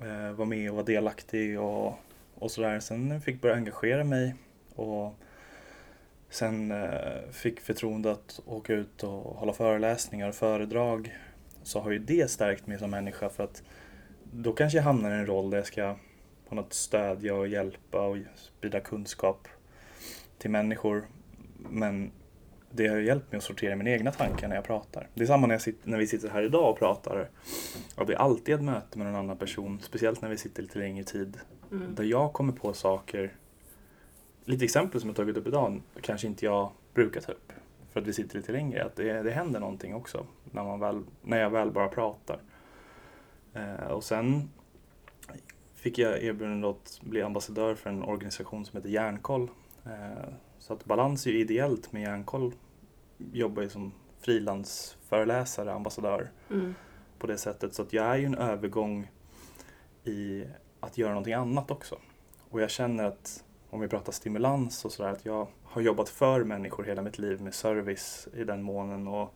eh, 0.03 0.33
var 0.33 0.45
med 0.45 0.71
och 0.71 0.77
var 0.77 0.85
delaktig 0.85 1.61
och, 1.61 1.95
och 2.35 2.51
sådär. 2.51 2.81
Sen 2.81 3.21
fick 3.21 3.35
jag 3.35 3.41
börja 3.41 3.55
engagera 3.55 4.05
mig 4.05 4.35
och 4.75 5.15
sen 6.31 6.71
eh, 6.71 7.31
fick 7.33 7.61
förtroende 7.61 8.13
att 8.13 8.41
åka 8.47 8.73
ut 8.73 9.03
och 9.03 9.37
hålla 9.37 9.53
föreläsningar 9.53 10.29
och 10.29 10.35
föredrag. 10.35 11.17
Så 11.63 11.81
har 11.81 11.91
ju 11.91 11.99
det 11.99 12.31
stärkt 12.31 12.67
mig 12.67 12.79
som 12.79 12.91
människa 12.91 13.29
för 13.29 13.45
att 13.45 13.63
då 14.33 14.53
kanske 14.53 14.79
jag 14.79 14.83
hamnar 14.83 15.11
i 15.11 15.15
en 15.15 15.27
roll 15.27 15.51
där 15.51 15.59
jag 15.59 15.67
ska 15.67 15.97
på 16.49 16.55
något 16.55 16.73
stödja 16.73 17.35
och 17.35 17.49
hjälpa 17.49 18.01
och 18.01 18.17
sprida 18.37 18.81
kunskap 18.81 19.49
till 20.39 20.51
människor. 20.51 21.07
Men 21.71 22.11
det 22.71 22.87
har 22.87 22.97
hjälpt 22.97 23.33
mig 23.33 23.37
att 23.37 23.45
sortera 23.45 23.77
mina 23.77 23.91
egna 23.91 24.13
tankar 24.13 24.49
när 24.49 24.57
jag 24.57 24.65
pratar. 24.65 25.09
Det 25.15 25.23
är 25.23 25.27
samma 25.27 25.47
när, 25.47 25.55
jag 25.55 25.63
sitter, 25.63 25.91
när 25.91 25.99
vi 25.99 26.07
sitter 26.07 26.29
här 26.29 26.43
idag 26.43 26.71
och 26.71 26.79
pratar. 26.79 27.29
Och 27.95 28.07
det 28.07 28.13
är 28.13 28.19
alltid 28.19 28.55
ett 28.55 28.63
möte 28.63 28.99
med 28.99 29.07
någon 29.07 29.17
annan 29.17 29.37
person, 29.37 29.81
speciellt 29.83 30.23
när 30.23 30.29
vi 30.29 30.37
sitter 30.37 30.63
lite 30.63 30.79
längre 30.79 31.05
tid. 31.05 31.39
Mm. 31.73 31.95
Där 31.95 32.05
jag 32.05 32.33
kommer 32.33 32.53
på 32.53 32.73
saker, 32.73 33.33
lite 34.45 34.65
exempel 34.65 35.01
som 35.01 35.11
jag 35.11 35.17
tagit 35.17 35.37
upp 35.37 35.47
idag, 35.47 35.83
kanske 36.01 36.27
inte 36.27 36.45
jag 36.45 36.71
brukar 36.95 37.21
ta 37.21 37.33
upp. 37.33 37.53
För 37.93 38.01
att 38.01 38.07
vi 38.07 38.13
sitter 38.13 38.37
lite 38.37 38.53
längre, 38.53 38.85
att 38.85 38.97
det, 38.97 39.23
det 39.23 39.31
händer 39.31 39.61
någonting 39.61 39.95
också 39.95 40.27
när, 40.45 40.65
man 40.65 40.81
väl, 40.81 41.03
när 41.23 41.41
jag 41.41 41.51
väl 41.51 41.71
bara 41.71 41.89
pratar. 41.89 42.39
Eh, 43.55 43.91
och 43.91 44.05
sen 44.05 44.51
fick 45.75 45.99
jag 45.99 46.23
erbjudande 46.23 46.69
att 46.69 47.01
bli 47.03 47.23
ambassadör 47.23 47.75
för 47.75 47.91
en 47.91 48.03
organisation 48.03 48.65
som 48.65 48.77
heter 48.77 48.89
Järnkoll. 48.89 49.49
Eh, 49.89 50.29
så 50.59 50.73
att 50.73 50.85
Balans 50.85 51.27
är 51.27 51.31
ju 51.31 51.41
ideellt, 51.41 51.93
men 51.93 52.03
Järnkoll 52.03 52.53
jobbar 53.33 53.63
ju 53.63 53.69
som 53.69 53.93
frilansföreläsare, 54.21 55.73
ambassadör 55.73 56.31
Mm. 56.51 56.75
på 57.19 57.27
det 57.27 57.39
sättet. 57.39 57.75
Så 57.75 57.83
att 57.83 57.93
jag 57.93 58.07
är 58.07 58.17
ju 58.17 58.25
en 58.25 58.35
övergång 58.35 59.11
i 60.05 60.45
att 60.81 60.99
göra 60.99 61.11
någonting 61.11 61.35
annat 61.35 61.71
också. 61.71 61.99
Och 62.51 62.61
jag 62.61 62.71
känner 62.71 63.05
att 63.05 63.45
om 63.71 63.81
vi 63.81 63.89
pratar 63.89 64.13
stimulans 64.13 64.85
och 64.85 64.93
sådär, 64.93 65.11
att 65.11 65.25
jag 65.25 65.49
har 65.65 65.83
jobbat 65.83 66.09
för 66.09 66.45
människor 66.45 66.85
hela 66.85 67.03
mitt 67.03 67.19
liv 67.19 67.41
med 67.43 67.55
service 67.55 68.29
i 68.35 68.45
den 68.45 68.63
månen 68.63 69.09
och 69.09 69.35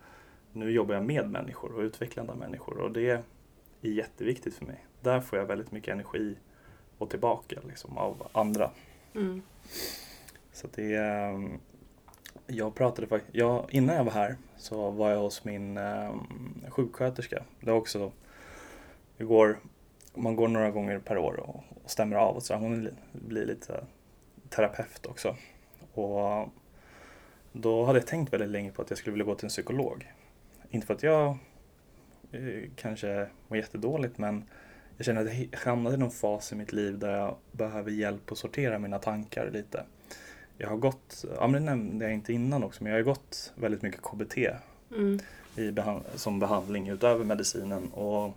nu 0.53 0.71
jobbar 0.71 0.95
jag 0.95 1.05
med 1.05 1.31
människor 1.31 1.75
och 1.75 1.81
utvecklande 1.81 2.33
av 2.33 2.39
människor 2.39 2.79
och 2.79 2.93
det 2.93 3.11
är 3.11 3.23
jätteviktigt 3.81 4.55
för 4.55 4.65
mig. 4.67 4.87
Där 5.01 5.21
får 5.21 5.39
jag 5.39 5.47
väldigt 5.47 5.73
mycket 5.73 5.93
energi 5.93 6.37
och 6.99 7.11
tillbaka 7.11 7.61
liksom, 7.69 7.99
av 7.99 8.27
andra. 8.33 8.71
Mm. 9.15 9.43
Så 10.53 10.69
det 10.75 10.95
är, 10.95 11.49
jag 12.47 12.75
pratade 12.75 13.07
faktiskt, 13.07 13.35
jag, 13.35 13.67
innan 13.71 13.97
jag 13.97 14.05
var 14.05 14.13
här 14.13 14.37
så 14.57 14.91
var 14.91 15.11
jag 15.11 15.21
hos 15.21 15.45
min 15.45 15.77
eh, 15.77 16.15
sjuksköterska. 16.69 17.45
Det 17.61 17.71
är 17.71 17.75
också, 17.75 18.13
vi 19.17 19.25
går, 19.25 19.59
man 20.15 20.37
går 20.37 20.49
några 20.49 20.71
gånger 20.71 20.99
per 20.99 21.19
år 21.19 21.41
och, 21.41 21.65
och 21.85 21.91
stämmer 21.91 22.17
av 22.17 22.37
och 22.37 22.43
så. 22.43 22.55
Hon 22.55 22.89
blir 23.13 23.47
lite 23.47 23.85
terapeut 24.49 25.07
också. 25.07 25.37
Och 25.95 26.49
då 27.53 27.85
hade 27.85 27.99
jag 27.99 28.07
tänkt 28.07 28.33
väldigt 28.33 28.51
länge 28.51 28.71
på 28.71 28.83
att 28.83 28.91
jag 28.91 28.99
skulle 28.99 29.13
vilja 29.13 29.27
gå 29.27 29.35
till 29.35 29.47
en 29.47 29.51
psykolog. 29.51 30.13
Inte 30.71 30.87
för 30.87 30.95
att 30.95 31.03
jag 31.03 31.39
eh, 32.33 32.71
kanske 32.77 33.27
mår 33.49 33.59
jättedåligt 33.59 34.19
men 34.19 34.45
jag 34.97 35.07
känner 35.07 35.27
att 35.27 35.35
jag 35.35 35.59
hamnade 35.59 35.95
i 35.95 35.99
någon 35.99 36.11
fas 36.11 36.53
i 36.53 36.57
mitt 36.57 36.73
liv 36.73 36.99
där 36.99 37.17
jag 37.17 37.37
behöver 37.53 37.91
hjälp 37.91 38.33
att 38.33 38.39
sortera 38.39 38.79
mina 38.79 38.99
tankar 38.99 39.51
lite. 39.51 39.85
Jag 40.63 40.69
har 40.69 40.77
gått, 40.77 41.25
ja 41.37 41.47
men 41.47 41.53
det 41.53 41.71
nämnde 41.71 42.05
jag 42.05 42.15
inte 42.15 42.33
innan 42.33 42.65
också, 42.65 42.83
men 42.83 42.93
jag 42.93 42.99
har 42.99 43.05
gått 43.05 43.53
väldigt 43.55 43.83
mycket 43.83 44.03
KBT 44.03 44.37
Mm. 44.97 45.19
i 45.57 45.71
behand- 45.71 46.03
som 46.15 46.39
behandling 46.39 46.89
utöver 46.89 47.25
medicinen. 47.25 47.89
Och 47.93 48.33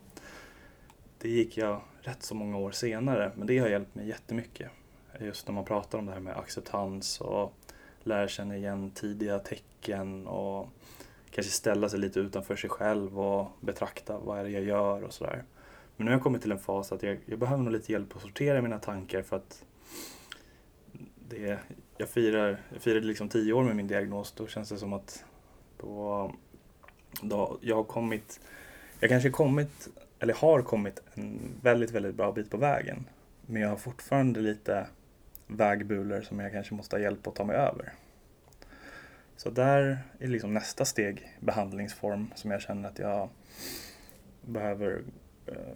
det 1.21 1.29
gick 1.29 1.57
jag 1.57 1.81
rätt 2.01 2.23
så 2.23 2.35
många 2.35 2.57
år 2.57 2.71
senare, 2.71 3.31
men 3.35 3.47
det 3.47 3.57
har 3.57 3.67
hjälpt 3.67 3.95
mig 3.95 4.07
jättemycket. 4.07 4.69
Just 5.19 5.47
när 5.47 5.53
man 5.55 5.65
pratar 5.65 5.97
om 5.99 6.05
det 6.05 6.11
här 6.11 6.19
med 6.19 6.37
acceptans 6.37 7.21
och 7.21 7.53
lära 8.03 8.27
känna 8.27 8.57
igen 8.57 8.91
tidiga 8.91 9.39
tecken 9.39 10.27
och 10.27 10.67
kanske 11.31 11.51
ställa 11.51 11.89
sig 11.89 11.99
lite 11.99 12.19
utanför 12.19 12.55
sig 12.55 12.69
själv 12.69 13.19
och 13.19 13.47
betrakta 13.61 14.17
vad 14.19 14.39
är 14.39 14.43
det 14.43 14.49
jag 14.49 14.63
gör 14.63 15.01
och 15.03 15.13
sådär. 15.13 15.43
Men 15.97 16.05
nu 16.05 16.11
har 16.11 16.15
jag 16.15 16.23
kommit 16.23 16.41
till 16.41 16.51
en 16.51 16.59
fas 16.59 16.91
att 16.91 17.03
jag, 17.03 17.19
jag 17.25 17.39
behöver 17.39 17.63
nog 17.63 17.73
lite 17.73 17.91
hjälp 17.91 18.15
att 18.15 18.21
sortera 18.21 18.61
mina 18.61 18.79
tankar 18.79 19.21
för 19.21 19.35
att 19.35 19.63
det, 21.29 21.59
jag, 21.97 22.09
firar, 22.09 22.57
jag 22.73 22.81
firade 22.81 23.05
liksom 23.05 23.29
tio 23.29 23.53
år 23.53 23.63
med 23.63 23.75
min 23.75 23.87
diagnos. 23.87 24.31
Då 24.31 24.47
känns 24.47 24.69
det 24.69 24.77
som 24.77 24.93
att 24.93 25.25
då, 25.77 26.31
då 27.21 27.57
jag 27.61 27.75
har 27.75 27.83
kommit, 27.83 28.39
jag 28.99 29.09
kanske 29.09 29.29
kommit, 29.29 29.87
eller 30.19 30.33
har 30.33 30.61
kommit 30.61 31.01
en 31.13 31.39
väldigt, 31.61 31.91
väldigt 31.91 32.15
bra 32.15 32.31
bit 32.31 32.51
på 32.51 32.57
vägen. 32.57 33.05
Men 33.45 33.61
jag 33.61 33.69
har 33.69 33.77
fortfarande 33.77 34.39
lite 34.39 34.87
vägbulor 35.47 36.21
som 36.21 36.39
jag 36.39 36.51
kanske 36.51 36.73
måste 36.73 36.95
ha 36.95 37.01
hjälp 37.01 37.27
att 37.27 37.35
ta 37.35 37.43
mig 37.43 37.55
över. 37.55 37.93
Så 39.37 39.49
där 39.49 39.99
är 40.19 40.27
liksom 40.27 40.53
nästa 40.53 40.85
steg 40.85 41.37
behandlingsform 41.39 42.27
som 42.35 42.51
jag 42.51 42.61
känner 42.61 42.89
att 42.89 42.99
jag 42.99 43.29
behöver 44.41 45.01
eh, 45.47 45.75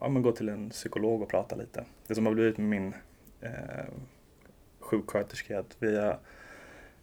ja, 0.00 0.08
men 0.08 0.22
gå 0.22 0.32
till 0.32 0.48
en 0.48 0.70
psykolog 0.70 1.22
och 1.22 1.28
prata 1.28 1.56
lite. 1.56 1.84
Det 2.06 2.14
som 2.14 2.26
har 2.26 2.34
blivit 2.34 2.58
med 2.58 2.68
min 2.68 2.94
eh, 3.40 3.84
sjuksköterska 4.88 5.58
att 5.58 5.76
vi 5.78 5.96
har, 5.96 6.18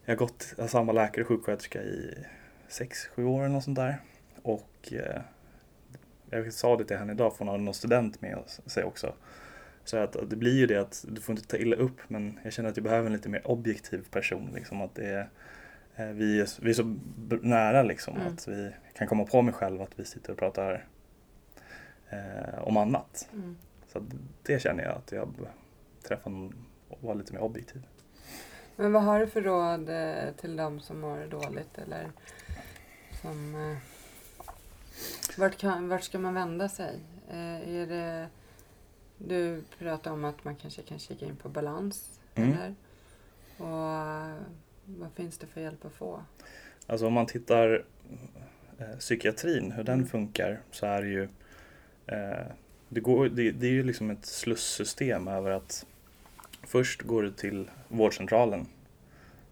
jag 0.05 0.11
har 0.11 0.15
gått 0.15 0.53
jag 0.57 0.63
har 0.63 0.69
samma 0.69 0.91
läkare 0.91 1.21
och 1.21 1.27
sjuksköterska 1.27 1.83
i 1.83 2.25
sex, 2.67 3.07
sju 3.07 3.25
år 3.25 3.39
eller 3.39 3.53
något 3.53 3.63
sånt 3.63 3.77
där. 3.77 3.97
Och 4.41 4.93
eh, 4.93 5.21
jag 6.29 6.53
sa 6.53 6.77
det 6.77 6.85
till 6.85 6.97
henne 6.97 7.13
idag, 7.13 7.31
för 7.31 7.39
hon 7.39 7.47
hade 7.47 7.63
någon 7.63 7.73
student 7.73 8.21
med 8.21 8.37
sig 8.65 8.83
också. 8.83 9.13
Så 9.83 9.97
att, 9.97 10.15
att 10.15 10.29
det 10.29 10.35
blir 10.35 10.57
ju 10.59 10.67
det 10.67 10.77
att 10.77 11.05
du 11.07 11.21
får 11.21 11.35
inte 11.35 11.47
ta 11.47 11.57
illa 11.57 11.75
upp 11.75 11.97
men 12.07 12.39
jag 12.43 12.53
känner 12.53 12.69
att 12.69 12.77
jag 12.77 12.83
behöver 12.83 13.05
en 13.07 13.13
lite 13.13 13.29
mer 13.29 13.47
objektiv 13.47 14.05
person. 14.11 14.51
Liksom, 14.55 14.81
att 14.81 14.95
det 14.95 15.07
är, 15.07 15.29
eh, 15.95 16.07
vi, 16.07 16.41
är, 16.41 16.61
vi 16.61 16.69
är 16.69 16.73
så 16.73 16.95
nära 17.41 17.83
liksom 17.83 18.15
Mm. 18.15 18.33
att 18.33 18.47
vi 18.47 18.71
kan 18.93 19.07
komma 19.07 19.25
på 19.25 19.41
mig 19.41 19.53
själv 19.53 19.81
att 19.81 19.99
vi 19.99 20.05
sitter 20.05 20.31
och 20.31 20.37
pratar 20.37 20.87
eh, 22.09 22.63
om 22.63 22.77
annat. 22.77 23.29
Mm. 23.33 23.57
Så 23.87 24.05
det 24.43 24.59
känner 24.59 24.83
jag 24.83 24.95
att 24.95 25.11
jag 25.11 25.29
träffar 26.03 26.31
någon 26.31 26.53
och 26.89 27.03
vara 27.03 27.13
lite 27.13 27.33
mer 27.33 27.41
objektiv. 27.41 27.81
Men 28.75 28.91
vad 28.91 29.03
har 29.03 29.19
du 29.19 29.27
för 29.27 29.41
råd 29.41 29.89
eh, 29.89 30.33
till 30.33 30.55
de 30.55 30.79
som 30.79 30.99
mår 30.99 31.27
dåligt 31.27 31.77
eller 31.77 32.11
som... 33.21 33.55
Eh, 33.55 33.77
vart, 35.37 35.57
kan, 35.57 35.87
vart 35.87 36.03
ska 36.03 36.19
man 36.19 36.33
vända 36.33 36.69
sig? 36.69 36.99
Eh, 37.29 37.75
är 37.75 37.87
det... 37.87 38.27
Du 39.17 39.63
pratar 39.79 40.11
om 40.11 40.25
att 40.25 40.43
man 40.43 40.55
kanske 40.55 40.81
kan 40.81 40.99
kika 40.99 41.25
in 41.25 41.35
på 41.35 41.49
balans. 41.49 42.19
Mm. 42.35 42.53
Eller? 42.53 42.75
Och 43.57 44.39
vad 44.85 45.11
finns 45.15 45.37
det 45.37 45.47
för 45.47 45.61
hjälp 45.61 45.85
att 45.85 45.93
få? 45.93 46.23
Alltså 46.87 47.07
om 47.07 47.13
man 47.13 47.25
tittar 47.25 47.85
eh, 48.77 48.97
psykiatrin, 48.99 49.71
hur 49.71 49.83
den 49.83 50.05
funkar, 50.05 50.61
så 50.71 50.85
är 50.85 51.01
det 51.01 51.07
ju 51.07 51.23
eh, 52.07 52.45
det, 52.89 52.99
går, 52.99 53.29
det, 53.29 53.51
det 53.51 53.67
är 53.67 53.71
ju 53.71 53.83
liksom 53.83 54.09
ett 54.09 54.25
slussystem 54.25 55.27
över 55.27 55.51
att 55.51 55.85
först 56.65 57.01
går 57.01 57.23
du 57.23 57.31
till 57.31 57.69
vårdcentralen 57.87 58.67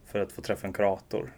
för 0.05 0.19
att 0.19 0.31
få 0.31 0.41
träffa 0.41 0.67
en 0.67 0.73
kurator. 0.73 1.33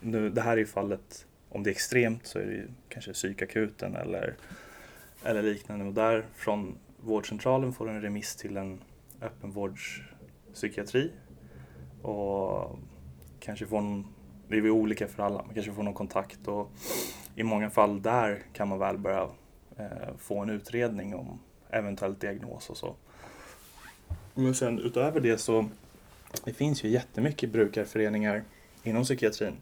Nu, 0.00 0.30
det 0.30 0.40
här 0.40 0.52
är 0.52 0.56
ju 0.56 0.66
fallet, 0.66 1.26
om 1.48 1.62
det 1.62 1.70
är 1.70 1.72
extremt 1.72 2.26
så 2.26 2.38
är 2.38 2.46
det 2.46 2.52
ju 2.52 2.68
kanske 2.88 3.12
psykakuten 3.12 3.96
eller, 3.96 4.36
eller 5.24 5.42
liknande. 5.42 5.84
Och 5.84 5.94
där 5.94 6.26
från 6.34 6.78
vårdcentralen 7.00 7.72
får 7.72 7.86
du 7.86 7.92
en 7.92 8.02
remiss 8.02 8.36
till 8.36 8.56
en 8.56 8.80
öppenvårdspsykiatri 9.22 11.10
och 12.02 12.78
kanske 13.40 13.66
får 13.66 13.80
någon 13.80 14.06
det 14.48 14.56
är 14.56 14.60
ju 14.60 14.70
olika 14.70 15.08
för 15.08 15.22
alla. 15.22 15.42
Man 15.42 15.54
kanske 15.54 15.72
får 15.72 15.82
någon 15.82 15.94
kontakt 15.94 16.48
och 16.48 16.70
i 17.34 17.42
många 17.42 17.70
fall 17.70 18.02
där 18.02 18.42
kan 18.52 18.68
man 18.68 18.78
väl 18.78 18.98
börja 18.98 19.28
eh, 19.76 20.16
få 20.18 20.38
en 20.38 20.50
utredning 20.50 21.14
om 21.14 21.40
eventuell 21.70 22.14
diagnos 22.18 22.70
och 22.70 22.76
så. 22.76 22.96
Men 24.38 24.54
sen 24.54 24.78
utöver 24.78 25.20
det 25.20 25.38
så 25.38 25.68
det 26.44 26.52
finns 26.52 26.84
ju 26.84 26.88
jättemycket 26.88 27.50
brukarföreningar 27.50 28.42
inom 28.82 29.04
psykiatrin. 29.04 29.56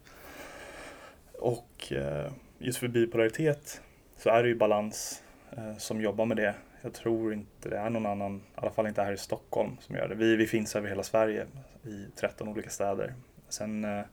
Och 1.33 1.93
eh, 1.93 2.33
just 2.59 2.79
för 2.79 2.89
bipolaritet 2.89 3.81
så 4.17 4.31
är 4.31 4.43
det 4.43 4.49
ju 4.49 4.55
Balans 4.55 5.23
eh, 5.51 5.77
som 5.77 6.01
jobbar 6.01 6.27
med 6.27 6.37
det. 6.37 6.55
Jag 6.83 6.93
tror 6.93 7.33
inte 7.33 7.69
det 7.69 7.79
är 7.79 7.91
någon 7.91 8.07
annan, 8.07 8.37
i 8.37 8.41
alla 8.55 8.71
fall 8.71 8.87
inte 8.87 9.03
här 9.03 9.13
i 9.13 9.17
Stockholm, 9.17 9.77
som 9.81 9.97
gör 9.97 10.09
det. 10.09 10.15
Vi, 10.15 10.37
vi 10.37 10.47
finns 10.47 10.77
över 10.77 10.89
hela 10.89 11.03
Sverige 11.03 11.47
i 11.83 12.07
13 12.17 12.49
olika 12.49 12.71
städer. 12.71 13.15
Sen 13.49 13.85
eh, 13.85 14.05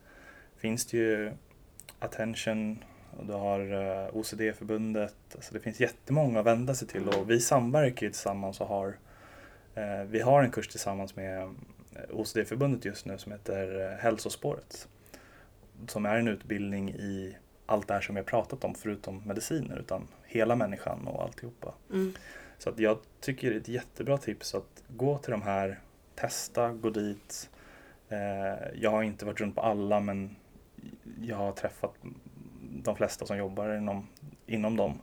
finns 0.57 0.85
det 0.85 0.97
ju 0.97 1.31
Attention 1.99 2.83
och 3.17 3.25
du 3.25 3.33
har 3.33 3.59
eh, 3.59 4.15
OCD-förbundet. 4.15 5.15
Alltså 5.35 5.53
det 5.53 5.59
finns 5.59 5.79
jättemånga 5.79 6.39
att 6.39 6.45
vända 6.45 6.75
sig 6.75 6.87
till 6.87 7.07
och 7.07 7.29
vi 7.29 7.39
samverkar 7.39 8.05
ju 8.05 8.11
tillsammans 8.11 8.61
och 8.61 8.67
har 8.67 8.95
vi 10.07 10.21
har 10.21 10.43
en 10.43 10.51
kurs 10.51 10.67
tillsammans 10.67 11.15
med 11.15 11.41
eh, 11.41 11.49
OCD-förbundet 12.09 12.85
just 12.85 13.05
nu 13.05 13.17
som 13.17 13.31
heter 13.31 13.91
eh, 13.91 13.97
Hälsospåret. 13.97 14.87
Som 15.87 16.05
är 16.05 16.15
en 16.15 16.27
utbildning 16.27 16.89
i 16.89 17.37
allt 17.65 17.87
det 17.87 17.93
här 17.93 18.01
som 18.01 18.15
jag 18.15 18.25
pratat 18.25 18.63
om 18.63 18.75
förutom 18.75 19.23
mediciner 19.25 19.77
utan 19.79 20.07
hela 20.25 20.55
människan 20.55 21.07
och 21.07 21.23
alltihopa. 21.23 21.73
Mm. 21.89 22.13
Så 22.57 22.69
att 22.69 22.79
jag 22.79 22.97
tycker 23.19 23.49
det 23.49 23.55
är 23.55 23.59
ett 23.59 23.67
jättebra 23.67 24.17
tips 24.17 24.55
att 24.55 24.83
gå 24.87 25.17
till 25.17 25.31
de 25.31 25.41
här, 25.41 25.79
testa, 26.15 26.69
gå 26.73 26.89
dit. 26.89 27.49
Eh, 28.09 28.67
jag 28.75 28.91
har 28.91 29.03
inte 29.03 29.25
varit 29.25 29.41
runt 29.41 29.55
på 29.55 29.61
alla 29.61 29.99
men 29.99 30.35
jag 31.21 31.37
har 31.37 31.51
träffat 31.51 31.95
de 32.61 32.95
flesta 32.95 33.25
som 33.25 33.37
jobbar 33.37 33.77
inom, 33.77 34.07
inom 34.45 34.75
dem. 34.75 35.01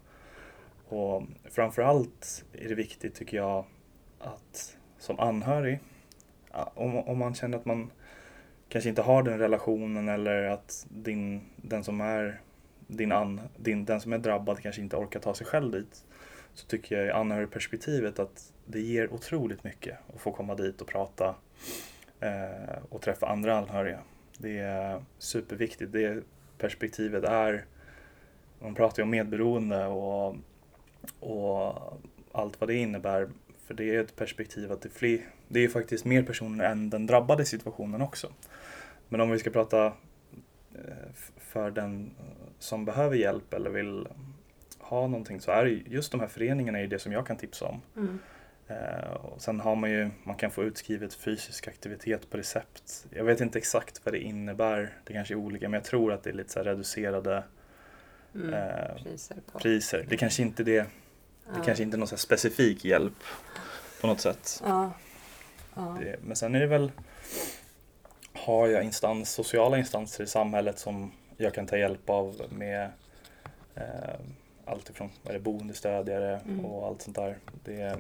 Och 0.89 1.23
framförallt 1.45 2.45
är 2.53 2.69
det 2.69 2.75
viktigt 2.75 3.15
tycker 3.15 3.37
jag 3.37 3.65
att 4.19 4.77
som 4.99 5.21
anhörig, 5.21 5.81
om, 6.75 6.97
om 6.97 7.19
man 7.19 7.35
känner 7.35 7.59
att 7.59 7.65
man 7.65 7.91
kanske 8.69 8.89
inte 8.91 9.03
har 9.03 9.23
den 9.23 9.39
relationen 9.39 10.09
eller 10.09 10.43
att 10.43 10.87
din, 10.89 11.41
den 11.57 11.85
som 11.85 12.01
är 12.01 12.41
din, 12.87 13.13
an, 13.13 13.41
din, 13.57 13.85
den 13.85 14.01
som 14.01 14.13
är 14.13 14.19
drabbad 14.19 14.59
kanske 14.61 14.83
inte 14.83 14.97
orkar 14.97 15.21
ta 15.21 15.35
sig 15.35 15.47
själv 15.47 15.73
dit 15.73 16.05
så 16.55 16.67
tycker 16.67 16.97
jag 16.97 17.07
i 17.07 17.11
anhörigperspektivet 17.11 18.19
att 18.19 18.53
det 18.67 18.81
ger 18.81 19.13
otroligt 19.13 19.65
mycket 19.65 19.99
att 20.15 20.21
få 20.21 20.33
komma 20.33 20.55
dit 20.55 20.81
och 20.81 20.89
prata 20.89 21.35
eh, 22.21 22.79
och 22.89 23.03
träffa 23.03 23.27
andra 23.27 23.59
anhöriga. 23.59 24.01
Det 24.39 24.59
är 24.59 25.03
superviktigt. 25.19 25.93
Det 25.93 26.23
perspektivet 26.59 27.25
är, 27.25 27.65
man 28.61 28.75
pratar 28.75 28.99
ju 28.99 29.03
om 29.03 29.11
medberoende 29.11 29.87
och, 29.87 30.37
och 31.21 31.99
allt 32.33 32.61
vad 32.61 32.69
det 32.69 32.75
innebär. 32.75 33.29
För 33.69 33.75
det 33.75 33.95
är 33.97 34.01
ett 34.01 34.17
perspektiv 34.17 34.73
att 34.73 34.83
det, 34.83 34.89
fler, 34.89 35.21
det 35.49 35.65
är 35.65 35.69
faktiskt 35.69 36.05
mer 36.05 36.23
personer 36.23 36.65
än 36.65 36.91
den 36.91 37.07
drabbade 37.07 37.45
situationen 37.45 38.03
också. 38.03 38.33
Men 39.09 39.21
om 39.21 39.31
vi 39.31 39.39
ska 39.39 39.51
prata 39.51 39.87
eh, 39.87 41.13
för 41.37 41.71
den 41.71 42.11
som 42.59 42.85
behöver 42.85 43.17
hjälp 43.17 43.55
eller 43.55 43.71
vill 43.71 44.09
ha 44.79 45.07
någonting 45.07 45.41
så 45.41 45.51
är 45.51 45.67
just 45.67 46.13
de 46.13 46.21
här 46.21 46.29
föreningarna 46.29 46.81
är 46.81 46.87
det 46.87 46.99
som 46.99 47.13
jag 47.13 47.27
kan 47.27 47.37
tipsa 47.37 47.65
om. 47.65 47.81
Mm. 47.97 48.19
Eh, 48.69 49.11
och 49.11 49.43
sen 49.43 49.61
har 49.61 49.77
man 49.77 49.91
ju, 49.91 50.11
man 50.25 50.37
kan 50.37 50.51
få 50.51 50.65
utskrivet 50.65 51.15
fysisk 51.15 51.69
aktivitet 51.69 52.31
på 52.31 52.37
recept. 52.37 53.07
Jag 53.11 53.25
vet 53.25 53.41
inte 53.41 53.59
exakt 53.59 54.01
vad 54.05 54.15
det 54.15 54.21
innebär, 54.21 54.93
det 55.05 55.13
kanske 55.13 55.35
är 55.35 55.37
olika, 55.37 55.69
men 55.69 55.79
jag 55.79 55.85
tror 55.85 56.13
att 56.13 56.23
det 56.23 56.31
är 56.31 56.35
lite 56.35 56.65
reducerade 56.65 57.43
Mm. 58.35 58.55
eh, 58.55 59.03
Priser 59.03 59.37
priser. 59.59 60.07
Det 60.09 60.17
kanske 60.17 60.43
inte 60.43 60.63
är 60.63 60.65
det, 60.65 60.87
det 61.55 61.61
kanske 61.65 61.83
inte 61.83 61.97
är 61.97 61.99
någon 61.99 62.09
specifik 62.09 62.85
hjälp 62.85 63.25
på 64.01 64.07
något 64.07 64.21
sätt. 64.21 64.63
Det, 66.01 66.17
men 66.23 66.37
sen 66.37 66.55
är 66.55 66.61
det 66.61 66.67
väl, 66.67 66.93
har 68.33 68.69
jag 68.69 68.85
instans, 68.85 69.31
sociala 69.31 69.79
instanser 69.79 70.25
i 70.25 70.27
samhället 70.27 70.79
som 70.79 71.13
jag 71.37 71.55
kan 71.55 71.67
ta 71.67 71.77
hjälp 71.77 72.11
av 72.11 72.43
med 72.51 72.91
eh, 73.75 73.83
allt 74.65 74.91
ifrån 74.91 75.11
vad 75.23 75.31
är 75.31 75.39
det, 75.39 75.45
boendestödjare 75.45 76.41
Mm. 76.45 76.65
och 76.65 76.87
allt 76.87 77.03
sånt 77.03 77.17
där. 77.17 77.39
Det, 77.65 77.97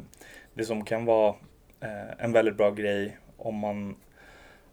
det 0.54 0.64
som 0.64 0.84
kan 0.84 1.04
vara 1.04 1.34
eh, 1.80 2.10
en 2.24 2.32
väldigt 2.32 2.56
bra 2.56 2.70
grej 2.70 3.18
om 3.36 3.54
man 3.54 3.96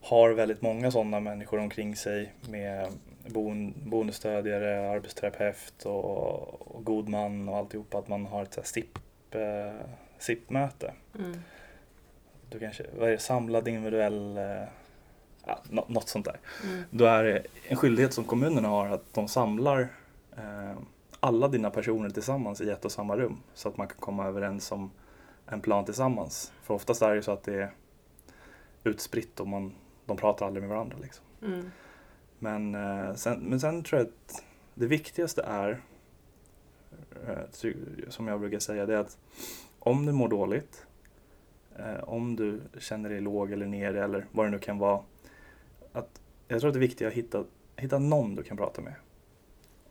har 0.01 0.31
väldigt 0.31 0.61
många 0.61 0.91
sådana 0.91 1.19
människor 1.19 1.59
omkring 1.59 1.95
sig 1.95 2.33
med 2.49 2.87
boen, 3.27 3.73
boendestödjare, 3.85 4.89
arbetsterapeut 4.89 5.85
och, 5.85 6.75
och 6.75 6.85
god 6.85 7.09
man 7.09 7.49
och 7.49 7.57
alltihopa, 7.57 7.97
att 7.97 8.07
man 8.07 8.25
har 8.25 8.43
ett 8.43 8.53
så 8.53 8.61
här 8.61 8.67
SIP, 8.67 8.97
eh, 9.31 9.85
SIP-möte. 10.17 10.93
Mm. 11.19 11.37
Du 12.49 12.59
kanske, 12.59 12.85
vad 12.97 13.07
är 13.07 13.11
det, 13.11 13.17
samlad 13.17 13.67
individuell 13.67 14.37
eh, 14.37 14.63
ja, 15.45 15.59
nå- 15.69 15.85
något 15.87 16.09
sånt 16.09 16.25
där. 16.25 16.39
Då 16.89 17.05
är 17.05 17.23
det 17.23 17.43
en 17.67 17.77
skyldighet 17.77 18.13
som 18.13 18.23
kommunerna 18.23 18.67
har 18.67 18.87
att 18.87 19.13
de 19.13 19.27
samlar 19.27 19.87
eh, 20.37 20.77
alla 21.19 21.47
dina 21.47 21.69
personer 21.69 22.09
tillsammans 22.09 22.61
i 22.61 22.69
ett 22.69 22.85
och 22.85 22.91
samma 22.91 23.17
rum 23.17 23.37
så 23.53 23.69
att 23.69 23.77
man 23.77 23.87
kan 23.87 23.97
komma 23.99 24.25
överens 24.25 24.71
om 24.71 24.91
en 25.47 25.61
plan 25.61 25.85
tillsammans. 25.85 26.51
För 26.63 26.73
oftast 26.73 27.01
är 27.01 27.15
det 27.15 27.21
så 27.21 27.31
att 27.31 27.43
det 27.43 27.61
är 27.61 27.71
utspritt 28.83 29.39
och 29.39 29.47
man, 29.47 29.73
de 30.05 30.17
pratar 30.17 30.45
aldrig 30.45 30.63
med 30.63 30.69
varandra. 30.69 30.97
Liksom. 31.01 31.25
Mm. 31.41 31.71
Men, 32.45 32.75
eh, 32.75 33.13
sen, 33.13 33.39
men 33.39 33.59
sen 33.59 33.83
tror 33.83 33.99
jag 33.99 34.07
att 34.07 34.43
det 34.73 34.87
viktigaste 34.87 35.41
är, 35.41 35.81
eh, 37.27 37.69
som 38.09 38.27
jag 38.27 38.39
brukar 38.39 38.59
säga, 38.59 38.85
det 38.85 38.93
är 38.93 38.97
att 38.97 39.17
om 39.79 40.05
du 40.05 40.11
mår 40.11 40.29
dåligt, 40.29 40.85
eh, 41.75 42.03
om 42.03 42.35
du 42.35 42.61
känner 42.79 43.09
dig 43.09 43.21
låg 43.21 43.51
eller 43.51 43.65
nere 43.65 44.03
eller 44.03 44.25
vad 44.31 44.45
det 44.45 44.49
nu 44.49 44.59
kan 44.59 44.77
vara, 44.77 45.01
att 45.93 46.21
jag 46.47 46.59
tror 46.59 46.69
att 46.69 46.73
det 46.73 46.79
viktiga 46.79 47.07
är 47.07 47.11
att 47.11 47.17
hitta, 47.17 47.43
hitta 47.75 47.99
någon 47.99 48.35
du 48.35 48.43
kan 48.43 48.57
prata 48.57 48.81
med. 48.81 48.93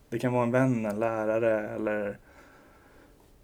Det 0.08 0.18
kan 0.18 0.32
vara 0.32 0.42
en 0.42 0.50
vän, 0.50 0.86
en 0.86 1.00
lärare 1.00 1.68
eller 1.68 2.18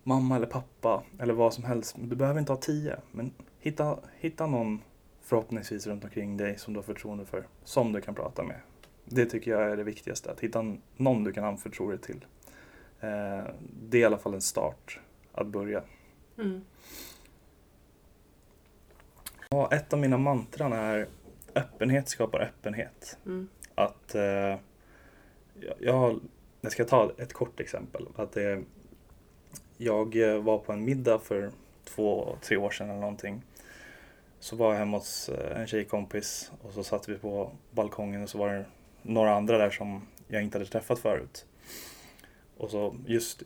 mamma 0.03 0.37
eller 0.37 0.47
pappa 0.47 1.03
eller 1.19 1.35
vad 1.35 1.55
som 1.55 1.65
helst. 1.65 1.97
Du 1.99 2.17
behöver 2.17 2.41
inte 2.41 2.53
ha 2.53 2.61
tio, 2.61 2.97
men 3.13 3.33
hitta, 3.59 3.99
hitta 4.21 4.47
någon 4.47 4.83
förhoppningsvis 5.21 5.87
runt 5.87 6.05
omkring 6.05 6.37
dig 6.37 6.59
som 6.59 6.75
du 6.75 6.79
har 6.79 6.85
förtroende 6.85 7.25
för, 7.25 7.47
som 7.65 7.93
du 7.93 8.01
kan 8.01 8.15
prata 8.15 8.43
med. 8.43 8.61
Det 9.13 9.27
tycker 9.27 9.51
jag 9.51 9.63
är 9.71 9.77
det 9.77 9.83
viktigaste, 9.85 10.31
att 10.31 10.41
hitta 10.41 10.77
någon 10.97 11.25
du 11.25 11.33
kan 11.33 11.45
anförtro 11.45 11.91
dig 11.91 11.99
till. 11.99 12.25
Eh, 13.01 13.45
det 13.83 13.97
är 13.99 14.01
i 14.01 14.05
alla 14.05 14.19
fall 14.19 14.35
en 14.35 14.41
start 14.41 15.01
att 15.33 15.47
börja. 15.47 15.83
Mm. 16.39 16.65
Och 19.49 19.73
ett 19.73 19.93
av 19.93 19.99
mina 19.99 20.19
mantran 20.19 20.73
är 20.73 21.09
öppenhet 21.55 22.09
skapar 22.09 22.41
öppenhet. 22.41 23.19
Mm. 23.27 23.49
Att 23.75 24.15
eh, 24.15 24.23
jag, 24.23 24.59
jag, 25.79 25.93
har- 25.93 26.21
jag 26.61 26.73
ska 26.73 26.85
ta 26.85 27.13
ett 27.19 27.33
kort 27.33 27.61
exempel. 27.61 28.07
Att 28.17 28.33
det, 28.33 28.63
jag 29.77 30.17
eh, 30.35 30.43
var 30.43 30.59
på 30.59 30.73
en 30.73 30.85
middag 30.85 31.19
för 31.19 31.51
två, 31.85 32.37
tre 32.43 32.57
år 32.57 32.71
sedan 32.71 32.91
eller 32.91 33.01
någonting. 33.01 33.43
Så 34.41 34.57
var 34.57 34.73
jag 34.73 34.79
hemma 34.79 34.97
hos 34.97 35.29
eh, 35.29 35.61
en 35.61 35.67
tjejkompis 35.67 36.53
och 36.63 36.73
så 36.73 36.83
satt 36.85 37.09
vi 37.09 37.19
på 37.19 37.53
balkongen 37.71 38.23
och 38.23 38.29
så 38.31 38.39
var 38.39 38.53
det 38.53 38.65
några 39.03 39.35
andra 39.35 39.59
där 39.59 39.71
som 39.71 40.03
jag 40.29 40.43
inte 40.43 40.59
hade 40.59 40.71
träffat 40.71 40.99
förut. 40.99 41.47
Och 42.57 42.71
så 42.71 42.97
just, 43.07 43.43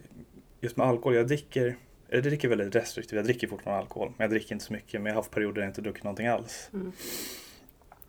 just 0.61 0.77
med 0.77 0.87
alkohol, 0.87 1.15
jag 1.15 1.27
dricker, 1.27 1.77
jag 2.09 2.23
dricker 2.23 2.49
väldigt 2.49 2.75
restriktivt, 2.75 3.17
jag 3.17 3.25
dricker 3.25 3.47
fortfarande 3.47 3.83
alkohol. 3.83 4.09
Men 4.09 4.25
jag 4.25 4.31
dricker 4.31 4.53
inte 4.53 4.65
så 4.65 4.73
mycket, 4.73 5.01
men 5.01 5.07
jag 5.07 5.15
har 5.15 5.23
haft 5.23 5.31
perioder 5.31 5.55
där 5.55 5.63
jag 5.63 5.71
inte 5.71 5.81
druckit 5.81 6.05
någonting 6.05 6.27
alls. 6.27 6.71
Mm. 6.73 6.93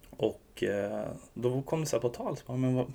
Och 0.09 0.63
eh, 0.63 1.07
då 1.33 1.61
kom 1.61 1.81
det 1.81 1.85
så 1.85 1.95
här 1.95 2.01
på 2.01 2.09
tal, 2.09 2.37
så 2.37 2.43
bara, 2.45 2.57
men 2.57 2.75
vad, 2.75 2.93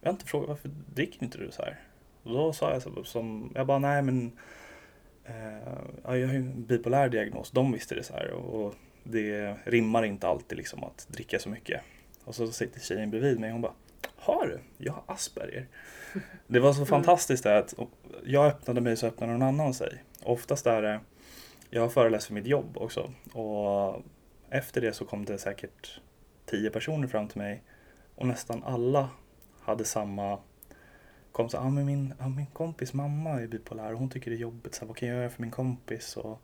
jag 0.00 0.08
har 0.08 0.12
inte 0.12 0.26
frågat 0.26 0.48
varför 0.48 0.70
dricker 0.94 1.24
inte 1.24 1.38
du 1.38 1.50
så 1.50 1.62
här? 1.62 1.80
Och 2.22 2.32
då 2.32 2.52
sa 2.52 2.72
jag 2.72 2.82
så 2.82 3.04
som, 3.04 3.52
jag 3.54 3.66
bara 3.66 3.78
nej 3.78 4.02
men 4.02 4.32
eh, 5.24 5.68
ja, 6.04 6.16
jag 6.16 6.26
har 6.26 6.34
ju 6.34 6.40
en 6.40 6.64
bipolär 6.64 7.08
diagnos, 7.08 7.50
de 7.50 7.72
visste 7.72 7.94
det 7.94 8.02
så 8.02 8.12
här 8.12 8.30
och 8.30 8.74
det 9.04 9.56
rimmar 9.64 10.04
inte 10.04 10.28
alltid 10.28 10.58
liksom 10.58 10.84
att 10.84 11.06
dricka 11.08 11.38
så 11.38 11.48
mycket. 11.48 11.80
Och 12.24 12.34
så 12.34 12.52
sitter 12.52 12.80
tjejen 12.80 13.10
bredvid 13.10 13.40
mig 13.40 13.48
och 13.48 13.52
hon 13.52 13.62
bara, 13.62 13.74
har 14.16 14.46
du? 14.46 14.60
Jag 14.84 14.92
har 14.92 15.02
Asperger. 15.06 15.68
Det 16.46 16.60
var 16.60 16.72
så 16.72 16.86
fantastiskt 16.86 17.44
det 17.44 17.58
att 17.58 17.74
jag 18.24 18.46
öppnade 18.46 18.80
mig 18.80 18.96
så 18.96 19.06
öppnade 19.06 19.32
någon 19.32 19.42
annan 19.42 19.74
sig. 19.74 20.02
Oftast 20.22 20.66
är 20.66 20.82
det, 20.82 21.00
jag 21.70 21.82
har 21.82 21.88
föreläst 21.88 22.26
för 22.26 22.34
mitt 22.34 22.46
jobb 22.46 22.76
också 22.76 23.12
och 23.32 24.02
efter 24.50 24.80
det 24.80 24.92
så 24.92 25.04
kom 25.04 25.24
det 25.24 25.38
säkert 25.38 26.00
tio 26.46 26.70
personer 26.70 27.08
fram 27.08 27.28
till 27.28 27.38
mig 27.38 27.62
och 28.14 28.26
nästan 28.26 28.62
alla 28.64 29.08
hade 29.60 29.84
samma 29.84 30.38
kom 31.32 31.48
så 31.48 31.58
ah, 31.58 31.70
men 31.70 31.86
min, 31.86 32.14
ah, 32.18 32.28
min 32.28 32.46
kompis 32.46 32.92
mamma 32.92 33.30
är 33.30 33.46
bipolär 33.46 33.92
och 33.92 33.98
hon 33.98 34.10
tycker 34.10 34.30
det 34.30 34.36
är 34.36 34.40
jobbigt. 34.40 34.74
Så 34.74 34.80
här, 34.80 34.86
vad 34.86 34.96
kan 34.96 35.08
jag 35.08 35.18
göra 35.18 35.30
för 35.30 35.42
min 35.42 35.50
kompis? 35.50 36.16
Och 36.16 36.42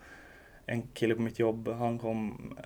en 0.66 0.82
kille 0.82 1.14
på 1.14 1.22
mitt 1.22 1.38
jobb, 1.38 1.68
han 1.68 1.98
kom, 1.98 2.56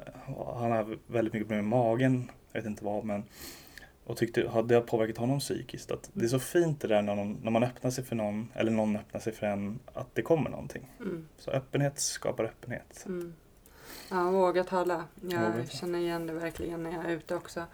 han 0.54 0.72
har 0.72 0.98
väldigt 1.06 1.32
mycket 1.32 1.48
problem 1.48 1.68
med 1.68 1.78
magen. 1.78 2.30
Jag 2.52 2.60
vet 2.60 2.66
inte 2.70 2.84
vad 2.84 3.04
men 3.04 3.24
och 4.04 4.16
tyckte, 4.16 4.48
hade 4.48 4.68
det 4.68 4.74
har 4.74 4.82
påverkat 4.82 5.16
honom 5.16 5.38
psykiskt. 5.38 5.90
Att 5.90 6.10
det 6.12 6.24
är 6.24 6.28
så 6.28 6.38
fint 6.38 6.80
det 6.80 6.88
där 6.88 7.02
när, 7.02 7.14
någon, 7.16 7.38
när 7.42 7.50
man 7.50 7.62
öppnar 7.62 7.90
sig 7.90 8.04
för 8.04 8.16
någon 8.16 8.48
eller 8.54 8.70
någon 8.70 8.96
öppnar 8.96 9.20
sig 9.20 9.32
för 9.32 9.46
en 9.46 9.78
att 9.94 10.14
det 10.14 10.22
kommer 10.22 10.50
någonting. 10.50 10.90
Mm. 11.00 11.28
Så 11.38 11.50
öppenhet 11.50 11.98
skapar 11.98 12.44
öppenhet. 12.44 13.02
Mm. 13.06 13.34
Ja, 14.10 14.30
våga 14.30 14.64
tala. 14.64 15.04
Jag 15.30 15.50
Våga 15.50 15.66
känner 15.66 15.98
igen 15.98 16.26
det 16.26 16.32
verkligen 16.32 16.82
när 16.82 16.92
jag 16.92 17.04
är 17.04 17.10
ute 17.10 17.34
också. 17.34 17.64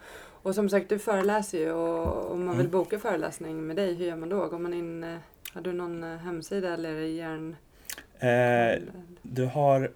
Och 0.41 0.55
som 0.55 0.69
sagt, 0.69 0.89
du 0.89 0.99
föreläser 0.99 1.57
ju 1.59 1.71
och 1.71 2.31
om 2.31 2.45
man 2.45 2.57
vill 2.57 2.65
Mm. 2.65 2.71
boka 2.71 2.99
föreläsning 2.99 3.67
med 3.67 3.75
dig, 3.75 3.93
hur 3.93 4.05
gör 4.05 4.15
man 4.15 4.29
då? 4.29 4.47
Går 4.47 4.59
man 4.59 4.73
in, 4.73 5.03
eh, 5.03 5.17
har 5.53 5.61
du 5.61 5.73
någon 5.73 6.03
eh, 6.03 6.17
hemsida 6.17 6.73
eller 6.73 6.89
är 6.89 7.01
det 7.01 7.07
järn... 7.07 7.55
Eh, 8.19 8.83
du 9.21 9.45
har 9.45 9.91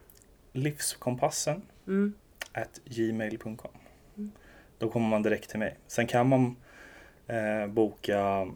livskompassen 0.54 1.62
Mm. 1.88 2.14
at 2.54 2.80
gmail.com. 2.86 3.72
Mm. 4.84 4.88
Då 4.90 4.94
kommer 4.94 5.08
man 5.10 5.24
direkt 5.24 5.50
till 5.50 5.60
mig. 5.60 5.78
Sen 5.88 6.08
kan 6.08 6.28
man 6.30 6.56
eh, 7.28 7.68
boka 7.68 8.48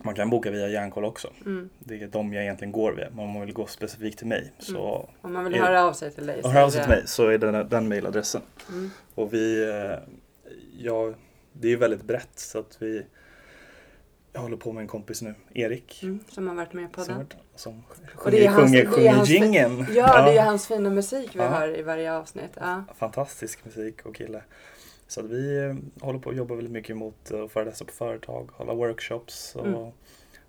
man 0.00 0.14
kan 0.14 0.30
boka 0.30 0.50
via 0.50 0.68
Järnkoll 0.68 1.04
också. 1.04 1.30
Mm. 1.46 1.68
Det 1.78 2.02
är 2.02 2.06
de 2.08 2.32
jag 2.32 2.42
egentligen 2.42 2.72
går 2.72 2.92
via. 2.92 3.08
Men 3.10 3.18
om 3.24 3.30
man 3.30 3.40
vill 3.46 3.54
gå 3.54 3.66
specifikt 3.66 4.18
till 4.18 4.26
mig 4.26 4.52
så 4.58 5.08
Om 5.22 5.32
man 5.32 5.44
vill 5.44 5.54
Är- 5.54 5.58
höra 5.58 5.84
av 5.84 5.92
sig 5.92 6.10
till 6.10 6.26
dig. 6.26 6.36
och 6.36 6.42
så 6.44 6.50
hör 6.50 6.60
är 6.60 6.64
av 6.64 6.70
sig 6.70 6.80
till 6.82 6.90
mig 6.90 7.02
så 7.06 7.26
är 7.28 7.38
det 7.38 7.64
den 7.64 7.88
mailadressen. 7.88 8.42
Mm. 8.68 8.90
Och 9.14 9.32
vi, 9.34 9.62
eh, 9.70 9.98
ja, 10.78 11.12
det 11.52 11.72
är 11.72 11.76
väldigt 11.76 12.02
brett 12.02 12.38
så 12.38 12.58
att 12.58 12.76
vi 12.82 13.02
jag 14.32 14.40
håller 14.40 14.56
på 14.56 14.72
med 14.72 14.80
en 14.80 14.86
kompis 14.88 15.22
nu, 15.22 15.34
Erik. 15.54 16.02
Mm. 16.02 16.20
Som 16.28 16.48
har 16.48 16.54
varit 16.54 16.72
med 16.72 16.92
på 16.92 17.04
den. 17.04 17.26
som 17.56 17.82
Och 18.14 18.30
det 18.30 18.46
är 18.46 18.50
sjunger, 18.50 18.50
hans- 18.50 18.70
sjunger, 18.70 18.84
det 18.84 18.88
är 18.88 18.92
sjunger 18.92 19.12
hans- 19.12 19.28
jingeln. 19.28 19.86
Ja, 19.94 20.22
det 20.30 20.38
är 20.38 20.44
hans 20.44 20.66
fina 20.66 20.90
musik 20.90 21.30
vi 21.34 21.38
Ja. 21.38 21.48
hör 21.48 21.78
i 21.78 21.82
varje 21.82 22.12
avsnitt. 22.12 22.50
Ja. 22.60 22.84
fantastisk 22.98 23.64
musik 23.64 24.06
och 24.06 24.14
kille. 24.16 24.42
Så 25.08 25.20
att 25.20 25.26
vi 25.26 25.58
eh, 25.64 26.04
håller 26.04 26.18
på 26.18 26.30
att 26.30 26.36
jobba 26.36 26.54
väldigt 26.54 26.72
mycket 26.72 26.96
mot 26.96 27.30
eh, 27.30 27.42
att 27.42 27.52
föreläsa 27.52 27.84
på 27.84 27.92
företag, 27.92 28.50
hålla 28.52 28.74
workshops. 28.74 29.56
Och, 29.56 29.66
Mm. 29.66 29.90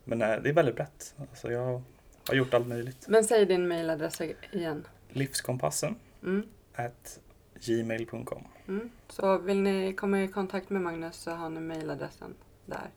Men 0.03 0.22
eh, 0.22 0.41
det 0.41 0.49
är 0.49 0.53
väldigt 0.53 0.76
brett. 0.76 1.15
Alltså 1.18 1.52
jag 1.52 1.81
har 2.27 2.36
gjort 2.36 2.53
allt 2.53 2.68
möjligt. 2.68 3.06
Men 3.07 3.23
säg 3.23 3.45
din 3.45 3.68
mailadress 3.68 4.22
igen. 4.52 4.88
Livskompassen 5.10 5.95
Mm. 6.23 6.44
at 6.76 7.19
gmail.com. 7.65 8.44
Mm. 8.68 8.90
Så 9.10 9.38
vill 9.38 9.61
ni 9.61 9.94
komma 9.94 10.23
i 10.23 10.27
kontakt 10.27 10.69
med 10.69 10.81
Magnus 10.81 11.15
så 11.15 11.31
har 11.31 11.49
ni 11.49 11.60
mailadressen 11.60 12.34
där. 12.65 12.90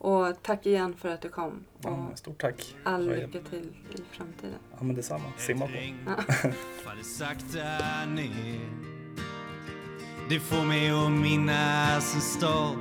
Och 0.00 0.42
tack 0.42 0.66
igen 0.66 0.94
för 0.96 1.08
att 1.08 1.20
du 1.20 1.28
kom. 1.28 1.64
Och 1.76 1.84
Ja, 1.84 2.10
stort 2.14 2.40
tack. 2.40 2.76
all 2.84 3.08
lycka 3.08 3.40
till 3.50 3.72
i 3.94 3.96
framtiden. 4.16 4.58
Ja 4.78 4.84
men 4.84 4.96
detsamma. 4.96 5.32
Simma 5.38 5.66
på. 5.66 5.72
Ja. 6.06 6.50
Det 10.30 10.40
får 10.40 10.64
mig 10.64 10.90
att 10.90 11.10
minnas 11.10 12.14
en 12.14 12.20
stad 12.20 12.76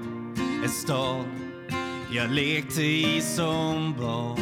En 0.64 0.70
stad 0.70 1.26
jag 2.12 2.32
lekte 2.32 2.82
i 2.82 3.22
som 3.22 3.96
barn. 4.00 4.42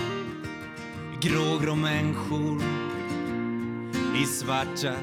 Grågrå 1.21 1.75
människor 1.75 2.61
i 4.21 4.25
svarta, 4.25 4.93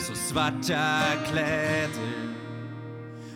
så 0.00 0.14
svarta 0.14 1.00
kläder. 1.30 2.34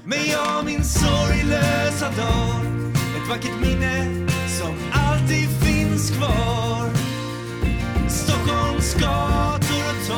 Men 0.05 0.27
jag 0.27 0.65
min 0.65 0.85
sorglösa 0.85 2.07
dag 2.07 2.93
Ett 3.17 3.29
vackert 3.29 3.61
minne 3.61 4.27
som 4.49 4.75
alltid 4.93 5.49
finns 5.49 6.11
kvar. 6.11 6.91
Stockholms 8.09 8.95
gator 8.95 9.83
och 9.91 10.09
torg 10.09 10.18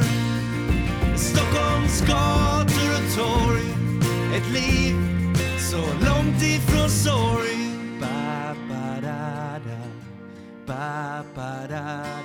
ska 2.05 2.63
till 2.67 2.91
ett 2.91 3.15
torg. 3.15 3.65
Ett 4.35 4.49
liv 4.53 4.95
så 5.71 5.77
långt 5.77 6.43
ifrån 6.43 6.89
ba 7.99 8.55
ba 8.69 9.01
da 9.01 9.59
da. 9.65 9.81
Ba 10.67 11.23
ba 11.35 11.67
da. 11.69 12.20